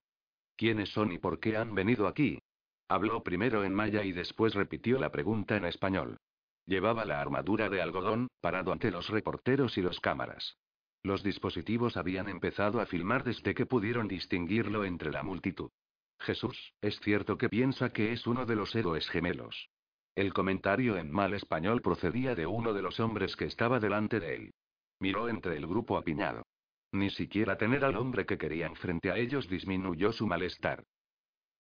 ¿Quiénes 0.58 0.90
son 0.90 1.12
y 1.12 1.18
por 1.18 1.40
qué 1.40 1.56
han 1.58 1.76
venido 1.76 2.08
aquí? 2.08 2.40
Habló 2.88 3.24
primero 3.24 3.64
en 3.64 3.74
maya 3.74 4.04
y 4.04 4.12
después 4.12 4.54
repitió 4.54 5.00
la 5.00 5.12
pregunta 5.12 5.56
en 5.56 5.66
español. 5.66 6.18
Llevaba 6.66 7.06
la 7.06 7.22
armadura 7.22 7.70
de 7.70 7.82
algodón, 7.82 8.28
parado 8.42 8.72
ante 8.72 8.92
los 8.92 9.10
reporteros 9.10 9.78
y 9.78 9.82
los 9.82 10.00
cámaras. 10.00 10.58
Los 11.06 11.22
dispositivos 11.22 11.98
habían 11.98 12.28
empezado 12.30 12.82
a 12.82 12.88
filmar 12.88 13.24
desde 13.24 13.54
que 13.54 13.68
pudieron 13.68 14.08
distinguirlo 14.08 14.86
entre 14.86 15.12
la 15.12 15.22
multitud. 15.22 15.70
Jesús, 16.18 16.74
es 16.82 17.00
cierto 17.02 17.38
que 17.38 17.48
piensa 17.48 17.92
que 17.92 18.12
es 18.12 18.26
uno 18.26 18.48
de 18.48 18.56
los 18.56 18.74
héroes 18.74 19.08
gemelos. 19.10 19.70
El 20.16 20.34
comentario 20.34 20.98
en 20.98 21.12
mal 21.12 21.36
español 21.36 21.84
procedía 21.84 22.34
de 22.34 22.48
uno 22.48 22.74
de 22.74 22.82
los 22.82 23.00
hombres 23.00 23.36
que 23.36 23.46
estaba 23.46 23.80
delante 23.80 24.20
de 24.20 24.34
él. 24.34 24.54
Miró 25.00 25.30
entre 25.30 25.58
el 25.58 25.68
grupo 25.68 25.96
apiñado. 25.96 26.48
Ni 26.92 27.12
siquiera 27.12 27.56
tener 27.56 27.86
al 27.86 27.98
hombre 27.98 28.26
que 28.26 28.40
querían 28.40 28.76
frente 28.76 29.12
a 29.12 29.18
ellos 29.18 29.48
disminuyó 29.48 30.12
su 30.12 30.26
malestar. 30.26 30.84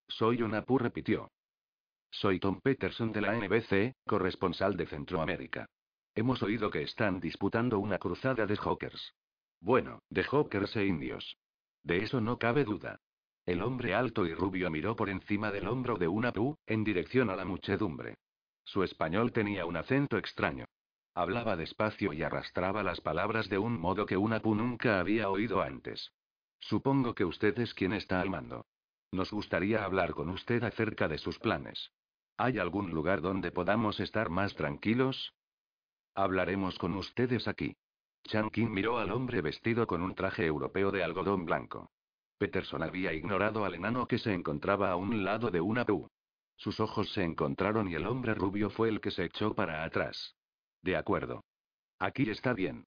Soy 0.08 0.42
una 0.42 0.64
pu 0.64 0.80
repitió. 0.80 1.30
Soy 2.10 2.40
Tom 2.40 2.62
Peterson 2.62 3.12
de 3.12 3.22
la 3.22 3.36
NBC, 3.36 3.94
corresponsal 4.08 4.76
de 4.76 4.88
Centroamérica. 4.88 5.68
Hemos 6.16 6.42
oído 6.42 6.72
que 6.72 6.82
están 6.82 7.20
disputando 7.20 7.78
una 7.78 8.00
cruzada 8.00 8.48
de 8.48 8.56
hawkers. 8.56 9.14
Bueno, 9.60 10.02
de 10.10 10.24
hawkers 10.24 10.76
e 10.76 10.86
indios. 10.86 11.38
De 11.84 11.98
eso 11.98 12.22
no 12.22 12.38
cabe 12.38 12.64
duda. 12.64 13.00
El 13.46 13.62
hombre 13.62 13.94
alto 13.94 14.26
y 14.26 14.34
rubio 14.34 14.72
miró 14.72 14.96
por 14.96 15.10
encima 15.10 15.52
del 15.52 15.68
hombro 15.68 15.98
de 15.98 16.08
una 16.08 16.32
pu, 16.32 16.58
en 16.66 16.84
dirección 16.84 17.30
a 17.30 17.36
la 17.36 17.46
muchedumbre. 17.46 18.18
Su 18.64 18.84
español 18.84 19.32
tenía 19.32 19.66
un 19.66 19.78
acento 19.78 20.18
extraño. 20.18 20.66
Hablaba 21.14 21.56
despacio 21.56 22.12
y 22.12 22.24
arrastraba 22.24 22.84
las 22.84 23.02
palabras 23.02 23.48
de 23.48 23.60
un 23.60 23.80
modo 23.80 24.06
que 24.06 24.18
una 24.18 24.42
pu 24.42 24.56
nunca 24.56 25.00
había 25.00 25.30
oído 25.30 25.62
antes. 25.62 26.12
Supongo 26.60 27.14
que 27.14 27.26
usted 27.26 27.58
es 27.60 27.74
quien 27.74 27.94
está 27.94 28.20
al 28.22 28.32
mando. 28.32 28.66
Nos 29.12 29.32
gustaría 29.32 29.86
hablar 29.86 30.14
con 30.14 30.30
usted 30.30 30.64
acerca 30.64 31.08
de 31.08 31.20
sus 31.20 31.38
planes. 31.38 31.92
¿Hay 32.38 32.58
algún 32.58 32.90
lugar 32.92 33.22
donde 33.22 33.52
podamos 33.52 34.00
estar 34.00 34.30
más 34.30 34.56
tranquilos? 34.56 35.34
Hablaremos 36.16 36.78
con 36.80 36.96
ustedes 36.96 37.48
aquí. 37.48 37.78
Chankin 38.28 38.72
miró 38.72 38.98
al 38.98 39.12
hombre 39.12 39.42
vestido 39.42 39.86
con 39.86 40.02
un 40.02 40.16
traje 40.16 40.46
europeo 40.46 40.92
de 40.92 41.04
algodón 41.04 41.46
blanco. 41.46 41.92
Peterson 42.38 42.82
había 42.82 43.14
ignorado 43.14 43.66
al 43.66 43.76
enano 43.76 44.08
que 44.08 44.18
se 44.18 44.34
encontraba 44.34 44.92
a 44.92 44.96
un 44.96 45.24
lado 45.24 45.52
de 45.52 45.62
una 45.62 45.86
pu. 45.86 46.10
Sus 46.58 46.80
ojos 46.80 47.12
se 47.14 47.24
encontraron 47.24 47.88
y 47.90 47.96
el 47.96 48.08
hombre 48.08 48.34
rubio 48.34 48.70
fue 48.70 48.90
el 48.90 49.00
que 49.00 49.12
se 49.12 49.26
echó 49.26 49.54
para 49.54 49.84
atrás. 49.84 50.36
De 50.82 50.96
acuerdo. 50.96 51.44
Aquí 52.00 52.30
está 52.30 52.54
bien. 52.54 52.86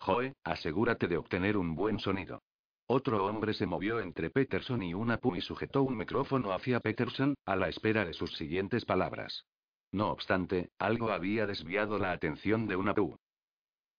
Joe, 0.00 0.34
asegúrate 0.44 1.06
de 1.06 1.18
obtener 1.18 1.56
un 1.56 1.74
buen 1.74 1.98
sonido. 1.98 2.42
Otro 2.86 3.24
hombre 3.26 3.54
se 3.54 3.66
movió 3.66 4.00
entre 4.00 4.30
Peterson 4.30 4.82
y 4.82 4.94
una 4.94 5.18
pu 5.18 5.36
y 5.36 5.40
sujetó 5.40 5.82
un 5.82 5.96
micrófono 5.96 6.52
hacia 6.52 6.80
Peterson, 6.80 7.34
a 7.46 7.54
la 7.54 7.68
espera 7.68 8.04
de 8.04 8.12
sus 8.12 8.34
siguientes 8.36 8.84
palabras. 8.84 9.44
No 9.92 10.10
obstante, 10.10 10.70
algo 10.78 11.10
había 11.10 11.46
desviado 11.46 11.98
la 11.98 12.10
atención 12.10 12.66
de 12.66 12.76
una 12.76 12.94
pu. 12.94 13.16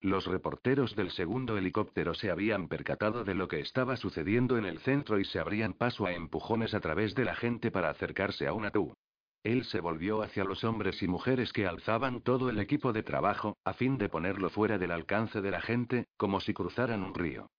Los 0.02 0.26
reporteros 0.26 0.96
del 0.96 1.12
segundo 1.12 1.60
helicóptero 1.60 2.16
se 2.16 2.32
habían 2.32 2.68
percatado 2.68 3.24
de 3.24 3.36
lo 3.36 3.48
que 3.48 3.60
estaba 3.60 3.98
sucediendo 3.98 4.58
en 4.58 4.66
el 4.66 4.80
centro 4.80 5.20
y 5.20 5.26
se 5.26 5.40
abrían 5.40 5.74
paso 5.74 6.08
a 6.08 6.14
empujones 6.14 6.74
a 6.74 6.80
través 6.80 7.14
de 7.14 7.24
la 7.24 7.36
gente 7.36 7.70
para 7.70 7.92
acercarse 7.92 8.48
a 8.48 8.54
una 8.54 8.72
pu. 8.72 8.96
Él 9.44 9.64
se 9.66 9.80
volvió 9.80 10.24
hacia 10.24 10.44
los 10.44 10.64
hombres 10.64 11.04
y 11.04 11.08
mujeres 11.08 11.54
que 11.54 11.68
alzaban 11.68 12.22
todo 12.22 12.50
el 12.50 12.60
equipo 12.60 12.94
de 12.94 13.04
trabajo, 13.04 13.58
a 13.64 13.74
fin 13.74 14.00
de 14.00 14.10
ponerlo 14.10 14.50
fuera 14.50 14.80
del 14.80 14.92
alcance 14.92 15.40
de 15.40 15.52
la 15.52 15.62
gente, 15.62 16.08
como 16.18 16.40
si 16.40 16.54
cruzaran 16.54 17.04
un 17.04 17.14
río. 17.14 17.52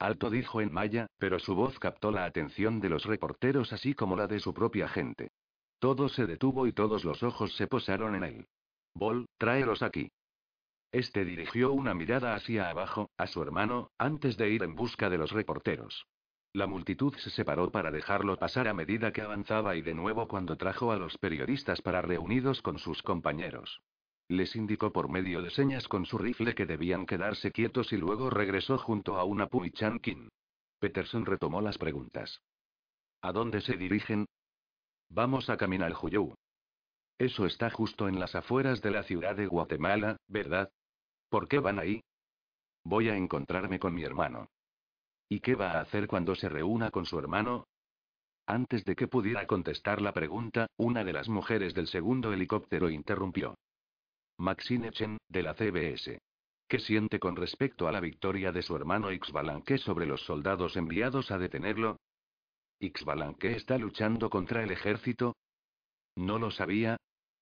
Alto 0.00 0.28
dijo 0.28 0.60
en 0.60 0.72
maya, 0.72 1.06
pero 1.18 1.38
su 1.38 1.54
voz 1.54 1.78
captó 1.78 2.10
la 2.10 2.24
atención 2.24 2.80
de 2.80 2.88
los 2.88 3.04
reporteros 3.04 3.72
así 3.72 3.94
como 3.94 4.16
la 4.16 4.26
de 4.26 4.40
su 4.40 4.52
propia 4.54 4.88
gente. 4.88 5.30
Todo 5.78 6.08
se 6.08 6.26
detuvo 6.26 6.66
y 6.66 6.72
todos 6.72 7.04
los 7.04 7.22
ojos 7.22 7.54
se 7.56 7.68
posaron 7.68 8.16
en 8.16 8.24
él. 8.24 8.46
Bol, 8.94 9.26
tráelos 9.38 9.82
aquí. 9.82 10.10
Este 10.92 11.24
dirigió 11.24 11.72
una 11.72 11.94
mirada 11.94 12.34
hacia 12.34 12.68
abajo, 12.68 13.10
a 13.16 13.28
su 13.28 13.42
hermano, 13.42 13.90
antes 13.96 14.36
de 14.36 14.50
ir 14.50 14.64
en 14.64 14.74
busca 14.74 15.08
de 15.08 15.18
los 15.18 15.30
reporteros. 15.30 16.06
La 16.52 16.66
multitud 16.66 17.14
se 17.14 17.30
separó 17.30 17.70
para 17.70 17.92
dejarlo 17.92 18.36
pasar 18.36 18.66
a 18.66 18.74
medida 18.74 19.12
que 19.12 19.22
avanzaba 19.22 19.76
y 19.76 19.82
de 19.82 19.94
nuevo 19.94 20.26
cuando 20.26 20.56
trajo 20.56 20.90
a 20.90 20.96
los 20.96 21.16
periodistas 21.18 21.80
para 21.80 22.02
reunidos 22.02 22.60
con 22.60 22.78
sus 22.80 23.02
compañeros. 23.02 23.80
Les 24.26 24.56
indicó 24.56 24.92
por 24.92 25.08
medio 25.08 25.42
de 25.42 25.50
señas 25.50 25.86
con 25.86 26.06
su 26.06 26.18
rifle 26.18 26.56
que 26.56 26.66
debían 26.66 27.06
quedarse 27.06 27.52
quietos 27.52 27.92
y 27.92 27.96
luego 27.96 28.30
regresó 28.30 28.78
junto 28.78 29.16
a 29.16 29.22
una 29.24 29.46
Pu 29.46 29.66
y 29.66 29.70
Chankin. 29.70 30.28
Peterson 30.80 31.24
retomó 31.24 31.60
las 31.60 31.78
preguntas. 31.78 32.40
¿A 33.22 33.30
dónde 33.32 33.60
se 33.60 33.76
dirigen? 33.76 34.26
Vamos 35.08 35.50
a 35.50 35.56
caminar 35.56 35.92
Juyú. 35.92 36.34
Eso 37.18 37.46
está 37.46 37.70
justo 37.70 38.08
en 38.08 38.18
las 38.18 38.34
afueras 38.34 38.80
de 38.82 38.90
la 38.90 39.02
ciudad 39.04 39.36
de 39.36 39.46
Guatemala, 39.46 40.16
¿verdad? 40.26 40.70
¿Por 41.30 41.48
qué 41.48 41.60
van 41.60 41.78
ahí? 41.78 42.02
Voy 42.84 43.08
a 43.08 43.16
encontrarme 43.16 43.78
con 43.78 43.94
mi 43.94 44.02
hermano. 44.02 44.48
¿Y 45.28 45.40
qué 45.40 45.54
va 45.54 45.72
a 45.72 45.80
hacer 45.80 46.08
cuando 46.08 46.34
se 46.34 46.48
reúna 46.48 46.90
con 46.90 47.06
su 47.06 47.18
hermano? 47.18 47.68
Antes 48.46 48.84
de 48.84 48.96
que 48.96 49.06
pudiera 49.06 49.46
contestar 49.46 50.02
la 50.02 50.12
pregunta, 50.12 50.66
una 50.76 51.04
de 51.04 51.12
las 51.12 51.28
mujeres 51.28 51.72
del 51.72 51.86
segundo 51.86 52.32
helicóptero 52.32 52.90
interrumpió. 52.90 53.54
Maxine 54.38 54.90
Chen, 54.90 55.18
de 55.28 55.42
la 55.42 55.54
CBS. 55.54 56.18
¿Qué 56.66 56.80
siente 56.80 57.20
con 57.20 57.36
respecto 57.36 57.86
a 57.86 57.92
la 57.92 58.00
victoria 58.00 58.50
de 58.50 58.62
su 58.62 58.74
hermano 58.74 59.12
Ixbalanque 59.12 59.78
sobre 59.78 60.06
los 60.06 60.22
soldados 60.22 60.76
enviados 60.76 61.30
a 61.30 61.38
detenerlo? 61.38 61.96
¿Ixbalanque 62.80 63.52
está 63.52 63.78
luchando 63.78 64.30
contra 64.30 64.64
el 64.64 64.72
ejército? 64.72 65.36
No 66.16 66.38
lo 66.38 66.50
sabía. 66.50 66.96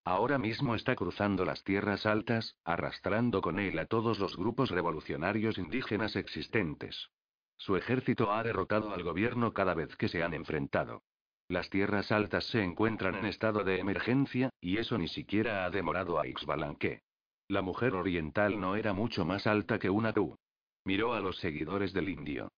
Ahora 0.08 0.38
mismo 0.38 0.74
está 0.74 0.96
cruzando 0.96 1.44
las 1.44 1.62
tierras 1.64 2.06
altas, 2.06 2.56
arrastrando 2.64 3.42
con 3.42 3.58
él 3.58 3.78
a 3.78 3.84
todos 3.84 4.18
los 4.18 4.38
grupos 4.38 4.70
revolucionarios 4.70 5.58
indígenas 5.58 6.16
existentes. 6.16 7.10
Su 7.58 7.76
ejército 7.76 8.32
ha 8.32 8.42
derrotado 8.42 8.94
al 8.94 9.02
gobierno 9.02 9.52
cada 9.52 9.74
vez 9.74 9.94
que 9.96 10.08
se 10.08 10.22
han 10.22 10.32
enfrentado. 10.32 11.02
Las 11.46 11.68
tierras 11.68 12.10
altas 12.10 12.46
se 12.46 12.64
encuentran 12.64 13.16
en 13.16 13.26
estado 13.26 13.64
de 13.64 13.80
emergencia, 13.80 14.48
y 14.62 14.78
eso 14.78 14.96
ni 14.96 15.08
siquiera 15.08 15.66
ha 15.66 15.70
demorado 15.70 16.18
a 16.18 16.26
Ixbalanque. 16.26 17.02
La 17.46 17.60
mujer 17.60 17.94
oriental 17.94 18.58
no 18.58 18.76
era 18.76 18.94
mucho 18.94 19.26
más 19.26 19.46
alta 19.46 19.78
que 19.78 19.90
una 19.90 20.14
tú. 20.14 20.38
Miró 20.86 21.12
a 21.12 21.20
los 21.20 21.36
seguidores 21.36 21.92
del 21.92 22.08
indio. 22.08 22.50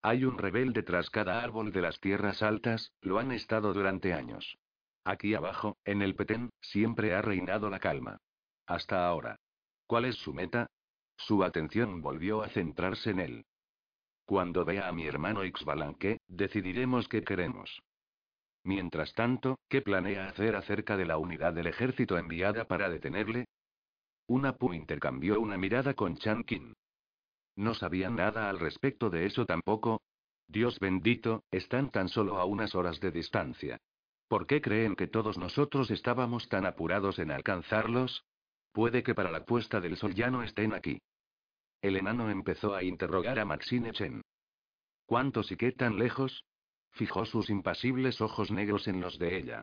Hay 0.00 0.24
un 0.24 0.38
rebelde 0.38 0.84
tras 0.84 1.10
cada 1.10 1.42
árbol 1.42 1.72
de 1.72 1.80
las 1.80 1.98
tierras 1.98 2.40
altas, 2.40 2.92
lo 3.00 3.18
han 3.18 3.32
estado 3.32 3.74
durante 3.74 4.14
años. 4.14 4.56
Aquí 5.08 5.32
abajo, 5.32 5.78
en 5.86 6.02
el 6.02 6.14
Petén, 6.14 6.50
siempre 6.60 7.14
ha 7.14 7.22
reinado 7.22 7.70
la 7.70 7.78
calma. 7.78 8.18
Hasta 8.66 9.08
ahora. 9.08 9.36
¿Cuál 9.86 10.04
es 10.04 10.16
su 10.16 10.34
meta? 10.34 10.66
Su 11.16 11.44
atención 11.44 12.02
volvió 12.02 12.42
a 12.42 12.50
centrarse 12.50 13.08
en 13.12 13.20
él. 13.20 13.46
Cuando 14.26 14.66
vea 14.66 14.86
a 14.86 14.92
mi 14.92 15.06
hermano 15.06 15.46
Ixbalanque, 15.46 16.18
decidiremos 16.28 17.08
qué 17.08 17.24
queremos. 17.24 17.80
Mientras 18.64 19.14
tanto, 19.14 19.58
¿qué 19.70 19.80
planea 19.80 20.28
hacer 20.28 20.54
acerca 20.54 20.98
de 20.98 21.06
la 21.06 21.16
unidad 21.16 21.54
del 21.54 21.68
ejército 21.68 22.18
enviada 22.18 22.66
para 22.66 22.90
detenerle? 22.90 23.46
Una 24.26 24.58
Pu 24.58 24.74
intercambió 24.74 25.40
una 25.40 25.56
mirada 25.56 25.94
con 25.94 26.18
Chankin. 26.18 26.74
¿No 27.56 27.72
sabían 27.72 28.16
nada 28.16 28.50
al 28.50 28.58
respecto 28.58 29.08
de 29.08 29.24
eso 29.24 29.46
tampoco? 29.46 30.02
Dios 30.48 30.78
bendito, 30.78 31.44
están 31.50 31.90
tan 31.90 32.10
solo 32.10 32.36
a 32.36 32.44
unas 32.44 32.74
horas 32.74 33.00
de 33.00 33.10
distancia. 33.10 33.78
¿Por 34.28 34.46
qué 34.46 34.60
creen 34.60 34.94
que 34.94 35.06
todos 35.06 35.38
nosotros 35.38 35.90
estábamos 35.90 36.48
tan 36.48 36.66
apurados 36.66 37.18
en 37.18 37.30
alcanzarlos? 37.30 38.24
Puede 38.72 39.02
que 39.02 39.14
para 39.14 39.30
la 39.30 39.46
puesta 39.46 39.80
del 39.80 39.96
sol 39.96 40.14
ya 40.14 40.30
no 40.30 40.42
estén 40.42 40.74
aquí. 40.74 41.00
El 41.80 41.96
enano 41.96 42.30
empezó 42.30 42.74
a 42.74 42.82
interrogar 42.82 43.38
a 43.38 43.46
Maxine 43.46 43.92
Chen. 43.92 44.22
¿Cuántos 45.06 45.50
y 45.50 45.56
qué 45.56 45.72
tan 45.72 45.98
lejos? 45.98 46.44
Fijó 46.92 47.24
sus 47.24 47.48
impasibles 47.48 48.20
ojos 48.20 48.50
negros 48.50 48.86
en 48.86 49.00
los 49.00 49.18
de 49.18 49.38
ella. 49.38 49.62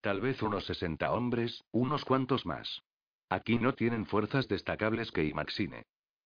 Tal 0.00 0.20
vez 0.20 0.42
unos 0.42 0.64
60 0.66 1.12
hombres, 1.12 1.64
unos 1.72 2.04
cuantos 2.04 2.46
más. 2.46 2.82
Aquí 3.28 3.58
no 3.58 3.74
tienen 3.74 4.06
fuerzas 4.06 4.46
destacables 4.46 5.10
que 5.10 5.24
Imaxine. 5.24 5.84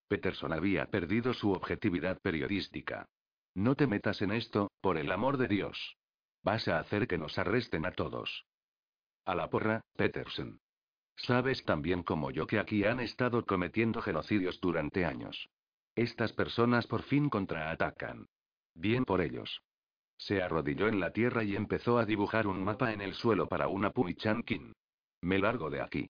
Peterson 0.08 0.52
había 0.52 0.86
perdido 0.86 1.32
su 1.32 1.52
objetividad 1.52 2.20
periodística. 2.20 3.06
No 3.54 3.74
te 3.74 3.86
metas 3.86 4.20
en 4.20 4.32
esto, 4.32 4.70
por 4.80 4.98
el 4.98 5.10
amor 5.10 5.38
de 5.38 5.48
Dios. 5.48 5.96
Vas 6.46 6.68
a 6.68 6.78
hacer 6.78 7.08
que 7.08 7.18
nos 7.18 7.36
arresten 7.40 7.84
a 7.86 7.90
todos. 7.90 8.46
A 9.24 9.34
la 9.34 9.50
porra, 9.50 9.80
Peterson. 9.96 10.60
Sabes 11.16 11.64
tan 11.64 11.82
bien 11.82 12.04
como 12.04 12.30
yo 12.30 12.46
que 12.46 12.60
aquí 12.60 12.84
han 12.84 13.00
estado 13.00 13.44
cometiendo 13.44 14.00
genocidios 14.00 14.60
durante 14.60 15.04
años. 15.04 15.48
Estas 15.96 16.32
personas 16.32 16.86
por 16.86 17.02
fin 17.02 17.30
contraatacan. 17.30 18.28
Bien 18.74 19.04
por 19.04 19.22
ellos. 19.22 19.60
Se 20.18 20.40
arrodilló 20.40 20.86
en 20.86 21.00
la 21.00 21.10
tierra 21.10 21.42
y 21.42 21.56
empezó 21.56 21.98
a 21.98 22.04
dibujar 22.04 22.46
un 22.46 22.62
mapa 22.62 22.92
en 22.92 23.00
el 23.00 23.14
suelo 23.14 23.48
para 23.48 23.66
una 23.66 23.90
Pu 23.90 24.08
y 24.10 24.14
Chankin. 24.14 24.72
Me 25.22 25.40
largo 25.40 25.68
de 25.68 25.80
aquí. 25.80 26.08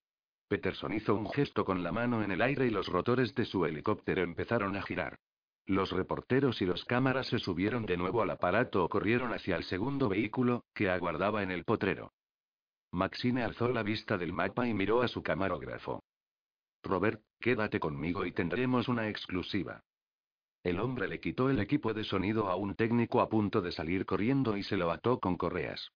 Peterson 0.49 0.93
hizo 0.93 1.15
un 1.15 1.31
gesto 1.31 1.65
con 1.65 1.83
la 1.83 1.93
mano 1.93 2.23
en 2.23 2.31
el 2.31 2.43
aire 2.43 2.67
y 2.67 2.71
los 2.71 2.89
rotores 2.89 3.35
de 3.35 3.47
su 3.47 3.65
helicóptero 3.65 4.23
empezaron 4.23 4.77
a 4.77 4.83
girar. 4.83 5.17
Los 5.67 5.91
reporteros 5.91 6.63
y 6.63 6.67
los 6.67 6.85
cámaras 6.85 7.27
se 7.27 7.41
subieron 7.41 7.87
de 7.87 7.97
nuevo 7.97 8.23
al 8.23 8.31
aparato 8.31 8.85
o 8.85 8.89
corrieron 8.89 9.33
hacia 9.35 9.57
el 9.57 9.65
segundo 9.65 10.09
vehículo, 10.09 10.65
que 10.73 10.89
aguardaba 10.89 11.43
en 11.43 11.51
el 11.51 11.65
potrero. 11.65 12.13
Maxine 12.93 13.43
alzó 13.43 13.69
la 13.69 13.83
vista 13.83 14.17
del 14.17 14.33
mapa 14.33 14.69
y 14.69 14.75
miró 14.75 15.03
a 15.03 15.09
su 15.09 15.23
camarógrafo. 15.23 16.05
Robert, 16.85 17.21
quédate 17.41 17.81
conmigo 17.81 18.25
y 18.25 18.33
tendremos 18.33 18.87
una 18.87 19.09
exclusiva. 19.09 19.83
El 20.63 20.79
hombre 20.79 21.09
le 21.09 21.21
quitó 21.21 21.51
el 21.51 21.59
equipo 21.59 21.95
de 21.95 22.05
sonido 22.05 22.49
a 22.49 22.55
un 22.55 22.77
técnico 22.77 23.21
a 23.21 23.29
punto 23.29 23.61
de 23.61 23.73
salir 23.73 24.07
corriendo 24.07 24.57
y 24.57 24.63
se 24.63 24.77
lo 24.77 24.93
ató 24.93 25.19
con 25.19 25.37
correas. 25.37 25.91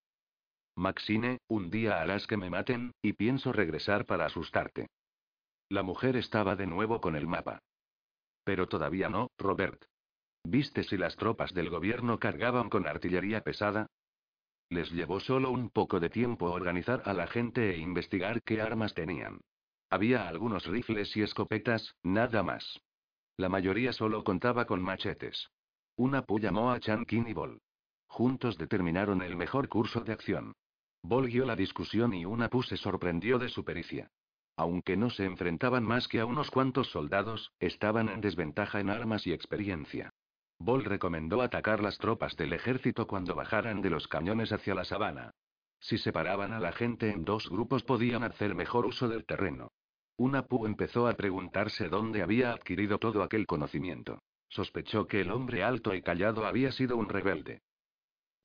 Maxine, 0.77 1.39
un 1.49 1.71
día 1.71 2.01
harás 2.01 2.27
que 2.27 2.37
me 2.37 2.51
maten, 2.51 2.93
y 3.03 3.13
pienso 3.13 3.53
regresar 3.53 4.05
para 4.07 4.27
asustarte. 4.27 4.89
La 5.69 5.83
mujer 5.83 6.17
estaba 6.17 6.57
de 6.57 6.67
nuevo 6.67 7.01
con 7.01 7.15
el 7.15 7.27
mapa. 7.27 7.61
Pero 8.45 8.69
todavía 8.69 9.09
no, 9.09 9.31
Robert. 9.39 9.85
¿Viste 10.45 10.85
si 10.85 10.97
las 10.97 11.17
tropas 11.17 11.53
del 11.53 11.69
gobierno 11.69 12.19
cargaban 12.19 12.71
con 12.71 12.87
artillería 12.87 13.43
pesada? 13.43 13.87
Les 14.71 14.91
llevó 14.91 15.21
solo 15.21 15.51
un 15.51 15.71
poco 15.71 16.01
de 16.01 16.11
tiempo 16.11 16.51
organizar 16.51 17.03
a 17.05 17.12
la 17.12 17.27
gente 17.27 17.71
e 17.71 17.79
investigar 17.79 18.43
qué 18.43 18.61
armas 18.61 18.95
tenían. 18.95 19.41
Había 19.91 20.29
algunos 20.29 20.67
rifles 20.67 21.17
y 21.17 21.23
escopetas, 21.23 21.97
nada 22.03 22.43
más. 22.43 22.81
La 23.37 23.49
mayoría 23.49 23.93
solo 23.93 24.23
contaba 24.23 24.67
con 24.67 24.81
machetes. 24.81 25.51
Una 25.97 26.23
pu 26.23 26.39
llamó 26.39 26.71
a 26.71 26.79
Chankin 26.79 27.27
y 27.27 27.33
Bol. 27.33 27.61
Juntos 28.07 28.57
determinaron 28.57 29.23
el 29.23 29.37
mejor 29.37 29.69
curso 29.69 30.01
de 30.01 30.12
acción. 30.12 30.55
Bol 31.03 31.27
guió 31.27 31.45
la 31.45 31.57
discusión 31.57 32.15
y 32.15 32.25
una 32.25 32.49
pu 32.49 32.62
se 32.62 32.77
sorprendió 32.77 33.39
de 33.39 33.49
su 33.49 33.65
pericia. 33.65 34.11
Aunque 34.56 34.97
no 34.97 35.10
se 35.10 35.24
enfrentaban 35.24 35.85
más 35.85 36.09
que 36.09 36.20
a 36.20 36.27
unos 36.27 36.51
cuantos 36.51 36.90
soldados, 36.90 37.52
estaban 37.59 38.09
en 38.09 38.20
desventaja 38.20 38.81
en 38.81 38.90
armas 38.90 39.27
y 39.27 39.32
experiencia. 39.32 40.10
Ball 40.59 40.85
recomendó 40.85 41.40
atacar 41.40 41.81
las 41.81 41.97
tropas 41.98 42.36
del 42.36 42.52
ejército 42.52 43.06
cuando 43.06 43.35
bajaran 43.35 43.81
de 43.81 43.90
los 43.90 44.09
cañones 44.09 44.52
hacia 44.52 44.74
la 44.74 44.85
sabana. 44.85 45.31
Si 45.78 45.97
separaban 45.97 46.52
a 46.52 46.60
la 46.60 46.72
gente 46.72 47.10
en 47.10 47.24
dos 47.24 47.48
grupos 47.48 47.82
podían 47.82 48.22
hacer 48.22 48.55
mejor 48.55 48.85
uso 48.85 49.09
del 49.09 49.24
terreno. 49.24 49.72
Una 50.18 50.47
Pu 50.47 50.66
empezó 50.66 51.09
a 51.09 51.14
preguntarse 51.14 51.89
dónde 51.89 52.20
había 52.20 52.52
adquirido 52.52 52.98
todo 52.98 53.22
aquel 53.22 53.47
conocimiento. 53.47 54.22
Sospechó 54.48 55.06
que 55.06 55.22
el 55.22 55.31
hombre 55.31 55.62
alto 55.62 55.94
y 55.94 56.02
callado 56.02 56.44
había 56.44 56.72
sido 56.72 56.98
un 56.98 57.09
rebelde. 57.09 57.62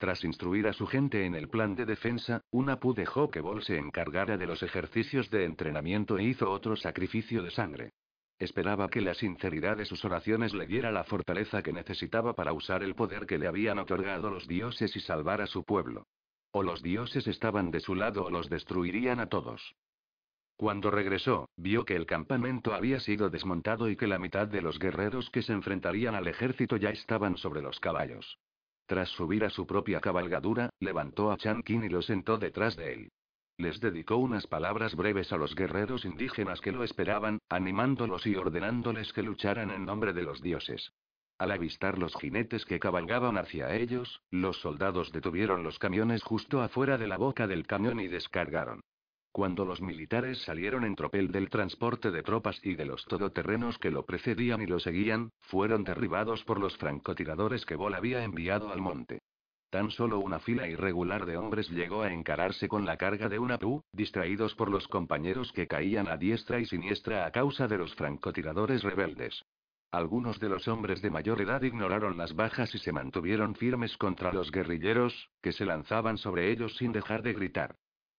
Tras 0.06 0.24
instruir 0.24 0.68
a 0.68 0.74
su 0.74 0.86
gente 0.86 1.26
en 1.26 1.34
el 1.34 1.50
plan 1.50 1.74
de 1.74 1.84
defensa, 1.84 2.44
Unapu 2.52 2.94
dejó 2.94 3.32
que 3.32 3.42
Bol 3.42 3.64
se 3.64 3.80
encargara 3.80 4.38
de 4.38 4.46
los 4.46 4.62
ejercicios 4.62 5.32
de 5.32 5.46
entrenamiento 5.46 6.20
e 6.20 6.24
hizo 6.26 6.52
otro 6.52 6.76
sacrificio 6.76 7.42
de 7.42 7.50
sangre. 7.50 7.90
Esperaba 8.38 8.88
que 8.88 9.02
la 9.02 9.16
sinceridad 9.16 9.78
de 9.78 9.86
sus 9.86 10.06
oraciones 10.06 10.54
le 10.54 10.68
diera 10.68 10.92
la 10.92 11.06
fortaleza 11.06 11.64
que 11.64 11.74
necesitaba 11.74 12.36
para 12.36 12.54
usar 12.54 12.84
el 12.84 12.94
poder 12.94 13.26
que 13.26 13.40
le 13.40 13.48
habían 13.48 13.80
otorgado 13.80 14.30
los 14.30 14.48
dioses 14.48 14.96
y 14.96 15.00
salvar 15.00 15.42
a 15.42 15.48
su 15.48 15.64
pueblo. 15.64 16.06
O 16.52 16.62
los 16.62 16.84
dioses 16.84 17.26
estaban 17.26 17.72
de 17.72 17.80
su 17.80 17.96
lado 17.96 18.26
o 18.26 18.30
los 18.30 18.48
destruirían 18.48 19.20
a 19.20 19.26
todos. 19.26 19.74
Cuando 20.56 20.92
regresó, 20.92 21.50
vio 21.58 21.84
que 21.84 21.96
el 21.96 22.06
campamento 22.06 22.76
había 22.76 23.00
sido 23.00 23.32
desmontado 23.32 23.90
y 23.90 23.96
que 23.96 24.06
la 24.06 24.20
mitad 24.20 24.48
de 24.48 24.62
los 24.62 24.78
guerreros 24.78 25.32
que 25.32 25.42
se 25.42 25.54
enfrentarían 25.54 26.14
al 26.14 26.28
ejército 26.28 26.78
ya 26.78 26.92
estaban 26.92 27.38
sobre 27.38 27.64
los 27.64 27.80
caballos. 27.80 28.38
Tras 28.86 29.10
subir 29.10 29.44
a 29.44 29.50
su 29.50 29.66
propia 29.66 30.00
cabalgadura, 30.00 30.70
levantó 30.80 31.32
a 31.32 31.38
Chankin 31.38 31.84
y 31.84 31.90
lo 31.90 32.02
sentó 32.02 32.38
detrás 32.38 32.76
de 32.76 32.94
él. 32.94 33.12
Les 33.58 33.80
dedicó 33.80 34.18
unas 34.18 34.48
palabras 34.48 34.96
breves 34.96 35.32
a 35.32 35.38
los 35.38 35.56
guerreros 35.56 36.06
indígenas 36.06 36.62
que 36.62 36.72
lo 36.72 36.84
esperaban, 36.84 37.40
animándolos 37.50 38.28
y 38.28 38.36
ordenándoles 38.36 39.14
que 39.14 39.24
lucharan 39.24 39.72
en 39.72 39.86
nombre 39.86 40.14
de 40.14 40.24
los 40.24 40.42
dioses. 40.42 40.92
Al 41.38 41.52
avistar 41.52 41.98
los 41.98 42.16
jinetes 42.16 42.66
que 42.66 42.80
cabalgaban 42.80 43.38
hacia 43.38 43.76
ellos, 43.76 44.22
los 44.30 44.60
soldados 44.62 45.12
detuvieron 45.12 45.64
los 45.64 45.80
camiones 45.80 46.22
justo 46.24 46.62
afuera 46.62 46.98
de 46.98 47.08
la 47.08 47.18
boca 47.18 47.48
del 47.48 47.66
camión 47.66 48.00
y 48.00 48.08
descargaron. 48.08 48.82
Cuando 49.36 49.66
los 49.66 49.82
militares 49.82 50.42
salieron 50.44 50.86
en 50.86 50.96
tropel 50.96 51.30
del 51.30 51.50
transporte 51.50 52.10
de 52.10 52.24
tropas 52.24 52.58
y 52.64 52.76
de 52.76 52.86
los 52.86 53.04
todoterrenos 53.04 53.78
que 53.80 53.92
lo 53.92 54.06
precedían 54.06 54.62
y 54.62 54.66
lo 54.66 54.80
seguían, 54.80 55.30
fueron 55.42 55.84
derribados 55.84 56.46
por 56.46 56.58
los 56.58 56.78
francotiradores 56.78 57.66
que 57.66 57.76
Bol 57.76 57.96
había 57.96 58.24
enviado 58.24 58.72
al 58.72 58.80
monte. 58.80 59.24
Tan 59.70 59.92
solo 59.92 60.20
una 60.20 60.40
fila 60.40 60.70
irregular 60.70 61.26
de 61.26 61.36
hombres 61.36 61.70
llegó 61.70 62.04
a 62.04 62.14
encararse 62.14 62.70
con 62.70 62.86
la 62.86 62.96
carga 62.96 63.28
de 63.28 63.38
una 63.38 63.58
PU, 63.58 63.84
distraídos 63.92 64.56
por 64.56 64.72
los 64.72 64.88
compañeros 64.88 65.52
que 65.52 65.68
caían 65.68 66.08
a 66.08 66.16
diestra 66.16 66.62
y 66.62 66.66
siniestra 66.66 67.26
a 67.26 67.32
causa 67.32 67.68
de 67.68 67.78
los 67.78 67.94
francotiradores 67.96 68.84
rebeldes. 68.84 69.44
Algunos 69.92 70.40
de 70.40 70.48
los 70.48 70.66
hombres 70.70 71.02
de 71.02 71.10
mayor 71.10 71.42
edad 71.42 71.62
ignoraron 71.62 72.18
las 72.18 72.34
bajas 72.38 72.74
y 72.74 72.78
se 72.78 72.94
mantuvieron 72.94 73.54
firmes 73.56 73.98
contra 73.98 74.32
los 74.32 74.50
guerrilleros, 74.50 75.30
que 75.42 75.52
se 75.52 75.66
lanzaban 75.66 76.18
sobre 76.18 76.52
ellos 76.52 76.78
sin 76.78 76.94
dejar 76.94 77.22
de 77.22 77.34
gritar. 77.34 77.76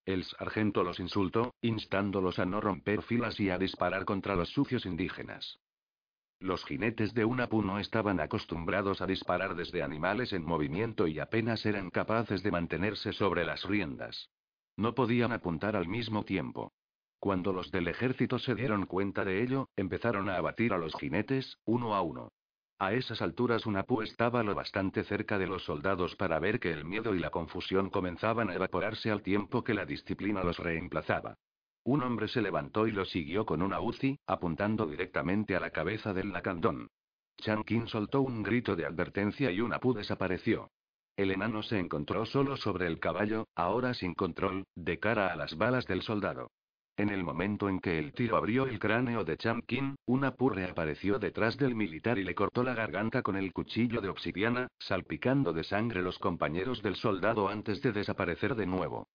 El 0.06 0.22
sargento 0.22 0.84
los 0.84 1.00
insultó, 1.00 1.54
instándolos 1.60 2.38
a 2.38 2.46
no 2.46 2.60
romper 2.60 3.02
filas 3.02 3.40
y 3.40 3.50
a 3.50 3.58
disparar 3.58 4.04
contra 4.04 4.36
los 4.36 4.48
sucios 4.50 4.86
indígenas. 4.86 5.58
Los 6.38 6.64
jinetes 6.64 7.12
de 7.12 7.24
una 7.24 7.48
pu 7.48 7.62
no 7.62 7.80
estaban 7.80 8.20
acostumbrados 8.20 9.00
a 9.00 9.06
disparar 9.06 9.56
desde 9.56 9.82
animales 9.82 10.32
en 10.32 10.44
movimiento 10.44 11.08
y 11.08 11.18
apenas 11.18 11.66
eran 11.66 11.90
capaces 11.90 12.44
de 12.44 12.52
mantenerse 12.52 13.12
sobre 13.12 13.44
las 13.44 13.64
riendas. 13.64 14.30
No 14.76 14.94
podían 14.94 15.32
apuntar 15.32 15.74
al 15.74 15.88
mismo 15.88 16.24
tiempo. 16.24 16.72
Cuando 17.18 17.52
los 17.52 17.72
del 17.72 17.88
ejército 17.88 18.38
se 18.38 18.54
dieron 18.54 18.86
cuenta 18.86 19.24
de 19.24 19.42
ello, 19.42 19.70
empezaron 19.74 20.28
a 20.28 20.36
abatir 20.36 20.72
a 20.72 20.78
los 20.78 20.94
jinetes, 20.94 21.58
uno 21.64 21.96
a 21.96 22.02
uno. 22.02 22.30
A 22.78 22.92
esas 22.92 23.22
alturas 23.22 23.64
Unapu 23.64 24.02
estaba 24.02 24.42
lo 24.42 24.54
bastante 24.54 25.02
cerca 25.04 25.38
de 25.38 25.46
los 25.46 25.64
soldados 25.64 26.14
para 26.14 26.38
ver 26.38 26.60
que 26.60 26.70
el 26.70 26.84
miedo 26.84 27.14
y 27.14 27.18
la 27.18 27.30
confusión 27.30 27.88
comenzaban 27.88 28.50
a 28.50 28.54
evaporarse 28.54 29.10
al 29.10 29.22
tiempo 29.22 29.64
que 29.64 29.72
la 29.72 29.86
disciplina 29.86 30.44
los 30.44 30.58
reemplazaba. 30.58 31.38
Un 31.84 32.02
hombre 32.02 32.28
se 32.28 32.42
levantó 32.42 32.86
y 32.86 32.92
lo 32.92 33.06
siguió 33.06 33.46
con 33.46 33.62
una 33.62 33.80
UCI, 33.80 34.18
apuntando 34.26 34.86
directamente 34.86 35.56
a 35.56 35.60
la 35.60 35.70
cabeza 35.70 36.12
del 36.12 36.32
lacandón. 36.32 36.88
Chankin 37.38 37.86
soltó 37.86 38.20
un 38.20 38.42
grito 38.42 38.76
de 38.76 38.84
advertencia 38.84 39.50
y 39.50 39.62
Unapu 39.62 39.94
desapareció. 39.94 40.70
El 41.16 41.30
enano 41.30 41.62
se 41.62 41.78
encontró 41.78 42.26
solo 42.26 42.58
sobre 42.58 42.86
el 42.88 43.00
caballo, 43.00 43.48
ahora 43.54 43.94
sin 43.94 44.12
control, 44.12 44.66
de 44.74 44.98
cara 44.98 45.32
a 45.32 45.36
las 45.36 45.56
balas 45.56 45.86
del 45.86 46.02
soldado. 46.02 46.50
En 46.98 47.10
el 47.10 47.24
momento 47.24 47.68
en 47.68 47.78
que 47.78 47.98
el 47.98 48.14
tiro 48.14 48.38
abrió 48.38 48.66
el 48.66 48.78
cráneo 48.78 49.22
de 49.22 49.36
Chamkin, 49.36 49.96
una 50.06 50.34
purre 50.34 50.64
apareció 50.64 51.18
detrás 51.18 51.58
del 51.58 51.74
militar 51.74 52.18
y 52.18 52.24
le 52.24 52.34
cortó 52.34 52.62
la 52.62 52.72
garganta 52.72 53.20
con 53.20 53.36
el 53.36 53.52
cuchillo 53.52 54.00
de 54.00 54.08
obsidiana, 54.08 54.68
salpicando 54.78 55.52
de 55.52 55.62
sangre 55.64 56.00
los 56.00 56.18
compañeros 56.18 56.82
del 56.82 56.96
soldado 56.96 57.48
antes 57.48 57.82
de 57.82 57.92
desaparecer 57.92 58.54
de 58.54 58.64
nuevo. 58.64 59.08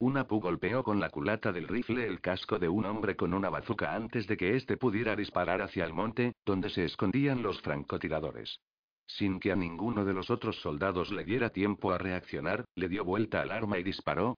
Una 0.00 0.26
pu 0.28 0.38
golpeó 0.38 0.84
con 0.84 1.00
la 1.00 1.08
culata 1.08 1.50
del 1.50 1.66
rifle 1.66 2.06
el 2.06 2.20
casco 2.20 2.58
de 2.58 2.68
un 2.68 2.84
hombre 2.84 3.16
con 3.16 3.32
una 3.32 3.48
bazuca 3.48 3.94
antes 3.94 4.26
de 4.26 4.36
que 4.36 4.54
éste 4.54 4.76
pudiera 4.76 5.16
disparar 5.16 5.62
hacia 5.62 5.86
el 5.86 5.94
monte, 5.94 6.34
donde 6.44 6.68
se 6.68 6.84
escondían 6.84 7.42
los 7.42 7.60
francotiradores. 7.62 8.60
Sin 9.06 9.40
que 9.40 9.50
a 9.50 9.56
ninguno 9.56 10.04
de 10.04 10.12
los 10.12 10.28
otros 10.28 10.60
soldados 10.60 11.10
le 11.10 11.24
diera 11.24 11.48
tiempo 11.48 11.90
a 11.90 11.96
reaccionar, 11.96 12.66
le 12.74 12.90
dio 12.90 13.02
vuelta 13.02 13.40
al 13.40 13.50
arma 13.50 13.78
y 13.78 13.82
disparó. 13.82 14.36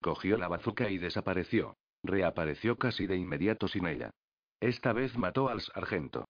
Cogió 0.00 0.38
la 0.38 0.46
bazuca 0.46 0.88
y 0.88 0.98
desapareció. 0.98 1.76
Reapareció 2.02 2.76
casi 2.76 3.06
de 3.06 3.16
inmediato 3.16 3.68
sin 3.68 3.86
ella. 3.86 4.10
Esta 4.60 4.92
vez 4.92 5.16
mató 5.16 5.48
al 5.48 5.60
sargento. 5.60 6.26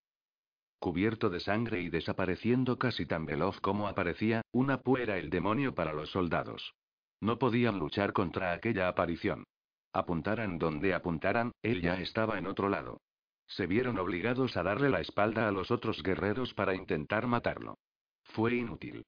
Cubierto 0.78 1.31
de 1.31 1.40
sangre 1.40 1.81
y 1.81 1.90
desapareciendo 1.90 2.78
casi 2.78 3.07
tan 3.07 3.24
veloz 3.24 3.61
como 3.61 3.86
aparecía, 3.89 4.43
una 4.53 4.81
pu 4.81 4.97
era 4.97 5.16
el 5.19 5.31
demonio 5.31 5.74
para 5.74 5.93
los 5.93 6.11
soldados. 6.11 6.74
No 7.20 7.39
podían 7.39 7.78
luchar 7.78 8.12
contra 8.12 8.53
aquella 8.53 8.89
aparición. 8.89 9.44
Apuntaran 9.93 10.59
donde 10.59 10.94
apuntaran, 10.94 11.53
él 11.62 11.82
ya 11.82 11.94
estaba 12.01 12.39
en 12.39 12.47
otro 12.47 12.69
lado. 12.69 13.01
Se 13.47 13.66
vieron 13.66 13.99
obligados 13.99 14.57
a 14.57 14.62
darle 14.62 14.90
la 14.90 15.01
espalda 15.01 15.47
a 15.47 15.53
los 15.53 15.70
otros 15.70 16.03
guerreros 16.03 16.55
para 16.55 16.74
intentar 16.74 17.27
matarlo. 17.27 17.78
Fue 18.24 18.55
inútil. 18.55 19.05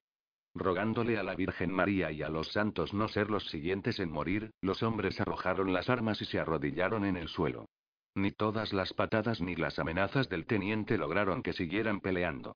Rogándole 0.55 1.17
a 1.17 1.23
la 1.23 1.35
Virgen 1.35 1.69
María 1.71 2.13
y 2.13 2.23
a 2.23 2.29
los 2.29 2.53
santos 2.53 2.93
no 2.93 3.09
ser 3.09 3.29
los 3.29 3.43
siguientes 3.49 3.99
en 3.99 4.09
morir, 4.09 4.51
los 4.61 4.83
hombres 4.83 5.19
arrojaron 5.19 5.73
las 5.73 5.89
armas 5.89 6.21
y 6.21 6.25
se 6.25 6.39
arrodillaron 6.39 7.03
en 7.03 7.17
el 7.17 7.27
suelo. 7.27 7.67
Ni 8.15 8.31
todas 8.31 8.71
las 8.71 8.93
patadas 8.93 9.41
ni 9.41 9.57
las 9.57 9.77
amenazas 9.79 10.29
del 10.29 10.45
teniente 10.45 10.97
lograron 10.97 11.43
que 11.43 11.51
siguieran 11.51 11.99
peleando. 11.99 12.55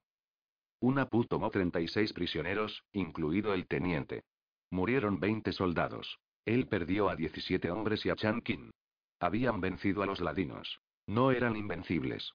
Una 0.79 1.09
PU 1.09 1.25
tomó 1.25 1.49
36 1.49 2.13
prisioneros, 2.13 2.85
incluido 2.93 3.53
el 3.53 3.67
teniente. 3.67 4.23
Murieron 4.71 5.19
20 5.19 5.51
soldados. 5.51 6.19
Él 6.45 6.67
perdió 6.67 7.09
a 7.09 7.17
17 7.17 7.69
hombres 7.69 8.05
y 8.05 8.09
a 8.11 8.15
Chankin. 8.15 8.71
Habían 9.19 9.59
vencido 9.59 10.03
a 10.03 10.05
los 10.05 10.21
ladinos. 10.21 10.79
No 11.05 11.31
eran 11.31 11.57
invencibles. 11.57 12.31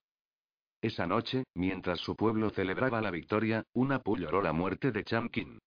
Esa 0.85 1.06
noche, 1.06 1.44
mientras 1.55 1.98
su 1.98 2.15
pueblo 2.15 2.51
celebraba 2.51 3.01
la 3.01 3.11
victoria, 3.11 3.65
una 3.73 4.01
pu 4.01 4.19
lloró 4.19 4.43
la 4.43 4.52
muerte 4.52 4.93
de 4.93 5.02
Chamkin. 5.02 5.59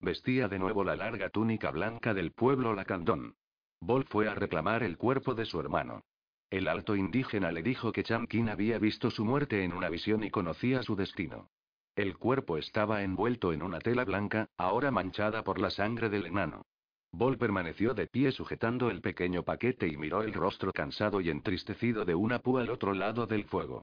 Vestía 0.00 0.48
de 0.48 0.58
nuevo 0.58 0.84
la 0.84 0.94
larga 0.94 1.30
túnica 1.30 1.70
blanca 1.70 2.12
del 2.12 2.32
pueblo 2.32 2.74
lacandón. 2.74 3.36
Bol 3.80 4.04
fue 4.04 4.28
a 4.28 4.34
reclamar 4.34 4.82
el 4.82 4.98
cuerpo 4.98 5.34
de 5.34 5.46
su 5.46 5.58
hermano. 5.60 6.02
El 6.50 6.68
alto 6.68 6.94
indígena 6.94 7.52
le 7.52 7.62
dijo 7.62 7.90
que 7.90 8.02
Chamkin 8.02 8.50
había 8.50 8.78
visto 8.78 9.10
su 9.10 9.24
muerte 9.24 9.64
en 9.64 9.72
una 9.72 9.88
visión 9.88 10.22
y 10.24 10.30
conocía 10.30 10.82
su 10.82 10.94
destino. 10.94 11.48
El 11.94 12.18
cuerpo 12.18 12.58
estaba 12.58 13.02
envuelto 13.02 13.54
en 13.54 13.62
una 13.62 13.78
tela 13.78 14.04
blanca, 14.04 14.50
ahora 14.58 14.90
manchada 14.90 15.42
por 15.42 15.58
la 15.58 15.70
sangre 15.70 16.10
del 16.10 16.26
enano. 16.26 16.66
Bol 17.12 17.38
permaneció 17.38 17.94
de 17.94 18.08
pie 18.08 18.30
sujetando 18.30 18.90
el 18.90 19.00
pequeño 19.00 19.42
paquete 19.42 19.88
y 19.88 19.96
miró 19.96 20.22
el 20.22 20.34
rostro 20.34 20.70
cansado 20.70 21.22
y 21.22 21.30
entristecido 21.30 22.04
de 22.04 22.14
una 22.14 22.40
púa 22.40 22.60
al 22.60 22.68
otro 22.68 22.92
lado 22.92 23.26
del 23.26 23.44
fuego. 23.46 23.82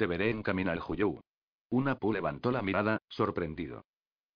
Te 0.00 0.06
veré 0.06 0.30
en 0.30 0.42
Caminal 0.42 0.80
Juyú. 0.80 1.20
Una 1.68 1.96
pu 1.96 2.10
levantó 2.10 2.50
la 2.50 2.62
mirada, 2.62 3.02
sorprendido. 3.10 3.84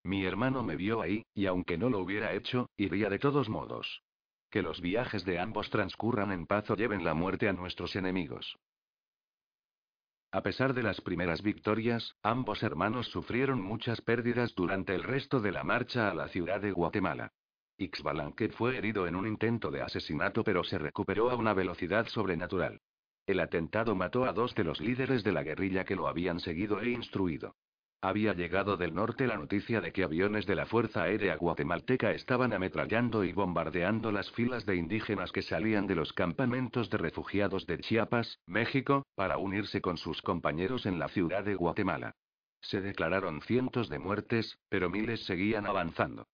Mi 0.03 0.27
hermano 0.27 0.62
me 0.62 0.77
vio 0.77 1.01
ahí, 1.01 1.24
y 1.32 1.47
aunque 1.47 1.78
no 1.78 1.89
lo 1.89 2.01
hubiera 2.01 2.35
hecho, 2.35 2.69
iría 2.77 3.09
de 3.09 3.19
todos 3.19 3.49
modos. 3.49 4.03
Que 4.51 4.61
los 4.61 4.82
viajes 4.82 5.24
de 5.24 5.39
ambos 5.39 5.70
transcurran 5.70 6.32
en 6.32 6.45
paz 6.45 6.69
o 6.69 6.77
lleven 6.77 7.03
la 7.03 7.15
muerte 7.15 7.49
a 7.49 7.55
nuestros 7.55 7.97
enemigos. 7.97 8.59
A 10.32 10.43
pesar 10.43 10.74
de 10.74 10.82
las 10.82 11.01
primeras 11.01 11.41
victorias, 11.41 12.15
ambos 12.23 12.62
hermanos 12.62 13.07
sufrieron 13.07 13.62
muchas 13.62 14.03
pérdidas 14.03 14.55
durante 14.55 14.95
el 14.95 15.03
resto 15.03 15.41
de 15.41 15.53
la 15.53 15.65
marcha 15.65 16.11
a 16.11 16.15
la 16.15 16.28
ciudad 16.28 16.61
de 16.61 16.73
Guatemala. 16.73 17.32
Ixbalanque 17.78 18.51
fue 18.51 18.77
herido 18.77 19.07
en 19.07 19.16
un 19.16 19.27
intento 19.27 19.70
de 19.70 19.81
asesinato 19.81 20.45
pero 20.45 20.62
se 20.62 20.77
recuperó 20.77 21.31
a 21.31 21.36
una 21.36 21.55
velocidad 21.55 22.07
sobrenatural. 22.09 22.82
El 23.27 23.41
atentado 23.41 23.95
mató 23.95 24.27
a 24.27 24.33
dos 24.33 24.55
de 24.55 24.65
los 24.65 24.81
líderes 24.81 25.25
de 25.25 25.33
la 25.33 25.43
guerrilla 25.43 25.85
que 25.85 25.97
lo 25.97 26.09
habían 26.09 26.41
seguido 26.41 26.81
e 26.81 26.91
instruido. 26.91 27.55
Había 28.03 28.35
llegado 28.35 28.77
del 28.77 28.95
norte 28.95 29.27
la 29.27 29.39
noticia 29.39 29.81
de 29.81 29.91
que 29.91 30.05
aviones 30.05 30.45
de 30.45 30.55
la 30.55 30.67
Fuerza 30.67 31.05
Aérea 31.05 31.37
Guatemalteca 31.37 32.13
estaban 32.13 32.53
ametrallando 32.53 33.25
y 33.25 33.33
bombardeando 33.33 34.13
las 34.13 34.31
filas 34.33 34.67
de 34.67 34.77
indígenas 34.77 35.33
que 35.33 35.41
salían 35.41 35.87
de 35.87 35.95
los 35.95 36.13
campamentos 36.13 36.91
de 36.91 36.99
refugiados 36.99 37.67
de 37.67 37.79
Chiapas, 37.79 38.41
México, 38.47 39.07
para 39.15 39.39
unirse 39.39 39.81
con 39.81 39.97
sus 39.97 40.21
compañeros 40.21 40.85
en 40.85 40.99
la 40.99 41.09
ciudad 41.09 41.45
de 41.45 41.55
Guatemala. 41.55 42.15
Se 42.61 42.83
declararon 42.83 43.41
cientos 43.41 43.89
de 43.89 43.99
muertes, 43.99 44.59
pero 44.69 44.91
miles 44.91 45.25
seguían 45.25 45.65
avanzando. 45.65 46.27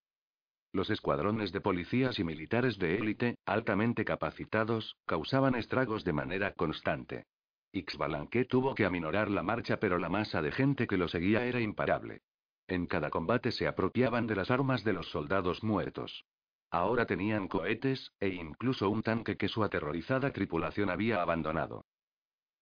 Los 0.72 0.88
escuadrones 0.90 1.50
de 1.52 1.60
policías 1.60 2.18
y 2.18 2.24
militares 2.24 2.78
de 2.78 2.96
élite, 2.96 3.36
altamente 3.44 4.04
capacitados, 4.04 4.96
causaban 5.04 5.56
estragos 5.56 6.04
de 6.04 6.12
manera 6.12 6.52
constante. 6.52 7.26
Ixbalanque 7.72 8.44
tuvo 8.44 8.74
que 8.74 8.84
aminorar 8.84 9.30
la 9.30 9.42
marcha, 9.42 9.78
pero 9.78 9.98
la 9.98 10.08
masa 10.08 10.42
de 10.42 10.52
gente 10.52 10.86
que 10.86 10.96
lo 10.96 11.08
seguía 11.08 11.44
era 11.44 11.60
imparable. 11.60 12.22
En 12.68 12.86
cada 12.86 13.10
combate 13.10 13.50
se 13.50 13.66
apropiaban 13.66 14.28
de 14.28 14.36
las 14.36 14.50
armas 14.50 14.84
de 14.84 14.92
los 14.92 15.10
soldados 15.10 15.64
muertos. 15.64 16.24
Ahora 16.70 17.04
tenían 17.04 17.48
cohetes, 17.48 18.12
e 18.20 18.28
incluso 18.28 18.90
un 18.90 19.02
tanque 19.02 19.36
que 19.36 19.48
su 19.48 19.64
aterrorizada 19.64 20.32
tripulación 20.32 20.88
había 20.88 21.20
abandonado. 21.20 21.84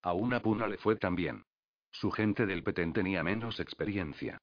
A 0.03 0.15
una 0.15 0.41
puna 0.41 0.67
le 0.67 0.79
fue 0.79 0.97
también. 0.97 1.45
Su 1.91 2.11
gente 2.11 2.47
del 2.47 2.63
Petén 2.63 2.95
tenía 2.95 3.23
menos 3.23 3.61
experiencia. 3.61 4.39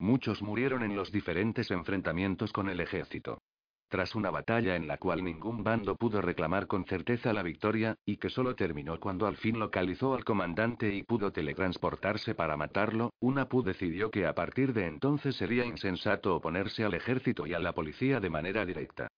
Muchos 0.00 0.40
murieron 0.40 0.82
en 0.82 0.96
los 0.96 1.12
diferentes 1.12 1.70
enfrentamientos 1.70 2.54
con 2.54 2.70
el 2.70 2.80
ejército. 2.80 3.42
Tras 3.90 4.14
una 4.14 4.30
batalla 4.30 4.74
en 4.74 4.88
la 4.88 4.96
cual 4.96 5.22
ningún 5.22 5.62
bando 5.62 5.94
pudo 5.94 6.22
reclamar 6.22 6.66
con 6.68 6.86
certeza 6.86 7.34
la 7.34 7.42
victoria, 7.42 7.96
y 8.06 8.16
que 8.16 8.30
solo 8.30 8.54
terminó 8.54 8.98
cuando 8.98 9.26
al 9.26 9.36
fin 9.36 9.58
localizó 9.58 10.14
al 10.14 10.24
comandante 10.24 10.94
y 10.94 11.02
pudo 11.02 11.32
teletransportarse 11.32 12.34
para 12.34 12.56
matarlo, 12.56 13.12
Unapu 13.20 13.62
decidió 13.62 14.10
que 14.10 14.26
a 14.26 14.34
partir 14.34 14.72
de 14.72 14.86
entonces 14.86 15.36
sería 15.36 15.66
insensato 15.66 16.34
oponerse 16.34 16.82
al 16.82 16.94
ejército 16.94 17.46
y 17.46 17.52
a 17.52 17.58
la 17.58 17.74
policía 17.74 18.20
de 18.20 18.30
manera 18.30 18.64
directa. 18.64 19.08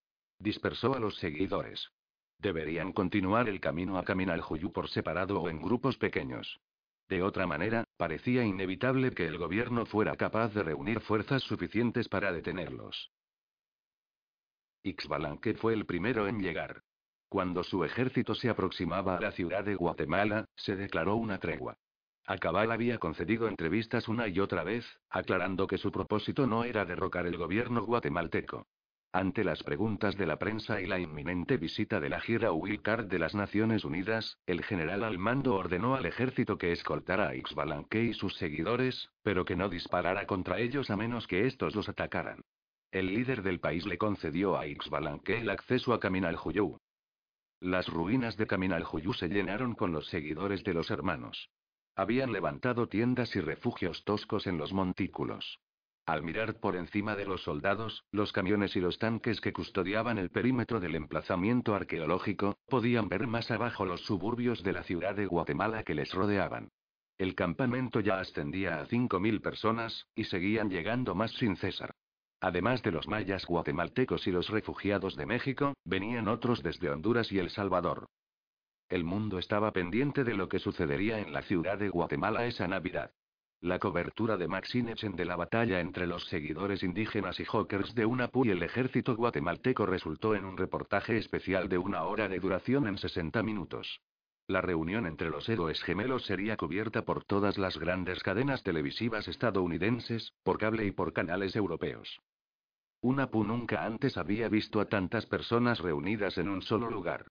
Dispersó 0.40 0.96
a 0.96 0.98
los 0.98 1.14
seguidores. 1.18 1.92
Deberían 2.38 2.92
continuar 2.92 3.48
el 3.48 3.60
camino 3.60 3.98
a 3.98 4.04
Caminal 4.04 4.40
Juyu 4.40 4.72
por 4.72 4.88
separado 4.88 5.42
o 5.42 5.48
en 5.48 5.62
grupos 5.62 5.96
pequeños. 5.96 6.59
De 7.12 7.22
otra 7.22 7.47
manera, 7.47 7.84
parecía 7.98 8.43
inevitable 8.43 9.10
que 9.10 9.26
el 9.26 9.36
gobierno 9.36 9.84
fuera 9.84 10.16
capaz 10.16 10.55
de 10.55 10.62
reunir 10.62 11.01
fuerzas 11.01 11.43
suficientes 11.43 12.09
para 12.09 12.32
detenerlos. 12.32 13.12
Ixbalanque 14.82 15.52
fue 15.52 15.74
el 15.74 15.84
primero 15.84 16.26
en 16.26 16.40
llegar. 16.40 16.80
Cuando 17.28 17.64
su 17.64 17.84
ejército 17.84 18.34
se 18.34 18.48
aproximaba 18.48 19.18
a 19.18 19.20
la 19.20 19.32
ciudad 19.32 19.62
de 19.62 19.74
Guatemala, 19.74 20.47
se 20.56 20.74
declaró 20.74 21.16
una 21.16 21.36
tregua. 21.36 21.76
Acabal 22.24 22.72
había 22.72 22.97
concedido 22.97 23.47
entrevistas 23.47 24.09
una 24.09 24.26
y 24.28 24.40
otra 24.40 24.64
vez, 24.64 24.86
aclarando 25.10 25.66
que 25.66 25.76
su 25.76 25.93
propósito 25.93 26.47
no 26.47 26.64
era 26.64 26.86
derrocar 26.86 27.26
el 27.26 27.36
gobierno 27.36 27.84
guatemalteco. 27.84 28.68
Ante 29.14 29.44
las 29.44 29.62
preguntas 29.62 30.16
de 30.16 30.24
la 30.24 30.39
prensa 30.39 30.80
y 30.80 30.86
la 30.86 30.98
inminente 30.98 31.59
visita 31.59 32.01
de 32.01 32.09
la 32.09 32.18
gira 32.18 32.51
Wilcard 32.51 33.09
de 33.09 33.18
las 33.18 33.34
Naciones 33.34 33.84
Unidas, 33.84 34.39
el 34.47 34.64
general 34.64 35.05
al 35.05 35.18
mando 35.18 35.55
ordenó 35.55 35.94
al 35.94 36.06
ejército 36.06 36.56
que 36.56 36.72
escoltara 36.72 37.28
a 37.28 37.36
Ixbalanque 37.36 38.05
y 38.05 38.14
sus 38.14 38.34
seguidores, 38.36 39.10
pero 39.22 39.44
que 39.44 39.55
no 39.55 39.68
disparara 39.68 40.26
contra 40.26 40.60
ellos 40.60 40.90
a 40.90 40.97
menos 40.97 41.26
que 41.26 41.47
estos 41.47 41.74
los 41.74 41.90
atacaran. 41.90 42.40
El 42.90 43.09
líder 43.09 43.43
del 43.43 43.60
país 43.60 43.84
le 43.84 43.98
concedió 43.98 44.56
a 44.56 44.66
Ixbalanque 44.66 45.40
el 45.40 45.51
acceso 45.51 45.93
a 45.93 46.01
Caminal 46.01 46.36
Juyú. 46.36 46.78
Las 47.60 47.89
ruinas 47.89 48.39
de 48.39 48.47
Caminal 48.47 48.82
Juyú 48.82 49.12
se 49.12 49.28
llenaron 49.28 49.74
con 49.74 49.93
los 49.93 50.06
seguidores 50.06 50.64
de 50.64 50.72
los 50.72 50.90
hermanos. 50.90 51.51
Habían 51.94 52.32
levantado 52.32 52.89
tiendas 52.89 53.36
y 53.36 53.40
refugios 53.40 54.05
toscos 54.05 54.47
en 54.47 54.56
los 54.56 54.72
montículos. 54.72 55.60
Al 56.04 56.22
mirar 56.24 56.58
por 56.58 56.74
encima 56.74 57.14
de 57.14 57.24
los 57.24 57.42
soldados, 57.42 58.04
los 58.10 58.32
camiones 58.32 58.74
y 58.74 58.80
los 58.80 58.98
tanques 58.98 59.40
que 59.40 59.52
custodiaban 59.52 60.18
el 60.18 60.30
perímetro 60.30 60.80
del 60.80 60.96
emplazamiento 60.96 61.74
arqueológico, 61.76 62.58
podían 62.68 63.08
ver 63.08 63.28
más 63.28 63.50
abajo 63.52 63.84
los 63.84 64.00
suburbios 64.02 64.64
de 64.64 64.72
la 64.72 64.82
ciudad 64.82 65.14
de 65.14 65.26
Guatemala 65.26 65.84
que 65.84 65.94
les 65.94 66.12
rodeaban. 66.12 66.70
El 67.18 67.36
campamento 67.36 68.00
ya 68.00 68.18
ascendía 68.18 68.80
a 68.80 68.86
5.000 68.86 69.40
personas, 69.40 70.08
y 70.16 70.24
seguían 70.24 70.70
llegando 70.70 71.14
más 71.14 71.30
sin 71.32 71.56
cesar. 71.56 71.94
Además 72.40 72.82
de 72.82 72.90
los 72.90 73.06
mayas 73.06 73.46
guatemaltecos 73.46 74.26
y 74.26 74.32
los 74.32 74.48
refugiados 74.48 75.14
de 75.14 75.26
México, 75.26 75.74
venían 75.84 76.26
otros 76.26 76.64
desde 76.64 76.90
Honduras 76.90 77.30
y 77.30 77.38
El 77.38 77.50
Salvador. 77.50 78.06
El 78.88 79.04
mundo 79.04 79.38
estaba 79.38 79.72
pendiente 79.72 80.24
de 80.24 80.34
lo 80.34 80.48
que 80.48 80.58
sucedería 80.58 81.20
en 81.20 81.32
la 81.32 81.42
ciudad 81.42 81.78
de 81.78 81.88
Guatemala 81.88 82.44
esa 82.46 82.66
Navidad. 82.66 83.12
La 83.62 83.78
cobertura 83.78 84.36
de 84.36 84.48
Maxinechen 84.48 85.14
de 85.14 85.24
la 85.24 85.36
batalla 85.36 85.78
entre 85.78 86.09
los 86.09 86.24
seguidores 86.24 86.82
indígenas 86.82 87.39
y 87.39 87.44
hawkers 87.44 87.94
de 87.94 88.05
UNAPU 88.05 88.47
y 88.47 88.51
el 88.51 88.60
ejército 88.60 89.14
guatemalteco 89.14 89.86
resultó 89.86 90.34
en 90.34 90.44
un 90.44 90.56
reportaje 90.56 91.16
especial 91.16 91.68
de 91.68 91.78
una 91.78 92.02
hora 92.02 92.28
de 92.28 92.40
duración 92.40 92.89
en 92.89 92.98
60 92.98 93.40
minutos. 93.44 94.01
La 94.48 94.62
reunión 94.62 95.06
entre 95.06 95.30
los 95.30 95.48
héroes 95.48 95.80
gemelos 95.84 96.26
sería 96.26 96.56
cubierta 96.56 97.02
por 97.05 97.22
todas 97.22 97.56
las 97.56 97.78
grandes 97.78 98.20
cadenas 98.24 98.64
televisivas 98.64 99.28
estadounidenses, 99.28 100.32
por 100.43 100.59
cable 100.59 100.84
y 100.84 100.90
por 100.90 101.12
canales 101.12 101.55
europeos. 101.55 102.18
UNAPU 103.01 103.44
nunca 103.44 103.84
antes 103.84 104.16
había 104.16 104.48
visto 104.48 104.80
a 104.80 104.86
tantas 104.86 105.26
personas 105.26 105.78
reunidas 105.78 106.36
en 106.36 106.48
un 106.48 106.62
solo 106.62 106.90
lugar. 106.90 107.26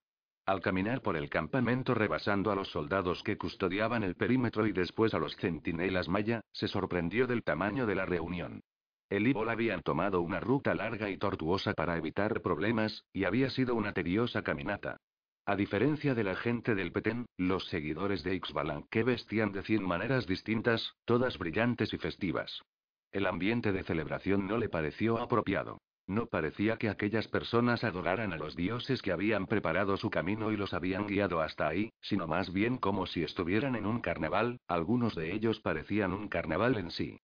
Al 0.46 0.62
caminar 0.62 1.02
por 1.02 1.16
el 1.16 1.30
campamento 1.30 1.94
rebasando 1.94 2.52
a 2.52 2.56
los 2.56 2.70
soldados 2.72 3.22
que 3.24 3.38
custodiaban 3.38 4.04
el 4.04 4.16
perímetro 4.16 4.66
y 4.66 4.72
después 4.72 5.14
a 5.14 5.20
los 5.20 5.36
centinelas 5.36 6.10
maya, 6.10 6.42
se 6.52 6.68
sorprendió 6.68 7.28
del 7.28 7.44
tamaño 7.44 7.86
de 7.86 7.96
la 7.96 8.06
reunión. 8.06 8.64
El 9.10 9.28
Ibol 9.28 9.50
habían 9.50 9.82
tomado 9.82 10.22
una 10.22 10.40
ruta 10.40 10.74
larga 10.74 11.10
y 11.10 11.18
tortuosa 11.18 11.74
para 11.74 11.98
evitar 11.98 12.42
problemas, 12.42 13.04
y 13.14 13.26
había 13.26 13.50
sido 13.50 13.76
una 13.76 13.94
tediosa 13.94 14.42
caminata. 14.42 14.98
A 15.46 15.56
diferencia 15.56 16.16
de 16.16 16.24
la 16.24 16.36
gente 16.36 16.76
del 16.76 16.92
Petén, 16.92 17.26
los 17.38 17.68
seguidores 17.68 18.24
de 18.24 18.40
que 18.90 19.04
vestían 19.04 19.52
de 19.52 19.64
cien 19.64 19.84
maneras 19.84 20.28
distintas, 20.28 20.94
todas 21.06 21.38
brillantes 21.38 21.94
y 21.94 21.98
festivas. 21.98 22.62
El 23.12 23.26
ambiente 23.26 23.72
de 23.72 23.84
celebración 23.84 24.48
no 24.48 24.58
le 24.58 24.70
pareció 24.70 25.20
apropiado. 25.20 25.80
No 26.12 26.26
parecía 26.26 26.76
que 26.76 26.90
aquellas 26.90 27.30
personas 27.30 27.86
adoraran 27.86 28.34
a 28.34 28.36
los 28.36 28.58
dioses 28.58 29.02
que 29.02 29.14
habían 29.14 29.48
preparado 29.48 29.96
su 29.96 30.10
camino 30.10 30.52
y 30.52 30.58
los 30.58 30.74
habían 30.74 31.08
guiado 31.08 31.40
hasta 31.40 31.70
ahí, 31.70 31.94
sino 32.02 32.28
más 32.28 32.52
bien 32.52 32.76
como 32.76 33.06
si 33.06 33.24
estuvieran 33.24 33.78
en 33.78 33.86
un 33.86 34.02
carnaval, 34.02 34.60
algunos 34.68 35.16
de 35.16 35.34
ellos 35.34 35.62
parecían 35.62 36.12
un 36.12 36.28
carnaval 36.28 36.76
en 36.76 36.92
sí. 36.92 37.18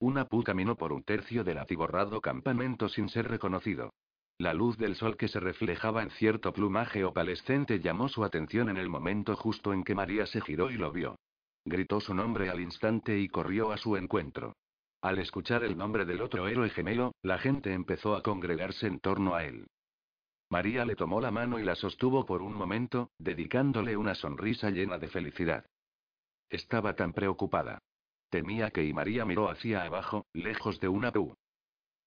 Una 0.00 0.24
pu 0.24 0.42
caminó 0.42 0.74
por 0.74 0.92
un 0.92 1.04
tercio 1.04 1.44
del 1.44 1.58
atiborrado 1.58 2.20
campamento 2.20 2.88
sin 2.88 3.08
ser 3.08 3.28
reconocido. 3.28 3.92
La 4.38 4.54
luz 4.54 4.76
del 4.76 4.96
sol 4.96 5.16
que 5.16 5.28
se 5.28 5.38
reflejaba 5.38 6.02
en 6.02 6.10
cierto 6.10 6.52
plumaje 6.52 7.04
opalescente 7.04 7.78
llamó 7.78 8.08
su 8.08 8.24
atención 8.24 8.70
en 8.70 8.76
el 8.76 8.88
momento 8.88 9.36
justo 9.36 9.72
en 9.72 9.84
que 9.84 9.94
María 9.94 10.26
se 10.26 10.40
giró 10.40 10.72
y 10.72 10.78
lo 10.78 10.90
vio. 10.90 11.14
Gritó 11.64 12.00
su 12.00 12.12
nombre 12.12 12.50
al 12.50 12.60
instante 12.60 13.20
y 13.20 13.28
corrió 13.28 13.70
a 13.70 13.76
su 13.76 13.96
encuentro. 13.96 14.54
Al 15.02 15.18
escuchar 15.18 15.64
el 15.64 15.78
nombre 15.78 16.04
del 16.04 16.20
otro 16.20 16.46
héroe 16.46 16.68
gemelo, 16.68 17.14
la 17.22 17.38
gente 17.38 17.72
empezó 17.72 18.14
a 18.14 18.22
congregarse 18.22 18.86
en 18.86 19.00
torno 19.00 19.34
a 19.34 19.44
él. 19.44 19.66
María 20.50 20.84
le 20.84 20.96
tomó 20.96 21.20
la 21.20 21.30
mano 21.30 21.58
y 21.58 21.64
la 21.64 21.74
sostuvo 21.74 22.26
por 22.26 22.42
un 22.42 22.52
momento, 22.52 23.10
dedicándole 23.18 23.96
una 23.96 24.14
sonrisa 24.14 24.68
llena 24.70 24.98
de 24.98 25.08
felicidad. 25.08 25.64
Estaba 26.50 26.96
tan 26.96 27.12
preocupada. 27.12 27.78
Temía 28.28 28.70
que 28.70 28.84
y 28.84 28.92
María 28.92 29.24
miró 29.24 29.48
hacia 29.48 29.84
abajo, 29.84 30.26
lejos 30.34 30.80
de 30.80 30.88
una 30.88 31.12
pu. 31.12 31.34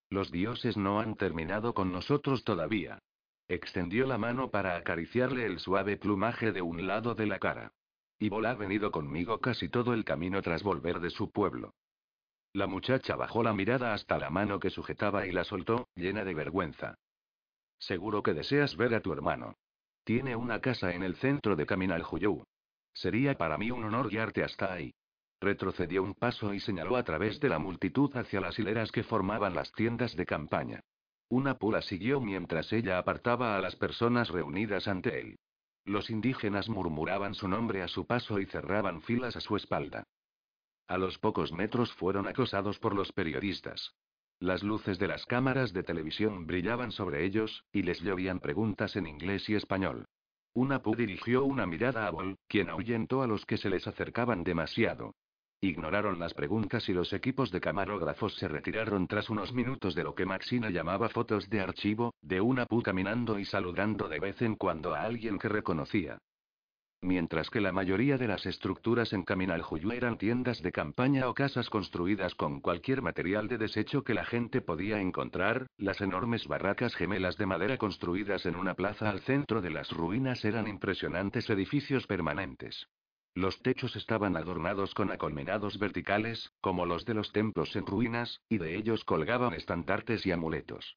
Los 0.10 0.32
dioses 0.32 0.78
no 0.78 1.00
han 1.00 1.16
terminado 1.16 1.74
con 1.74 1.92
nosotros 1.92 2.44
todavía. 2.44 3.00
Extendió 3.48 4.06
la 4.06 4.18
mano 4.20 4.52
para 4.52 4.76
acariciarle 4.76 5.46
el 5.46 5.60
suave 5.60 5.98
plumaje 5.98 6.52
de 6.52 6.62
un 6.62 6.86
lado 6.86 7.16
de 7.16 7.26
la 7.26 7.40
cara. 7.40 7.72
Ivol 8.20 8.46
ha 8.46 8.54
venido 8.54 8.92
conmigo 8.92 9.40
casi 9.40 9.68
todo 9.68 9.94
el 9.94 10.06
camino 10.06 10.42
tras 10.42 10.62
volver 10.62 11.00
de 11.00 11.10
su 11.10 11.32
pueblo. 11.32 11.74
La 12.54 12.68
muchacha 12.68 13.16
bajó 13.16 13.42
la 13.42 13.52
mirada 13.54 13.96
hasta 13.96 14.20
la 14.20 14.30
mano 14.30 14.60
que 14.60 14.70
sujetaba 14.70 15.26
y 15.26 15.32
la 15.32 15.44
soltó, 15.44 15.88
llena 15.96 16.24
de 16.24 16.36
vergüenza. 16.36 17.00
Seguro 17.80 18.22
que 18.22 18.36
deseas 18.36 18.78
ver 18.78 18.94
a 18.94 19.02
tu 19.02 19.12
hermano. 19.12 19.56
Tiene 20.04 20.36
una 20.36 20.62
casa 20.62 20.94
en 20.94 21.02
el 21.02 21.16
centro 21.16 21.56
de 21.56 21.66
Caminal-Juyú. 21.66 22.46
Sería 22.94 23.34
para 23.36 23.58
mí 23.58 23.72
un 23.72 23.84
honor 23.84 24.10
guiarte 24.10 24.44
hasta 24.44 24.72
ahí. 24.72 24.94
Retrocedió 25.42 26.04
un 26.04 26.14
paso 26.14 26.54
y 26.54 26.60
señaló 26.60 26.96
a 26.96 27.04
través 27.04 27.40
de 27.40 27.50
la 27.50 27.58
multitud 27.58 28.16
hacia 28.16 28.40
las 28.40 28.60
hileras 28.60 28.92
que 28.92 29.04
formaban 29.04 29.56
las 29.56 29.72
tiendas 29.72 30.16
de 30.16 30.28
campaña. 30.28 30.82
Una 31.30 31.58
pula 31.58 31.82
siguió 31.82 32.22
mientras 32.22 32.72
ella 32.72 33.00
apartaba 33.00 33.58
a 33.58 33.62
las 33.62 33.76
personas 33.76 34.30
reunidas 34.30 34.88
ante 34.88 35.20
él. 35.20 35.40
Los 35.86 36.12
indígenas 36.12 36.70
murmuraban 36.70 37.34
su 37.34 37.48
nombre 37.48 37.82
a 37.82 37.88
su 37.88 38.06
paso 38.06 38.40
y 38.40 38.46
cerraban 38.46 39.02
filas 39.02 39.36
a 39.36 39.42
su 39.42 39.56
espalda. 39.56 40.06
A 40.88 40.98
los 40.98 41.18
pocos 41.18 41.52
metros 41.52 41.94
fueron 41.94 42.28
acosados 42.28 42.80
por 42.80 42.96
los 42.96 43.12
periodistas. 43.12 43.96
Las 44.40 44.64
luces 44.64 45.00
de 45.00 45.08
las 45.08 45.26
cámaras 45.26 45.72
de 45.72 45.84
televisión 45.84 46.46
brillaban 46.46 46.92
sobre 46.92 47.24
ellos, 47.24 47.64
y 47.72 47.84
les 47.84 48.02
llovían 48.02 48.40
preguntas 48.40 48.96
en 48.96 49.08
inglés 49.08 49.48
y 49.50 49.56
español. 49.56 50.06
Una 50.54 50.82
pu 50.82 50.96
dirigió 50.96 51.46
una 51.46 51.66
mirada 51.66 52.06
a 52.06 52.12
Bol, 52.12 52.38
quien 52.48 52.70
ahuyentó 52.70 53.22
a 53.22 53.28
los 53.28 53.46
que 53.46 53.58
se 53.58 53.70
les 53.70 53.88
acercaban 53.88 54.44
demasiado. 54.44 55.16
Ignoraron 55.62 56.20
las 56.20 56.34
preguntas 56.34 56.90
y 56.90 56.94
los 56.94 57.14
equipos 57.14 57.50
de 57.50 57.62
camarógrafos 57.62 58.36
se 58.36 58.50
retiraron 58.50 59.08
tras 59.08 59.30
unos 59.30 59.54
minutos 59.54 59.96
de 59.96 60.04
lo 60.04 60.14
que 60.14 60.26
Maxina 60.26 60.70
llamaba 60.70 61.08
fotos 61.08 61.50
de 61.50 61.62
archivo, 61.62 62.14
de 62.22 62.42
una 62.42 62.66
pu 62.66 62.84
caminando 62.84 63.40
y 63.40 63.46
saludando 63.46 64.10
de 64.10 64.20
vez 64.20 64.42
en 64.42 64.56
cuando 64.56 64.94
a 64.94 65.04
alguien 65.04 65.40
que 65.40 65.48
reconocía. 65.48 66.18
Mientras 67.04 67.50
que 67.50 67.60
la 67.60 67.74
mayoría 67.74 68.18
de 68.18 68.30
las 68.30 68.46
estructuras 68.46 69.12
en 69.12 69.24
Caminaljuyu 69.24 69.92
eran 69.92 70.18
tiendas 70.18 70.62
de 70.62 70.72
campaña 70.72 71.28
o 71.28 71.34
casas 71.34 71.70
construidas 71.70 72.34
con 72.34 72.62
cualquier 72.62 73.02
material 73.02 73.50
de 73.50 73.58
desecho 73.58 74.06
que 74.06 74.14
la 74.14 74.24
gente 74.24 74.62
podía 74.62 75.02
encontrar, 75.02 75.68
las 75.76 76.00
enormes 76.00 76.48
barracas 76.48 76.96
gemelas 76.96 77.36
de 77.36 77.46
madera 77.46 77.78
construidas 77.78 78.46
en 78.46 78.56
una 78.56 78.76
plaza 78.76 79.10
al 79.10 79.20
centro 79.20 79.62
de 79.62 79.72
las 79.72 79.92
ruinas 79.92 80.46
eran 80.46 80.66
impresionantes 80.66 81.50
edificios 81.50 82.08
permanentes. 82.08 82.88
Los 83.36 83.62
techos 83.62 83.98
estaban 83.98 84.38
adornados 84.38 84.94
con 84.94 85.12
acolmenados 85.12 85.80
verticales, 85.80 86.54
como 86.62 86.86
los 86.86 87.04
de 87.04 87.16
los 87.16 87.34
templos 87.34 87.76
en 87.76 87.86
ruinas, 87.86 88.40
y 88.48 88.60
de 88.60 88.78
ellos 88.78 89.04
colgaban 89.04 89.54
estandartes 89.54 90.26
y 90.26 90.32
amuletos. 90.32 90.96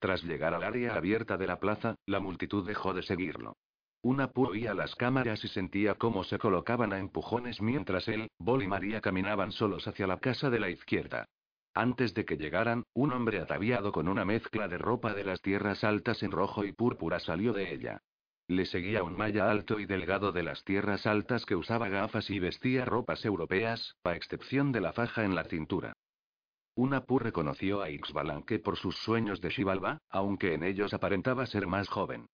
Tras 0.00 0.22
llegar 0.22 0.52
al 0.52 0.64
área 0.64 0.96
abierta 0.96 1.38
de 1.38 1.46
la 1.46 1.60
plaza, 1.60 1.94
la 2.04 2.20
multitud 2.20 2.66
dejó 2.66 2.92
de 2.92 3.02
seguirlo. 3.02 3.56
Una 4.04 4.28
pu 4.28 4.48
oía 4.48 4.74
las 4.74 4.94
cámaras 4.96 5.42
y 5.44 5.48
sentía 5.48 5.94
cómo 5.94 6.24
se 6.24 6.36
colocaban 6.36 6.92
a 6.92 6.98
empujones 6.98 7.62
mientras 7.62 8.06
él, 8.06 8.28
Bol 8.38 8.62
y 8.62 8.68
María 8.68 9.00
caminaban 9.00 9.50
solos 9.50 9.88
hacia 9.88 10.06
la 10.06 10.18
casa 10.18 10.50
de 10.50 10.60
la 10.60 10.68
izquierda. 10.68 11.24
Antes 11.72 12.12
de 12.12 12.26
que 12.26 12.36
llegaran, 12.36 12.84
un 12.92 13.12
hombre 13.12 13.40
ataviado 13.40 13.92
con 13.92 14.08
una 14.08 14.26
mezcla 14.26 14.68
de 14.68 14.76
ropa 14.76 15.14
de 15.14 15.24
las 15.24 15.40
tierras 15.40 15.84
altas 15.84 16.22
en 16.22 16.32
rojo 16.32 16.66
y 16.66 16.72
púrpura 16.72 17.18
salió 17.18 17.54
de 17.54 17.72
ella. 17.72 18.02
Le 18.46 18.66
seguía 18.66 19.02
un 19.02 19.16
maya 19.16 19.50
alto 19.50 19.80
y 19.80 19.86
delgado 19.86 20.32
de 20.32 20.42
las 20.42 20.64
tierras 20.64 21.06
altas 21.06 21.46
que 21.46 21.56
usaba 21.56 21.88
gafas 21.88 22.28
y 22.28 22.38
vestía 22.38 22.84
ropas 22.84 23.24
europeas, 23.24 23.96
a 24.04 24.14
excepción 24.14 24.70
de 24.70 24.82
la 24.82 24.92
faja 24.92 25.24
en 25.24 25.34
la 25.34 25.44
cintura. 25.44 25.94
Una 26.74 27.06
pu 27.06 27.20
reconoció 27.20 27.80
a 27.80 27.88
Ixbalanque 27.88 28.58
por 28.58 28.76
sus 28.76 28.98
sueños 28.98 29.40
de 29.40 29.50
Xibalba, 29.50 29.96
aunque 30.10 30.52
en 30.52 30.62
ellos 30.62 30.92
aparentaba 30.92 31.46
ser 31.46 31.66
más 31.66 31.88
joven. 31.88 32.26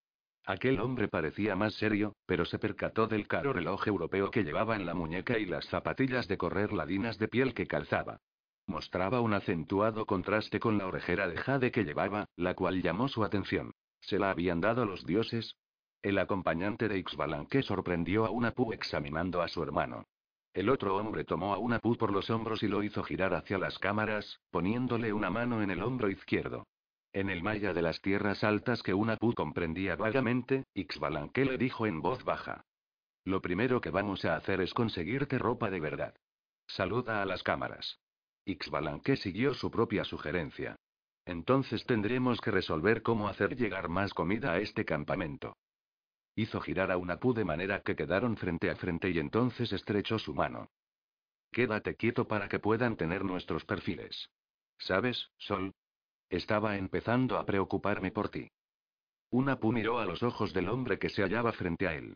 Aquel 0.45 0.79
hombre 0.79 1.07
parecía 1.07 1.55
más 1.55 1.75
serio, 1.75 2.15
pero 2.25 2.45
se 2.45 2.57
percató 2.57 3.07
del 3.07 3.27
caro 3.27 3.53
reloj 3.53 3.87
europeo 3.87 4.31
que 4.31 4.43
llevaba 4.43 4.75
en 4.75 4.85
la 4.85 4.95
muñeca 4.95 5.37
y 5.37 5.45
las 5.45 5.65
zapatillas 5.65 6.27
de 6.27 6.37
correr 6.37 6.73
ladinas 6.73 7.19
de 7.19 7.27
piel 7.27 7.53
que 7.53 7.67
calzaba. 7.67 8.19
Mostraba 8.65 9.21
un 9.21 9.33
acentuado 9.33 10.05
contraste 10.05 10.59
con 10.59 10.77
la 10.77 10.87
orejera 10.87 11.27
de 11.27 11.37
jade 11.37 11.71
que 11.71 11.83
llevaba, 11.83 12.25
la 12.35 12.55
cual 12.55 12.81
llamó 12.81 13.07
su 13.07 13.23
atención. 13.23 13.73
¿Se 13.99 14.17
la 14.17 14.31
habían 14.31 14.61
dado 14.61 14.85
los 14.85 15.05
dioses? 15.05 15.55
El 16.01 16.17
acompañante 16.17 16.87
de 16.87 16.97
Ixbalanque 16.97 17.61
sorprendió 17.61 18.25
a 18.25 18.31
Unapu 18.31 18.73
examinando 18.73 19.43
a 19.43 19.47
su 19.47 19.61
hermano. 19.61 20.05
El 20.53 20.69
otro 20.69 20.97
hombre 20.97 21.23
tomó 21.23 21.53
a 21.53 21.59
Unapu 21.59 21.95
por 21.95 22.11
los 22.11 22.29
hombros 22.31 22.63
y 22.63 22.67
lo 22.67 22.81
hizo 22.81 23.03
girar 23.03 23.35
hacia 23.35 23.59
las 23.59 23.77
cámaras, 23.77 24.39
poniéndole 24.49 25.13
una 25.13 25.29
mano 25.29 25.61
en 25.61 25.69
el 25.69 25.83
hombro 25.83 26.09
izquierdo. 26.09 26.65
En 27.13 27.29
el 27.29 27.43
maya 27.43 27.73
de 27.73 27.81
las 27.81 28.01
tierras 28.01 28.43
altas 28.43 28.81
que 28.83 28.93
Unapu 28.93 29.33
comprendía 29.33 29.95
vagamente, 29.97 30.63
Ixbalanque 30.73 31.43
le 31.43 31.57
dijo 31.57 31.85
en 31.85 32.01
voz 32.01 32.23
baja. 32.23 32.65
Lo 33.25 33.41
primero 33.41 33.81
que 33.81 33.89
vamos 33.89 34.23
a 34.23 34.35
hacer 34.35 34.61
es 34.61 34.73
conseguirte 34.73 35.37
ropa 35.37 35.69
de 35.69 35.79
verdad. 35.79 36.15
Saluda 36.67 37.21
a 37.21 37.25
las 37.25 37.43
cámaras. 37.43 37.99
Ixbalanque 38.45 39.17
siguió 39.17 39.53
su 39.53 39.69
propia 39.69 40.05
sugerencia. 40.05 40.77
Entonces 41.25 41.85
tendremos 41.85 42.39
que 42.39 42.49
resolver 42.49 43.03
cómo 43.03 43.27
hacer 43.27 43.55
llegar 43.55 43.89
más 43.89 44.13
comida 44.13 44.53
a 44.53 44.59
este 44.59 44.85
campamento. 44.85 45.57
Hizo 46.35 46.61
girar 46.61 46.91
a 46.91 46.97
una 46.97 47.19
pu 47.19 47.33
de 47.33 47.43
manera 47.43 47.81
que 47.81 47.95
quedaron 47.95 48.37
frente 48.37 48.69
a 48.69 48.75
frente 48.75 49.09
y 49.09 49.19
entonces 49.19 49.73
estrechó 49.73 50.17
su 50.17 50.33
mano. 50.33 50.69
Quédate 51.51 51.95
quieto 51.95 52.27
para 52.27 52.47
que 52.47 52.59
puedan 52.59 52.95
tener 52.95 53.25
nuestros 53.25 53.65
perfiles. 53.65 54.29
¿Sabes, 54.79 55.29
Sol? 55.37 55.73
Estaba 56.31 56.77
empezando 56.77 57.37
a 57.37 57.45
preocuparme 57.45 58.09
por 58.11 58.29
ti. 58.29 58.47
Una 59.31 59.59
pu 59.59 59.73
miró 59.73 59.99
a 59.99 60.05
los 60.05 60.23
ojos 60.23 60.53
del 60.53 60.69
hombre 60.69 60.97
que 60.97 61.09
se 61.09 61.23
hallaba 61.23 61.51
frente 61.51 61.89
a 61.89 61.93
él. 61.93 62.15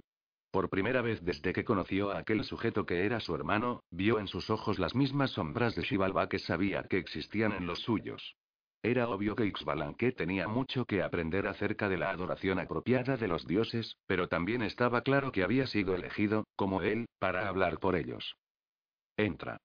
Por 0.52 0.70
primera 0.70 1.02
vez 1.02 1.22
desde 1.22 1.52
que 1.52 1.66
conoció 1.66 2.12
a 2.12 2.20
aquel 2.20 2.46
sujeto 2.46 2.86
que 2.86 3.06
era 3.06 3.20
su 3.20 3.36
hermano, 3.36 3.84
vio 3.92 4.20
en 4.20 4.28
sus 4.28 4.50
ojos 4.50 4.80
las 4.80 4.96
mismas 4.96 5.32
sombras 5.32 5.76
de 5.76 5.82
Shivalba 5.82 6.30
que 6.30 6.40
sabía 6.40 6.84
que 6.84 6.98
existían 6.98 7.52
en 7.52 7.68
los 7.68 7.82
suyos. 7.82 8.38
Era 8.82 9.10
obvio 9.10 9.36
que 9.36 9.48
Ixbalanque 9.48 10.14
tenía 10.14 10.48
mucho 10.48 10.86
que 10.86 11.04
aprender 11.04 11.46
acerca 11.46 11.90
de 11.90 11.98
la 11.98 12.10
adoración 12.10 12.58
apropiada 12.60 13.18
de 13.18 13.28
los 13.28 13.46
dioses, 13.46 13.98
pero 14.08 14.30
también 14.30 14.62
estaba 14.62 15.02
claro 15.02 15.34
que 15.34 15.44
había 15.44 15.68
sido 15.68 15.94
elegido, 15.94 16.46
como 16.56 16.82
él, 16.84 17.08
para 17.20 17.50
hablar 17.50 17.80
por 17.80 17.98
ellos. 17.98 18.38
Entra. 19.18 19.58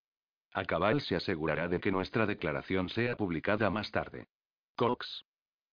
Acabal 0.52 1.02
se 1.02 1.14
asegurará 1.14 1.68
de 1.68 1.78
que 1.78 1.92
nuestra 1.92 2.26
declaración 2.26 2.88
sea 2.88 3.16
publicada 3.16 3.70
más 3.70 3.92
tarde. 3.92 4.26
Cox. 4.80 5.26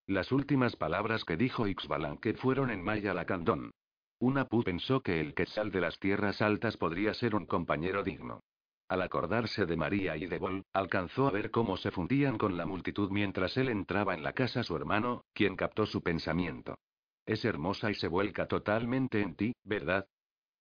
Las 0.06 0.34
últimas 0.34 0.76
palabras 0.76 1.24
que 1.24 1.38
dijo 1.38 1.66
Ixbalanque 1.66 2.34
fueron 2.34 2.70
en 2.70 2.84
maya 2.84 3.14
lacandón. 3.14 3.72
Una 4.20 4.44
pu 4.50 4.64
pensó 4.64 5.00
que 5.00 5.22
el 5.22 5.34
quetzal 5.34 5.72
de 5.72 5.80
las 5.80 5.98
tierras 5.98 6.42
altas 6.42 6.76
podría 6.76 7.14
ser 7.14 7.34
un 7.34 7.46
compañero 7.46 8.04
digno. 8.04 8.42
Al 8.90 9.02
acordarse 9.02 9.66
de 9.66 9.78
María 9.78 10.18
y 10.18 10.26
de 10.26 10.38
Bol, 10.40 10.66
alcanzó 10.74 11.26
a 11.26 11.32
ver 11.32 11.52
cómo 11.52 11.78
se 11.78 11.90
fundían 11.90 12.38
con 12.38 12.58
la 12.58 12.66
multitud 12.66 13.10
mientras 13.10 13.56
él 13.56 13.70
entraba 13.70 14.14
en 14.14 14.24
la 14.24 14.34
casa 14.34 14.62
su 14.62 14.76
hermano, 14.76 15.24
quien 15.34 15.56
captó 15.56 15.86
su 15.86 16.04
pensamiento. 16.04 16.78
Es 17.26 17.46
hermosa 17.46 17.90
y 17.90 17.94
se 17.94 18.10
vuelca 18.10 18.50
totalmente 18.50 19.22
en 19.22 19.36
ti, 19.36 19.54
¿verdad? 19.64 20.06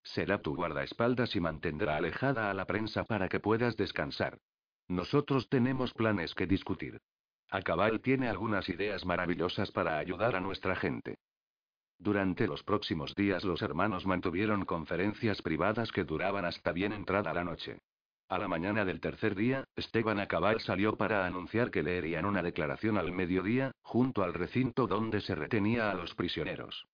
Será 0.04 0.40
tu 0.40 0.54
guardaespaldas 0.54 1.34
y 1.34 1.40
mantendrá 1.40 1.96
alejada 1.96 2.48
a 2.48 2.54
la 2.54 2.64
prensa 2.64 3.02
para 3.02 3.28
que 3.28 3.40
puedas 3.40 3.76
descansar. 3.76 4.38
Nosotros 4.86 5.48
tenemos 5.48 5.92
planes 5.94 6.32
que 6.32 6.46
discutir. 6.46 7.00
Acabal 7.50 8.00
tiene 8.00 8.28
algunas 8.28 8.68
ideas 8.68 9.04
maravillosas 9.04 9.70
para 9.70 9.98
ayudar 9.98 10.36
a 10.36 10.40
nuestra 10.40 10.74
gente. 10.76 11.18
Durante 11.98 12.46
los 12.46 12.62
próximos 12.62 13.14
días 13.14 13.44
los 13.44 13.62
hermanos 13.62 14.04
mantuvieron 14.04 14.64
conferencias 14.64 15.40
privadas 15.40 15.92
que 15.92 16.04
duraban 16.04 16.44
hasta 16.44 16.72
bien 16.72 16.92
entrada 16.92 17.32
la 17.32 17.44
noche. 17.44 17.78
A 18.28 18.38
la 18.38 18.48
mañana 18.48 18.84
del 18.84 19.00
tercer 19.00 19.36
día, 19.36 19.64
Esteban 19.76 20.18
Acabal 20.18 20.60
salió 20.60 20.96
para 20.96 21.26
anunciar 21.26 21.70
que 21.70 21.84
leerían 21.84 22.24
una 22.24 22.42
declaración 22.42 22.98
al 22.98 23.12
mediodía, 23.12 23.70
junto 23.82 24.24
al 24.24 24.34
recinto 24.34 24.88
donde 24.88 25.20
se 25.20 25.36
retenía 25.36 25.90
a 25.90 25.94
los 25.94 26.14
prisioneros. 26.16 26.86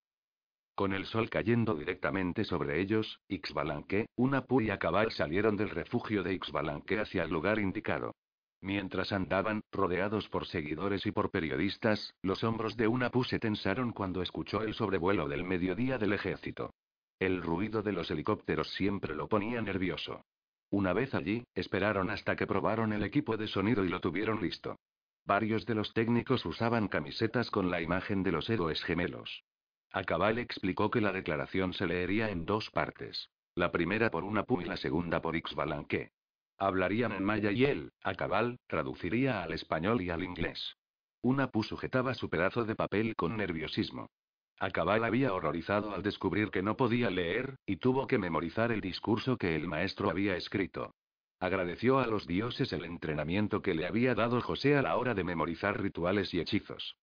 Con 0.74 0.92
el 0.92 1.06
sol 1.06 1.30
cayendo 1.30 1.74
directamente 1.74 2.44
sobre 2.44 2.80
ellos, 2.80 3.20
Ixbalanque, 3.28 4.06
Unapu 4.16 4.60
y 4.60 4.70
Acabal 4.70 5.10
salieron 5.12 5.56
del 5.56 5.70
refugio 5.70 6.22
de 6.22 6.34
Ixbalanque 6.34 7.00
hacia 7.00 7.24
el 7.24 7.30
lugar 7.30 7.58
indicado. 7.58 8.14
Mientras 8.62 9.10
andaban, 9.10 9.64
rodeados 9.72 10.28
por 10.28 10.46
seguidores 10.46 11.04
y 11.04 11.10
por 11.10 11.32
periodistas, 11.32 12.14
los 12.22 12.44
hombros 12.44 12.76
de 12.76 12.86
Unapu 12.86 13.24
se 13.24 13.40
tensaron 13.40 13.90
cuando 13.90 14.22
escuchó 14.22 14.62
el 14.62 14.74
sobrevuelo 14.74 15.28
del 15.28 15.42
mediodía 15.42 15.98
del 15.98 16.12
ejército. 16.12 16.72
El 17.18 17.42
ruido 17.42 17.82
de 17.82 17.92
los 17.92 18.08
helicópteros 18.12 18.70
siempre 18.74 19.16
lo 19.16 19.28
ponía 19.28 19.60
nervioso. 19.60 20.24
Una 20.70 20.92
vez 20.92 21.12
allí, 21.12 21.44
esperaron 21.56 22.08
hasta 22.08 22.36
que 22.36 22.46
probaron 22.46 22.92
el 22.92 23.02
equipo 23.02 23.36
de 23.36 23.48
sonido 23.48 23.84
y 23.84 23.88
lo 23.88 24.00
tuvieron 24.00 24.40
listo. 24.40 24.78
Varios 25.24 25.66
de 25.66 25.74
los 25.74 25.92
técnicos 25.92 26.46
usaban 26.46 26.86
camisetas 26.86 27.50
con 27.50 27.68
la 27.68 27.80
imagen 27.80 28.22
de 28.22 28.30
los 28.30 28.48
héroes 28.48 28.82
gemelos. 28.84 29.42
Acabal 29.90 30.38
explicó 30.38 30.88
que 30.88 31.00
la 31.00 31.12
declaración 31.12 31.74
se 31.74 31.88
leería 31.88 32.30
en 32.30 32.46
dos 32.46 32.70
partes. 32.70 33.28
La 33.56 33.72
primera 33.72 34.08
por 34.10 34.22
una 34.22 34.44
pu 34.44 34.60
y 34.60 34.64
la 34.66 34.76
segunda 34.76 35.20
por 35.20 35.34
Ixbalanque. 35.34 36.12
Hablarían 36.58 37.12
en 37.12 37.24
maya 37.24 37.50
y 37.50 37.64
él, 37.64 37.92
Acabal, 38.02 38.58
traduciría 38.66 39.42
al 39.42 39.52
español 39.52 40.00
y 40.00 40.10
al 40.10 40.22
inglés. 40.22 40.76
Una 41.22 41.50
pu 41.50 41.62
sujetaba 41.62 42.14
su 42.14 42.28
pedazo 42.28 42.64
de 42.64 42.74
papel 42.74 43.14
con 43.16 43.36
nerviosismo. 43.36 44.10
Acabal 44.58 45.04
había 45.04 45.32
horrorizado 45.32 45.92
al 45.94 46.02
descubrir 46.02 46.50
que 46.50 46.62
no 46.62 46.76
podía 46.76 47.10
leer, 47.10 47.56
y 47.66 47.76
tuvo 47.76 48.06
que 48.06 48.18
memorizar 48.18 48.70
el 48.70 48.80
discurso 48.80 49.36
que 49.36 49.56
el 49.56 49.66
maestro 49.66 50.08
había 50.08 50.36
escrito. 50.36 50.94
Agradeció 51.40 51.98
a 51.98 52.06
los 52.06 52.28
dioses 52.28 52.72
el 52.72 52.84
entrenamiento 52.84 53.62
que 53.62 53.74
le 53.74 53.86
había 53.86 54.14
dado 54.14 54.40
José 54.40 54.76
a 54.76 54.82
la 54.82 54.96
hora 54.96 55.14
de 55.14 55.24
memorizar 55.24 55.82
rituales 55.82 56.32
y 56.32 56.38
hechizos. 56.38 56.96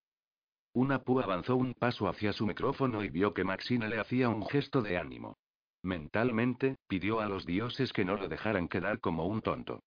Una 0.71 1.03
púa 1.03 1.23
avanzó 1.23 1.57
un 1.57 1.73
paso 1.73 2.07
hacia 2.07 2.31
su 2.31 2.45
micrófono 2.45 3.03
y 3.03 3.09
vio 3.09 3.33
que 3.33 3.43
Maxine 3.43 3.89
le 3.89 3.99
hacía 3.99 4.29
un 4.29 4.45
gesto 4.47 4.81
de 4.81 4.97
ánimo. 4.97 5.37
Mentalmente, 5.81 6.75
pidió 6.87 7.19
a 7.21 7.27
los 7.27 7.45
dioses 7.45 7.93
que 7.93 8.05
no 8.05 8.15
lo 8.17 8.27
dejaran 8.27 8.67
quedar 8.67 8.99
como 8.99 9.25
un 9.25 9.41
tonto. 9.41 9.81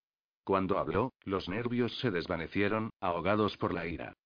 Cuando 0.45 0.79
habló, 0.79 1.13
los 1.25 1.49
nervios 1.49 1.99
se 1.99 2.11
desvanecieron, 2.11 2.91
ahogados 3.01 3.57
por 3.57 3.73
la 3.73 3.87
ira. 3.87 4.17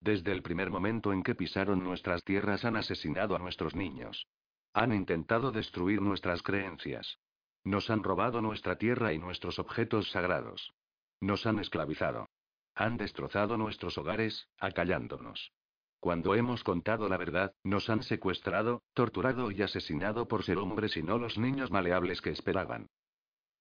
Desde 0.00 0.32
el 0.32 0.42
primer 0.42 0.70
momento 0.70 1.12
en 1.12 1.22
que 1.22 1.34
pisaron 1.34 1.82
nuestras 1.82 2.24
tierras 2.24 2.64
han 2.64 2.76
asesinado 2.76 3.36
a 3.36 3.38
nuestros 3.38 3.74
niños. 3.74 4.26
Han 4.72 4.92
intentado 4.92 5.52
destruir 5.52 6.02
nuestras 6.02 6.42
creencias. 6.42 7.18
Nos 7.64 7.90
han 7.90 8.02
robado 8.02 8.40
nuestra 8.40 8.76
tierra 8.76 9.12
y 9.12 9.18
nuestros 9.18 9.58
objetos 9.58 10.10
sagrados. 10.10 10.72
Nos 11.20 11.46
han 11.46 11.58
esclavizado. 11.58 12.28
Han 12.74 12.96
destrozado 12.96 13.56
nuestros 13.56 13.96
hogares, 13.98 14.48
acallándonos. 14.58 15.52
Cuando 16.00 16.34
hemos 16.34 16.62
contado 16.62 17.08
la 17.08 17.16
verdad, 17.16 17.54
nos 17.64 17.90
han 17.90 18.02
secuestrado, 18.02 18.82
torturado 18.94 19.50
y 19.50 19.62
asesinado 19.62 20.28
por 20.28 20.44
ser 20.44 20.58
hombres 20.58 20.96
y 20.96 21.02
no 21.02 21.18
los 21.18 21.38
niños 21.38 21.70
maleables 21.70 22.20
que 22.20 22.30
esperaban. 22.30 22.88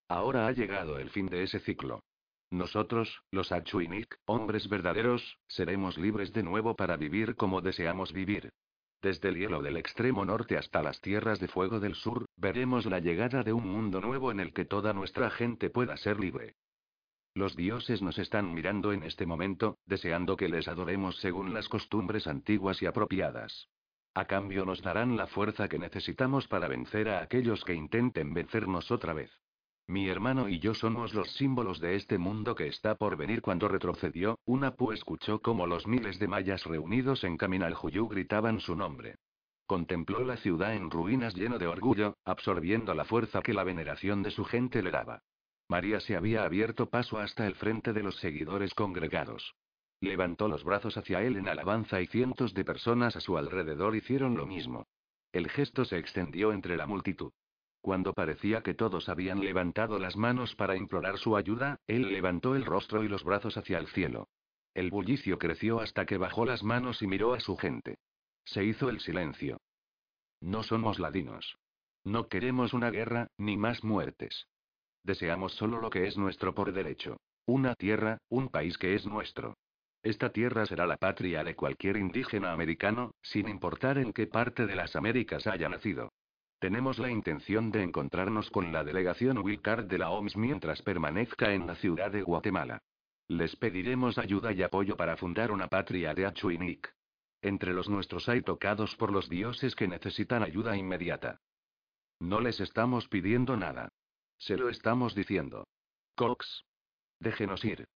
Ahora 0.07 0.48
ha 0.48 0.52
llegado 0.52 0.99
el 0.99 1.10
fin 1.10 1.28
de 1.28 1.44
ese 1.44 1.60
ciclo. 1.60 2.03
Nosotros, 2.52 3.24
los 3.32 3.52
Achuinik, 3.52 4.20
hombres 4.26 4.70
verdaderos, 4.70 5.40
seremos 5.48 5.98
libres 5.98 6.32
de 6.32 6.44
nuevo 6.44 6.76
para 6.76 6.95
vivir 6.95 7.36
como 7.36 7.62
deseamos 7.62 8.14
vivir. 8.14 8.52
Desde 9.02 9.30
el 9.30 9.38
hielo 9.38 9.62
del 9.62 9.78
extremo 9.78 10.26
norte 10.26 10.57
hasta 10.57 10.82
las 10.82 11.02
tierras 11.02 11.40
de 11.40 11.48
fuego 11.48 11.80
del 11.80 11.95
sur, 11.95 12.26
veremos 12.38 12.86
la 12.86 12.99
llegada 12.99 13.44
de 13.44 13.53
un 13.53 13.68
mundo 13.68 13.99
nuevo 14.02 14.32
en 14.32 14.40
el 14.40 14.53
que 14.53 14.66
toda 14.66 14.94
nuestra 14.94 15.30
gente 15.30 15.70
pueda 15.70 15.98
ser 15.98 16.20
libre. 16.20 16.56
Los 17.36 17.57
dioses 17.57 18.02
nos 18.02 18.18
están 18.18 18.53
mirando 18.53 18.94
en 18.94 19.03
este 19.03 19.26
momento, 19.26 19.78
deseando 19.86 20.38
que 20.38 20.48
les 20.48 20.70
adoremos 20.70 21.18
según 21.18 21.53
las 21.53 21.68
costumbres 21.68 22.28
antiguas 22.28 22.82
y 22.82 22.86
apropiadas. 22.86 23.68
A 24.14 24.24
cambio 24.24 24.64
nos 24.64 24.82
darán 24.82 25.18
la 25.18 25.28
fuerza 25.28 25.68
que 25.68 25.78
necesitamos 25.78 26.48
para 26.48 26.70
vencer 26.70 27.10
a 27.10 27.22
aquellos 27.22 27.66
que 27.66 27.74
intenten 27.74 28.34
vencernos 28.34 28.90
otra 28.90 29.12
vez. 29.12 29.30
Mi 29.86 30.07
hermano 30.07 30.48
y 30.48 30.60
yo 30.60 30.74
somos 30.74 31.14
los 31.14 31.30
símbolos 31.34 31.82
de 31.82 31.95
este 31.95 32.18
mundo 32.18 32.56
que 32.56 32.68
está 32.68 32.95
por 32.95 33.18
venir. 33.18 33.41
Cuando 33.41 33.68
retrocedió, 33.68 34.40
Unapu 34.45 34.94
escuchó 34.94 35.41
cómo 35.41 35.68
los 35.68 35.86
miles 35.88 36.18
de 36.20 36.30
mayas 36.30 36.64
reunidos 36.64 37.26
en 37.26 37.36
Caminaljuyu 37.36 38.07
gritaban 38.07 38.62
su 38.62 38.78
nombre. 38.78 39.18
Contempló 39.68 40.24
la 40.24 40.38
ciudad 40.38 40.74
en 40.74 40.90
ruinas 40.90 41.36
lleno 41.36 41.60
de 41.60 41.68
orgullo, 41.68 42.16
absorbiendo 42.24 42.94
la 42.94 43.03
fuerza 43.03 43.41
que 43.41 43.53
la 43.53 43.66
veneración 43.66 44.24
de 44.24 44.32
su 44.32 44.45
gente 44.45 44.82
le 44.82 44.91
daba. 44.91 45.22
María 45.68 46.00
se 46.00 46.16
había 46.16 46.44
abierto 46.44 46.90
paso 46.90 47.18
hasta 47.18 47.48
el 47.48 47.56
frente 47.56 47.94
de 47.94 48.04
los 48.04 48.18
seguidores 48.18 48.74
congregados. 48.74 49.56
Levantó 50.00 50.48
los 50.48 50.64
brazos 50.64 50.98
hacia 50.98 51.22
él 51.24 51.38
en 51.38 51.48
alabanza 51.48 52.02
y 52.02 52.08
cientos 52.08 52.54
de 52.54 52.66
personas 52.66 53.16
a 53.16 53.22
su 53.22 53.38
alrededor 53.38 53.96
hicieron 53.96 54.36
lo 54.36 54.46
mismo. 54.46 54.88
El 55.32 55.50
gesto 55.50 55.84
se 55.86 55.98
extendió 55.98 56.54
entre 56.54 56.78
la 56.78 56.86
multitud. 56.86 57.32
Cuando 57.82 58.14
parecía 58.14 58.62
que 58.62 58.74
todos 58.74 59.10
habían 59.10 59.42
levantado 59.42 60.00
las 60.00 60.16
manos 60.16 60.56
para 60.56 60.76
implorar 60.76 61.18
su 61.18 61.36
ayuda, 61.38 61.80
él 61.88 62.12
levantó 62.12 62.56
el 62.56 62.66
rostro 62.66 63.04
y 63.04 63.08
los 63.08 63.24
brazos 63.24 63.58
hacia 63.58 63.78
el 63.78 63.88
cielo. 63.88 64.30
El 64.74 64.92
bullicio 64.92 65.38
creció 65.38 65.80
hasta 65.80 66.06
que 66.06 66.18
bajó 66.18 66.46
las 66.46 66.64
manos 66.64 67.02
y 67.02 67.08
miró 67.08 67.34
a 67.34 67.40
su 67.40 67.56
gente. 67.58 67.98
Se 68.44 68.64
hizo 68.64 68.90
el 68.90 69.00
silencio. 69.00 69.62
No 70.42 70.64
somos 70.64 71.00
ladinos. 71.00 71.58
No 72.04 72.28
queremos 72.28 72.74
una 72.74 72.92
guerra, 72.92 73.30
ni 73.38 73.58
más 73.58 73.84
muertes. 73.84 74.48
Deseamos 75.06 75.53
solo 75.53 75.80
lo 75.80 75.91
que 75.91 76.07
es 76.07 76.18
nuestro 76.18 76.56
por 76.56 76.73
derecho. 76.73 77.18
Una 77.45 77.76
tierra, 77.76 78.18
un 78.27 78.49
país 78.49 78.76
que 78.80 78.95
es 78.95 79.06
nuestro. 79.06 79.53
Esta 80.02 80.32
tierra 80.32 80.65
será 80.65 80.88
la 80.88 80.98
patria 80.98 81.44
de 81.44 81.56
cualquier 81.56 81.98
indígena 81.98 82.52
americano, 82.52 83.11
sin 83.22 83.48
importar 83.48 83.99
en 83.99 84.14
qué 84.14 84.26
parte 84.26 84.65
de 84.65 84.76
las 84.76 84.95
Américas 84.95 85.45
haya 85.45 85.69
nacido. 85.69 86.11
Tenemos 86.57 86.98
la 86.98 87.11
intención 87.11 87.69
de 87.69 87.84
encontrarnos 87.84 88.49
con 88.49 88.73
la 88.73 88.84
delegación 88.84 89.38
Wilcard 89.38 89.86
de 89.86 89.99
la 89.99 90.10
OMS 90.10 90.38
mientras 90.38 90.82
permanezca 90.82 91.53
en 91.53 91.68
la 91.68 91.76
ciudad 91.76 92.10
de 92.10 92.23
Guatemala. 92.23 92.80
Les 93.27 93.56
pediremos 93.56 94.18
ayuda 94.18 94.53
y 94.53 94.64
apoyo 94.64 94.98
para 94.98 95.18
fundar 95.18 95.52
una 95.52 95.68
patria 95.68 96.15
de 96.15 96.26
Achuinik. 96.26 96.91
Entre 97.44 97.73
los 97.73 97.90
nuestros 97.90 98.27
hay 98.27 98.41
tocados 98.41 98.95
por 98.95 99.11
los 99.11 99.30
dioses 99.30 99.76
que 99.76 99.88
necesitan 99.88 100.41
ayuda 100.41 100.76
inmediata. 100.76 101.41
No 102.19 102.40
les 102.40 102.60
estamos 102.60 103.07
pidiendo 103.07 103.56
nada. 103.56 103.90
Se 104.38 104.57
lo 104.57 104.70
estamos 104.70 105.16
diciendo. 105.16 105.68
Cox. 106.16 106.64
Déjenos 107.20 107.64
ir. 107.66 107.88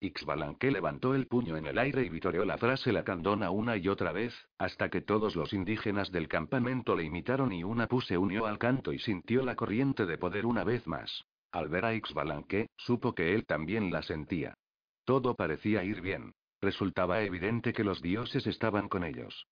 Ixbalanque 0.00 0.70
levantó 0.70 1.14
el 1.14 1.26
puño 1.26 1.56
en 1.56 1.66
el 1.66 1.76
aire 1.76 2.04
y 2.04 2.08
vitoreó 2.08 2.44
la 2.44 2.56
frase 2.56 2.92
lacandona 2.92 3.50
una 3.50 3.76
y 3.76 3.88
otra 3.88 4.12
vez, 4.12 4.32
hasta 4.56 4.90
que 4.90 5.00
todos 5.00 5.34
los 5.34 5.52
indígenas 5.52 6.12
del 6.12 6.28
campamento 6.28 6.94
le 6.94 7.02
imitaron 7.02 7.52
y 7.52 7.64
una 7.64 7.88
pu 7.88 8.00
se 8.00 8.16
unió 8.16 8.46
al 8.46 8.58
canto 8.58 8.92
y 8.92 9.00
sintió 9.00 9.44
la 9.44 9.56
corriente 9.56 10.06
de 10.06 10.16
poder 10.16 10.46
una 10.46 10.62
vez 10.62 10.86
más. 10.86 11.24
Al 11.50 11.68
ver 11.68 11.84
a 11.84 11.94
Ixbalanque, 11.94 12.68
supo 12.76 13.14
que 13.14 13.34
él 13.34 13.44
también 13.44 13.90
la 13.90 14.02
sentía. 14.02 14.54
Todo 15.04 15.34
parecía 15.34 15.82
ir 15.82 16.00
bien. 16.00 16.34
Resultaba 16.60 17.22
evidente 17.22 17.72
que 17.72 17.84
los 17.84 18.00
dioses 18.00 18.46
estaban 18.46 18.88
con 18.88 19.02
ellos. 19.02 19.46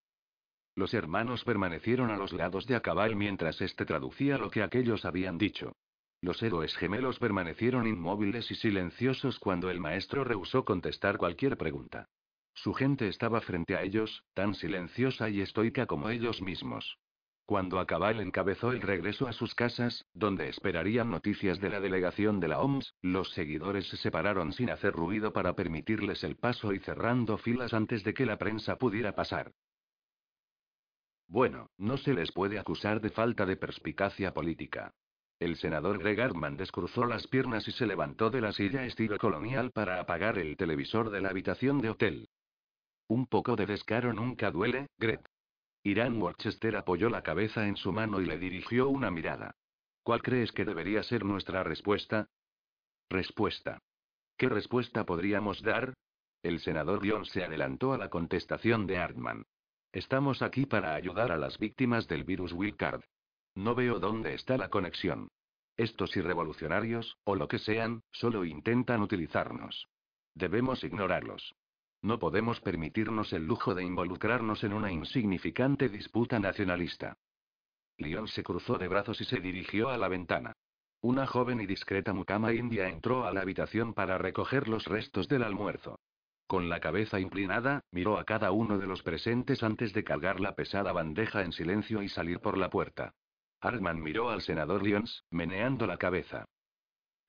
Los 0.75 0.93
hermanos 0.93 1.43
permanecieron 1.43 2.11
a 2.11 2.17
los 2.17 2.31
lados 2.31 2.67
de 2.67 2.75
Acabal 2.75 3.15
mientras 3.15 3.59
éste 3.61 3.85
traducía 3.85 4.37
lo 4.37 4.49
que 4.49 4.61
aquellos 4.63 5.03
habían 5.03 5.37
dicho. 5.37 5.73
Los 6.21 6.41
héroes 6.41 6.75
gemelos 6.77 7.19
permanecieron 7.19 7.85
inmóviles 7.85 8.49
y 8.49 8.55
silenciosos 8.55 9.39
cuando 9.39 9.69
el 9.69 9.79
maestro 9.79 10.23
rehusó 10.23 10.65
contestar 10.65 11.17
cualquier 11.17 11.57
pregunta. 11.57 12.09
Su 12.53 12.73
gente 12.73 13.07
estaba 13.07 13.39
frente 13.41 13.75
a 13.75 13.83
ellos, 13.83 14.23
tan 14.33 14.55
silenciosa 14.55 15.29
y 15.29 15.41
estoica 15.41 15.85
como 15.85 16.09
ellos 16.09 16.41
mismos. 16.41 16.97
Cuando 17.45 17.79
Acabal 17.79 18.19
encabezó 18.19 18.71
el 18.71 18.81
regreso 18.81 19.27
a 19.27 19.31
sus 19.31 19.55
casas, 19.55 20.05
donde 20.13 20.49
esperarían 20.49 21.09
noticias 21.09 21.61
de 21.61 21.69
la 21.69 21.79
delegación 21.79 22.39
de 22.39 22.49
la 22.49 22.59
OMS, 22.59 22.95
los 23.01 23.31
seguidores 23.31 23.87
se 23.87 23.95
separaron 23.95 24.51
sin 24.51 24.69
hacer 24.69 24.91
ruido 24.91 25.31
para 25.31 25.53
permitirles 25.53 26.23
el 26.25 26.35
paso 26.35 26.73
y 26.73 26.79
cerrando 26.79 27.37
filas 27.37 27.73
antes 27.73 28.03
de 28.03 28.13
que 28.13 28.25
la 28.25 28.37
prensa 28.37 28.77
pudiera 28.77 29.15
pasar. 29.15 29.53
Bueno, 31.27 31.69
no 31.77 31.97
se 31.97 32.13
les 32.13 32.31
puede 32.31 32.57
acusar 32.59 32.99
de 33.01 33.11
falta 33.11 33.45
de 33.45 33.55
perspicacia 33.55 34.33
política. 34.33 34.93
El 35.39 35.55
senador 35.57 35.99
Greg 35.99 36.19
Hartman 36.19 36.57
descruzó 36.57 37.05
las 37.05 37.27
piernas 37.27 37.67
y 37.67 37.71
se 37.71 37.85
levantó 37.85 38.31
de 38.31 38.41
la 38.41 38.53
silla 38.53 38.85
estilo 38.85 39.17
colonial 39.19 39.71
para 39.71 39.99
apagar 39.99 40.39
el 40.39 40.57
televisor 40.57 41.11
de 41.11 41.21
la 41.21 41.29
habitación 41.29 41.79
de 41.79 41.91
hotel. 41.91 42.29
Un 43.07 43.27
poco 43.27 43.55
de 43.55 43.67
descaro 43.67 44.13
nunca 44.13 44.49
duele, 44.49 44.87
Greg. 44.97 45.21
Irán 45.83 46.21
Worcester 46.21 46.75
apoyó 46.75 47.09
la 47.09 47.21
cabeza 47.21 47.67
en 47.67 47.77
su 47.77 47.93
mano 47.93 48.19
y 48.19 48.25
le 48.25 48.37
dirigió 48.39 48.89
una 48.89 49.11
mirada. 49.11 49.55
¿Cuál 50.03 50.21
crees 50.21 50.51
que 50.51 50.65
debería 50.65 51.03
ser 51.03 51.23
nuestra 51.23 51.63
respuesta? 51.63 52.27
Respuesta. 53.09 53.79
¿Qué 54.37 54.49
respuesta 54.49 55.05
podríamos 55.05 55.61
dar? 55.61 55.93
El 56.43 56.59
senador 56.59 57.01
Dion 57.01 57.25
se 57.25 57.43
adelantó 57.43 57.93
a 57.93 57.97
la 57.97 58.09
contestación 58.09 58.87
de 58.87 58.97
Hartman. 58.97 59.45
Estamos 59.91 60.41
aquí 60.41 60.65
para 60.65 60.95
ayudar 60.95 61.31
a 61.31 61.37
las 61.37 61.57
víctimas 61.57 62.07
del 62.07 62.23
virus 62.23 62.53
Wilcard. 62.53 63.03
No 63.57 63.73
veo 63.73 63.97
dónde 63.99 64.35
está 64.35 64.55
la 64.55 64.69
conexión. 64.69 65.29
Estos 65.77 66.15
irrevolucionarios, 66.15 67.17
o 67.23 67.35
lo 67.35 67.47
que 67.47 67.57
sean, 67.57 68.03
solo 68.11 68.45
intentan 68.45 69.01
utilizarnos. 69.01 69.87
Debemos 70.35 70.83
ignorarlos. 70.83 71.55
No 72.03 72.19
podemos 72.19 72.61
permitirnos 72.61 73.33
el 73.33 73.47
lujo 73.47 73.73
de 73.73 73.83
involucrarnos 73.83 74.63
en 74.63 74.73
una 74.73 74.91
insignificante 74.91 75.89
disputa 75.89 76.39
nacionalista. 76.39 77.17
Leon 77.97 78.27
se 78.27 78.43
cruzó 78.43 78.77
de 78.77 78.89
brazos 78.89 79.21
y 79.21 79.25
se 79.25 79.39
dirigió 79.39 79.89
a 79.89 79.97
la 79.97 80.07
ventana. 80.07 80.53
Una 81.01 81.25
joven 81.25 81.59
y 81.59 81.65
discreta 81.65 82.13
mucama 82.13 82.53
india 82.53 82.87
entró 82.89 83.25
a 83.25 83.33
la 83.33 83.41
habitación 83.41 83.95
para 83.95 84.19
recoger 84.19 84.67
los 84.67 84.85
restos 84.85 85.27
del 85.29 85.41
almuerzo. 85.41 85.99
Con 86.45 86.69
la 86.69 86.79
cabeza 86.79 87.19
inclinada, 87.19 87.81
miró 87.91 88.19
a 88.19 88.23
cada 88.23 88.51
uno 88.51 88.77
de 88.77 88.85
los 88.85 89.01
presentes 89.01 89.63
antes 89.63 89.93
de 89.93 90.03
cargar 90.03 90.39
la 90.39 90.53
pesada 90.53 90.91
bandeja 90.91 91.41
en 91.41 91.53
silencio 91.53 92.03
y 92.03 92.09
salir 92.09 92.39
por 92.39 92.59
la 92.59 92.69
puerta. 92.69 93.15
Hartman 93.61 94.01
miró 94.01 94.29
al 94.29 94.41
senador 94.41 94.83
Lyons, 94.83 95.23
meneando 95.31 95.87
la 95.87 95.97
cabeza. 95.97 96.45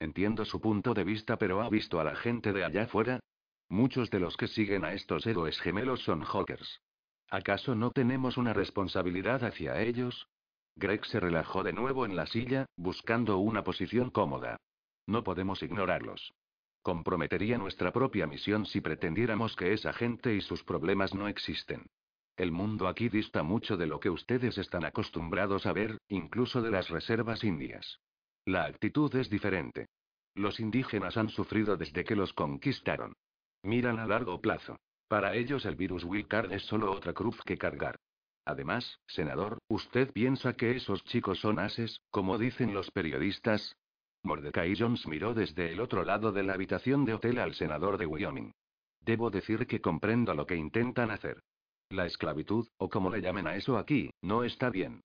Entiendo 0.01 0.45
su 0.45 0.61
punto 0.61 0.95
de 0.95 1.05
vista, 1.05 1.37
pero 1.37 1.63
¿ha 1.63 1.69
visto 1.69 2.01
a 2.01 2.05
la 2.05 2.15
gente 2.17 2.53
de 2.53 2.65
allá 2.65 2.85
afuera? 2.85 3.21
Muchos 3.69 4.11
de 4.11 4.21
los 4.21 4.37
que 4.37 4.49
siguen 4.49 4.85
a 4.85 4.93
estos 4.93 5.27
héroes 5.27 5.61
gemelos 5.61 6.03
son 6.03 6.23
hawkers. 6.23 6.81
¿Acaso 7.31 7.75
no 7.75 7.91
tenemos 7.91 8.37
una 8.37 8.53
responsabilidad 8.53 9.45
hacia 9.45 9.81
ellos? 9.83 10.29
Greg 10.77 11.05
se 11.07 11.21
relajó 11.21 11.63
de 11.63 11.73
nuevo 11.73 12.07
en 12.07 12.17
la 12.17 12.27
silla, 12.27 12.67
buscando 12.77 13.39
una 13.39 13.65
posición 13.65 14.11
cómoda. 14.11 14.57
No 15.07 15.25
podemos 15.25 15.63
ignorarlos. 15.63 16.33
Comprometería 16.83 17.59
nuestra 17.59 17.93
propia 17.93 18.27
misión 18.27 18.65
si 18.65 18.81
pretendiéramos 18.81 19.57
que 19.57 19.73
esa 19.73 19.93
gente 19.93 20.35
y 20.35 20.41
sus 20.41 20.63
problemas 20.63 21.15
no 21.15 21.29
existen. 21.29 21.87
El 22.39 22.52
mundo 22.52 22.86
aquí 22.86 23.09
dista 23.09 23.43
mucho 23.43 23.77
de 23.77 23.89
lo 23.89 23.98
que 23.98 24.10
ustedes 24.10 24.59
están 24.59 24.85
acostumbrados 24.85 25.66
a 25.66 25.73
ver, 25.73 25.98
incluso 26.09 26.62
de 26.62 26.70
las 26.70 26.89
reservas 26.89 27.43
indias. 27.43 27.98
La 28.44 28.65
actitud 28.65 29.12
es 29.16 29.28
diferente. 29.28 29.89
Los 30.36 30.60
indígenas 30.60 31.16
han 31.16 31.31
sufrido 31.31 31.77
desde 31.77 32.05
que 32.05 32.15
los 32.15 32.32
conquistaron. 32.32 33.15
Miran 33.65 33.98
a 33.98 34.06
largo 34.06 34.40
plazo. 34.40 34.77
Para 35.09 35.35
ellos 35.35 35.65
el 35.65 35.74
virus 35.74 36.05
Wilcard 36.05 36.52
es 36.52 36.62
solo 36.62 36.93
otra 36.93 37.12
cruz 37.12 37.43
que 37.44 37.59
cargar. 37.59 37.97
Además, 38.44 39.01
senador, 39.09 39.59
¿usted 39.66 40.12
piensa 40.12 40.52
que 40.52 40.77
esos 40.77 41.02
chicos 41.06 41.40
son 41.40 41.59
ases, 41.59 42.02
como 42.10 42.39
dicen 42.39 42.73
los 42.73 42.93
periodistas? 42.93 43.74
Mordecai 44.23 44.77
Jones 44.78 45.09
miró 45.09 45.35
desde 45.35 45.73
el 45.73 45.81
otro 45.81 46.05
lado 46.05 46.31
de 46.31 46.44
la 46.44 46.55
habitación 46.55 47.05
de 47.05 47.15
hotel 47.15 47.40
al 47.40 47.55
senador 47.55 47.98
de 47.98 48.06
Wyoming. 48.06 48.52
Debo 49.01 49.31
decir 49.31 49.66
que 49.66 49.81
comprendo 49.81 50.35
lo 50.35 50.47
que 50.47 50.55
intentan 50.55 51.10
hacer. 51.10 51.43
La 51.90 52.05
esclavitud, 52.05 52.69
o 52.77 52.90
como 52.90 53.09
le 53.09 53.23
llamen 53.23 53.47
a 53.47 53.56
eso 53.56 53.78
aquí, 53.78 54.10
no 54.20 54.44
está 54.44 54.69
bien. 54.69 55.01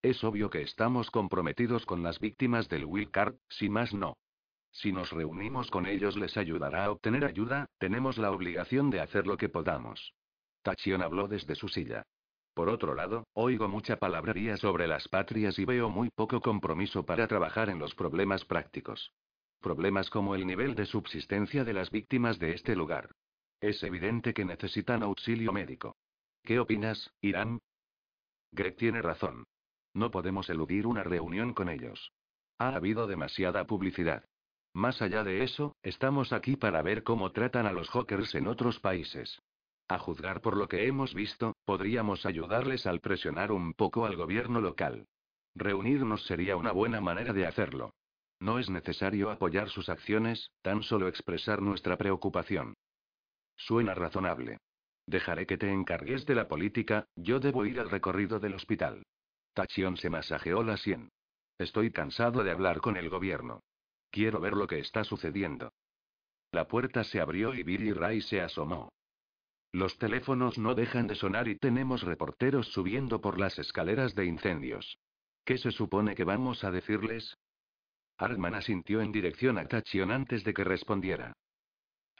Es 0.00 0.22
obvio 0.22 0.48
que 0.48 0.62
estamos 0.62 1.10
comprometidos 1.10 1.84
con 1.86 2.04
las 2.04 2.20
víctimas 2.20 2.68
del 2.68 2.84
Wilcard, 2.84 3.34
si 3.48 3.68
más 3.68 3.92
no. 3.92 4.16
Si 4.70 4.92
nos 4.92 5.10
reunimos 5.10 5.70
con 5.72 5.86
ellos 5.86 6.16
les 6.16 6.36
ayudará 6.36 6.84
a 6.84 6.92
obtener 6.92 7.24
ayuda, 7.24 7.66
tenemos 7.78 8.16
la 8.16 8.30
obligación 8.30 8.90
de 8.90 9.00
hacer 9.00 9.26
lo 9.26 9.36
que 9.36 9.48
podamos. 9.48 10.14
Tachion 10.62 11.02
habló 11.02 11.26
desde 11.26 11.56
su 11.56 11.66
silla. 11.68 12.04
Por 12.54 12.68
otro 12.68 12.94
lado, 12.94 13.26
oigo 13.32 13.66
mucha 13.66 13.96
palabrería 13.96 14.56
sobre 14.56 14.86
las 14.86 15.08
patrias 15.08 15.58
y 15.58 15.64
veo 15.64 15.90
muy 15.90 16.10
poco 16.10 16.40
compromiso 16.40 17.04
para 17.04 17.26
trabajar 17.26 17.70
en 17.70 17.80
los 17.80 17.96
problemas 17.96 18.44
prácticos. 18.44 19.12
Problemas 19.60 20.10
como 20.10 20.36
el 20.36 20.46
nivel 20.46 20.76
de 20.76 20.86
subsistencia 20.86 21.64
de 21.64 21.72
las 21.72 21.90
víctimas 21.90 22.38
de 22.38 22.52
este 22.52 22.76
lugar. 22.76 23.10
Es 23.60 23.82
evidente 23.82 24.32
que 24.34 24.44
necesitan 24.44 25.02
auxilio 25.02 25.52
médico. 25.52 25.96
¿Qué 26.44 26.60
opinas, 26.60 27.12
Irán? 27.20 27.60
Greg 28.52 28.76
tiene 28.76 29.02
razón. 29.02 29.44
No 29.94 30.10
podemos 30.10 30.48
eludir 30.48 30.86
una 30.86 31.02
reunión 31.02 31.54
con 31.54 31.68
ellos. 31.68 32.12
Ha 32.58 32.74
habido 32.74 33.06
demasiada 33.06 33.66
publicidad. 33.66 34.24
Más 34.74 35.02
allá 35.02 35.24
de 35.24 35.42
eso, 35.42 35.74
estamos 35.82 36.32
aquí 36.32 36.56
para 36.56 36.82
ver 36.82 37.02
cómo 37.02 37.32
tratan 37.32 37.66
a 37.66 37.72
los 37.72 37.90
hawkers 37.90 38.34
en 38.34 38.46
otros 38.46 38.78
países. 38.78 39.40
A 39.88 39.98
juzgar 39.98 40.40
por 40.40 40.56
lo 40.56 40.68
que 40.68 40.86
hemos 40.86 41.14
visto, 41.14 41.56
podríamos 41.64 42.26
ayudarles 42.26 42.86
al 42.86 43.00
presionar 43.00 43.50
un 43.50 43.72
poco 43.72 44.06
al 44.06 44.16
gobierno 44.16 44.60
local. 44.60 45.06
Reunirnos 45.54 46.24
sería 46.26 46.56
una 46.56 46.72
buena 46.72 47.00
manera 47.00 47.32
de 47.32 47.46
hacerlo. 47.46 47.94
No 48.38 48.58
es 48.58 48.70
necesario 48.70 49.30
apoyar 49.30 49.68
sus 49.68 49.88
acciones, 49.88 50.50
tan 50.62 50.82
solo 50.82 51.08
expresar 51.08 51.60
nuestra 51.60 51.96
preocupación. 51.96 52.74
Suena 53.58 53.92
razonable. 53.92 54.58
Dejaré 55.06 55.46
que 55.46 55.58
te 55.58 55.70
encargues 55.70 56.24
de 56.24 56.34
la 56.34 56.48
política, 56.48 57.06
yo 57.16 57.40
debo 57.40 57.66
ir 57.66 57.80
al 57.80 57.90
recorrido 57.90 58.40
del 58.40 58.54
hospital. 58.54 59.04
Tachion 59.52 59.96
se 59.96 60.08
masajeó 60.08 60.62
la 60.62 60.76
sien. 60.76 61.10
Estoy 61.58 61.90
cansado 61.90 62.44
de 62.44 62.52
hablar 62.52 62.80
con 62.80 62.96
el 62.96 63.10
gobierno. 63.10 63.60
Quiero 64.10 64.40
ver 64.40 64.54
lo 64.54 64.66
que 64.66 64.78
está 64.78 65.04
sucediendo. 65.04 65.72
La 66.52 66.68
puerta 66.68 67.04
se 67.04 67.20
abrió 67.20 67.54
y 67.54 67.62
Billy 67.62 67.92
Ray 67.92 68.22
se 68.22 68.40
asomó. 68.40 68.90
Los 69.72 69.98
teléfonos 69.98 70.56
no 70.56 70.74
dejan 70.74 71.08
de 71.08 71.14
sonar 71.14 71.48
y 71.48 71.56
tenemos 71.56 72.02
reporteros 72.02 72.68
subiendo 72.68 73.20
por 73.20 73.38
las 73.38 73.58
escaleras 73.58 74.14
de 74.14 74.24
incendios. 74.24 74.98
¿Qué 75.44 75.58
se 75.58 75.72
supone 75.72 76.14
que 76.14 76.24
vamos 76.24 76.64
a 76.64 76.70
decirles? 76.70 77.36
Hartman 78.16 78.54
asintió 78.54 79.00
en 79.00 79.12
dirección 79.12 79.58
a 79.58 79.66
Tachion 79.66 80.10
antes 80.10 80.44
de 80.44 80.54
que 80.54 80.64
respondiera. 80.64 81.34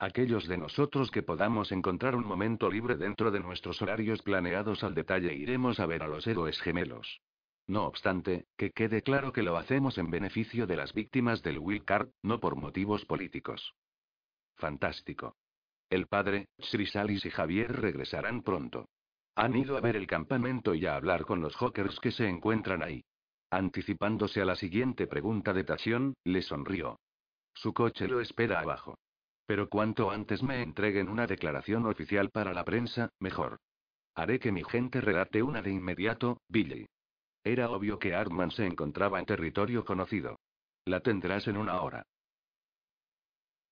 Aquellos 0.00 0.46
de 0.46 0.58
nosotros 0.58 1.10
que 1.10 1.24
podamos 1.24 1.72
encontrar 1.72 2.14
un 2.14 2.24
momento 2.24 2.70
libre 2.70 2.96
dentro 2.96 3.32
de 3.32 3.40
nuestros 3.40 3.82
horarios 3.82 4.22
planeados 4.22 4.84
al 4.84 4.94
detalle 4.94 5.34
iremos 5.34 5.80
a 5.80 5.86
ver 5.86 6.04
a 6.04 6.08
los 6.08 6.24
héroes 6.26 6.60
gemelos. 6.60 7.20
No 7.66 7.84
obstante, 7.84 8.46
que 8.56 8.70
quede 8.70 9.02
claro 9.02 9.32
que 9.32 9.42
lo 9.42 9.56
hacemos 9.56 9.98
en 9.98 10.10
beneficio 10.10 10.68
de 10.68 10.76
las 10.76 10.94
víctimas 10.94 11.42
del 11.42 11.58
Wilcard, 11.58 12.10
no 12.22 12.38
por 12.38 12.54
motivos 12.54 13.04
políticos. 13.04 13.74
Fantástico. 14.56 15.36
El 15.90 16.06
padre, 16.06 16.46
Srisalis 16.60 17.26
y 17.26 17.30
Javier 17.30 17.80
regresarán 17.80 18.42
pronto. 18.42 18.88
Han 19.34 19.56
ido 19.56 19.76
a 19.76 19.80
ver 19.80 19.96
el 19.96 20.06
campamento 20.06 20.74
y 20.74 20.86
a 20.86 20.94
hablar 20.94 21.24
con 21.24 21.40
los 21.40 21.56
hawkers 21.56 21.98
que 21.98 22.12
se 22.12 22.28
encuentran 22.28 22.84
ahí. 22.84 23.04
Anticipándose 23.50 24.40
a 24.40 24.44
la 24.44 24.54
siguiente 24.54 25.08
pregunta 25.08 25.52
de 25.52 25.64
Tachión, 25.64 26.14
le 26.24 26.42
sonrió. 26.42 27.00
Su 27.52 27.72
coche 27.72 28.06
lo 28.06 28.20
espera 28.20 28.60
abajo. 28.60 28.96
Pero 29.48 29.70
cuanto 29.70 30.10
antes 30.10 30.42
me 30.42 30.60
entreguen 30.62 31.08
una 31.08 31.26
declaración 31.26 31.86
oficial 31.86 32.28
para 32.28 32.52
la 32.52 32.66
prensa, 32.66 33.08
mejor. 33.18 33.56
Haré 34.14 34.38
que 34.38 34.52
mi 34.52 34.62
gente 34.62 35.00
relate 35.00 35.42
una 35.42 35.62
de 35.62 35.70
inmediato, 35.70 36.42
Billy. 36.48 36.86
Era 37.42 37.70
obvio 37.70 37.98
que 37.98 38.14
Artman 38.14 38.50
se 38.50 38.66
encontraba 38.66 39.18
en 39.18 39.24
territorio 39.24 39.86
conocido. 39.86 40.38
La 40.84 41.00
tendrás 41.00 41.48
en 41.48 41.56
una 41.56 41.80
hora. 41.80 42.02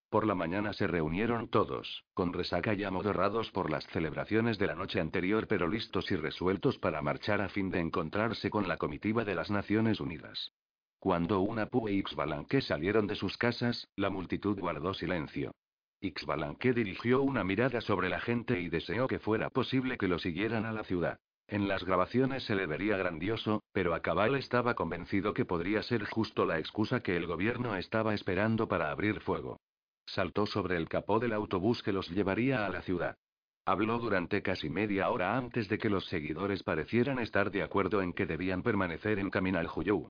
Por 0.08 0.26
la 0.26 0.34
mañana 0.34 0.72
se 0.72 0.86
reunieron 0.86 1.48
todos, 1.48 2.04
con 2.14 2.32
resaca 2.32 2.72
y 2.72 2.82
amodorrados 2.82 3.50
por 3.50 3.70
las 3.70 3.86
celebraciones 3.88 4.56
de 4.56 4.68
la 4.68 4.76
noche 4.76 4.98
anterior, 4.98 5.46
pero 5.46 5.68
listos 5.68 6.10
y 6.10 6.16
resueltos 6.16 6.78
para 6.78 7.02
marchar 7.02 7.42
a 7.42 7.50
fin 7.50 7.68
de 7.68 7.80
encontrarse 7.80 8.48
con 8.48 8.66
la 8.66 8.78
comitiva 8.78 9.26
de 9.26 9.34
las 9.34 9.50
Naciones 9.50 10.00
Unidas. 10.00 10.54
Cuando 11.00 11.40
una 11.40 11.66
Pu 11.66 11.88
e 11.88 11.92
Ixbalanque 11.92 12.62
salieron 12.62 13.06
de 13.06 13.16
sus 13.16 13.36
casas, 13.36 13.86
la 13.94 14.08
multitud 14.08 14.58
guardó 14.58 14.94
silencio. 14.94 15.52
Ixbalanque 16.00 16.72
dirigió 16.72 17.22
una 17.22 17.42
mirada 17.42 17.80
sobre 17.80 18.08
la 18.08 18.20
gente 18.20 18.60
y 18.60 18.68
deseó 18.68 19.06
que 19.06 19.18
fuera 19.18 19.50
posible 19.50 19.96
que 19.96 20.08
lo 20.08 20.18
siguieran 20.18 20.66
a 20.66 20.72
la 20.72 20.84
ciudad. 20.84 21.18
En 21.48 21.68
las 21.68 21.84
grabaciones 21.84 22.44
se 22.44 22.56
le 22.56 22.66
vería 22.66 22.96
grandioso, 22.96 23.62
pero 23.72 23.94
a 23.94 24.00
cabal 24.00 24.34
estaba 24.34 24.74
convencido 24.74 25.32
que 25.32 25.44
podría 25.44 25.82
ser 25.82 26.04
justo 26.04 26.44
la 26.44 26.58
excusa 26.58 27.00
que 27.00 27.16
el 27.16 27.26
gobierno 27.26 27.76
estaba 27.76 28.14
esperando 28.14 28.66
para 28.66 28.90
abrir 28.90 29.20
fuego. 29.20 29.60
Saltó 30.06 30.46
sobre 30.46 30.76
el 30.76 30.88
capó 30.88 31.20
del 31.20 31.32
autobús 31.32 31.82
que 31.82 31.92
los 31.92 32.10
llevaría 32.10 32.66
a 32.66 32.68
la 32.68 32.82
ciudad. 32.82 33.16
Habló 33.64 33.98
durante 33.98 34.42
casi 34.42 34.70
media 34.70 35.08
hora 35.10 35.36
antes 35.36 35.68
de 35.68 35.78
que 35.78 35.90
los 35.90 36.06
seguidores 36.06 36.62
parecieran 36.62 37.18
estar 37.18 37.50
de 37.50 37.62
acuerdo 37.62 38.02
en 38.02 38.12
que 38.12 38.26
debían 38.26 38.62
permanecer 38.62 39.18
en 39.18 39.30
camino 39.30 39.58
al 39.58 39.66
Juyú. 39.66 40.08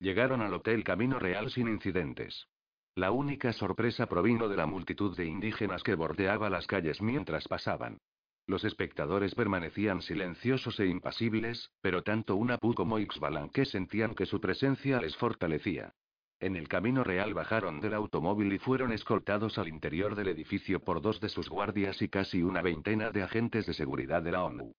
Llegaron 0.00 0.40
al 0.40 0.54
Hotel 0.54 0.82
Camino 0.82 1.18
Real 1.18 1.50
sin 1.50 1.68
incidentes. 1.68 2.48
La 2.96 3.10
única 3.10 3.52
sorpresa 3.52 4.06
provino 4.06 4.48
de 4.48 4.56
la 4.56 4.66
multitud 4.66 5.16
de 5.16 5.24
indígenas 5.24 5.82
que 5.82 5.96
bordeaba 5.96 6.48
las 6.48 6.68
calles 6.68 7.02
mientras 7.02 7.48
pasaban. 7.48 7.98
Los 8.46 8.64
espectadores 8.64 9.34
permanecían 9.34 10.00
silenciosos 10.00 10.78
e 10.78 10.86
impasibles, 10.86 11.72
pero 11.80 12.04
tanto 12.04 12.36
Unapu 12.36 12.72
como 12.72 13.00
Ixbalanque 13.00 13.64
sentían 13.64 14.14
que 14.14 14.26
su 14.26 14.40
presencia 14.40 15.00
les 15.00 15.16
fortalecía. 15.16 15.92
En 16.38 16.54
el 16.54 16.68
camino 16.68 17.02
real 17.02 17.34
bajaron 17.34 17.80
del 17.80 17.94
automóvil 17.94 18.52
y 18.52 18.58
fueron 18.58 18.92
escoltados 18.92 19.58
al 19.58 19.66
interior 19.66 20.14
del 20.14 20.28
edificio 20.28 20.78
por 20.78 21.02
dos 21.02 21.20
de 21.20 21.30
sus 21.30 21.48
guardias 21.48 22.00
y 22.00 22.08
casi 22.08 22.44
una 22.44 22.62
veintena 22.62 23.10
de 23.10 23.22
agentes 23.24 23.66
de 23.66 23.74
seguridad 23.74 24.22
de 24.22 24.32
la 24.32 24.44
ONU. 24.44 24.72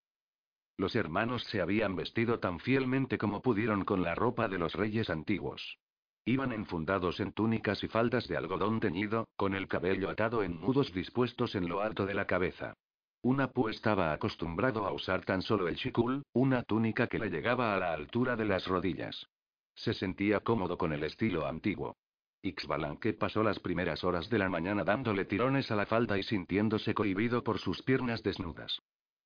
Los 0.78 0.96
hermanos 0.96 1.44
se 1.46 1.60
habían 1.60 1.98
vestido 1.98 2.40
tan 2.40 2.60
fielmente 2.60 3.18
como 3.18 3.42
pudieron 3.42 3.84
con 3.84 4.04
la 4.04 4.16
ropa 4.16 4.48
de 4.48 4.60
los 4.60 4.74
reyes 4.74 5.10
antiguos. 5.10 5.80
Iban 6.28 6.52
enfundados 6.52 7.20
en 7.20 7.34
túnicas 7.34 7.84
y 7.84 7.88
faldas 7.88 8.28
de 8.28 8.36
algodón 8.36 8.80
teñido, 8.80 9.28
con 9.36 9.54
el 9.54 9.68
cabello 9.68 10.10
atado 10.10 10.42
en 10.42 10.60
nudos 10.60 10.92
dispuestos 10.92 11.54
en 11.54 11.70
lo 11.70 11.82
alto 11.82 12.08
de 12.08 12.16
la 12.16 12.26
cabeza. 12.26 12.74
Una 13.22 13.52
pu 13.52 13.70
estaba 13.70 14.12
acostumbrado 14.12 14.88
a 14.88 14.92
usar 14.92 15.24
tan 15.24 15.44
solo 15.44 15.68
el 15.68 15.76
chikul, 15.76 16.24
una 16.34 16.64
túnica 16.64 17.06
que 17.06 17.20
le 17.20 17.30
llegaba 17.30 17.76
a 17.76 17.80
la 17.80 17.94
altura 17.94 18.36
de 18.36 18.46
las 18.46 18.66
rodillas. 18.66 19.28
Se 19.76 19.94
sentía 19.94 20.40
cómodo 20.40 20.80
con 20.80 20.94
el 20.94 21.04
estilo 21.04 21.46
antiguo. 21.46 21.96
Ixbalanque 22.42 23.14
pasó 23.14 23.44
las 23.44 23.60
primeras 23.60 24.04
horas 24.04 24.28
de 24.28 24.40
la 24.40 24.50
mañana 24.50 24.84
dándole 24.84 25.26
tirones 25.26 25.70
a 25.70 25.76
la 25.76 25.86
falda 25.86 26.18
y 26.18 26.24
sintiéndose 26.24 26.96
cohibido 26.96 27.44
por 27.44 27.60
sus 27.60 27.84
piernas 27.84 28.24
desnudas. 28.24 28.80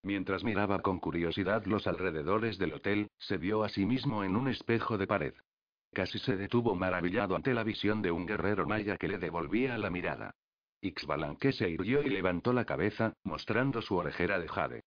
Mientras 0.03 0.43
miraba 0.43 0.81
con 0.81 0.99
curiosidad 0.99 1.65
los 1.65 1.87
alrededores 1.87 2.57
del 2.57 2.73
hotel, 2.73 3.09
se 3.17 3.37
vio 3.37 3.63
a 3.63 3.69
sí 3.69 3.85
mismo 3.85 4.23
en 4.25 4.35
un 4.35 4.49
espejo 4.49 4.97
de 4.97 5.07
pared. 5.07 5.33
Casi 5.93 6.19
se 6.19 6.37
detuvo 6.37 6.75
maravillado 6.75 7.35
ante 7.35 7.53
la 7.53 7.63
visión 7.63 8.01
de 8.01 8.11
un 8.11 8.25
guerrero 8.25 8.65
maya 8.65 8.97
que 8.97 9.07
le 9.07 9.17
devolvía 9.17 9.77
la 9.77 9.89
mirada. 9.89 10.35
Ixbalanque 10.81 11.51
se 11.51 11.69
irguió 11.69 12.01
y 12.03 12.09
levantó 12.09 12.53
la 12.53 12.65
cabeza, 12.65 13.13
mostrando 13.23 13.81
su 13.81 13.95
orejera 13.95 14.39
de 14.39 14.47
jade. 14.47 14.83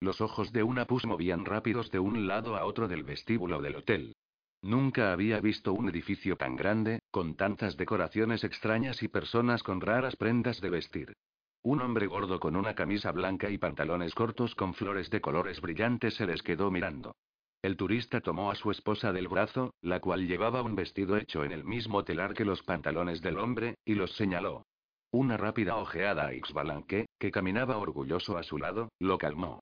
Los 0.00 0.20
ojos 0.20 0.52
de 0.52 0.62
una 0.62 0.84
pus 0.84 1.06
movían 1.06 1.44
rápidos 1.44 1.90
de 1.90 1.98
un 1.98 2.26
lado 2.26 2.56
a 2.56 2.66
otro 2.66 2.86
del 2.86 3.02
vestíbulo 3.02 3.62
del 3.62 3.76
hotel. 3.76 4.14
Nunca 4.62 5.12
había 5.12 5.40
visto 5.40 5.72
un 5.72 5.88
edificio 5.88 6.36
tan 6.36 6.56
grande, 6.56 7.00
con 7.10 7.36
tantas 7.36 7.76
decoraciones 7.76 8.44
extrañas 8.44 9.02
y 9.02 9.08
personas 9.08 9.62
con 9.62 9.80
raras 9.80 10.16
prendas 10.16 10.60
de 10.60 10.70
vestir. 10.70 11.16
Un 11.62 11.80
hombre 11.80 12.06
gordo 12.06 12.38
con 12.38 12.56
una 12.56 12.74
camisa 12.74 13.10
blanca 13.10 13.48
y 13.48 13.58
pantalones 13.58 14.14
cortos 14.14 14.54
con 14.54 14.74
flores 14.74 15.08
de 15.10 15.20
colores 15.20 15.60
brillantes 15.60 16.14
se 16.14 16.26
les 16.26 16.42
quedó 16.42 16.70
mirando. 16.70 17.16
El 17.62 17.76
turista 17.76 18.20
tomó 18.20 18.50
a 18.50 18.54
su 18.54 18.70
esposa 18.70 19.12
del 19.12 19.28
brazo, 19.28 19.74
la 19.80 20.00
cual 20.00 20.26
llevaba 20.26 20.62
un 20.62 20.74
vestido 20.74 21.16
hecho 21.16 21.44
en 21.44 21.52
el 21.52 21.64
mismo 21.64 22.04
telar 22.04 22.34
que 22.34 22.44
los 22.44 22.62
pantalones 22.62 23.20
del 23.22 23.38
hombre, 23.38 23.76
y 23.84 23.94
los 23.94 24.14
señaló. 24.16 24.64
Una 25.10 25.36
rápida 25.36 25.76
ojeada 25.76 26.26
a 26.26 26.34
Ixbalanque, 26.34 27.06
que 27.18 27.30
caminaba 27.30 27.78
orgulloso 27.78 28.36
a 28.36 28.42
su 28.42 28.58
lado, 28.58 28.90
lo 28.98 29.18
calmó. 29.18 29.60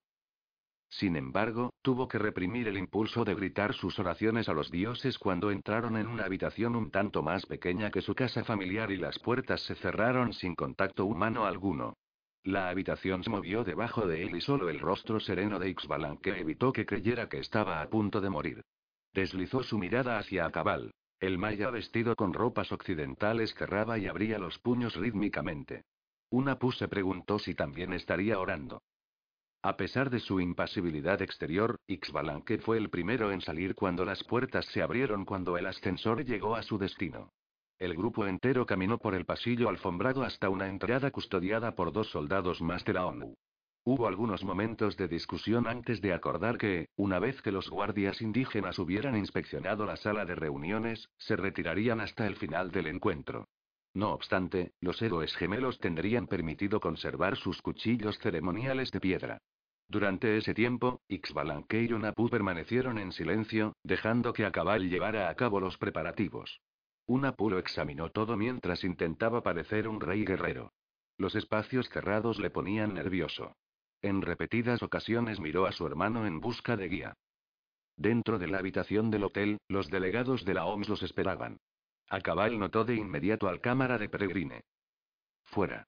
Sin 0.89 1.17
embargo, 1.17 1.73
tuvo 1.83 2.07
que 2.07 2.19
reprimir 2.19 2.69
el 2.69 2.79
impulso 2.79 3.25
de 3.25 3.35
gritar 3.35 3.75
sus 3.75 3.99
oraciones 3.99 4.49
a 4.49 4.53
los 4.53 4.71
dioses 4.71 5.19
cuando 5.19 5.51
entraron 5.51 5.97
en 5.97 6.07
una 6.07 6.25
habitación 6.25 6.77
un 6.77 6.91
tanto 6.91 7.23
más 7.23 7.47
pequeña 7.47 7.91
que 7.91 8.01
su 8.01 8.15
casa 8.15 8.45
familiar 8.45 8.93
y 8.93 8.97
las 8.97 9.19
puertas 9.19 9.61
se 9.63 9.75
cerraron 9.75 10.33
sin 10.33 10.55
contacto 10.55 11.05
humano 11.05 11.47
alguno. 11.47 11.95
La 12.45 12.69
habitación 12.69 13.25
se 13.25 13.31
movió 13.31 13.65
debajo 13.65 14.07
de 14.07 14.23
él 14.23 14.37
y 14.37 14.43
solo 14.43 14.69
el 14.69 14.79
rostro 14.79 15.19
sereno 15.19 15.59
de 15.59 15.71
Ixbalanque 15.71 16.39
evitó 16.39 16.75
que 16.75 16.85
creyera 16.85 17.27
que 17.27 17.39
estaba 17.39 17.81
a 17.81 17.89
punto 17.89 18.21
de 18.21 18.29
morir. 18.29 18.63
Deslizó 19.15 19.63
su 19.63 19.79
mirada 19.79 20.19
hacia 20.19 20.45
Acabal. 20.45 20.93
El 21.21 21.39
maya 21.39 21.71
vestido 21.71 22.15
con 22.17 22.35
ropas 22.35 22.71
occidentales 22.71 23.55
cerraba 23.55 23.99
y 23.99 24.07
abría 24.07 24.39
los 24.39 24.59
puños 24.59 24.95
rítmicamente. 24.95 25.85
Una 26.29 26.59
pu 26.59 26.71
se 26.73 26.87
preguntó 26.87 27.39
si 27.39 27.55
también 27.55 27.95
estaría 27.95 28.39
orando. 28.39 28.83
A 29.63 29.79
pesar 29.79 30.11
de 30.11 30.21
su 30.21 30.39
impasibilidad 30.39 31.23
exterior, 31.23 31.79
Ixbalanque 31.87 32.59
fue 32.59 32.77
el 32.77 32.91
primero 32.91 33.33
en 33.33 33.41
salir 33.41 33.75
cuando 33.75 34.05
las 34.05 34.23
puertas 34.23 34.67
se 34.67 34.83
abrieron 34.83 35.25
cuando 35.25 35.57
el 35.57 35.65
ascensor 35.65 36.27
llegó 36.27 36.57
a 36.57 36.63
su 36.63 36.77
destino. 36.77 37.31
El 37.85 37.97
grupo 37.97 38.27
entero 38.27 38.65
caminó 38.65 38.97
por 38.97 39.15
el 39.15 39.27
pasillo 39.27 39.69
alfombrado 39.69 40.23
hasta 40.23 40.49
una 40.49 40.71
entrada 40.71 41.11
custodiada 41.11 41.75
por 41.75 41.93
dos 41.93 42.09
soldados 42.09 42.63
más 42.63 42.83
de 42.87 42.95
la 42.95 43.05
ONU. 43.05 43.37
Hubo 43.85 44.07
algunos 44.07 44.43
momentos 44.43 44.97
de 44.97 45.07
discusión 45.07 45.67
antes 45.67 46.01
de 46.01 46.15
acordar 46.15 46.57
que, 46.57 46.89
una 46.97 47.19
vez 47.19 47.43
que 47.43 47.53
los 47.53 47.69
guardias 47.69 48.23
indígenas 48.23 48.79
hubieran 48.79 49.19
inspeccionado 49.19 49.85
la 49.85 49.97
sala 49.97 50.25
de 50.25 50.35
reuniones, 50.35 51.11
se 51.19 51.37
retirarían 51.37 52.01
hasta 52.01 52.27
el 52.27 52.37
final 52.37 52.71
del 52.71 52.87
encuentro. 52.87 53.49
No 53.93 54.15
obstante, 54.15 54.73
los 54.81 55.03
héroes 55.03 55.37
gemelos 55.37 55.79
tendrían 55.79 56.27
permitido 56.27 56.81
conservar 56.81 57.37
sus 57.37 57.61
cuchillos 57.61 58.19
ceremoniales 58.21 58.93
de 58.93 59.01
piedra. 59.01 59.39
Durante 59.89 60.39
ese 60.39 60.55
tiempo, 60.55 61.03
Ixbalanque 61.09 61.83
y 61.83 61.93
Unapu 61.93 62.31
permanecieron 62.31 62.97
en 62.97 63.13
silencio, 63.13 63.75
dejando 63.83 64.33
que 64.33 64.47
Acabal 64.47 64.89
llevara 64.89 65.29
a 65.29 65.35
cabo 65.35 65.61
los 65.61 65.77
preparativos. 65.77 66.63
Unapu 67.07 67.51
lo 67.51 67.59
examinó 67.59 68.11
todo 68.11 68.37
mientras 68.37 68.85
intentaba 68.85 69.43
parecer 69.43 69.89
un 69.89 70.01
rey 70.01 70.25
guerrero. 70.25 70.73
Los 71.19 71.35
espacios 71.35 71.89
cerrados 71.91 72.39
le 72.39 72.51
ponían 72.51 72.95
nervioso. 72.95 73.57
En 74.03 74.23
repetidas 74.23 74.83
ocasiones 74.83 75.41
miró 75.41 75.67
a 75.67 75.73
su 75.73 75.87
hermano 75.87 76.27
en 76.27 76.41
busca 76.41 76.77
de 76.77 76.89
guía. 76.89 77.15
Dentro 77.97 78.39
de 78.39 78.49
la 78.49 78.59
habitación 78.59 79.11
del 79.11 79.25
hotel, 79.25 79.59
los 79.69 79.89
delegados 79.89 80.45
de 80.45 80.55
la 80.55 80.67
OMS 80.67 80.89
los 80.89 81.03
esperaban. 81.03 81.59
Acabal 82.09 82.59
notó 82.59 82.85
de 82.85 82.97
inmediato 82.97 83.49
al 83.49 83.61
cámara 83.61 83.99
de 83.99 84.09
Peregrine. 84.09 84.63
Fuera. 85.45 85.87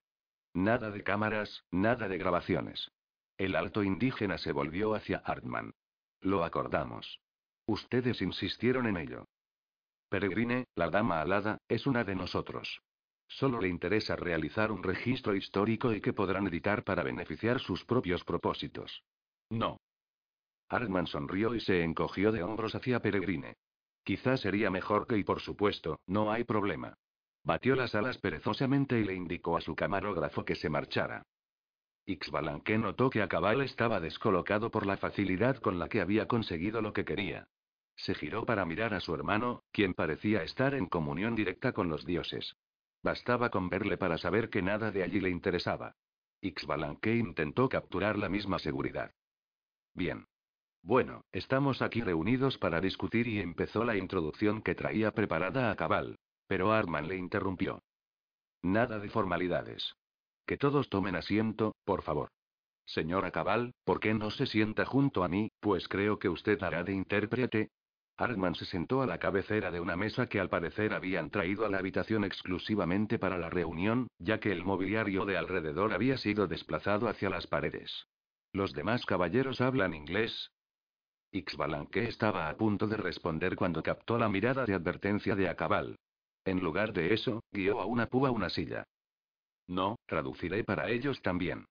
Nada 0.54 0.90
de 0.90 1.02
cámaras, 1.02 1.64
nada 1.70 2.08
de 2.08 2.18
grabaciones. 2.18 2.90
El 3.36 3.56
alto 3.56 3.82
indígena 3.82 4.38
se 4.38 4.52
volvió 4.52 4.94
hacia 4.94 5.18
Hartman. 5.18 5.74
Lo 6.20 6.44
acordamos. 6.44 7.20
Ustedes 7.66 8.22
insistieron 8.22 8.86
en 8.86 8.96
ello. 8.96 9.26
Peregrine, 10.08 10.66
la 10.74 10.88
dama 10.88 11.20
alada, 11.20 11.58
es 11.68 11.86
una 11.86 12.04
de 12.04 12.14
nosotros. 12.14 12.80
Solo 13.28 13.60
le 13.60 13.68
interesa 13.68 14.14
realizar 14.14 14.70
un 14.70 14.82
registro 14.82 15.34
histórico 15.34 15.92
y 15.92 16.00
que 16.00 16.12
podrán 16.12 16.46
editar 16.46 16.84
para 16.84 17.02
beneficiar 17.02 17.60
sus 17.60 17.84
propios 17.84 18.22
propósitos. 18.24 19.02
No. 19.50 19.80
Hartman 20.68 21.06
sonrió 21.06 21.54
y 21.54 21.60
se 21.60 21.82
encogió 21.82 22.32
de 22.32 22.42
hombros 22.42 22.74
hacia 22.74 23.00
Peregrine. 23.00 23.56
Quizás 24.04 24.40
sería 24.40 24.70
mejor 24.70 25.06
que 25.06 25.18
y 25.18 25.24
por 25.24 25.40
supuesto, 25.40 25.98
no 26.06 26.30
hay 26.30 26.44
problema. 26.44 26.94
Batió 27.42 27.74
las 27.74 27.94
alas 27.94 28.18
perezosamente 28.18 28.98
y 29.00 29.04
le 29.04 29.14
indicó 29.14 29.56
a 29.56 29.60
su 29.60 29.74
camarógrafo 29.74 30.44
que 30.44 30.54
se 30.54 30.68
marchara. 30.68 31.22
Ixbalanque 32.06 32.78
notó 32.78 33.10
que 33.10 33.22
Acabal 33.22 33.62
estaba 33.62 33.98
descolocado 33.98 34.70
por 34.70 34.86
la 34.86 34.96
facilidad 34.96 35.56
con 35.56 35.80
la 35.80 35.88
que 35.88 36.00
había 36.00 36.28
conseguido 36.28 36.80
lo 36.80 36.92
que 36.92 37.04
quería. 37.04 37.48
Se 37.96 38.14
giró 38.14 38.44
para 38.44 38.64
mirar 38.64 38.94
a 38.94 39.00
su 39.00 39.14
hermano, 39.14 39.62
quien 39.72 39.94
parecía 39.94 40.42
estar 40.42 40.74
en 40.74 40.86
comunión 40.86 41.34
directa 41.34 41.72
con 41.72 41.88
los 41.88 42.04
dioses. 42.04 42.56
Bastaba 43.02 43.50
con 43.50 43.68
verle 43.68 43.96
para 43.96 44.18
saber 44.18 44.50
que 44.50 44.62
nada 44.62 44.90
de 44.90 45.02
allí 45.02 45.20
le 45.20 45.30
interesaba. 45.30 45.96
Ixbalanque 46.40 47.16
intentó 47.16 47.68
capturar 47.68 48.18
la 48.18 48.28
misma 48.28 48.58
seguridad. 48.58 49.12
Bien. 49.94 50.26
Bueno, 50.82 51.24
estamos 51.32 51.82
aquí 51.82 52.02
reunidos 52.02 52.58
para 52.58 52.80
discutir 52.80 53.26
y 53.26 53.40
empezó 53.40 53.84
la 53.84 53.96
introducción 53.96 54.62
que 54.62 54.74
traía 54.74 55.10
preparada 55.12 55.70
a 55.70 55.76
Cabal. 55.76 56.18
Pero 56.46 56.72
Arman 56.72 57.08
le 57.08 57.16
interrumpió. 57.16 57.82
Nada 58.62 58.98
de 58.98 59.08
formalidades. 59.08 59.94
Que 60.46 60.56
todos 60.56 60.88
tomen 60.88 61.16
asiento, 61.16 61.74
por 61.84 62.02
favor. 62.02 62.28
Señora 62.84 63.32
Cabal, 63.32 63.74
¿por 63.84 63.98
qué 63.98 64.14
no 64.14 64.30
se 64.30 64.46
sienta 64.46 64.84
junto 64.84 65.24
a 65.24 65.28
mí? 65.28 65.50
Pues 65.58 65.88
creo 65.88 66.20
que 66.20 66.28
usted 66.28 66.62
hará 66.62 66.84
de 66.84 66.92
intérprete. 66.92 67.70
Hartman 68.18 68.54
se 68.54 68.64
sentó 68.64 69.02
a 69.02 69.06
la 69.06 69.18
cabecera 69.18 69.70
de 69.70 69.80
una 69.80 69.96
mesa 69.96 70.26
que 70.28 70.40
al 70.40 70.48
parecer 70.48 70.94
habían 70.94 71.30
traído 71.30 71.66
a 71.66 71.68
la 71.68 71.78
habitación 71.78 72.24
exclusivamente 72.24 73.18
para 73.18 73.36
la 73.36 73.50
reunión, 73.50 74.08
ya 74.18 74.40
que 74.40 74.52
el 74.52 74.64
mobiliario 74.64 75.26
de 75.26 75.36
alrededor 75.36 75.92
había 75.92 76.16
sido 76.16 76.46
desplazado 76.46 77.08
hacia 77.08 77.28
las 77.28 77.46
paredes. 77.46 78.06
¿Los 78.52 78.72
demás 78.72 79.04
caballeros 79.04 79.60
hablan 79.60 79.92
inglés? 79.92 80.50
Ixbalanque 81.32 82.08
estaba 82.08 82.48
a 82.48 82.56
punto 82.56 82.86
de 82.86 82.96
responder 82.96 83.56
cuando 83.56 83.82
captó 83.82 84.16
la 84.16 84.28
mirada 84.28 84.64
de 84.64 84.74
advertencia 84.74 85.36
de 85.36 85.48
Acabal. 85.48 85.98
En 86.44 86.60
lugar 86.60 86.92
de 86.92 87.12
eso, 87.12 87.42
guió 87.52 87.80
a 87.80 87.86
una 87.86 88.06
púa 88.06 88.30
una 88.30 88.48
silla. 88.48 88.84
No, 89.66 89.96
traduciré 90.06 90.64
para 90.64 90.88
ellos 90.88 91.20
también. 91.20 91.66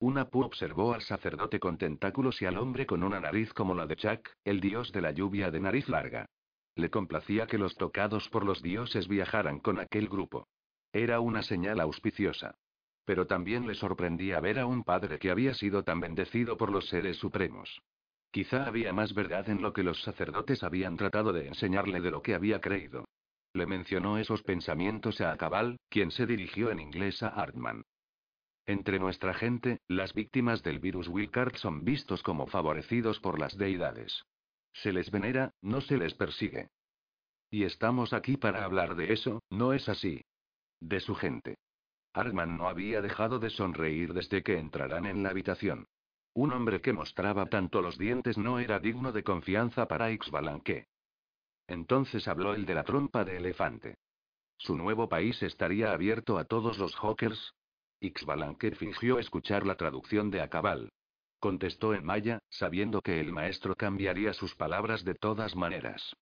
Una 0.00 0.28
pu 0.30 0.42
observó 0.42 0.94
al 0.94 1.02
sacerdote 1.02 1.58
con 1.58 1.76
tentáculos 1.76 2.40
y 2.40 2.46
al 2.46 2.56
hombre 2.56 2.86
con 2.86 3.02
una 3.02 3.18
nariz 3.18 3.52
como 3.52 3.74
la 3.74 3.86
de 3.86 3.96
Chak, 3.96 4.32
el 4.44 4.60
dios 4.60 4.92
de 4.92 5.00
la 5.00 5.10
lluvia 5.10 5.50
de 5.50 5.58
nariz 5.58 5.88
larga. 5.88 6.26
Le 6.76 6.88
complacía 6.88 7.48
que 7.48 7.58
los 7.58 7.74
tocados 7.74 8.28
por 8.28 8.44
los 8.44 8.62
dioses 8.62 9.08
viajaran 9.08 9.58
con 9.58 9.80
aquel 9.80 10.08
grupo. 10.08 10.46
Era 10.92 11.18
una 11.18 11.42
señal 11.42 11.80
auspiciosa. 11.80 12.54
Pero 13.04 13.26
también 13.26 13.66
le 13.66 13.74
sorprendía 13.74 14.38
ver 14.38 14.60
a 14.60 14.66
un 14.66 14.84
padre 14.84 15.18
que 15.18 15.30
había 15.30 15.54
sido 15.54 15.82
tan 15.82 15.98
bendecido 15.98 16.56
por 16.56 16.70
los 16.70 16.86
seres 16.88 17.16
supremos. 17.16 17.80
Quizá 18.30 18.66
había 18.66 18.92
más 18.92 19.14
verdad 19.14 19.48
en 19.48 19.62
lo 19.62 19.72
que 19.72 19.82
los 19.82 20.00
sacerdotes 20.02 20.62
habían 20.62 20.96
tratado 20.96 21.32
de 21.32 21.48
enseñarle 21.48 22.00
de 22.00 22.12
lo 22.12 22.22
que 22.22 22.34
había 22.34 22.60
creído. 22.60 23.04
Le 23.52 23.66
mencionó 23.66 24.18
esos 24.18 24.44
pensamientos 24.44 25.20
a 25.20 25.36
Cabal, 25.36 25.78
quien 25.88 26.12
se 26.12 26.26
dirigió 26.26 26.70
en 26.70 26.78
inglés 26.78 27.20
a 27.24 27.28
Hartman. 27.28 27.82
Entre 28.68 28.98
nuestra 28.98 29.32
gente, 29.32 29.80
las 29.88 30.12
víctimas 30.12 30.62
del 30.62 30.78
virus 30.78 31.08
Wilcard 31.08 31.56
son 31.56 31.84
vistos 31.84 32.22
como 32.22 32.46
favorecidos 32.46 33.18
por 33.18 33.38
las 33.38 33.56
deidades. 33.56 34.26
Se 34.74 34.92
les 34.92 35.10
venera, 35.10 35.54
no 35.62 35.80
se 35.80 35.96
les 35.96 36.12
persigue. 36.12 36.68
Y 37.50 37.64
estamos 37.64 38.12
aquí 38.12 38.36
para 38.36 38.66
hablar 38.66 38.94
de 38.94 39.14
eso, 39.14 39.42
¿no 39.48 39.72
es 39.72 39.88
así? 39.88 40.22
De 40.80 41.00
su 41.00 41.14
gente. 41.14 41.56
Hartman 42.12 42.58
no 42.58 42.68
había 42.68 43.00
dejado 43.00 43.38
de 43.38 43.48
sonreír 43.48 44.12
desde 44.12 44.42
que 44.42 44.58
entraran 44.58 45.06
en 45.06 45.22
la 45.22 45.30
habitación. 45.30 45.86
Un 46.34 46.52
hombre 46.52 46.82
que 46.82 46.92
mostraba 46.92 47.46
tanto 47.46 47.80
los 47.80 47.96
dientes 47.96 48.36
no 48.36 48.58
era 48.58 48.80
digno 48.80 49.12
de 49.12 49.24
confianza 49.24 49.88
para 49.88 50.10
Ixbalanque. 50.10 50.88
Entonces 51.68 52.28
habló 52.28 52.52
el 52.52 52.66
de 52.66 52.74
la 52.74 52.84
trompa 52.84 53.24
de 53.24 53.38
elefante. 53.38 53.96
Su 54.58 54.76
nuevo 54.76 55.08
país 55.08 55.42
estaría 55.42 55.90
abierto 55.90 56.36
a 56.36 56.44
todos 56.44 56.76
los 56.76 56.94
hawkers. 56.96 57.54
Ixbalanque 58.00 58.72
fingió 58.72 59.18
escuchar 59.18 59.66
la 59.66 59.76
traducción 59.76 60.30
de 60.30 60.40
Acabal. 60.40 60.90
Contestó 61.40 61.94
en 61.94 62.04
maya, 62.04 62.40
sabiendo 62.48 63.00
que 63.00 63.20
el 63.20 63.32
maestro 63.32 63.74
cambiaría 63.74 64.32
sus 64.32 64.54
palabras 64.54 65.04
de 65.04 65.14
todas 65.14 65.56
maneras. 65.56 66.14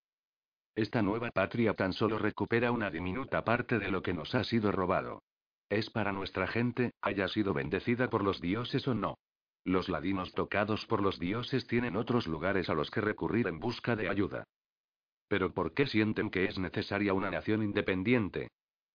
Esta 0.75 1.01
nueva 1.03 1.31
patria 1.31 1.75
tan 1.75 1.93
solo 1.93 2.19
recupera 2.19 2.71
una 2.71 2.91
diminuta 2.91 3.45
parte 3.45 3.79
de 3.79 3.91
lo 3.91 4.03
que 4.03 4.13
nos 4.13 4.35
ha 4.35 4.45
sido 4.45 4.73
robado. 4.73 5.23
Es 5.71 5.91
para 5.91 6.13
nuestra 6.13 6.47
gente, 6.47 6.93
haya 7.01 7.29
sido 7.29 7.55
bendecida 7.55 8.09
por 8.11 8.23
los 8.23 8.41
dioses 8.41 8.87
o 8.87 8.95
no. 8.95 9.19
Los 9.65 9.89
ladinos 9.89 10.33
tocados 10.33 10.87
por 10.87 11.03
los 11.03 11.19
dioses 11.19 11.67
tienen 11.67 11.97
otros 11.97 12.27
lugares 12.27 12.69
a 12.69 12.75
los 12.75 12.91
que 12.91 13.01
recurrir 13.01 13.49
en 13.49 13.59
busca 13.59 13.97
de 13.97 14.09
ayuda. 14.09 14.45
Pero 15.29 15.53
¿por 15.53 15.75
qué 15.75 15.87
sienten 15.87 16.31
que 16.31 16.45
es 16.45 16.59
necesaria 16.59 17.15
una 17.15 17.31
nación 17.31 17.63
independiente? 17.63 18.49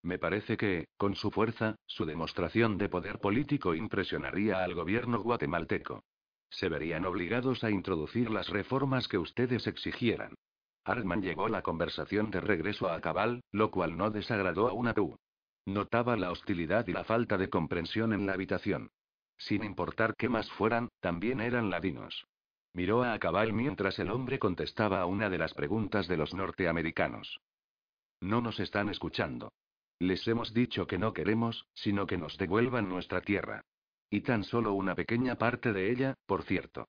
Me 0.03 0.18
parece 0.18 0.57
que, 0.57 0.88
con 0.98 1.15
su 1.15 1.30
fuerza, 1.30 1.76
su 1.86 2.06
demostración 2.06 2.78
de 2.78 2.90
poder 2.90 3.19
político 3.19 3.76
impresionaría 3.76 4.64
al 4.64 4.73
gobierno 4.73 5.22
guatemalteco. 5.22 6.03
Se 6.49 6.69
verían 6.69 7.06
obligados 7.06 7.64
a 7.64 7.69
introducir 7.69 8.30
las 8.30 8.49
reformas 8.49 9.07
que 9.07 9.18
ustedes 9.18 9.68
exigieran. 9.68 10.36
Hartman 10.84 11.22
llegó 11.22 11.48
la 11.48 11.61
conversación 11.61 12.32
de 12.32 12.41
regreso 12.41 12.90
a 12.90 12.99
Cabal, 12.99 13.41
lo 13.52 13.69
cual 13.69 13.95
no 13.95 14.10
desagradó 14.10 14.68
a 14.68 14.73
una 14.73 14.94
tú. 14.94 15.18
Notaba 15.65 16.18
la 16.18 16.32
hostilidad 16.32 16.88
y 16.88 16.94
la 16.94 17.03
falta 17.03 17.38
de 17.38 17.49
comprensión 17.49 18.14
en 18.14 18.26
la 18.26 18.34
habitación. 18.34 18.90
Sin 19.38 19.64
importar 19.64 20.15
qué 20.18 20.28
más 20.28 20.52
fueran, 20.52 20.90
también 20.99 21.40
eran 21.40 21.69
ladinos. 21.69 22.26
Miró 22.73 23.03
a 23.03 23.18
Cabal 23.19 23.53
mientras 23.53 23.99
el 23.99 24.10
hombre 24.10 24.40
contestaba 24.40 25.02
a 25.02 25.06
una 25.06 25.30
de 25.30 25.38
las 25.38 25.53
preguntas 25.53 26.07
de 26.07 26.18
los 26.18 26.34
norteamericanos. 26.34 27.40
No 28.19 28.41
nos 28.41 28.60
están 28.60 28.90
escuchando. 28.90 29.52
Les 30.02 30.28
hemos 30.28 30.52
dicho 30.52 30.88
que 30.88 30.98
no 30.98 31.14
queremos, 31.14 31.68
sino 31.76 32.07
que 32.07 32.18
nos 32.18 32.36
devuelvan 32.36 32.90
nuestra 32.90 33.22
tierra. 33.22 33.61
Y 34.10 34.22
tan 34.22 34.44
solo 34.44 34.73
una 34.73 34.95
pequeña 34.95 35.36
parte 35.36 35.73
de 35.73 35.91
ella, 35.91 36.15
por 36.26 36.41
cierto. 36.41 36.88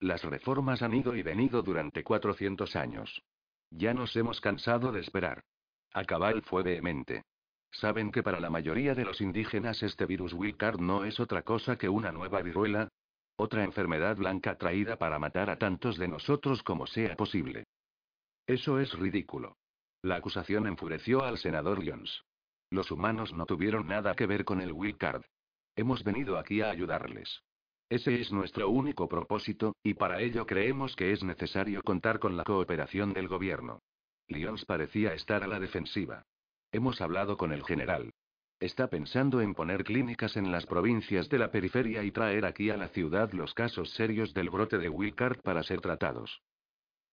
Las 0.00 0.24
reformas 0.24 0.82
han 0.82 0.92
ido 0.92 1.14
y 1.14 1.22
venido 1.22 1.62
durante 1.62 2.02
400 2.02 2.74
años. 2.74 3.22
Ya 3.70 3.94
nos 3.94 4.16
hemos 4.16 4.40
cansado 4.40 4.90
de 4.90 4.98
esperar. 4.98 5.44
Acabal 5.92 6.42
fue 6.42 6.64
vehemente. 6.64 7.22
¿Saben 7.70 8.10
que 8.10 8.24
para 8.24 8.40
la 8.40 8.50
mayoría 8.50 8.96
de 8.96 9.04
los 9.04 9.20
indígenas 9.20 9.84
este 9.84 10.04
virus 10.06 10.32
Wildcard 10.32 10.80
no 10.80 11.04
es 11.04 11.20
otra 11.20 11.42
cosa 11.42 11.78
que 11.78 11.88
una 11.88 12.10
nueva 12.10 12.42
viruela? 12.42 12.88
Otra 13.36 13.62
enfermedad 13.62 14.16
blanca 14.16 14.58
traída 14.58 14.98
para 14.98 15.20
matar 15.20 15.48
a 15.48 15.58
tantos 15.58 15.96
de 15.96 16.08
nosotros 16.08 16.64
como 16.64 16.88
sea 16.88 17.14
posible. 17.14 17.68
Eso 18.48 18.80
es 18.80 18.92
ridículo. 18.94 19.56
La 20.02 20.16
acusación 20.16 20.66
enfureció 20.66 21.22
al 21.22 21.38
senador 21.38 21.84
Lyons. 21.84 22.24
Los 22.70 22.90
humanos 22.90 23.32
no 23.32 23.46
tuvieron 23.46 23.86
nada 23.86 24.14
que 24.14 24.26
ver 24.26 24.44
con 24.44 24.60
el 24.60 24.72
Wildcard. 24.72 25.24
Hemos 25.76 26.04
venido 26.04 26.38
aquí 26.38 26.60
a 26.60 26.70
ayudarles. 26.70 27.42
Ese 27.88 28.20
es 28.20 28.30
nuestro 28.30 28.68
único 28.68 29.08
propósito, 29.08 29.74
y 29.82 29.94
para 29.94 30.20
ello 30.20 30.44
creemos 30.44 30.94
que 30.94 31.12
es 31.12 31.24
necesario 31.24 31.82
contar 31.82 32.18
con 32.18 32.36
la 32.36 32.44
cooperación 32.44 33.14
del 33.14 33.28
gobierno. 33.28 33.80
Lyons 34.26 34.66
parecía 34.66 35.14
estar 35.14 35.42
a 35.42 35.46
la 35.46 35.58
defensiva. 35.58 36.24
Hemos 36.70 37.00
hablado 37.00 37.38
con 37.38 37.52
el 37.52 37.64
general. 37.64 38.12
Está 38.60 38.88
pensando 38.88 39.40
en 39.40 39.54
poner 39.54 39.84
clínicas 39.84 40.36
en 40.36 40.52
las 40.52 40.66
provincias 40.66 41.28
de 41.30 41.38
la 41.38 41.50
periferia 41.50 42.02
y 42.02 42.10
traer 42.10 42.44
aquí 42.44 42.68
a 42.68 42.76
la 42.76 42.88
ciudad 42.88 43.32
los 43.32 43.54
casos 43.54 43.90
serios 43.92 44.34
del 44.34 44.50
brote 44.50 44.76
de 44.76 44.90
Wilcard 44.90 45.40
para 45.40 45.62
ser 45.62 45.80
tratados. 45.80 46.42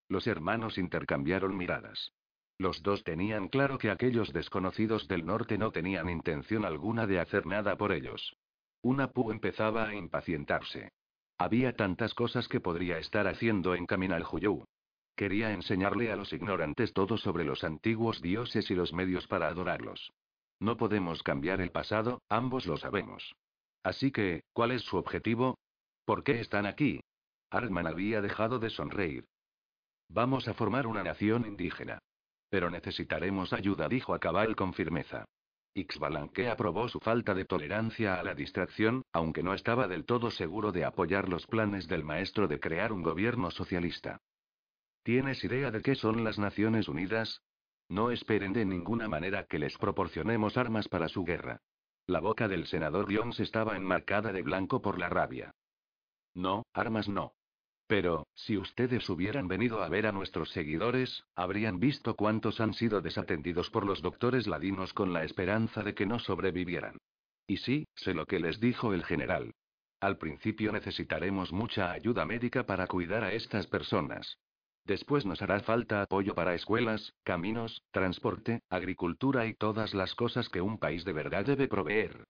Los 0.09 0.27
hermanos 0.27 0.77
intercambiaron 0.77 1.55
miradas. 1.55 2.11
Los 2.57 2.83
dos 2.83 3.03
tenían 3.03 3.49
claro 3.49 3.77
que 3.77 3.91
aquellos 3.91 4.31
desconocidos 4.31 5.07
del 5.07 5.25
norte 5.25 5.57
no 5.57 5.71
tenían 5.71 6.09
intención 6.09 6.63
alguna 6.63 7.05
de 7.05 7.19
hacer 7.19 7.45
nada 7.45 7.77
por 7.77 7.91
ellos. 7.91 8.37
Una 8.81 9.11
Pu 9.11 9.31
empezaba 9.31 9.87
a 9.87 9.95
impacientarse. 9.95 10.91
Había 11.37 11.75
tantas 11.75 12.13
cosas 12.13 12.47
que 12.47 12.61
podría 12.61 12.97
estar 12.97 13.27
haciendo 13.27 13.75
en 13.75 13.85
Caminal 13.85 14.25
Huyou. 14.31 14.63
Quería 15.15 15.51
enseñarle 15.51 16.11
a 16.11 16.15
los 16.15 16.31
ignorantes 16.31 16.93
todo 16.93 17.17
sobre 17.17 17.43
los 17.43 17.63
antiguos 17.63 18.21
dioses 18.21 18.69
y 18.71 18.75
los 18.75 18.93
medios 18.93 19.27
para 19.27 19.47
adorarlos. 19.47 20.11
No 20.59 20.77
podemos 20.77 21.23
cambiar 21.23 21.59
el 21.59 21.71
pasado, 21.71 22.21
ambos 22.29 22.65
lo 22.65 22.77
sabemos. 22.77 23.35
Así 23.83 24.11
que, 24.11 24.43
¿cuál 24.53 24.71
es 24.71 24.81
su 24.83 24.97
objetivo? 24.97 25.57
¿Por 26.05 26.23
qué 26.23 26.39
están 26.39 26.65
aquí? 26.65 27.01
Artman 27.49 27.87
había 27.87 28.21
dejado 28.21 28.59
de 28.59 28.69
sonreír. 28.69 29.25
Vamos 30.09 30.47
a 30.47 30.53
formar 30.53 30.87
una 30.87 31.03
nación 31.03 31.45
indígena. 31.45 31.99
Pero 32.49 32.69
necesitaremos 32.69 33.53
ayuda, 33.53 33.87
dijo 33.87 34.13
Acabal 34.13 34.55
con 34.55 34.73
firmeza. 34.73 35.25
Ixbalanque 35.73 36.49
aprobó 36.49 36.87
su 36.87 36.99
falta 36.99 37.33
de 37.33 37.43
tolerancia 37.43 38.15
a 38.15 38.23
la 38.23 38.33
distracción, 38.33 39.03
aunque 39.11 39.43
no 39.43 39.53
estaba 39.53 39.89
del 39.89 40.05
todo 40.05 40.31
seguro 40.31 40.71
de 40.71 40.85
apoyar 40.85 41.27
los 41.27 41.47
planes 41.47 41.87
del 41.87 42.05
maestro 42.05 42.47
de 42.47 42.61
crear 42.61 42.93
un 42.93 43.03
gobierno 43.03 43.51
socialista. 43.51 44.21
¿Tienes 45.03 45.43
idea 45.43 45.71
de 45.71 45.81
qué 45.81 45.95
son 45.95 46.23
las 46.23 46.39
Naciones 46.39 46.87
Unidas? 46.87 47.41
No 47.89 48.09
esperen 48.09 48.53
de 48.53 48.65
ninguna 48.65 49.07
manera 49.07 49.45
que 49.45 49.59
les 49.59 49.77
proporcionemos 49.77 50.57
armas 50.57 50.87
para 50.87 51.09
su 51.09 51.25
guerra. 51.25 51.59
La 52.07 52.21
boca 52.21 52.47
del 52.47 52.67
senador 52.67 53.13
Jones 53.13 53.39
estaba 53.39 53.75
enmarcada 53.75 54.31
de 54.31 54.43
blanco 54.43 54.81
por 54.81 54.97
la 54.97 55.09
rabia. 55.09 55.51
No, 56.33 56.63
armas 56.73 57.09
no. 57.09 57.33
Pero, 57.87 58.25
si 58.33 58.57
ustedes 58.57 59.07
hubieran 59.09 59.47
venido 59.47 59.83
a 59.83 59.89
ver 59.89 60.07
a 60.07 60.11
nuestros 60.11 60.49
seguidores, 60.49 61.23
habrían 61.35 61.79
visto 61.79 62.15
cuántos 62.15 62.59
han 62.59 62.73
sido 62.73 63.01
desatendidos 63.01 63.69
por 63.69 63.85
los 63.85 64.01
doctores 64.01 64.47
ladinos 64.47 64.93
con 64.93 65.13
la 65.13 65.23
esperanza 65.23 65.83
de 65.83 65.93
que 65.93 66.07
no 66.07 66.17
sobrevivieran. 66.19 66.97
Y 67.47 67.57
sí, 67.57 67.87
sé 67.95 68.15
lo 68.15 68.25
que 68.25 68.39
les 68.39 68.59
dijo 68.59 68.93
el 68.93 69.03
general. 69.03 69.53
Al 69.99 70.17
principio 70.17 70.71
necesitaremos 70.71 71.51
mucha 71.51 71.91
ayuda 71.91 72.25
médica 72.25 72.65
para 72.65 72.87
cuidar 72.87 73.23
a 73.23 73.33
estas 73.33 73.67
personas. 73.67 74.39
Después 74.83 75.25
nos 75.25 75.41
hará 75.41 75.59
falta 75.61 76.01
apoyo 76.01 76.35
para 76.35 76.53
escuelas, 76.53 77.13
caminos, 77.23 77.83
transporte, 77.91 78.61
agricultura 78.69 79.45
y 79.45 79.53
todas 79.53 79.93
las 79.93 80.13
cosas 80.15 80.49
que 80.49 80.61
un 80.61 80.79
país 80.79 81.05
de 81.05 81.13
verdad 81.13 81.45
debe 81.45 81.67
proveer. 81.67 82.23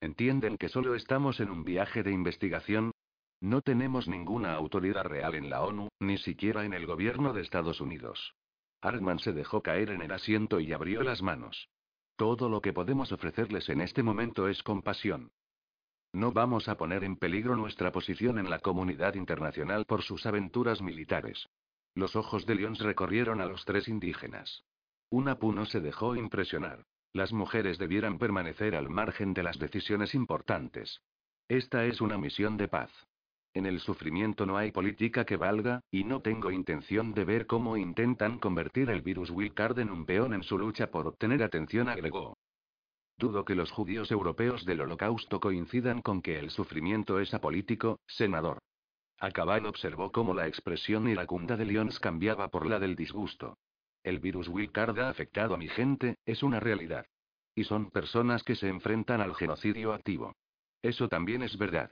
¿Entienden 0.00 0.56
que 0.56 0.68
solo 0.68 0.94
estamos 0.94 1.40
en 1.40 1.50
un 1.50 1.64
viaje 1.64 2.02
de 2.02 2.12
investigación? 2.12 2.92
No 3.40 3.62
tenemos 3.62 4.08
ninguna 4.08 4.54
autoridad 4.54 5.04
real 5.04 5.34
en 5.34 5.48
la 5.48 5.62
ONU, 5.62 5.88
ni 6.00 6.18
siquiera 6.18 6.64
en 6.64 6.72
el 6.72 6.86
gobierno 6.86 7.32
de 7.32 7.42
Estados 7.42 7.80
Unidos. 7.80 8.34
Hartman 8.80 9.20
se 9.20 9.32
dejó 9.32 9.62
caer 9.62 9.90
en 9.90 10.02
el 10.02 10.12
asiento 10.12 10.60
y 10.60 10.72
abrió 10.72 11.02
las 11.02 11.22
manos. 11.22 11.68
Todo 12.16 12.48
lo 12.48 12.60
que 12.60 12.72
podemos 12.72 13.12
ofrecerles 13.12 13.68
en 13.68 13.80
este 13.80 14.02
momento 14.02 14.48
es 14.48 14.62
compasión. 14.62 15.30
No 16.12 16.32
vamos 16.32 16.68
a 16.68 16.76
poner 16.76 17.04
en 17.04 17.16
peligro 17.16 17.54
nuestra 17.54 17.92
posición 17.92 18.38
en 18.38 18.50
la 18.50 18.58
comunidad 18.58 19.14
internacional 19.14 19.84
por 19.84 20.02
sus 20.02 20.26
aventuras 20.26 20.82
militares. 20.82 21.48
Los 21.94 22.16
ojos 22.16 22.44
de 22.46 22.56
Lyons 22.56 22.80
recorrieron 22.80 23.40
a 23.40 23.46
los 23.46 23.64
tres 23.64 23.88
indígenas. 23.88 24.64
Una 25.10 25.38
puno 25.38 25.64
se 25.66 25.80
dejó 25.80 26.16
impresionar. 26.16 26.84
Las 27.12 27.32
mujeres 27.32 27.78
debieran 27.78 28.18
permanecer 28.18 28.74
al 28.74 28.88
margen 28.88 29.32
de 29.32 29.42
las 29.42 29.58
decisiones 29.58 30.14
importantes. 30.14 31.02
Esta 31.48 31.84
es 31.84 32.00
una 32.00 32.18
misión 32.18 32.56
de 32.56 32.68
paz. 32.68 32.90
En 33.54 33.66
el 33.66 33.80
sufrimiento 33.80 34.46
no 34.46 34.56
hay 34.56 34.70
política 34.70 35.24
que 35.24 35.36
valga, 35.36 35.80
y 35.90 36.04
no 36.04 36.20
tengo 36.20 36.50
intención 36.50 37.14
de 37.14 37.24
ver 37.24 37.46
cómo 37.46 37.76
intentan 37.76 38.38
convertir 38.38 38.90
el 38.90 39.02
virus 39.02 39.30
Wilcard 39.30 39.78
en 39.78 39.90
un 39.90 40.04
peón 40.04 40.34
en 40.34 40.42
su 40.42 40.58
lucha 40.58 40.90
por 40.90 41.06
obtener 41.06 41.42
atención, 41.42 41.88
agregó. 41.88 42.36
Dudo 43.16 43.44
que 43.44 43.56
los 43.56 43.72
judíos 43.72 44.12
europeos 44.12 44.64
del 44.64 44.80
Holocausto 44.80 45.40
coincidan 45.40 46.02
con 46.02 46.22
que 46.22 46.38
el 46.38 46.50
sufrimiento 46.50 47.18
es 47.18 47.34
apolítico, 47.34 47.98
senador. 48.06 48.58
Acabal 49.18 49.66
observó 49.66 50.12
cómo 50.12 50.34
la 50.34 50.46
expresión 50.46 51.08
iracunda 51.08 51.56
de 51.56 51.64
Lyons 51.64 51.98
cambiaba 51.98 52.48
por 52.48 52.66
la 52.66 52.78
del 52.78 52.94
disgusto. 52.94 53.58
El 54.04 54.20
virus 54.20 54.46
Wilcard 54.46 54.96
ha 55.00 55.08
afectado 55.08 55.54
a 55.54 55.58
mi 55.58 55.68
gente, 55.68 56.16
es 56.24 56.44
una 56.44 56.60
realidad. 56.60 57.06
Y 57.56 57.64
son 57.64 57.90
personas 57.90 58.44
que 58.44 58.54
se 58.54 58.68
enfrentan 58.68 59.20
al 59.20 59.34
genocidio 59.34 59.92
activo. 59.92 60.36
Eso 60.80 61.08
también 61.08 61.42
es 61.42 61.58
verdad. 61.58 61.90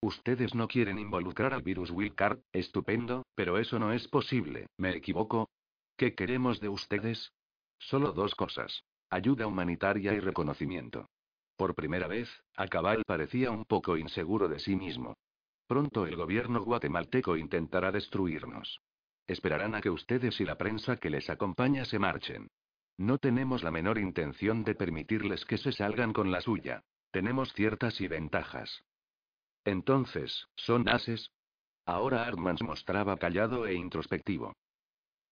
Ustedes 0.00 0.54
no 0.54 0.68
quieren 0.68 0.98
involucrar 0.98 1.52
al 1.52 1.62
virus 1.62 1.90
Wilcard, 1.90 2.38
estupendo, 2.52 3.24
pero 3.34 3.58
eso 3.58 3.78
no 3.78 3.92
es 3.92 4.06
posible, 4.06 4.68
¿me 4.76 4.94
equivoco? 4.94 5.50
¿Qué 5.96 6.14
queremos 6.14 6.60
de 6.60 6.68
ustedes? 6.68 7.32
Solo 7.78 8.12
dos 8.12 8.36
cosas. 8.36 8.84
Ayuda 9.10 9.46
humanitaria 9.46 10.12
y 10.12 10.20
reconocimiento. 10.20 11.08
Por 11.56 11.74
primera 11.74 12.06
vez, 12.06 12.28
Acabal 12.56 13.02
parecía 13.04 13.50
un 13.50 13.64
poco 13.64 13.96
inseguro 13.96 14.48
de 14.48 14.60
sí 14.60 14.76
mismo. 14.76 15.16
Pronto 15.66 16.06
el 16.06 16.14
gobierno 16.14 16.62
guatemalteco 16.62 17.36
intentará 17.36 17.90
destruirnos. 17.90 18.80
Esperarán 19.26 19.74
a 19.74 19.80
que 19.80 19.90
ustedes 19.90 20.40
y 20.40 20.44
la 20.44 20.56
prensa 20.56 20.96
que 20.96 21.10
les 21.10 21.28
acompaña 21.28 21.84
se 21.84 21.98
marchen. 21.98 22.48
No 22.96 23.18
tenemos 23.18 23.64
la 23.64 23.72
menor 23.72 23.98
intención 23.98 24.62
de 24.62 24.74
permitirles 24.74 25.44
que 25.44 25.58
se 25.58 25.72
salgan 25.72 26.12
con 26.12 26.30
la 26.30 26.40
suya. 26.40 26.84
Tenemos 27.10 27.52
ciertas 27.52 28.00
y 28.00 28.08
ventajas. 28.08 28.84
Entonces, 29.68 30.48
¿son 30.56 30.88
ases? 30.88 31.30
Ahora 31.84 32.24
Hartman 32.24 32.56
mostraba 32.62 33.18
callado 33.18 33.66
e 33.66 33.74
introspectivo. 33.74 34.54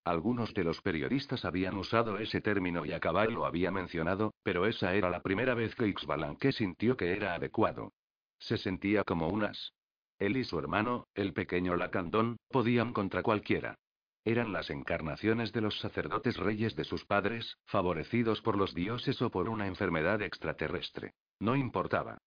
Algunos 0.04 0.52
de 0.52 0.62
los 0.62 0.82
periodistas 0.82 1.46
habían 1.46 1.78
usado 1.78 2.18
ese 2.18 2.42
término 2.42 2.84
y 2.84 2.92
Acabal 2.92 3.32
lo 3.32 3.46
había 3.46 3.70
mencionado, 3.70 4.34
pero 4.42 4.66
esa 4.66 4.94
era 4.94 5.08
la 5.08 5.22
primera 5.22 5.54
vez 5.54 5.74
que 5.74 5.88
Ixbalanque 5.88 6.52
sintió 6.52 6.98
que 6.98 7.12
era 7.12 7.34
adecuado. 7.34 7.94
Se 8.38 8.58
sentía 8.58 9.04
como 9.04 9.28
un 9.28 9.44
as. 9.44 9.72
Él 10.18 10.36
y 10.36 10.44
su 10.44 10.58
hermano, 10.58 11.06
el 11.14 11.32
pequeño 11.32 11.74
Lacandón, 11.74 12.36
podían 12.50 12.92
contra 12.92 13.22
cualquiera. 13.22 13.76
Eran 14.22 14.52
las 14.52 14.68
encarnaciones 14.68 15.50
de 15.52 15.62
los 15.62 15.78
sacerdotes 15.80 16.36
reyes 16.36 16.76
de 16.76 16.84
sus 16.84 17.06
padres, 17.06 17.56
favorecidos 17.64 18.42
por 18.42 18.58
los 18.58 18.74
dioses 18.74 19.22
o 19.22 19.30
por 19.30 19.48
una 19.48 19.66
enfermedad 19.66 20.20
extraterrestre. 20.20 21.14
No 21.40 21.56
importaba. 21.56 22.18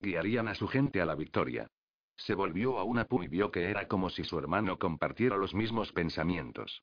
Guiarían 0.00 0.48
a 0.48 0.54
su 0.54 0.66
gente 0.66 1.00
a 1.00 1.06
la 1.06 1.14
victoria. 1.14 1.66
Se 2.16 2.34
volvió 2.34 2.78
a 2.78 2.84
una 2.84 3.04
pu 3.04 3.22
y 3.22 3.28
vio 3.28 3.50
que 3.50 3.70
era 3.70 3.86
como 3.86 4.08
si 4.10 4.24
su 4.24 4.38
hermano 4.38 4.78
compartiera 4.78 5.36
los 5.36 5.54
mismos 5.54 5.92
pensamientos. 5.92 6.82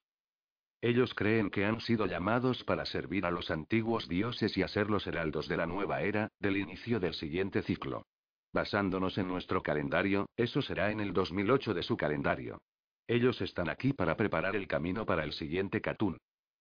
Ellos 0.81 1.15
creen 1.15 1.49
que 1.49 1.65
han 1.65 1.81
sido 1.81 2.05
llamados 2.05 2.63
para 2.63 2.85
servir 2.85 3.25
a 3.25 3.31
los 3.31 3.49
antiguos 3.49 4.07
dioses 4.07 4.55
y 4.57 4.61
a 4.61 4.67
ser 4.67 4.91
los 4.91 5.07
heraldos 5.07 5.47
de 5.47 5.57
la 5.57 5.65
nueva 5.65 6.01
era, 6.01 6.29
del 6.39 6.57
inicio 6.57 6.99
del 6.99 7.15
siguiente 7.15 7.63
ciclo. 7.63 8.05
Basándonos 8.53 9.17
en 9.17 9.27
nuestro 9.27 9.63
calendario, 9.63 10.29
eso 10.37 10.61
será 10.61 10.91
en 10.91 10.99
el 10.99 11.13
2008 11.13 11.73
de 11.73 11.83
su 11.83 11.97
calendario. 11.97 12.61
Ellos 13.07 13.41
están 13.41 13.69
aquí 13.69 13.93
para 13.93 14.15
preparar 14.15 14.55
el 14.55 14.67
camino 14.67 15.05
para 15.05 15.23
el 15.23 15.33
siguiente 15.33 15.81
Katun. 15.81 16.17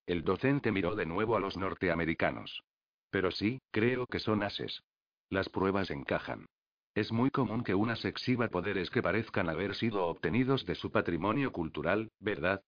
El 0.07 0.25
docente 0.25 0.73
miró 0.73 0.95
de 0.95 1.05
nuevo 1.05 1.37
a 1.37 1.41
los 1.41 1.57
norteamericanos. 1.57 2.63
Pero 3.11 3.31
sí, 3.31 3.61
creo 3.71 4.07
que 4.07 4.21
son 4.21 4.43
ases. 4.43 4.83
Las 5.29 5.49
pruebas 5.49 5.91
encajan. 5.91 6.47
Es 6.95 7.13
muy 7.13 7.31
común 7.31 7.63
que 7.63 7.75
unas 7.75 8.05
exhiba 8.05 8.49
poderes 8.49 8.91
que 8.91 9.03
parezcan 9.03 9.49
haber 9.49 9.75
sido 9.75 10.07
obtenidos 10.07 10.65
de 10.65 10.75
su 10.75 10.91
patrimonio 10.91 11.53
cultural, 11.53 12.11
¿verdad? 12.21 12.63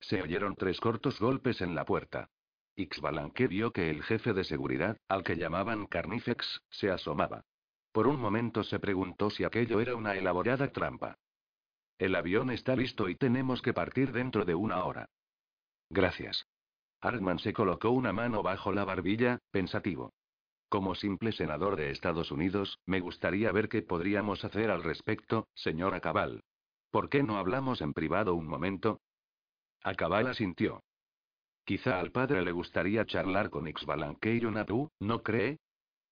Se 0.00 0.22
oyeron 0.22 0.54
tres 0.54 0.80
cortos 0.80 1.18
golpes 1.18 1.60
en 1.60 1.74
la 1.74 1.84
puerta. 1.84 2.28
Ixbalanque 2.76 3.48
vio 3.48 3.72
que 3.72 3.90
el 3.90 4.02
jefe 4.02 4.32
de 4.32 4.44
seguridad, 4.44 4.96
al 5.08 5.24
que 5.24 5.36
llamaban 5.36 5.86
Carnifex, 5.86 6.62
se 6.70 6.90
asomaba. 6.90 7.44
Por 7.92 8.06
un 8.06 8.20
momento 8.20 8.64
se 8.64 8.78
preguntó 8.78 9.30
si 9.30 9.44
aquello 9.44 9.80
era 9.80 9.94
una 9.94 10.14
elaborada 10.14 10.72
trampa. 10.72 11.16
El 11.98 12.14
avión 12.14 12.50
está 12.50 12.74
listo 12.74 13.08
y 13.08 13.16
tenemos 13.16 13.60
que 13.60 13.74
partir 13.74 14.12
dentro 14.12 14.44
de 14.44 14.54
una 14.54 14.84
hora. 14.84 15.08
Gracias. 15.90 16.46
Hartman 17.00 17.38
se 17.38 17.52
colocó 17.52 17.90
una 17.90 18.12
mano 18.12 18.42
bajo 18.42 18.72
la 18.72 18.84
barbilla, 18.84 19.38
pensativo. 19.50 20.12
Como 20.72 20.94
simple 20.94 21.32
senador 21.32 21.76
de 21.76 21.90
Estados 21.90 22.30
Unidos, 22.30 22.78
me 22.86 23.00
gustaría 23.00 23.52
ver 23.52 23.68
qué 23.68 23.82
podríamos 23.82 24.42
hacer 24.42 24.70
al 24.70 24.82
respecto, 24.82 25.46
señora 25.54 26.00
Cabal. 26.00 26.44
¿Por 26.90 27.10
qué 27.10 27.22
no 27.22 27.36
hablamos 27.36 27.82
en 27.82 27.92
privado 27.92 28.34
un 28.34 28.46
momento? 28.46 29.02
Acabal 29.84 30.28
asintió. 30.28 30.82
Quizá 31.66 32.00
al 32.00 32.10
padre 32.10 32.40
le 32.40 32.52
gustaría 32.52 33.04
charlar 33.04 33.50
con 33.50 33.68
Ixbalanque 33.68 34.34
y 34.34 34.40
Natu, 34.40 34.88
¿no 34.98 35.22
cree? 35.22 35.58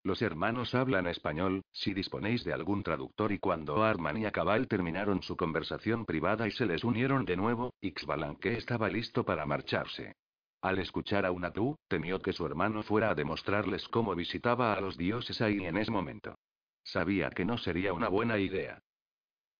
Los 0.03 0.21
hermanos 0.21 0.75
hablan 0.75 1.07
español, 1.07 1.63
si 1.71 1.95
disponéis 1.95 2.43
de 2.43 2.53
algún 2.53 2.83
traductor 2.83 3.31
y 3.31 3.39
cuando 3.39 3.83
Arman 3.83 4.17
y 4.17 4.25
Acabal 4.27 4.67
terminaron 4.67 5.23
su 5.23 5.35
conversación 5.35 6.05
privada 6.05 6.47
y 6.47 6.51
se 6.51 6.67
les 6.67 6.83
unieron 6.83 7.25
de 7.25 7.35
nuevo, 7.35 7.73
Ixbalanque 7.81 8.57
estaba 8.57 8.89
listo 8.89 9.25
para 9.25 9.47
marcharse. 9.47 10.13
Al 10.61 10.77
escuchar 10.77 11.25
a 11.25 11.31
Unatu, 11.31 11.75
temió 11.87 12.19
que 12.21 12.33
su 12.33 12.45
hermano 12.45 12.83
fuera 12.83 13.09
a 13.09 13.15
demostrarles 13.15 13.87
cómo 13.87 14.13
visitaba 14.13 14.73
a 14.73 14.81
los 14.81 14.95
dioses 14.95 15.41
ahí 15.41 15.65
en 15.65 15.77
ese 15.77 15.89
momento. 15.89 16.35
Sabía 16.83 17.31
que 17.31 17.45
no 17.45 17.57
sería 17.57 17.93
una 17.93 18.09
buena 18.09 18.37
idea. 18.37 18.79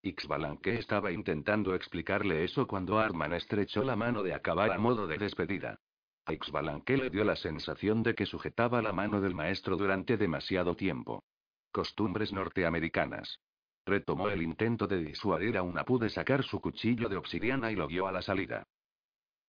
Ixbalanque 0.03 0.75
estaba 0.75 1.11
intentando 1.11 1.73
explicarle 1.73 2.43
eso 2.43 2.67
cuando 2.67 2.99
Arman 2.99 3.33
estrechó 3.33 3.83
la 3.83 3.95
mano 3.95 4.21
de 4.21 4.33
Acabar 4.33 4.71
a 4.71 4.77
modo 4.77 5.07
de 5.07 5.17
despedida. 5.17 5.79
A 6.25 6.33
Ixbalanque 6.33 6.97
le 6.97 7.09
dio 7.09 7.23
la 7.23 7.35
sensación 7.35 8.03
de 8.03 8.13
que 8.13 8.27
sujetaba 8.27 8.81
la 8.83 8.93
mano 8.93 9.21
del 9.21 9.33
maestro 9.33 9.77
durante 9.77 10.17
demasiado 10.17 10.75
tiempo. 10.75 11.23
Costumbres 11.71 12.31
norteamericanas. 12.31 13.39
Retomó 13.85 14.29
el 14.29 14.43
intento 14.43 14.85
de 14.85 15.03
disuadir 15.03 15.57
a 15.57 15.63
Unapu 15.63 15.97
de 15.97 16.09
sacar 16.09 16.43
su 16.43 16.61
cuchillo 16.61 17.09
de 17.09 17.17
obsidiana 17.17 17.71
y 17.71 17.75
lo 17.75 17.87
guió 17.87 18.07
a 18.07 18.11
la 18.11 18.21
salida. 18.21 18.67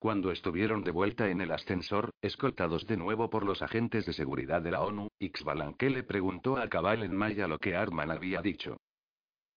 Cuando 0.02 0.32
estuvieron 0.32 0.82
de 0.82 0.90
vuelta 0.90 1.28
en 1.28 1.40
el 1.40 1.52
ascensor, 1.52 2.10
escoltados 2.22 2.88
de 2.88 2.96
nuevo 2.96 3.30
por 3.30 3.44
los 3.44 3.62
agentes 3.62 4.04
de 4.04 4.12
seguridad 4.12 4.60
de 4.60 4.72
la 4.72 4.80
ONU, 4.80 5.06
Ixbalanque 5.20 5.90
le 5.90 6.02
preguntó 6.02 6.56
a 6.56 6.68
Cabal 6.68 7.04
en 7.04 7.14
maya 7.14 7.46
lo 7.46 7.60
que 7.60 7.76
Arman 7.76 8.10
había 8.10 8.42
dicho. 8.42 8.78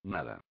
Nada 0.03 0.41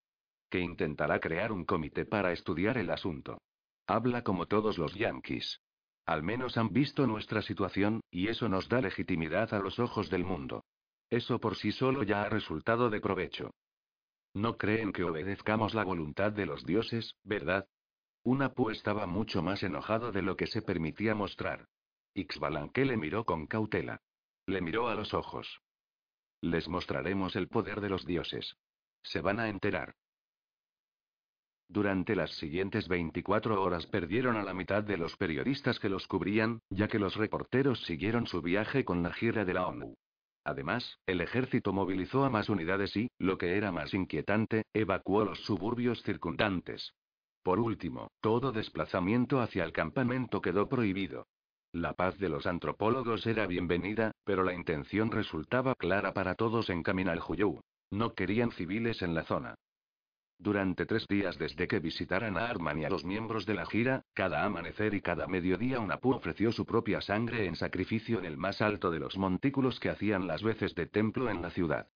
que 0.51 0.59
intentará 0.59 1.21
crear 1.21 1.53
un 1.53 1.65
comité 1.65 2.07
para 2.07 2.33
estudiar 2.33 2.77
el 2.77 2.91
asunto. 2.91 3.39
Habla 3.87 4.25
como 4.25 4.47
todos 4.47 4.79
los 4.79 4.93
yanquis. 4.95 5.61
Al 6.07 6.25
menos 6.25 6.57
han 6.57 6.73
visto 6.73 7.07
nuestra 7.07 7.41
situación, 7.43 8.01
y 8.11 8.27
eso 8.27 8.49
nos 8.49 8.69
da 8.69 8.81
legitimidad 8.81 9.55
a 9.55 9.61
los 9.61 9.79
ojos 9.79 10.11
del 10.11 10.25
mundo. 10.25 10.65
Eso 11.09 11.39
por 11.39 11.55
sí 11.55 11.71
solo 11.71 12.03
ya 12.03 12.23
ha 12.23 12.29
resultado 12.29 12.91
de 12.91 13.01
provecho. 13.01 13.53
No 14.35 14.57
creen 14.57 14.93
que 14.93 15.05
obedezcamos 15.05 15.73
la 15.73 15.85
voluntad 15.85 16.33
de 16.33 16.47
los 16.47 16.67
dioses, 16.67 17.15
¿verdad? 17.23 17.65
Unapu 18.25 18.71
estaba 18.71 19.07
mucho 19.07 19.43
más 19.43 19.63
enojado 19.63 20.11
de 20.11 20.23
lo 20.23 20.37
que 20.37 20.47
se 20.47 20.63
permitía 20.63 21.15
mostrar. 21.15 21.69
Ixbalanque 22.15 22.87
le 22.87 22.97
miró 22.97 23.25
con 23.25 23.47
cautela. 23.47 24.01
Le 24.47 24.63
miró 24.63 24.89
a 24.89 24.95
los 24.95 25.13
ojos. 25.13 25.61
Les 26.41 26.67
mostraremos 26.69 27.37
el 27.37 27.49
poder 27.49 27.83
de 27.83 27.91
los 27.91 28.07
dioses. 28.07 28.57
Se 29.03 29.21
van 29.21 29.41
a 29.41 29.49
enterar. 29.49 29.95
Durante 31.69 32.17
las 32.17 32.31
siguientes 32.37 32.89
24 32.89 33.63
horas 33.63 33.87
perdieron 33.87 34.37
a 34.37 34.43
la 34.43 34.55
mitad 34.55 34.83
de 34.83 34.97
los 34.97 35.17
periodistas 35.17 35.79
que 35.79 35.91
los 35.91 36.07
cubrían, 36.07 36.61
ya 36.71 36.89
que 36.89 36.99
los 36.99 37.17
reporteros 37.17 37.85
siguieron 37.85 38.27
su 38.27 38.41
viaje 38.41 38.87
con 38.87 39.03
la 39.03 39.13
gira 39.13 39.45
de 39.45 39.55
la 39.55 39.67
ONU. 39.67 39.97
Además, 40.45 40.99
el 41.07 41.21
ejército 41.21 41.73
movilizó 41.73 42.25
a 42.25 42.31
más 42.31 42.49
unidades 42.49 42.97
y, 42.97 43.11
lo 43.19 43.37
que 43.37 43.57
era 43.57 43.73
más 43.73 43.93
inquietante, 43.93 44.65
evacuó 44.73 45.25
los 45.25 45.41
suburbios 45.45 46.03
circundantes. 46.03 46.95
Por 47.45 47.61
último, 47.61 48.11
todo 48.23 48.53
desplazamiento 48.53 49.41
hacia 49.43 49.65
el 49.65 49.73
campamento 49.73 50.41
quedó 50.41 50.67
prohibido. 50.67 51.27
La 51.73 51.93
paz 51.93 52.17
de 52.17 52.31
los 52.31 52.47
antropólogos 52.47 53.27
era 53.27 53.47
bienvenida, 53.47 54.13
pero 54.25 54.45
la 54.45 54.55
intención 54.55 55.11
resultaba 55.11 55.75
clara 55.75 56.15
para 56.15 56.37
todos 56.37 56.71
en 56.71 56.83
Caminaljuyu. 56.83 57.61
No 57.91 58.15
querían 58.15 58.51
civiles 58.51 59.03
en 59.03 59.13
la 59.15 59.25
zona. 59.25 59.57
Durante 60.39 60.87
tres 60.87 61.07
días 61.07 61.37
desde 61.37 61.69
que 61.69 61.81
visitaran 61.81 62.39
a 62.39 62.47
Arman 62.49 62.79
y 62.79 62.87
a 62.87 62.89
los 62.89 63.05
miembros 63.05 63.45
de 63.45 63.55
la 63.55 63.67
gira, 63.67 64.01
cada 64.15 64.43
amanecer 64.47 64.95
y 64.95 65.03
cada 65.03 65.27
mediodía 65.27 65.81
Unapu 65.81 66.15
ofreció 66.15 66.51
su 66.51 66.65
propia 66.65 67.03
sangre 67.03 67.45
en 67.45 67.57
sacrificio 67.57 68.21
en 68.21 68.25
el 68.25 68.39
más 68.39 68.63
alto 68.63 68.91
de 68.91 69.01
los 69.01 69.19
montículos 69.19 69.79
que 69.81 69.91
hacían 69.91 70.27
las 70.27 70.43
veces 70.43 70.75
de 70.75 70.87
templo 70.87 71.29
en 71.29 71.43
la 71.43 71.51
ciudad. 71.51 71.89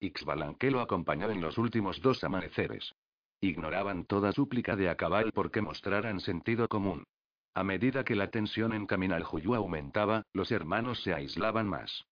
Ixbalanque 0.00 0.72
lo 0.72 0.80
acompañó 0.80 1.30
en 1.30 1.40
los 1.40 1.58
últimos 1.58 2.00
dos 2.00 2.24
amaneceres. 2.24 2.92
Ignoraban 3.40 4.04
toda 4.04 4.32
súplica 4.32 4.76
de 4.76 4.88
Acabal 4.88 5.32
porque 5.32 5.60
mostraran 5.60 6.20
sentido 6.20 6.68
común. 6.68 7.04
A 7.54 7.64
medida 7.64 8.04
que 8.04 8.16
la 8.16 8.30
tensión 8.30 8.72
en 8.72 8.86
Caminaljuyu 8.86 9.54
aumentaba, 9.54 10.22
los 10.32 10.50
hermanos 10.50 11.02
se 11.02 11.14
aislaban 11.14 11.68
más. 11.68 12.04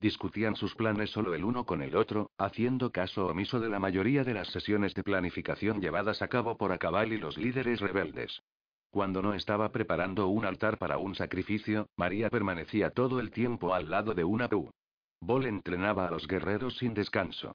Discutían 0.00 0.56
sus 0.56 0.74
planes 0.74 1.10
solo 1.10 1.34
el 1.34 1.44
uno 1.44 1.64
con 1.64 1.80
el 1.80 1.94
otro, 1.94 2.30
haciendo 2.36 2.90
caso 2.90 3.26
omiso 3.26 3.60
de 3.60 3.68
la 3.68 3.78
mayoría 3.78 4.24
de 4.24 4.34
las 4.34 4.48
sesiones 4.48 4.94
de 4.94 5.04
planificación 5.04 5.80
llevadas 5.80 6.22
a 6.22 6.28
cabo 6.28 6.56
por 6.56 6.72
Acabal 6.72 7.12
y 7.12 7.18
los 7.18 7.36
líderes 7.38 7.80
rebeldes. 7.80 8.42
Cuando 8.90 9.22
no 9.22 9.32
estaba 9.32 9.70
preparando 9.70 10.26
un 10.26 10.44
altar 10.44 10.76
para 10.76 10.98
un 10.98 11.14
sacrificio, 11.14 11.86
María 11.96 12.30
permanecía 12.30 12.90
todo 12.90 13.20
el 13.20 13.30
tiempo 13.30 13.74
al 13.74 13.88
lado 13.90 14.12
de 14.12 14.24
una 14.24 14.48
pu. 14.48 14.70
Bol 15.20 15.46
entrenaba 15.46 16.08
a 16.08 16.10
los 16.10 16.26
guerreros 16.26 16.76
sin 16.78 16.94
descanso. 16.94 17.54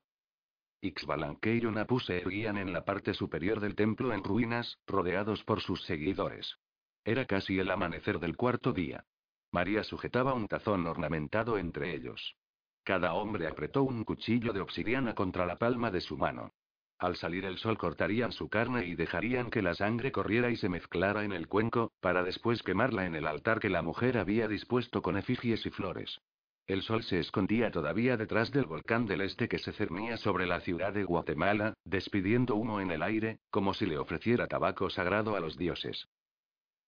Ixbalanque 0.82 1.56
y 1.56 1.66
Unapu 1.66 2.00
se 2.00 2.18
erguían 2.18 2.58
en 2.58 2.72
la 2.72 2.86
parte 2.86 3.14
superior 3.14 3.60
del 3.60 3.76
templo 3.76 4.14
en 4.14 4.24
ruinas, 4.24 4.78
rodeados 4.86 5.44
por 5.44 5.62
sus 5.62 5.84
seguidores. 5.84 6.58
Era 7.04 7.26
casi 7.26 7.58
el 7.58 7.72
amanecer 7.72 8.20
del 8.20 8.36
cuarto 8.36 8.74
día. 8.74 9.06
María 9.52 9.84
sujetaba 9.84 10.34
un 10.34 10.48
tazón 10.48 10.86
ornamentado 10.86 11.58
entre 11.58 11.96
ellos. 11.96 12.36
Cada 12.84 13.14
hombre 13.14 13.48
apretó 13.48 13.84
un 13.84 14.04
cuchillo 14.04 14.54
de 14.54 14.62
obsidiana 14.62 15.16
contra 15.16 15.46
la 15.46 15.58
palma 15.58 15.90
de 15.90 16.02
su 16.02 16.16
mano. 16.16 16.54
Al 17.00 17.16
salir 17.16 17.46
el 17.46 17.58
sol 17.58 17.78
cortarían 17.78 18.32
su 18.32 18.50
carne 18.50 18.86
y 18.86 18.96
dejarían 18.96 19.50
que 19.50 19.62
la 19.62 19.76
sangre 19.76 20.12
corriera 20.12 20.50
y 20.50 20.58
se 20.58 20.70
mezclara 20.70 21.24
en 21.24 21.32
el 21.32 21.48
cuenco, 21.48 21.92
para 22.00 22.24
después 22.24 22.64
quemarla 22.64 23.06
en 23.06 23.16
el 23.16 23.28
altar 23.28 23.60
que 23.60 23.70
la 23.70 23.82
mujer 23.82 24.18
había 24.18 24.48
dispuesto 24.48 25.02
con 25.02 25.18
efigies 25.18 25.66
y 25.66 25.70
flores. 25.70 26.20
El 26.68 26.82
sol 26.82 27.02
se 27.04 27.20
escondía 27.20 27.72
todavía 27.72 28.18
detrás 28.18 28.52
del 28.52 28.66
volcán 28.66 29.06
del 29.06 29.22
este 29.22 29.48
que 29.48 29.58
se 29.58 29.72
cernía 29.72 30.18
sobre 30.18 30.46
la 30.46 30.60
ciudad 30.60 30.92
de 30.92 31.06
Guatemala, 31.06 31.74
despidiendo 31.86 32.56
humo 32.56 32.82
en 32.82 32.92
el 32.92 33.04
aire, 33.04 33.40
como 33.50 33.74
si 33.74 33.86
le 33.86 33.98
ofreciera 33.98 34.48
tabaco 34.48 34.90
sagrado 34.90 35.38
a 35.38 35.40
los 35.40 35.58
dioses. 35.58 36.10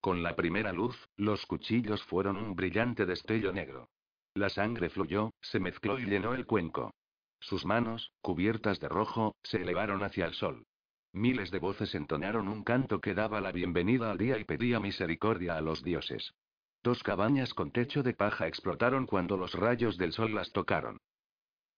Con 0.01 0.21
la 0.21 0.35
primera 0.35 0.73
luz, 0.73 0.97
los 1.15 1.45
cuchillos 1.45 2.03
fueron 2.03 2.35
un 2.35 2.57
brillante 2.57 3.05
destello 3.05 3.53
negro. 3.53 3.89
La 4.33 4.49
sangre 4.49 4.89
fluyó, 4.89 5.31
se 5.41 5.61
mezcló 5.61 5.97
y 5.97 6.05
llenó 6.05 6.33
el 6.33 6.45
cuenco. 6.45 6.93
Sus 7.39 7.65
manos, 7.65 8.11
cubiertas 8.21 8.81
de 8.81 8.89
rojo, 8.89 9.37
se 9.43 9.61
elevaron 9.61 10.03
hacia 10.03 10.25
el 10.25 10.33
sol. 10.33 10.65
Miles 11.13 11.51
de 11.51 11.59
voces 11.59 11.95
entonaron 11.95 12.49
un 12.49 12.65
canto 12.65 12.99
que 12.99 13.13
daba 13.13 13.39
la 13.39 13.53
bienvenida 13.53 14.11
al 14.11 14.17
día 14.17 14.37
y 14.37 14.43
pedía 14.43 14.81
misericordia 14.81 15.55
a 15.55 15.61
los 15.61 15.83
dioses. 15.83 16.33
Dos 16.81 17.03
cabañas 17.03 17.53
con 17.53 17.71
techo 17.71 18.03
de 18.03 18.13
paja 18.13 18.47
explotaron 18.47 19.05
cuando 19.05 19.35
los 19.35 19.53
rayos 19.53 19.97
del 19.97 20.13
sol 20.13 20.33
las 20.33 20.51
tocaron. 20.51 20.97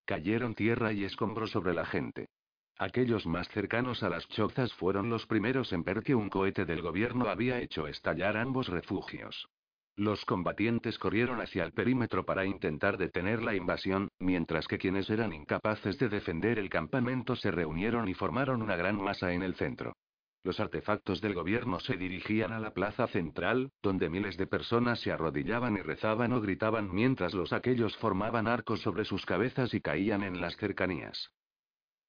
Cayeron 0.06 0.53
tierra 0.53 0.94
y 0.94 1.03
escombros 1.03 1.52
sobre 1.52 1.73
la 1.73 1.86
gente. 1.86 2.28
Aquellos 2.78 3.26
más 3.26 3.48
cercanos 3.49 4.03
a 4.03 4.10
las 4.10 4.28
chozas 4.28 4.73
fueron 4.73 5.10
los 5.10 5.26
primeros 5.26 5.72
en 5.73 5.84
ver 5.84 6.02
que 6.03 6.15
un 6.15 6.30
cohete 6.30 6.65
del 6.65 6.82
gobierno 6.82 7.30
había 7.30 7.60
hecho 7.60 7.88
estallar 7.88 8.38
ambos 8.38 8.68
refugios. 8.68 9.48
Los 9.95 10.23
combatientes 10.26 10.98
corrieron 10.98 11.41
hacia 11.41 11.64
el 11.64 11.73
perímetro 11.73 12.26
para 12.26 12.45
intentar 12.45 12.98
detener 12.98 13.44
la 13.44 13.56
invasión, 13.56 14.07
mientras 14.19 14.68
que 14.68 14.78
quienes 14.78 15.10
eran 15.10 15.34
incapaces 15.34 15.98
de 15.99 16.10
defender 16.10 16.57
el 16.57 16.69
campamento 16.69 17.36
se 17.36 17.52
reunieron 17.52 18.07
y 18.07 18.14
formaron 18.14 18.61
una 18.61 18.76
gran 18.76 18.95
masa 18.95 19.34
en 19.34 19.44
el 19.44 19.56
centro. 19.56 19.94
Los 20.43 20.59
artefactos 20.59 21.22
del 21.22 21.35
gobierno 21.35 21.80
se 21.80 21.97
dirigían 21.97 22.51
a 22.51 22.59
la 22.59 22.73
plaza 22.73 23.07
central, 23.07 23.72
donde 23.84 24.09
miles 24.09 24.38
de 24.38 24.47
personas 24.47 24.99
se 24.99 25.11
arrodillaban 25.11 25.77
y 25.77 25.81
rezaban 25.81 26.34
o 26.34 26.41
gritaban 26.41 26.91
mientras 26.91 27.35
los 27.35 27.53
aquellos 27.53 27.95
formaban 27.97 28.47
arcos 28.47 28.81
sobre 28.81 29.05
sus 29.05 29.26
cabezas 29.26 29.73
y 29.76 29.81
caían 29.81 30.23
en 30.23 30.41
las 30.41 30.57
cercanías. 30.57 31.31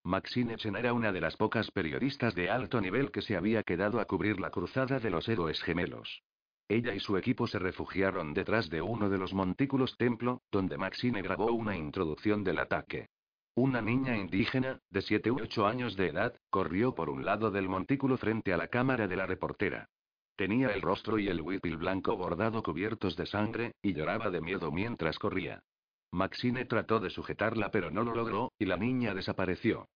Maxine 0.04 0.56
Chen 0.56 0.76
era 0.76 0.94
una 0.94 1.12
de 1.12 1.20
las 1.20 1.36
pocas 1.36 1.70
periodistas 1.70 2.34
de 2.34 2.50
alto 2.50 2.80
nivel 2.80 3.10
que 3.10 3.22
se 3.22 3.36
había 3.36 3.62
quedado 3.62 4.00
a 4.00 4.06
cubrir 4.06 4.40
la 4.40 4.50
cruzada 4.50 4.98
de 4.98 5.10
los 5.10 5.28
héroes 5.28 5.62
gemelos. 5.62 6.22
Ella 6.68 6.94
y 6.94 7.00
su 7.00 7.18
equipo 7.18 7.46
se 7.46 7.58
refugiaron 7.58 8.32
detrás 8.32 8.70
de 8.70 8.80
uno 8.80 9.10
de 9.10 9.18
los 9.18 9.34
montículos 9.34 9.96
templo, 9.98 10.40
donde 10.50 10.78
Maxine 10.78 11.20
grabó 11.20 11.52
una 11.52 11.76
introducción 11.76 12.44
del 12.44 12.58
ataque. 12.58 13.10
Una 13.54 13.82
niña 13.82 14.16
indígena, 14.16 14.80
de 14.88 15.02
7 15.02 15.30
u 15.30 15.36
8 15.42 15.66
años 15.66 15.94
de 15.94 16.08
edad, 16.08 16.34
corrió 16.48 16.94
por 16.94 17.10
un 17.10 17.26
lado 17.26 17.50
del 17.50 17.68
montículo 17.68 18.16
frente 18.16 18.54
a 18.54 18.56
la 18.56 18.68
cámara 18.68 19.06
de 19.06 19.16
la 19.16 19.26
reportera. 19.26 19.90
Tenía 20.36 20.68
el 20.68 20.80
rostro 20.80 21.18
y 21.18 21.28
el 21.28 21.42
huipil 21.42 21.76
blanco 21.76 22.16
bordado 22.16 22.62
cubiertos 22.62 23.14
de 23.14 23.26
sangre, 23.26 23.72
y 23.82 23.92
lloraba 23.92 24.30
de 24.30 24.40
miedo 24.40 24.72
mientras 24.72 25.18
corría. 25.18 25.62
Maxine 26.12 26.64
trató 26.64 26.98
de 26.98 27.10
sujetarla 27.10 27.70
pero 27.70 27.90
no 27.90 28.02
lo 28.02 28.14
logró, 28.14 28.52
y 28.58 28.64
la 28.64 28.78
niña 28.78 29.12
desapareció. 29.12 29.86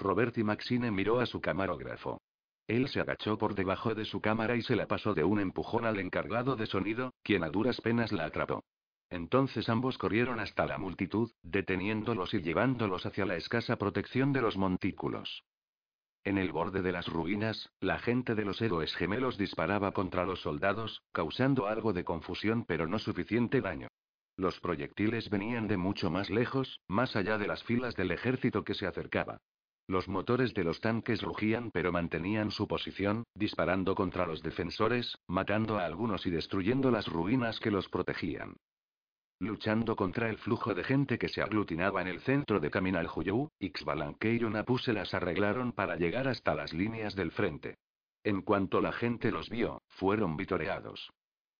Robert 0.00 0.36
y 0.38 0.42
Maxine 0.42 0.90
miró 0.90 1.20
a 1.20 1.26
su 1.26 1.40
camarógrafo. 1.40 2.20
Él 2.66 2.88
se 2.88 3.00
agachó 3.00 3.38
por 3.38 3.54
debajo 3.54 3.94
de 3.94 4.04
su 4.04 4.20
cámara 4.20 4.56
y 4.56 4.62
se 4.62 4.74
la 4.74 4.86
pasó 4.86 5.14
de 5.14 5.22
un 5.22 5.38
empujón 5.38 5.84
al 5.84 6.00
encargado 6.00 6.56
de 6.56 6.66
sonido, 6.66 7.12
quien 7.22 7.44
a 7.44 7.48
duras 7.48 7.80
penas 7.80 8.10
la 8.10 8.24
atrapó. 8.24 8.64
Entonces 9.12 9.68
ambos 9.68 9.98
corrieron 9.98 10.40
hasta 10.40 10.64
la 10.64 10.78
multitud, 10.78 11.30
deteniéndolos 11.42 12.32
y 12.32 12.40
llevándolos 12.40 13.04
hacia 13.04 13.26
la 13.26 13.36
escasa 13.36 13.76
protección 13.76 14.32
de 14.32 14.40
los 14.40 14.56
montículos. 14.56 15.44
En 16.24 16.38
el 16.38 16.50
borde 16.50 16.80
de 16.80 16.92
las 16.92 17.08
ruinas, 17.08 17.68
la 17.78 17.98
gente 17.98 18.34
de 18.34 18.46
los 18.46 18.62
héroes 18.62 18.94
gemelos 18.94 19.36
disparaba 19.36 19.92
contra 19.92 20.24
los 20.24 20.40
soldados, 20.40 21.02
causando 21.12 21.66
algo 21.66 21.92
de 21.92 22.04
confusión 22.04 22.64
pero 22.64 22.86
no 22.86 22.98
suficiente 22.98 23.60
daño. 23.60 23.88
Los 24.38 24.60
proyectiles 24.60 25.28
venían 25.28 25.68
de 25.68 25.76
mucho 25.76 26.10
más 26.10 26.30
lejos, 26.30 26.80
más 26.88 27.14
allá 27.14 27.36
de 27.36 27.48
las 27.48 27.62
filas 27.64 27.94
del 27.96 28.12
ejército 28.12 28.64
que 28.64 28.72
se 28.72 28.86
acercaba. 28.86 29.42
Los 29.86 30.08
motores 30.08 30.54
de 30.54 30.64
los 30.64 30.80
tanques 30.80 31.20
rugían 31.20 31.70
pero 31.70 31.92
mantenían 31.92 32.50
su 32.50 32.66
posición, 32.66 33.24
disparando 33.34 33.94
contra 33.94 34.24
los 34.24 34.42
defensores, 34.42 35.18
matando 35.28 35.78
a 35.78 35.84
algunos 35.84 36.24
y 36.24 36.30
destruyendo 36.30 36.90
las 36.90 37.08
ruinas 37.08 37.60
que 37.60 37.70
los 37.70 37.90
protegían. 37.90 38.54
Luchando 39.42 39.96
contra 39.96 40.30
el 40.30 40.38
flujo 40.38 40.72
de 40.72 40.84
gente 40.84 41.18
que 41.18 41.28
se 41.28 41.42
aglutinaba 41.42 42.00
en 42.00 42.06
el 42.06 42.20
centro 42.20 42.60
de 42.60 42.70
Caminal 42.70 43.08
Juyú, 43.08 43.50
Ixbalanque 43.58 44.34
y 44.34 44.44
Unapu 44.44 44.78
se 44.78 44.92
las 44.92 45.14
arreglaron 45.14 45.72
para 45.72 45.96
llegar 45.96 46.28
hasta 46.28 46.54
las 46.54 46.72
líneas 46.72 47.16
del 47.16 47.32
frente. 47.32 47.78
En 48.22 48.42
cuanto 48.42 48.80
la 48.80 48.92
gente 48.92 49.32
los 49.32 49.50
vio, 49.50 49.82
fueron 49.88 50.36
vitoreados. 50.36 51.10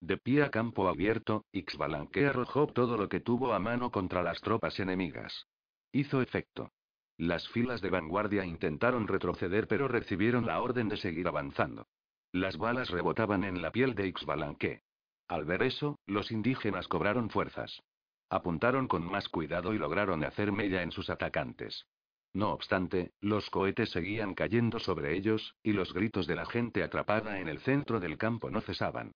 De 0.01 0.17
pie 0.17 0.45
a 0.45 0.51
campo 0.53 0.87
abierto, 0.87 1.45
Ixbalanque 1.51 2.25
arrojó 2.25 2.69
todo 2.69 2.97
lo 2.97 3.09
que 3.09 3.19
tuvo 3.19 3.53
a 3.53 3.59
mano 3.59 3.91
contra 3.91 4.23
las 4.23 4.41
tropas 4.41 4.79
enemigas. 4.79 5.49
Hizo 5.91 6.23
efecto. 6.23 6.71
Las 7.17 7.49
filas 7.49 7.81
de 7.81 7.91
vanguardia 7.91 8.45
intentaron 8.45 9.09
retroceder 9.09 9.67
pero 9.67 9.89
recibieron 9.89 10.47
la 10.47 10.63
orden 10.63 10.89
de 10.89 10.99
seguir 10.99 11.27
avanzando. 11.27 11.89
Las 12.31 12.57
balas 12.59 12.91
rebotaban 12.91 13.43
en 13.43 13.61
la 13.61 13.73
piel 13.73 13.97
de 13.97 14.07
Ixbalanque. 14.07 14.83
Al 15.29 15.45
ver 15.45 15.63
eso, 15.63 15.99
los 16.07 16.31
indígenas 16.31 16.89
cobraron 16.89 17.31
fuerzas. 17.31 17.83
Apuntaron 18.29 18.89
con 18.89 19.05
más 19.05 19.29
cuidado 19.29 19.75
y 19.75 19.79
lograron 19.79 20.25
hacer 20.25 20.53
mella 20.53 20.83
en 20.83 20.91
sus 20.91 21.11
atacantes. 21.11 21.87
No 22.35 22.53
obstante, 22.53 23.13
los 23.21 23.51
cohetes 23.51 23.91
seguían 23.91 24.35
cayendo 24.35 24.79
sobre 24.79 25.15
ellos, 25.17 25.55
y 25.63 25.73
los 25.73 25.93
gritos 25.93 26.27
de 26.27 26.37
la 26.37 26.47
gente 26.47 26.83
atrapada 26.83 27.41
en 27.41 27.49
el 27.49 27.59
centro 27.59 28.01
del 28.01 28.17
campo 28.17 28.51
no 28.51 28.63
cesaban. 28.63 29.13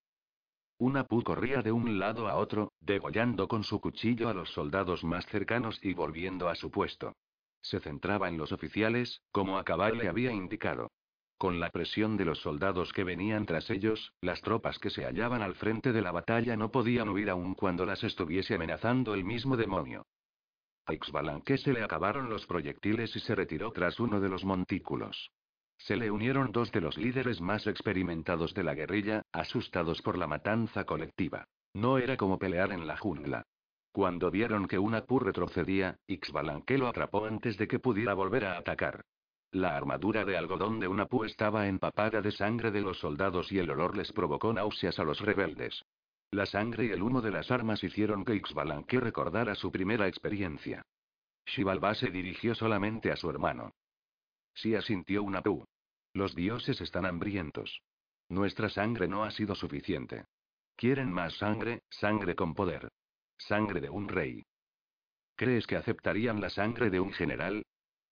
Una 0.79 1.05
pu 1.05 1.23
corría 1.23 1.63
de 1.63 1.73
un 1.73 1.99
lado 1.99 2.29
a 2.29 2.37
otro, 2.37 2.73
degollando 2.81 3.49
con 3.49 3.65
su 3.65 3.81
cuchillo 3.81 4.29
a 4.29 4.35
los 4.35 4.51
soldados 4.51 5.05
más 5.05 5.25
cercanos 5.27 5.79
y 5.83 5.95
volviendo 5.95 6.51
a 6.51 6.55
su 6.55 6.71
puesto. 6.71 7.15
Se 7.63 7.81
centraba 7.81 8.29
en 8.29 8.37
los 8.37 8.53
oficiales, 8.53 9.23
como 9.33 9.57
Acabal 9.57 9.97
le 9.97 10.09
había 10.09 10.33
indicado. 10.33 10.91
Con 11.39 11.61
la 11.61 11.71
presión 11.71 12.17
de 12.17 12.25
los 12.25 12.41
soldados 12.41 12.93
que 12.95 13.05
venían 13.05 13.45
tras 13.45 13.69
ellos, 13.69 14.15
las 14.23 14.41
tropas 14.41 14.79
que 14.79 14.89
se 14.89 15.05
hallaban 15.05 15.43
al 15.43 15.55
frente 15.55 15.93
de 15.93 16.01
la 16.01 16.11
batalla 16.11 16.57
no 16.57 16.71
podían 16.71 17.11
huir 17.11 17.29
aun 17.29 17.55
cuando 17.55 17.85
las 17.85 18.03
estuviese 18.05 18.55
amenazando 18.55 19.13
el 19.13 19.25
mismo 19.25 19.57
demonio. 19.57 20.07
A 20.87 20.95
se 21.59 21.73
le 21.73 21.83
acabaron 21.83 22.31
los 22.31 22.47
proyectiles 22.47 23.15
y 23.17 23.21
se 23.21 23.35
retiró 23.35 23.73
tras 23.73 24.01
uno 24.01 24.21
de 24.21 24.29
los 24.29 24.45
montículos. 24.45 25.31
Se 25.79 25.97
le 25.97 26.11
unieron 26.11 26.53
dos 26.53 26.73
de 26.73 26.81
los 26.81 26.97
líderes 26.97 27.41
más 27.41 27.67
experimentados 27.67 28.55
de 28.55 28.63
la 28.63 28.75
guerrilla, 28.75 29.23
asustados 29.33 30.01
por 30.01 30.17
la 30.17 30.27
matanza 30.27 30.85
colectiva. 30.85 31.45
No 31.75 31.99
era 31.99 32.17
como 32.17 32.39
pelear 32.39 32.73
en 32.73 32.87
la 32.87 32.97
jungla. 32.97 33.43
Cuando 33.93 34.31
vieron 34.31 34.69
que 34.69 34.79
una 34.79 35.05
Pu 35.05 35.19
retrocedía, 35.19 35.99
Ixbalanque 36.07 36.79
lo 36.79 36.89
atrapó 36.89 37.27
antes 37.27 37.59
de 37.59 37.69
que 37.69 37.79
pudiera 37.79 38.15
volver 38.15 38.45
a 38.45 38.57
atacar. 38.57 39.05
La 39.53 39.77
armadura 39.77 40.25
de 40.25 40.37
algodón 40.37 40.81
de 40.81 40.89
una 40.89 41.07
pu 41.07 41.25
estaba 41.25 41.67
empapada 41.67 42.21
de 42.21 42.33
sangre 42.33 42.71
de 42.71 42.81
los 42.81 42.99
soldados 42.99 43.51
y 43.53 43.59
el 43.59 43.71
olor 43.71 43.97
les 43.97 44.13
provocó 44.13 44.53
náuseas 44.53 44.99
a 44.99 45.05
los 45.05 45.21
rebeldes. 45.21 45.85
La 46.31 46.47
sangre 46.47 46.87
y 46.87 46.91
el 46.91 47.03
humo 47.03 47.23
de 47.23 47.31
las 47.31 47.51
armas 47.51 47.83
hicieron 47.85 48.25
que 48.25 48.35
Ixbalanque 48.35 49.01
recordara 49.01 49.55
su 49.55 49.71
primera 49.71 50.09
experiencia. 50.09 50.83
Shivalba 51.47 51.95
se 51.95 52.11
dirigió 52.11 52.55
solamente 52.55 53.13
a 53.13 53.17
su 53.17 53.31
hermano. 53.31 53.73
Sí 54.55 54.75
asintió 54.75 55.23
una 55.23 55.43
pu. 55.43 55.65
Los 56.13 56.35
dioses 56.35 56.81
están 56.81 57.07
hambrientos. 57.07 57.81
Nuestra 58.29 58.69
sangre 58.69 59.07
no 59.07 59.23
ha 59.23 59.31
sido 59.31 59.55
suficiente. 59.55 60.25
Quieren 60.75 61.13
más 61.13 61.35
sangre, 61.39 61.83
sangre 61.89 62.35
con 62.35 62.55
poder. 62.55 62.89
Sangre 63.39 63.81
de 63.81 63.91
un 63.91 64.09
rey. 64.09 64.43
¿Crees 65.37 65.67
que 65.67 65.77
aceptarían 65.77 66.41
la 66.41 66.51
sangre 66.51 66.91
de 66.91 67.01
un 67.01 67.13
general? 67.13 67.65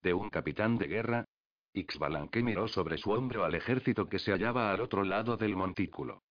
¿De 0.05 0.13
un 0.13 0.29
capitán 0.29 0.77
de 0.77 0.87
guerra? 0.87 1.25
Ixbalanque 1.73 2.43
miró 2.43 2.69
sobre 2.69 2.99
su 2.99 3.11
hombro 3.13 3.43
al 3.43 3.55
ejército 3.55 4.07
que 4.07 4.19
se 4.19 4.33
hallaba 4.33 4.71
al 4.71 4.83
otro 4.83 5.03
lado 5.03 5.39
del 5.39 5.57
montículo. 5.57 6.23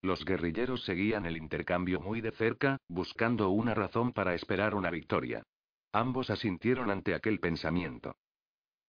Los 0.00 0.24
guerrilleros 0.24 0.84
seguían 0.84 1.26
el 1.26 1.36
intercambio 1.36 2.00
muy 2.00 2.22
de 2.22 2.32
cerca, 2.32 2.78
buscando 2.88 3.50
una 3.50 3.74
razón 3.74 4.14
para 4.14 4.34
esperar 4.34 4.74
una 4.74 4.90
victoria. 4.90 5.42
Ambos 5.92 6.30
asintieron 6.30 6.90
ante 6.90 7.14
aquel 7.14 7.40
pensamiento. 7.40 8.16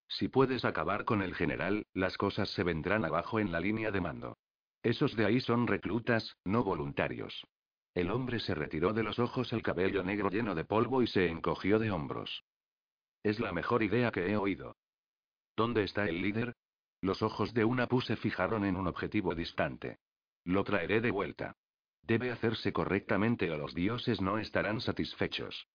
Si 0.08 0.30
puedes 0.30 0.64
acabar 0.64 1.04
con 1.04 1.22
el 1.22 1.36
general, 1.36 1.86
las 1.94 2.18
cosas 2.18 2.50
se 2.52 2.64
vendrán 2.64 3.04
abajo 3.04 3.42
en 3.42 3.52
la 3.52 3.60
línea 3.60 3.92
de 3.92 4.00
mando. 4.00 4.38
Esos 4.82 5.14
de 5.18 5.26
ahí 5.26 5.42
son 5.42 5.68
reclutas, 5.68 6.38
no 6.46 6.64
voluntarios. 6.64 7.46
El 7.94 8.12
hombre 8.12 8.40
se 8.40 8.56
retiró 8.56 8.94
de 8.94 9.04
los 9.04 9.20
ojos 9.20 9.52
el 9.52 9.62
cabello 9.62 10.04
negro 10.04 10.30
lleno 10.30 10.56
de 10.56 10.64
polvo 10.64 11.02
y 11.02 11.08
se 11.08 11.28
encogió 11.28 11.80
de 11.80 11.92
hombros. 11.92 12.46
Es 13.26 13.40
la 13.40 13.52
mejor 13.52 13.82
idea 13.82 14.12
que 14.12 14.28
he 14.28 14.38
oído. 14.38 14.78
¿Dónde 15.58 15.84
está 15.84 16.08
el 16.08 16.22
líder? 16.22 16.54
Los 17.02 17.24
ojos 17.24 17.56
de 17.56 17.66
una 17.66 17.88
pu 17.88 18.00
se 18.02 18.18
fijaron 18.18 18.64
en 18.64 18.76
un 18.76 18.86
objetivo 18.86 19.34
distante. 19.34 19.98
Lo 20.44 20.64
traeré 20.64 21.02
de 21.02 21.10
vuelta. 21.10 21.56
Debe 22.04 22.30
hacerse 22.30 22.72
correctamente 22.72 23.50
o 23.50 23.58
los 23.58 23.74
dioses 23.74 24.22
no 24.22 24.38
estarán 24.38 24.80
satisfechos. 24.80 25.68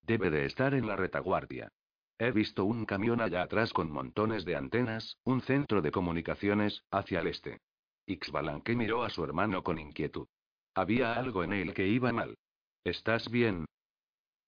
Debe 0.00 0.30
de 0.30 0.46
estar 0.46 0.72
en 0.72 0.86
la 0.86 0.96
retaguardia. 0.96 1.70
He 2.18 2.30
visto 2.30 2.64
un 2.64 2.86
camión 2.86 3.20
allá 3.20 3.42
atrás 3.42 3.74
con 3.74 3.90
montones 3.90 4.46
de 4.46 4.56
antenas, 4.56 5.18
un 5.24 5.42
centro 5.42 5.82
de 5.82 5.90
comunicaciones, 5.90 6.82
hacia 6.90 7.20
el 7.20 7.26
este. 7.26 7.60
Ixbalanque 8.06 8.74
miró 8.74 9.04
a 9.04 9.10
su 9.10 9.22
hermano 9.22 9.62
con 9.62 9.78
inquietud. 9.78 10.28
Había 10.74 11.12
algo 11.12 11.44
en 11.44 11.52
él 11.52 11.74
que 11.74 11.86
iba 11.86 12.10
mal. 12.10 12.38
¿Estás 12.84 13.30
bien? 13.30 13.66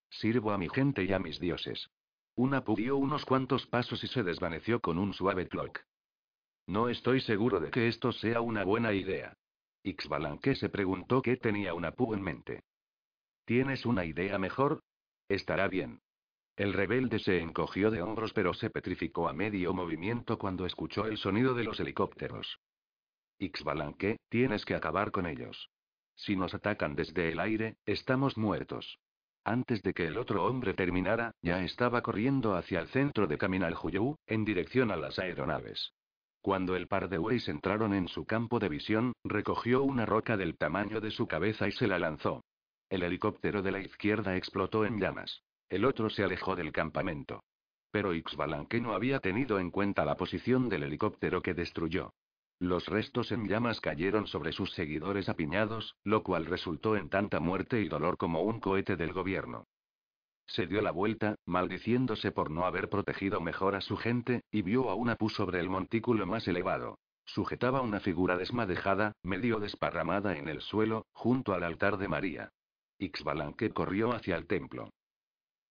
Sirvo 0.08 0.52
a 0.52 0.56
mi 0.56 0.70
gente 0.70 1.04
y 1.04 1.12
a 1.12 1.18
mis 1.18 1.38
dioses. 1.38 1.90
Una 2.34 2.64
pu 2.64 2.76
dio 2.76 2.96
unos 2.96 3.24
cuantos 3.26 3.66
pasos 3.66 4.02
y 4.04 4.06
se 4.08 4.22
desvaneció 4.22 4.80
con 4.80 4.98
un 4.98 5.12
suave 5.12 5.48
clock. 5.48 5.80
No 6.66 6.88
estoy 6.88 7.20
seguro 7.20 7.60
de 7.60 7.70
que 7.70 7.88
esto 7.88 8.12
sea 8.12 8.40
una 8.40 8.64
buena 8.64 8.92
idea. 8.94 9.36
Ixbalanque 9.82 10.54
se 10.54 10.70
preguntó 10.70 11.20
qué 11.20 11.36
tenía 11.36 11.74
una 11.74 11.92
pu 11.92 12.14
en 12.14 12.22
mente. 12.22 12.62
¿Tienes 13.44 13.84
una 13.84 14.04
idea 14.04 14.38
mejor? 14.38 14.82
Estará 15.28 15.68
bien. 15.68 16.00
El 16.56 16.72
rebelde 16.72 17.18
se 17.18 17.38
encogió 17.38 17.90
de 17.90 18.00
hombros 18.00 18.32
pero 18.32 18.54
se 18.54 18.70
petrificó 18.70 19.28
a 19.28 19.32
medio 19.32 19.74
movimiento 19.74 20.38
cuando 20.38 20.64
escuchó 20.64 21.06
el 21.06 21.18
sonido 21.18 21.54
de 21.54 21.64
los 21.64 21.80
helicópteros. 21.80 22.60
Ixbalanque, 23.38 24.18
tienes 24.28 24.64
que 24.64 24.74
acabar 24.74 25.10
con 25.10 25.26
ellos. 25.26 25.70
Si 26.14 26.36
nos 26.36 26.54
atacan 26.54 26.94
desde 26.94 27.30
el 27.30 27.40
aire, 27.40 27.76
estamos 27.84 28.36
muertos. 28.36 28.98
Antes 29.44 29.82
de 29.82 29.92
que 29.92 30.06
el 30.06 30.18
otro 30.18 30.44
hombre 30.46 30.72
terminara, 30.74 31.34
ya 31.42 31.64
estaba 31.64 32.00
corriendo 32.02 32.54
hacia 32.54 32.80
el 32.80 32.88
centro 32.88 33.26
de 33.26 33.38
Caminal 33.38 33.74
Juyú, 33.74 34.16
en 34.26 34.44
dirección 34.44 34.92
a 34.92 34.96
las 34.96 35.18
aeronaves. 35.18 35.92
Cuando 36.40 36.76
el 36.76 36.86
par 36.86 37.08
de 37.08 37.18
Ways 37.18 37.48
entraron 37.48 37.94
en 37.94 38.08
su 38.08 38.24
campo 38.24 38.58
de 38.58 38.68
visión, 38.68 39.12
recogió 39.24 39.82
una 39.82 40.06
roca 40.06 40.36
del 40.36 40.56
tamaño 40.56 41.00
de 41.00 41.10
su 41.10 41.26
cabeza 41.26 41.66
y 41.68 41.72
se 41.72 41.86
la 41.86 41.98
lanzó. 41.98 42.44
El 42.88 43.02
helicóptero 43.02 43.62
de 43.62 43.72
la 43.72 43.80
izquierda 43.80 44.36
explotó 44.36 44.84
en 44.84 45.00
llamas. 45.00 45.42
El 45.68 45.84
otro 45.84 46.10
se 46.10 46.22
alejó 46.22 46.54
del 46.54 46.72
campamento. 46.72 47.42
Pero 47.90 48.14
Ixbalanque 48.14 48.80
no 48.80 48.92
había 48.92 49.20
tenido 49.20 49.58
en 49.58 49.70
cuenta 49.70 50.04
la 50.04 50.16
posición 50.16 50.68
del 50.68 50.82
helicóptero 50.84 51.42
que 51.42 51.54
destruyó. 51.54 52.12
Los 52.62 52.86
restos 52.86 53.32
en 53.32 53.48
llamas 53.48 53.80
cayeron 53.80 54.28
sobre 54.28 54.52
sus 54.52 54.70
seguidores 54.70 55.28
apiñados, 55.28 55.96
lo 56.04 56.22
cual 56.22 56.46
resultó 56.46 56.96
en 56.96 57.08
tanta 57.08 57.40
muerte 57.40 57.80
y 57.80 57.88
dolor 57.88 58.16
como 58.16 58.42
un 58.42 58.60
cohete 58.60 58.94
del 58.94 59.12
gobierno. 59.12 59.66
Se 60.46 60.68
dio 60.68 60.80
la 60.80 60.92
vuelta, 60.92 61.34
maldiciéndose 61.44 62.30
por 62.30 62.52
no 62.52 62.64
haber 62.64 62.88
protegido 62.88 63.40
mejor 63.40 63.74
a 63.74 63.80
su 63.80 63.96
gente, 63.96 64.42
y 64.52 64.62
vio 64.62 64.90
a 64.90 64.94
una 64.94 65.16
pu 65.16 65.28
sobre 65.28 65.58
el 65.58 65.68
montículo 65.68 66.24
más 66.24 66.46
elevado. 66.46 67.00
Sujetaba 67.24 67.80
una 67.80 67.98
figura 67.98 68.36
desmadejada, 68.36 69.10
medio 69.24 69.58
desparramada 69.58 70.36
en 70.36 70.46
el 70.46 70.60
suelo, 70.60 71.06
junto 71.10 71.54
al 71.54 71.64
altar 71.64 71.98
de 71.98 72.06
María. 72.06 72.52
Ixbalanque 72.98 73.70
corrió 73.70 74.12
hacia 74.12 74.36
el 74.36 74.46
templo. 74.46 74.88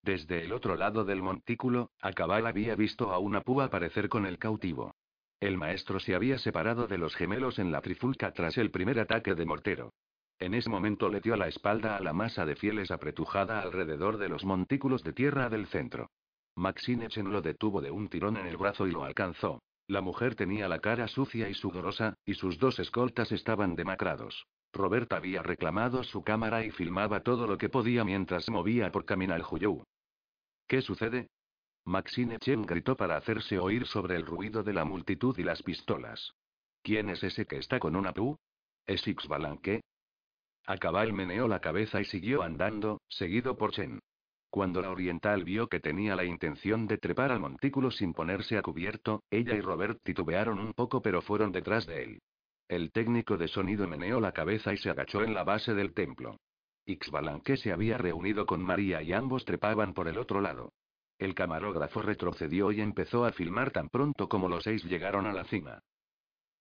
Desde 0.04 0.44
el 0.44 0.52
otro 0.52 0.76
lado 0.76 1.06
del 1.06 1.22
montículo, 1.22 1.90
Acabal 2.02 2.48
había 2.48 2.76
visto 2.76 3.14
a 3.14 3.18
una 3.18 3.40
pu 3.40 3.62
aparecer 3.62 4.10
con 4.10 4.26
el 4.26 4.38
cautivo. 4.38 4.94
El 5.42 5.58
maestro 5.58 6.00
se 6.00 6.14
había 6.14 6.38
separado 6.38 6.86
de 6.86 7.00
los 7.00 7.16
gemelos 7.16 7.58
en 7.58 7.72
la 7.72 7.82
trifulca 7.82 8.32
tras 8.32 8.60
el 8.60 8.70
primer 8.70 9.00
ataque 9.00 9.34
de 9.34 9.44
mortero. 9.44 9.92
En 10.38 10.54
ese 10.54 10.70
momento 10.70 11.10
le 11.10 11.20
dio 11.20 11.36
la 11.36 11.48
espalda 11.48 11.98
a 11.98 12.00
la 12.00 12.14
masa 12.14 12.46
de 12.46 12.56
fieles 12.56 12.92
apretujada 12.92 13.60
alrededor 13.60 14.18
de 14.18 14.30
los 14.30 14.46
montículos 14.46 15.04
de 15.04 15.14
tierra 15.14 15.50
del 15.50 15.66
centro. 15.66 16.12
Maxine 16.56 17.08
Chen 17.08 17.32
lo 17.32 17.42
detuvo 17.42 17.82
de 17.82 17.90
un 17.90 18.08
tirón 18.08 18.38
en 18.38 18.46
el 18.46 18.58
brazo 18.58 18.86
y 18.86 18.92
lo 18.92 19.04
alcanzó. 19.04 19.64
La 19.88 20.02
mujer 20.02 20.36
tenía 20.36 20.68
la 20.68 20.78
cara 20.78 21.08
sucia 21.08 21.50
y 21.50 21.56
sudorosa, 21.56 22.14
y 22.24 22.36
sus 22.36 22.60
dos 22.60 22.78
escoltas 22.78 23.32
estaban 23.32 23.76
demacrados. 23.76 24.46
Robert 24.74 25.12
había 25.12 25.42
reclamado 25.42 26.04
su 26.04 26.24
cámara 26.24 26.64
y 26.64 26.70
filmaba 26.70 27.24
todo 27.24 27.48
lo 27.48 27.58
que 27.58 27.70
podía 27.70 28.04
mientras 28.04 28.48
movía 28.50 28.92
por 28.92 29.06
Caminal 29.06 29.44
Huyou. 29.50 29.84
¿Qué 30.68 30.82
sucede? 30.82 31.30
Maxine 31.86 32.38
Chen 32.38 32.62
gritó 32.62 32.96
para 32.96 33.18
hacerse 33.18 33.58
oír 33.58 33.88
sobre 33.88 34.16
el 34.16 34.26
ruido 34.26 34.64
de 34.64 34.74
la 34.74 34.86
multitud 34.86 35.38
y 35.38 35.44
las 35.44 35.64
pistolas. 35.64 36.34
¿Quién 36.84 37.10
es 37.10 37.24
ese 37.24 37.46
que 37.46 37.58
está 37.58 37.80
con 37.80 37.96
una 37.96 38.14
pu? 38.14 38.38
¿Es 38.86 39.06
X 39.08 39.28
Balanque? 39.28 39.82
Acabal 40.66 41.12
meneó 41.12 41.48
la 41.48 41.60
cabeza 41.60 42.00
y 42.00 42.06
siguió 42.06 42.44
andando, 42.44 43.02
seguido 43.08 43.58
por 43.58 43.72
Chen. 43.72 44.00
Cuando 44.52 44.82
la 44.82 44.92
oriental 44.92 45.44
vio 45.44 45.68
que 45.68 45.80
tenía 45.80 46.16
la 46.16 46.26
intención 46.26 46.86
de 46.86 46.98
trepar 46.98 47.32
al 47.32 47.40
montículo 47.40 47.90
sin 47.90 48.14
ponerse 48.14 48.58
a 48.58 48.62
cubierto, 48.62 49.24
ella 49.32 49.56
y 49.56 49.62
Robert 49.62 50.00
titubearon 50.04 50.60
un 50.60 50.74
poco 50.74 51.02
pero 51.02 51.22
fueron 51.22 51.52
detrás 51.52 51.88
de 51.88 52.04
él. 52.04 52.22
El 52.68 52.92
técnico 52.92 53.38
de 53.38 53.48
sonido 53.48 53.88
meneó 53.88 54.20
la 54.20 54.34
cabeza 54.34 54.74
y 54.74 54.78
se 54.78 54.90
agachó 54.90 55.24
en 55.24 55.34
la 55.34 55.44
base 55.44 55.74
del 55.74 55.94
templo. 55.94 56.38
Ixbalanque 56.86 57.58
se 57.58 57.72
había 57.72 57.98
reunido 57.98 58.46
con 58.46 58.62
María 58.62 59.02
y 59.02 59.14
ambos 59.14 59.46
trepaban 59.46 59.94
por 59.94 60.08
el 60.08 60.18
otro 60.18 60.42
lado. 60.42 60.72
El 61.22 61.36
camarógrafo 61.36 62.02
retrocedió 62.02 62.72
y 62.72 62.82
empezó 62.82 63.26
a 63.26 63.32
filmar 63.32 63.70
tan 63.70 63.90
pronto 63.90 64.28
como 64.28 64.50
los 64.50 64.64
seis 64.64 64.84
llegaron 64.86 65.28
a 65.28 65.34
la 65.34 65.44
cima. 65.44 65.84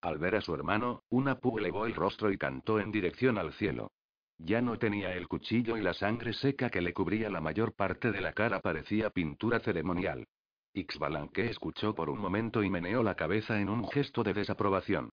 Al 0.02 0.18
ver 0.18 0.36
a 0.36 0.42
su 0.42 0.54
hermano, 0.54 1.02
una 1.08 1.36
pu 1.36 1.58
elevó 1.58 1.86
el 1.86 1.94
rostro 1.94 2.30
y 2.30 2.36
cantó 2.36 2.78
en 2.78 2.92
dirección 2.92 3.38
al 3.38 3.54
cielo. 3.54 3.92
Ya 4.36 4.60
no 4.60 4.78
tenía 4.78 5.14
el 5.14 5.28
cuchillo 5.28 5.78
y 5.78 5.80
la 5.80 5.94
sangre 5.94 6.34
seca 6.34 6.68
que 6.68 6.82
le 6.82 6.92
cubría 6.92 7.30
la 7.30 7.40
mayor 7.40 7.72
parte 7.72 8.12
de 8.12 8.20
la 8.20 8.34
cara 8.34 8.60
parecía 8.60 9.08
pintura 9.08 9.60
ceremonial. 9.60 10.26
Ixbalanque 10.74 11.48
escuchó 11.48 11.94
por 11.94 12.10
un 12.10 12.18
momento 12.18 12.62
y 12.62 12.68
meneó 12.68 13.02
la 13.02 13.14
cabeza 13.14 13.62
en 13.62 13.70
un 13.70 13.88
gesto 13.88 14.22
de 14.22 14.34
desaprobación. 14.34 15.08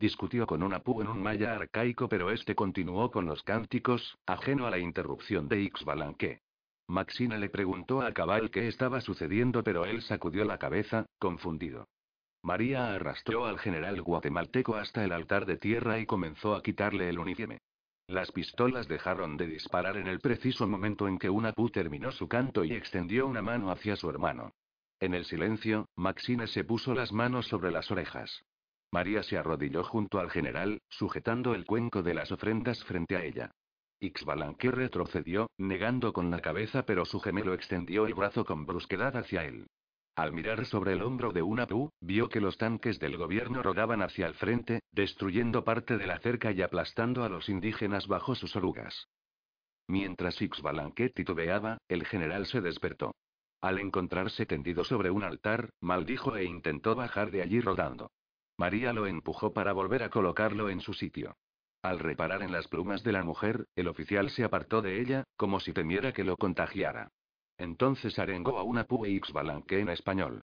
Discutió 0.00 0.44
con 0.44 0.64
un 0.64 0.74
apú 0.74 1.02
en 1.02 1.06
un 1.06 1.22
maya 1.22 1.54
arcaico, 1.54 2.08
pero 2.08 2.32
este 2.32 2.56
continuó 2.56 3.12
con 3.12 3.26
los 3.26 3.44
cánticos, 3.44 4.18
ajeno 4.26 4.66
a 4.66 4.70
la 4.70 4.80
interrupción 4.80 5.46
de 5.46 5.60
Ixbalanque. 5.60 6.40
Maxine 6.88 7.38
le 7.38 7.50
preguntó 7.50 8.00
a 8.00 8.12
Cabal 8.12 8.50
qué 8.50 8.66
estaba 8.66 9.02
sucediendo, 9.02 9.62
pero 9.62 9.84
él 9.84 10.00
sacudió 10.00 10.44
la 10.44 10.58
cabeza, 10.58 11.06
confundido. 11.18 11.86
María 12.42 12.94
arrastró 12.94 13.44
al 13.44 13.58
general 13.58 14.00
guatemalteco 14.00 14.74
hasta 14.76 15.04
el 15.04 15.12
altar 15.12 15.44
de 15.44 15.58
tierra 15.58 15.98
y 15.98 16.06
comenzó 16.06 16.54
a 16.54 16.62
quitarle 16.62 17.10
el 17.10 17.18
uniforme. 17.18 17.58
Las 18.06 18.32
pistolas 18.32 18.88
dejaron 18.88 19.36
de 19.36 19.46
disparar 19.46 19.98
en 19.98 20.06
el 20.06 20.20
preciso 20.20 20.66
momento 20.66 21.08
en 21.08 21.18
que 21.18 21.28
una 21.28 21.52
pu 21.52 21.68
terminó 21.68 22.10
su 22.10 22.26
canto 22.26 22.64
y 22.64 22.72
extendió 22.72 23.26
una 23.26 23.42
mano 23.42 23.70
hacia 23.70 23.96
su 23.96 24.08
hermano. 24.08 24.52
En 24.98 25.12
el 25.12 25.26
silencio, 25.26 25.88
Maxine 25.94 26.46
se 26.46 26.64
puso 26.64 26.94
las 26.94 27.12
manos 27.12 27.48
sobre 27.48 27.70
las 27.70 27.90
orejas. 27.90 28.42
María 28.90 29.22
se 29.22 29.36
arrodilló 29.36 29.84
junto 29.84 30.20
al 30.20 30.30
general, 30.30 30.80
sujetando 30.88 31.54
el 31.54 31.66
cuenco 31.66 32.02
de 32.02 32.14
las 32.14 32.32
ofrendas 32.32 32.82
frente 32.84 33.14
a 33.14 33.24
ella. 33.24 33.50
Ixbalanque 34.00 34.70
retrocedió, 34.70 35.50
negando 35.58 36.12
con 36.12 36.30
la 36.30 36.40
cabeza, 36.40 36.84
pero 36.84 37.04
su 37.04 37.20
gemelo 37.20 37.54
extendió 37.54 38.06
el 38.06 38.14
brazo 38.14 38.44
con 38.44 38.64
brusquedad 38.64 39.16
hacia 39.16 39.44
él. 39.44 39.66
Al 40.14 40.32
mirar 40.32 40.66
sobre 40.66 40.92
el 40.92 41.02
hombro 41.02 41.32
de 41.32 41.42
una 41.42 41.66
PU, 41.66 41.90
vio 42.00 42.28
que 42.28 42.40
los 42.40 42.58
tanques 42.58 42.98
del 42.98 43.16
gobierno 43.16 43.62
rodaban 43.62 44.02
hacia 44.02 44.26
el 44.26 44.34
frente, 44.34 44.80
destruyendo 44.92 45.64
parte 45.64 45.96
de 45.96 46.06
la 46.06 46.18
cerca 46.18 46.50
y 46.52 46.62
aplastando 46.62 47.24
a 47.24 47.28
los 47.28 47.48
indígenas 47.48 48.08
bajo 48.08 48.34
sus 48.34 48.56
orugas. 48.56 49.08
Mientras 49.86 50.42
Ixbalanque 50.42 51.10
titubeaba, 51.10 51.78
el 51.88 52.04
general 52.04 52.46
se 52.46 52.60
despertó. 52.60 53.14
Al 53.60 53.78
encontrarse 53.78 54.44
tendido 54.46 54.84
sobre 54.84 55.10
un 55.10 55.24
altar, 55.24 55.70
maldijo 55.80 56.36
e 56.36 56.44
intentó 56.44 56.94
bajar 56.94 57.30
de 57.30 57.42
allí 57.42 57.60
rodando. 57.60 58.10
María 58.56 58.92
lo 58.92 59.06
empujó 59.06 59.52
para 59.52 59.72
volver 59.72 60.02
a 60.02 60.10
colocarlo 60.10 60.68
en 60.68 60.80
su 60.80 60.94
sitio. 60.94 61.36
Al 61.82 62.00
reparar 62.00 62.42
en 62.42 62.52
las 62.52 62.66
plumas 62.66 63.04
de 63.04 63.12
la 63.12 63.22
mujer, 63.22 63.66
el 63.76 63.88
oficial 63.88 64.30
se 64.30 64.44
apartó 64.44 64.82
de 64.82 65.00
ella, 65.00 65.24
como 65.36 65.60
si 65.60 65.72
temiera 65.72 66.12
que 66.12 66.24
lo 66.24 66.36
contagiara. 66.36 67.12
Entonces 67.56 68.18
arengó 68.18 68.58
a 68.58 68.62
una 68.62 68.84
Pue 68.84 69.20
Balanque 69.32 69.80
en 69.80 69.88
español. 69.88 70.42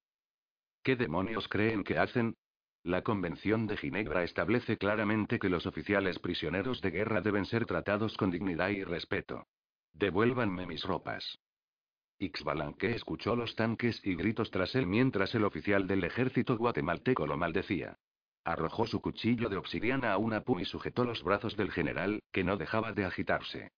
¿Qué 0.84 0.96
demonios 0.96 1.48
creen 1.48 1.84
que 1.84 1.98
hacen? 1.98 2.36
La 2.84 3.02
Convención 3.02 3.66
de 3.66 3.78
Ginebra 3.78 4.24
establece 4.24 4.78
claramente 4.78 5.40
que 5.40 5.50
los 5.50 5.66
oficiales 5.66 6.20
prisioneros 6.20 6.82
de 6.82 6.92
guerra 6.92 7.22
deben 7.22 7.46
ser 7.46 7.66
tratados 7.66 8.16
con 8.16 8.30
dignidad 8.30 8.70
y 8.70 8.84
respeto. 8.84 9.48
Devuélvanme 9.94 10.68
mis 10.68 10.84
ropas. 10.84 11.40
Ixbalanque 12.20 12.96
escuchó 12.96 13.36
los 13.36 13.56
tanques 13.56 14.00
y 14.06 14.16
gritos 14.16 14.52
tras 14.52 14.76
él 14.76 14.86
mientras 14.86 15.34
el 15.36 15.46
oficial 15.46 15.88
del 15.88 16.04
ejército 16.04 16.58
guatemalteco 16.58 17.26
lo 17.26 17.38
maldecía. 17.38 17.98
Arrojó 18.46 18.86
su 18.86 19.02
cuchillo 19.02 19.50
de 19.50 19.58
obsidiana 19.58 20.14
a 20.14 20.20
una 20.20 20.42
pu 20.42 20.60
y 20.60 20.66
sujetó 20.66 21.04
los 21.04 21.24
brazos 21.24 21.58
del 21.58 21.72
general, 21.72 22.22
que 22.32 22.44
no 22.44 22.58
dejaba 22.58 22.94
de 22.94 23.04
agitarse. 23.04 23.72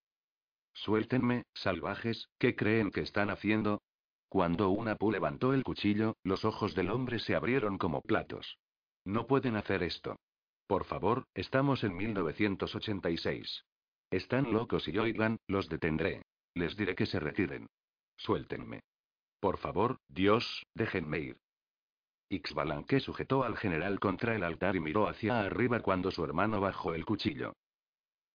Suéltenme, 0.73 1.43
salvajes, 1.53 2.27
¿qué 2.37 2.53
creen 2.55 2.91
que 2.91 2.99
están 2.99 3.29
haciendo? 3.29 3.81
Cuando 4.27 4.69
una 4.69 4.95
pu 4.95 5.09
levantó 5.09 5.53
el 5.53 5.63
cuchillo, 5.63 6.17
los 6.21 6.43
ojos 6.43 6.75
del 6.75 6.91
hombre 6.91 7.19
se 7.19 7.33
abrieron 7.33 7.77
como 7.77 8.01
platos. 8.01 8.59
No 9.05 9.25
pueden 9.25 9.55
hacer 9.55 9.83
esto. 9.83 10.17
Por 10.67 10.83
favor, 10.83 11.23
estamos 11.33 11.85
en 11.85 11.95
1986. 11.95 13.63
Están 14.11 14.51
locos 14.51 14.85
y 14.89 14.97
oigan, 14.97 15.39
los 15.47 15.69
detendré. 15.69 16.23
Les 16.53 16.75
diré 16.75 16.93
que 16.93 17.05
se 17.05 17.21
retiren. 17.21 17.67
Suéltenme. 18.17 18.81
Por 19.39 19.59
favor, 19.59 19.97
Dios, 20.09 20.65
déjenme 20.73 21.19
ir. 21.19 21.37
Ixbalanque 22.29 22.99
sujetó 22.99 23.43
al 23.43 23.57
general 23.57 23.99
contra 23.99 24.35
el 24.35 24.43
altar 24.43 24.75
y 24.75 24.79
miró 24.79 25.07
hacia 25.07 25.39
arriba 25.39 25.79
cuando 25.79 26.11
su 26.11 26.23
hermano 26.23 26.59
bajó 26.59 26.93
el 26.93 27.05
cuchillo. 27.05 27.53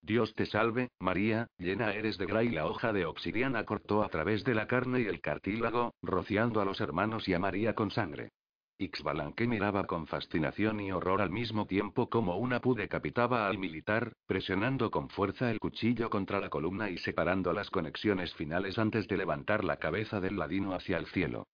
Dios 0.00 0.34
te 0.34 0.46
salve, 0.46 0.88
María, 0.98 1.46
llena 1.58 1.92
eres 1.92 2.18
de 2.18 2.26
gra 2.26 2.42
y 2.42 2.48
la 2.48 2.66
hoja 2.66 2.92
de 2.92 3.04
obsidiana 3.04 3.64
cortó 3.64 4.02
a 4.02 4.08
través 4.08 4.42
de 4.44 4.54
la 4.54 4.66
carne 4.66 5.02
y 5.02 5.04
el 5.04 5.20
cartílago, 5.20 5.94
rociando 6.02 6.60
a 6.60 6.64
los 6.64 6.80
hermanos 6.80 7.28
y 7.28 7.34
a 7.34 7.38
María 7.38 7.74
con 7.74 7.90
sangre. 7.90 8.30
Ixbalanque 8.78 9.46
miraba 9.46 9.86
con 9.86 10.08
fascinación 10.08 10.80
y 10.80 10.90
horror 10.90 11.20
al 11.20 11.30
mismo 11.30 11.66
tiempo 11.66 12.08
como 12.08 12.36
una 12.36 12.60
pu 12.60 12.74
decapitaba 12.74 13.46
al 13.46 13.58
militar, 13.58 14.14
presionando 14.26 14.90
con 14.90 15.08
fuerza 15.08 15.52
el 15.52 15.60
cuchillo 15.60 16.10
contra 16.10 16.40
la 16.40 16.48
columna 16.48 16.90
y 16.90 16.98
separando 16.98 17.52
las 17.52 17.70
conexiones 17.70 18.34
finales 18.34 18.78
antes 18.78 19.06
de 19.06 19.18
levantar 19.18 19.62
la 19.62 19.76
cabeza 19.76 20.18
del 20.20 20.36
ladino 20.36 20.74
hacia 20.74 20.96
el 20.96 21.06
cielo. 21.06 21.46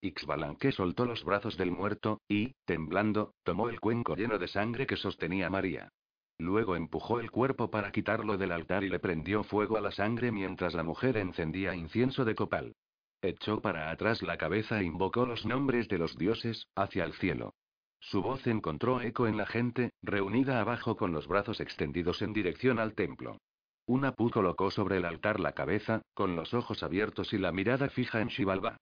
Ixbalanque 0.00 0.72
soltó 0.72 1.04
los 1.04 1.24
brazos 1.24 1.56
del 1.56 1.70
muerto, 1.70 2.20
y, 2.28 2.54
temblando, 2.64 3.34
tomó 3.42 3.68
el 3.68 3.80
cuenco 3.80 4.14
lleno 4.14 4.38
de 4.38 4.48
sangre 4.48 4.86
que 4.86 4.96
sostenía 4.96 5.50
María. 5.50 5.90
Luego 6.38 6.76
empujó 6.76 7.18
el 7.18 7.30
cuerpo 7.30 7.70
para 7.70 7.92
quitarlo 7.92 8.36
del 8.36 8.52
altar 8.52 8.84
y 8.84 8.90
le 8.90 8.98
prendió 8.98 9.42
fuego 9.42 9.78
a 9.78 9.80
la 9.80 9.90
sangre 9.90 10.30
mientras 10.30 10.74
la 10.74 10.82
mujer 10.82 11.16
encendía 11.16 11.74
incienso 11.74 12.24
de 12.24 12.34
copal. 12.34 12.74
Echó 13.22 13.62
para 13.62 13.90
atrás 13.90 14.22
la 14.22 14.36
cabeza 14.36 14.80
e 14.80 14.84
invocó 14.84 15.24
los 15.24 15.46
nombres 15.46 15.88
de 15.88 15.98
los 15.98 16.16
dioses, 16.18 16.66
hacia 16.74 17.04
el 17.04 17.14
cielo. 17.14 17.54
Su 18.00 18.20
voz 18.20 18.46
encontró 18.46 19.00
eco 19.00 19.26
en 19.26 19.38
la 19.38 19.46
gente, 19.46 19.90
reunida 20.02 20.60
abajo 20.60 20.96
con 20.96 21.12
los 21.12 21.26
brazos 21.26 21.60
extendidos 21.60 22.20
en 22.20 22.34
dirección 22.34 22.78
al 22.78 22.94
templo. 22.94 23.38
Una 23.86 24.12
pu 24.12 24.30
colocó 24.30 24.70
sobre 24.70 24.98
el 24.98 25.06
altar 25.06 25.40
la 25.40 25.52
cabeza, 25.52 26.02
con 26.12 26.36
los 26.36 26.52
ojos 26.52 26.82
abiertos 26.82 27.32
y 27.32 27.38
la 27.38 27.52
mirada 27.52 27.88
fija 27.88 28.20
en 28.20 28.28
Shivalba. 28.28 28.76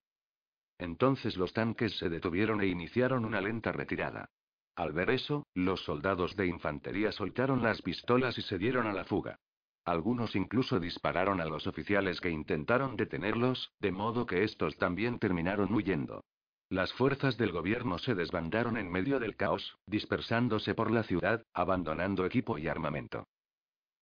Entonces 0.79 1.37
los 1.37 1.53
tanques 1.53 1.97
se 1.99 2.09
detuvieron 2.09 2.61
e 2.61 2.67
iniciaron 2.67 3.25
una 3.25 3.41
lenta 3.41 3.73
retirada. 3.73 4.29
Al 4.77 4.93
ver 4.93 5.11
eso, 5.11 5.47
los 5.55 5.85
soldados 5.85 6.35
de 6.37 6.47
infantería 6.47 7.13
soltaron 7.13 7.63
las 7.63 7.81
pistolas 7.83 8.37
y 8.39 8.43
se 8.43 8.59
dieron 8.59 8.87
a 8.87 8.93
la 8.93 9.05
fuga. 9.05 9.39
Algunos 9.85 10.35
incluso 10.35 10.81
dispararon 10.81 11.41
a 11.41 11.45
los 11.45 11.67
oficiales 11.67 12.21
que 12.21 12.31
intentaron 12.31 12.97
detenerlos, 12.97 13.73
de 13.79 13.93
modo 13.93 14.27
que 14.27 14.43
estos 14.43 14.77
también 14.79 15.19
terminaron 15.19 15.73
huyendo. 15.73 16.25
Las 16.71 16.93
fuerzas 16.95 17.37
del 17.37 17.53
gobierno 17.53 17.99
se 17.99 18.15
desbandaron 18.15 18.79
en 18.79 18.91
medio 18.91 19.21
del 19.21 19.37
caos, 19.37 19.77
dispersándose 19.87 20.75
por 20.75 20.91
la 20.91 21.03
ciudad, 21.03 21.45
abandonando 21.53 22.25
equipo 22.25 22.59
y 22.59 22.67
armamento. 22.67 23.29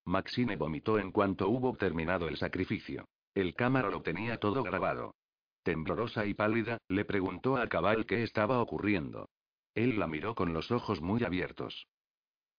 Maxine 0.04 0.56
vomitó 0.56 0.98
en 0.98 1.10
cuanto 1.10 1.48
hubo 1.48 1.76
terminado 1.76 2.28
el 2.28 2.36
sacrificio. 2.36 3.04
El 3.34 3.54
cámara 3.54 3.90
lo 3.90 4.02
tenía 4.02 4.38
todo 4.38 4.62
grabado. 4.62 5.14
Temblorosa 5.62 6.26
y 6.26 6.34
pálida, 6.34 6.78
le 6.88 7.04
preguntó 7.04 7.56
a 7.56 7.68
Cabal 7.68 8.06
qué 8.06 8.22
estaba 8.22 8.60
ocurriendo. 8.60 9.28
Él 9.74 9.98
la 9.98 10.06
miró 10.06 10.34
con 10.34 10.52
los 10.52 10.70
ojos 10.70 11.00
muy 11.00 11.24
abiertos. 11.24 11.86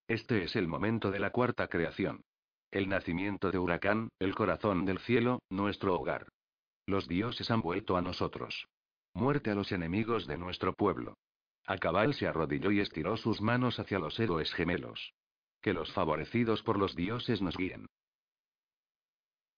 Este 0.08 0.44
es 0.44 0.56
el 0.56 0.68
momento 0.68 1.12
de 1.12 1.20
la 1.20 1.32
cuarta 1.32 1.68
creación. 1.68 2.22
El 2.72 2.90
nacimiento 2.90 3.52
de 3.52 3.60
Huracán, 3.60 4.10
el 4.20 4.34
corazón 4.34 4.86
del 4.86 5.00
cielo, 5.00 5.40
nuestro 5.50 5.96
hogar. 5.96 6.28
Los 6.86 7.08
dioses 7.08 7.52
han 7.52 7.62
vuelto 7.62 7.98
a 7.98 8.02
nosotros. 8.02 8.68
Muerte 9.14 9.52
a 9.52 9.56
los 9.56 9.72
enemigos 9.72 10.26
de 10.26 10.38
nuestro 10.38 10.74
pueblo. 10.74 11.18
Acabal 11.66 12.14
se 12.14 12.28
arrodilló 12.28 12.72
y 12.72 12.80
estiró 12.80 13.16
sus 13.16 13.42
manos 13.42 13.80
hacia 13.80 14.00
los 14.00 14.20
héroes 14.20 14.52
gemelos. 14.54 15.14
Que 15.62 15.74
los 15.74 15.94
favorecidos 15.94 16.64
por 16.64 16.78
los 16.78 16.96
dioses 16.96 17.42
nos 17.42 17.56
guíen. 17.56 17.88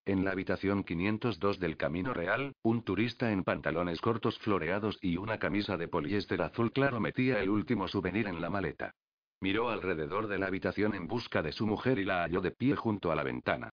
En 0.07 0.23
la 0.23 0.32
habitación 0.32 0.84
502 0.84 1.60
del 1.60 1.77
Camino 1.77 2.14
Real, 2.14 2.53
un 2.61 2.84
turista 2.84 3.32
en 3.32 3.44
pantalones 3.44 3.99
cortos 4.02 4.38
floreados 4.38 4.99
y 5.02 5.18
una 5.18 5.40
camisa 5.40 5.77
de 5.77 5.88
poliéster 5.88 6.44
azul 6.44 6.72
claro 6.72 6.99
metía 6.99 7.41
el 7.41 7.49
último 7.49 7.88
souvenir 7.88 8.27
en 8.27 8.40
la 8.40 8.52
maleta. 8.52 8.94
Miró 9.41 9.69
alrededor 9.69 10.27
de 10.27 10.38
la 10.38 10.45
habitación 10.45 10.94
en 10.94 11.07
busca 11.07 11.41
de 11.41 11.52
su 11.52 11.65
mujer 11.65 11.98
y 11.98 12.06
la 12.06 12.22
halló 12.22 12.41
de 12.41 12.52
pie 12.52 12.76
junto 12.76 13.11
a 13.11 13.15
la 13.15 13.23
ventana. 13.23 13.72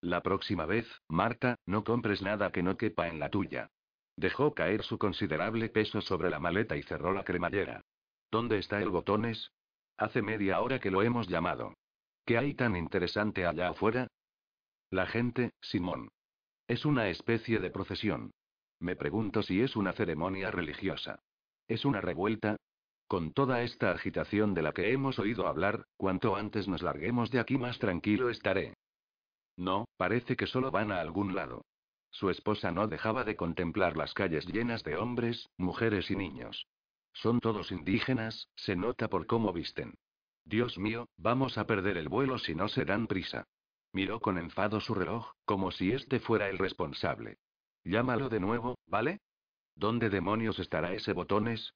La 0.00 0.22
próxima 0.22 0.66
vez, 0.66 0.88
Marta, 1.08 1.56
no 1.66 1.84
compres 1.84 2.20
nada 2.20 2.50
que 2.50 2.64
no 2.64 2.76
quepa 2.76 3.06
en 3.06 3.20
la 3.20 3.30
tuya. 3.30 3.70
Dejó 4.16 4.54
caer 4.54 4.82
su 4.82 4.98
considerable 4.98 5.68
peso 5.68 6.00
sobre 6.00 6.30
la 6.30 6.40
maleta 6.40 6.76
y 6.76 6.82
cerró 6.82 7.12
la 7.12 7.22
cremallera. 7.22 7.80
¿Dónde 8.28 8.58
está 8.58 8.82
el 8.82 8.90
botones? 8.90 9.52
Hace 9.98 10.20
media 10.20 10.60
hora 10.60 10.80
que 10.80 10.90
lo 10.90 11.02
hemos 11.02 11.28
llamado. 11.28 11.74
¿Qué 12.26 12.38
hay 12.38 12.54
tan 12.54 12.74
interesante 12.74 13.46
allá 13.46 13.68
afuera? 13.68 14.08
La 14.90 15.06
gente, 15.06 15.52
Simón. 15.60 16.10
Es 16.68 16.84
una 16.84 17.08
especie 17.08 17.58
de 17.58 17.70
procesión. 17.70 18.32
Me 18.80 18.96
pregunto 18.96 19.42
si 19.42 19.60
es 19.60 19.76
una 19.76 19.92
ceremonia 19.92 20.50
religiosa. 20.50 21.20
¿Es 21.68 21.84
una 21.84 22.00
revuelta? 22.00 22.56
Con 23.06 23.32
toda 23.32 23.62
esta 23.62 23.90
agitación 23.90 24.54
de 24.54 24.62
la 24.62 24.72
que 24.72 24.92
hemos 24.92 25.18
oído 25.18 25.46
hablar, 25.46 25.86
cuanto 25.96 26.36
antes 26.36 26.68
nos 26.68 26.82
larguemos 26.82 27.30
de 27.30 27.40
aquí 27.40 27.58
más 27.58 27.78
tranquilo 27.78 28.30
estaré. 28.30 28.74
No, 29.56 29.86
parece 29.96 30.36
que 30.36 30.46
solo 30.46 30.70
van 30.70 30.90
a 30.90 31.00
algún 31.00 31.34
lado. 31.34 31.64
Su 32.10 32.30
esposa 32.30 32.70
no 32.70 32.86
dejaba 32.86 33.24
de 33.24 33.36
contemplar 33.36 33.96
las 33.96 34.14
calles 34.14 34.46
llenas 34.46 34.82
de 34.84 34.96
hombres, 34.96 35.48
mujeres 35.58 36.10
y 36.10 36.16
niños. 36.16 36.66
Son 37.12 37.40
todos 37.40 37.72
indígenas, 37.72 38.48
se 38.56 38.76
nota 38.76 39.08
por 39.08 39.26
cómo 39.26 39.52
visten. 39.52 39.94
Dios 40.44 40.78
mío, 40.78 41.08
vamos 41.16 41.58
a 41.58 41.66
perder 41.66 41.96
el 41.96 42.08
vuelo 42.08 42.38
si 42.38 42.54
no 42.54 42.68
se 42.68 42.84
dan 42.84 43.06
prisa. 43.06 43.46
Miró 43.94 44.18
con 44.18 44.38
enfado 44.38 44.80
su 44.80 44.92
reloj, 44.92 45.34
como 45.44 45.70
si 45.70 45.92
este 45.92 46.18
fuera 46.18 46.48
el 46.48 46.58
responsable. 46.58 47.38
Llámalo 47.84 48.28
de 48.28 48.40
nuevo, 48.40 48.74
¿vale? 48.88 49.20
¿Dónde 49.76 50.10
demonios 50.10 50.58
estará 50.58 50.92
ese 50.94 51.12
botones? 51.12 51.74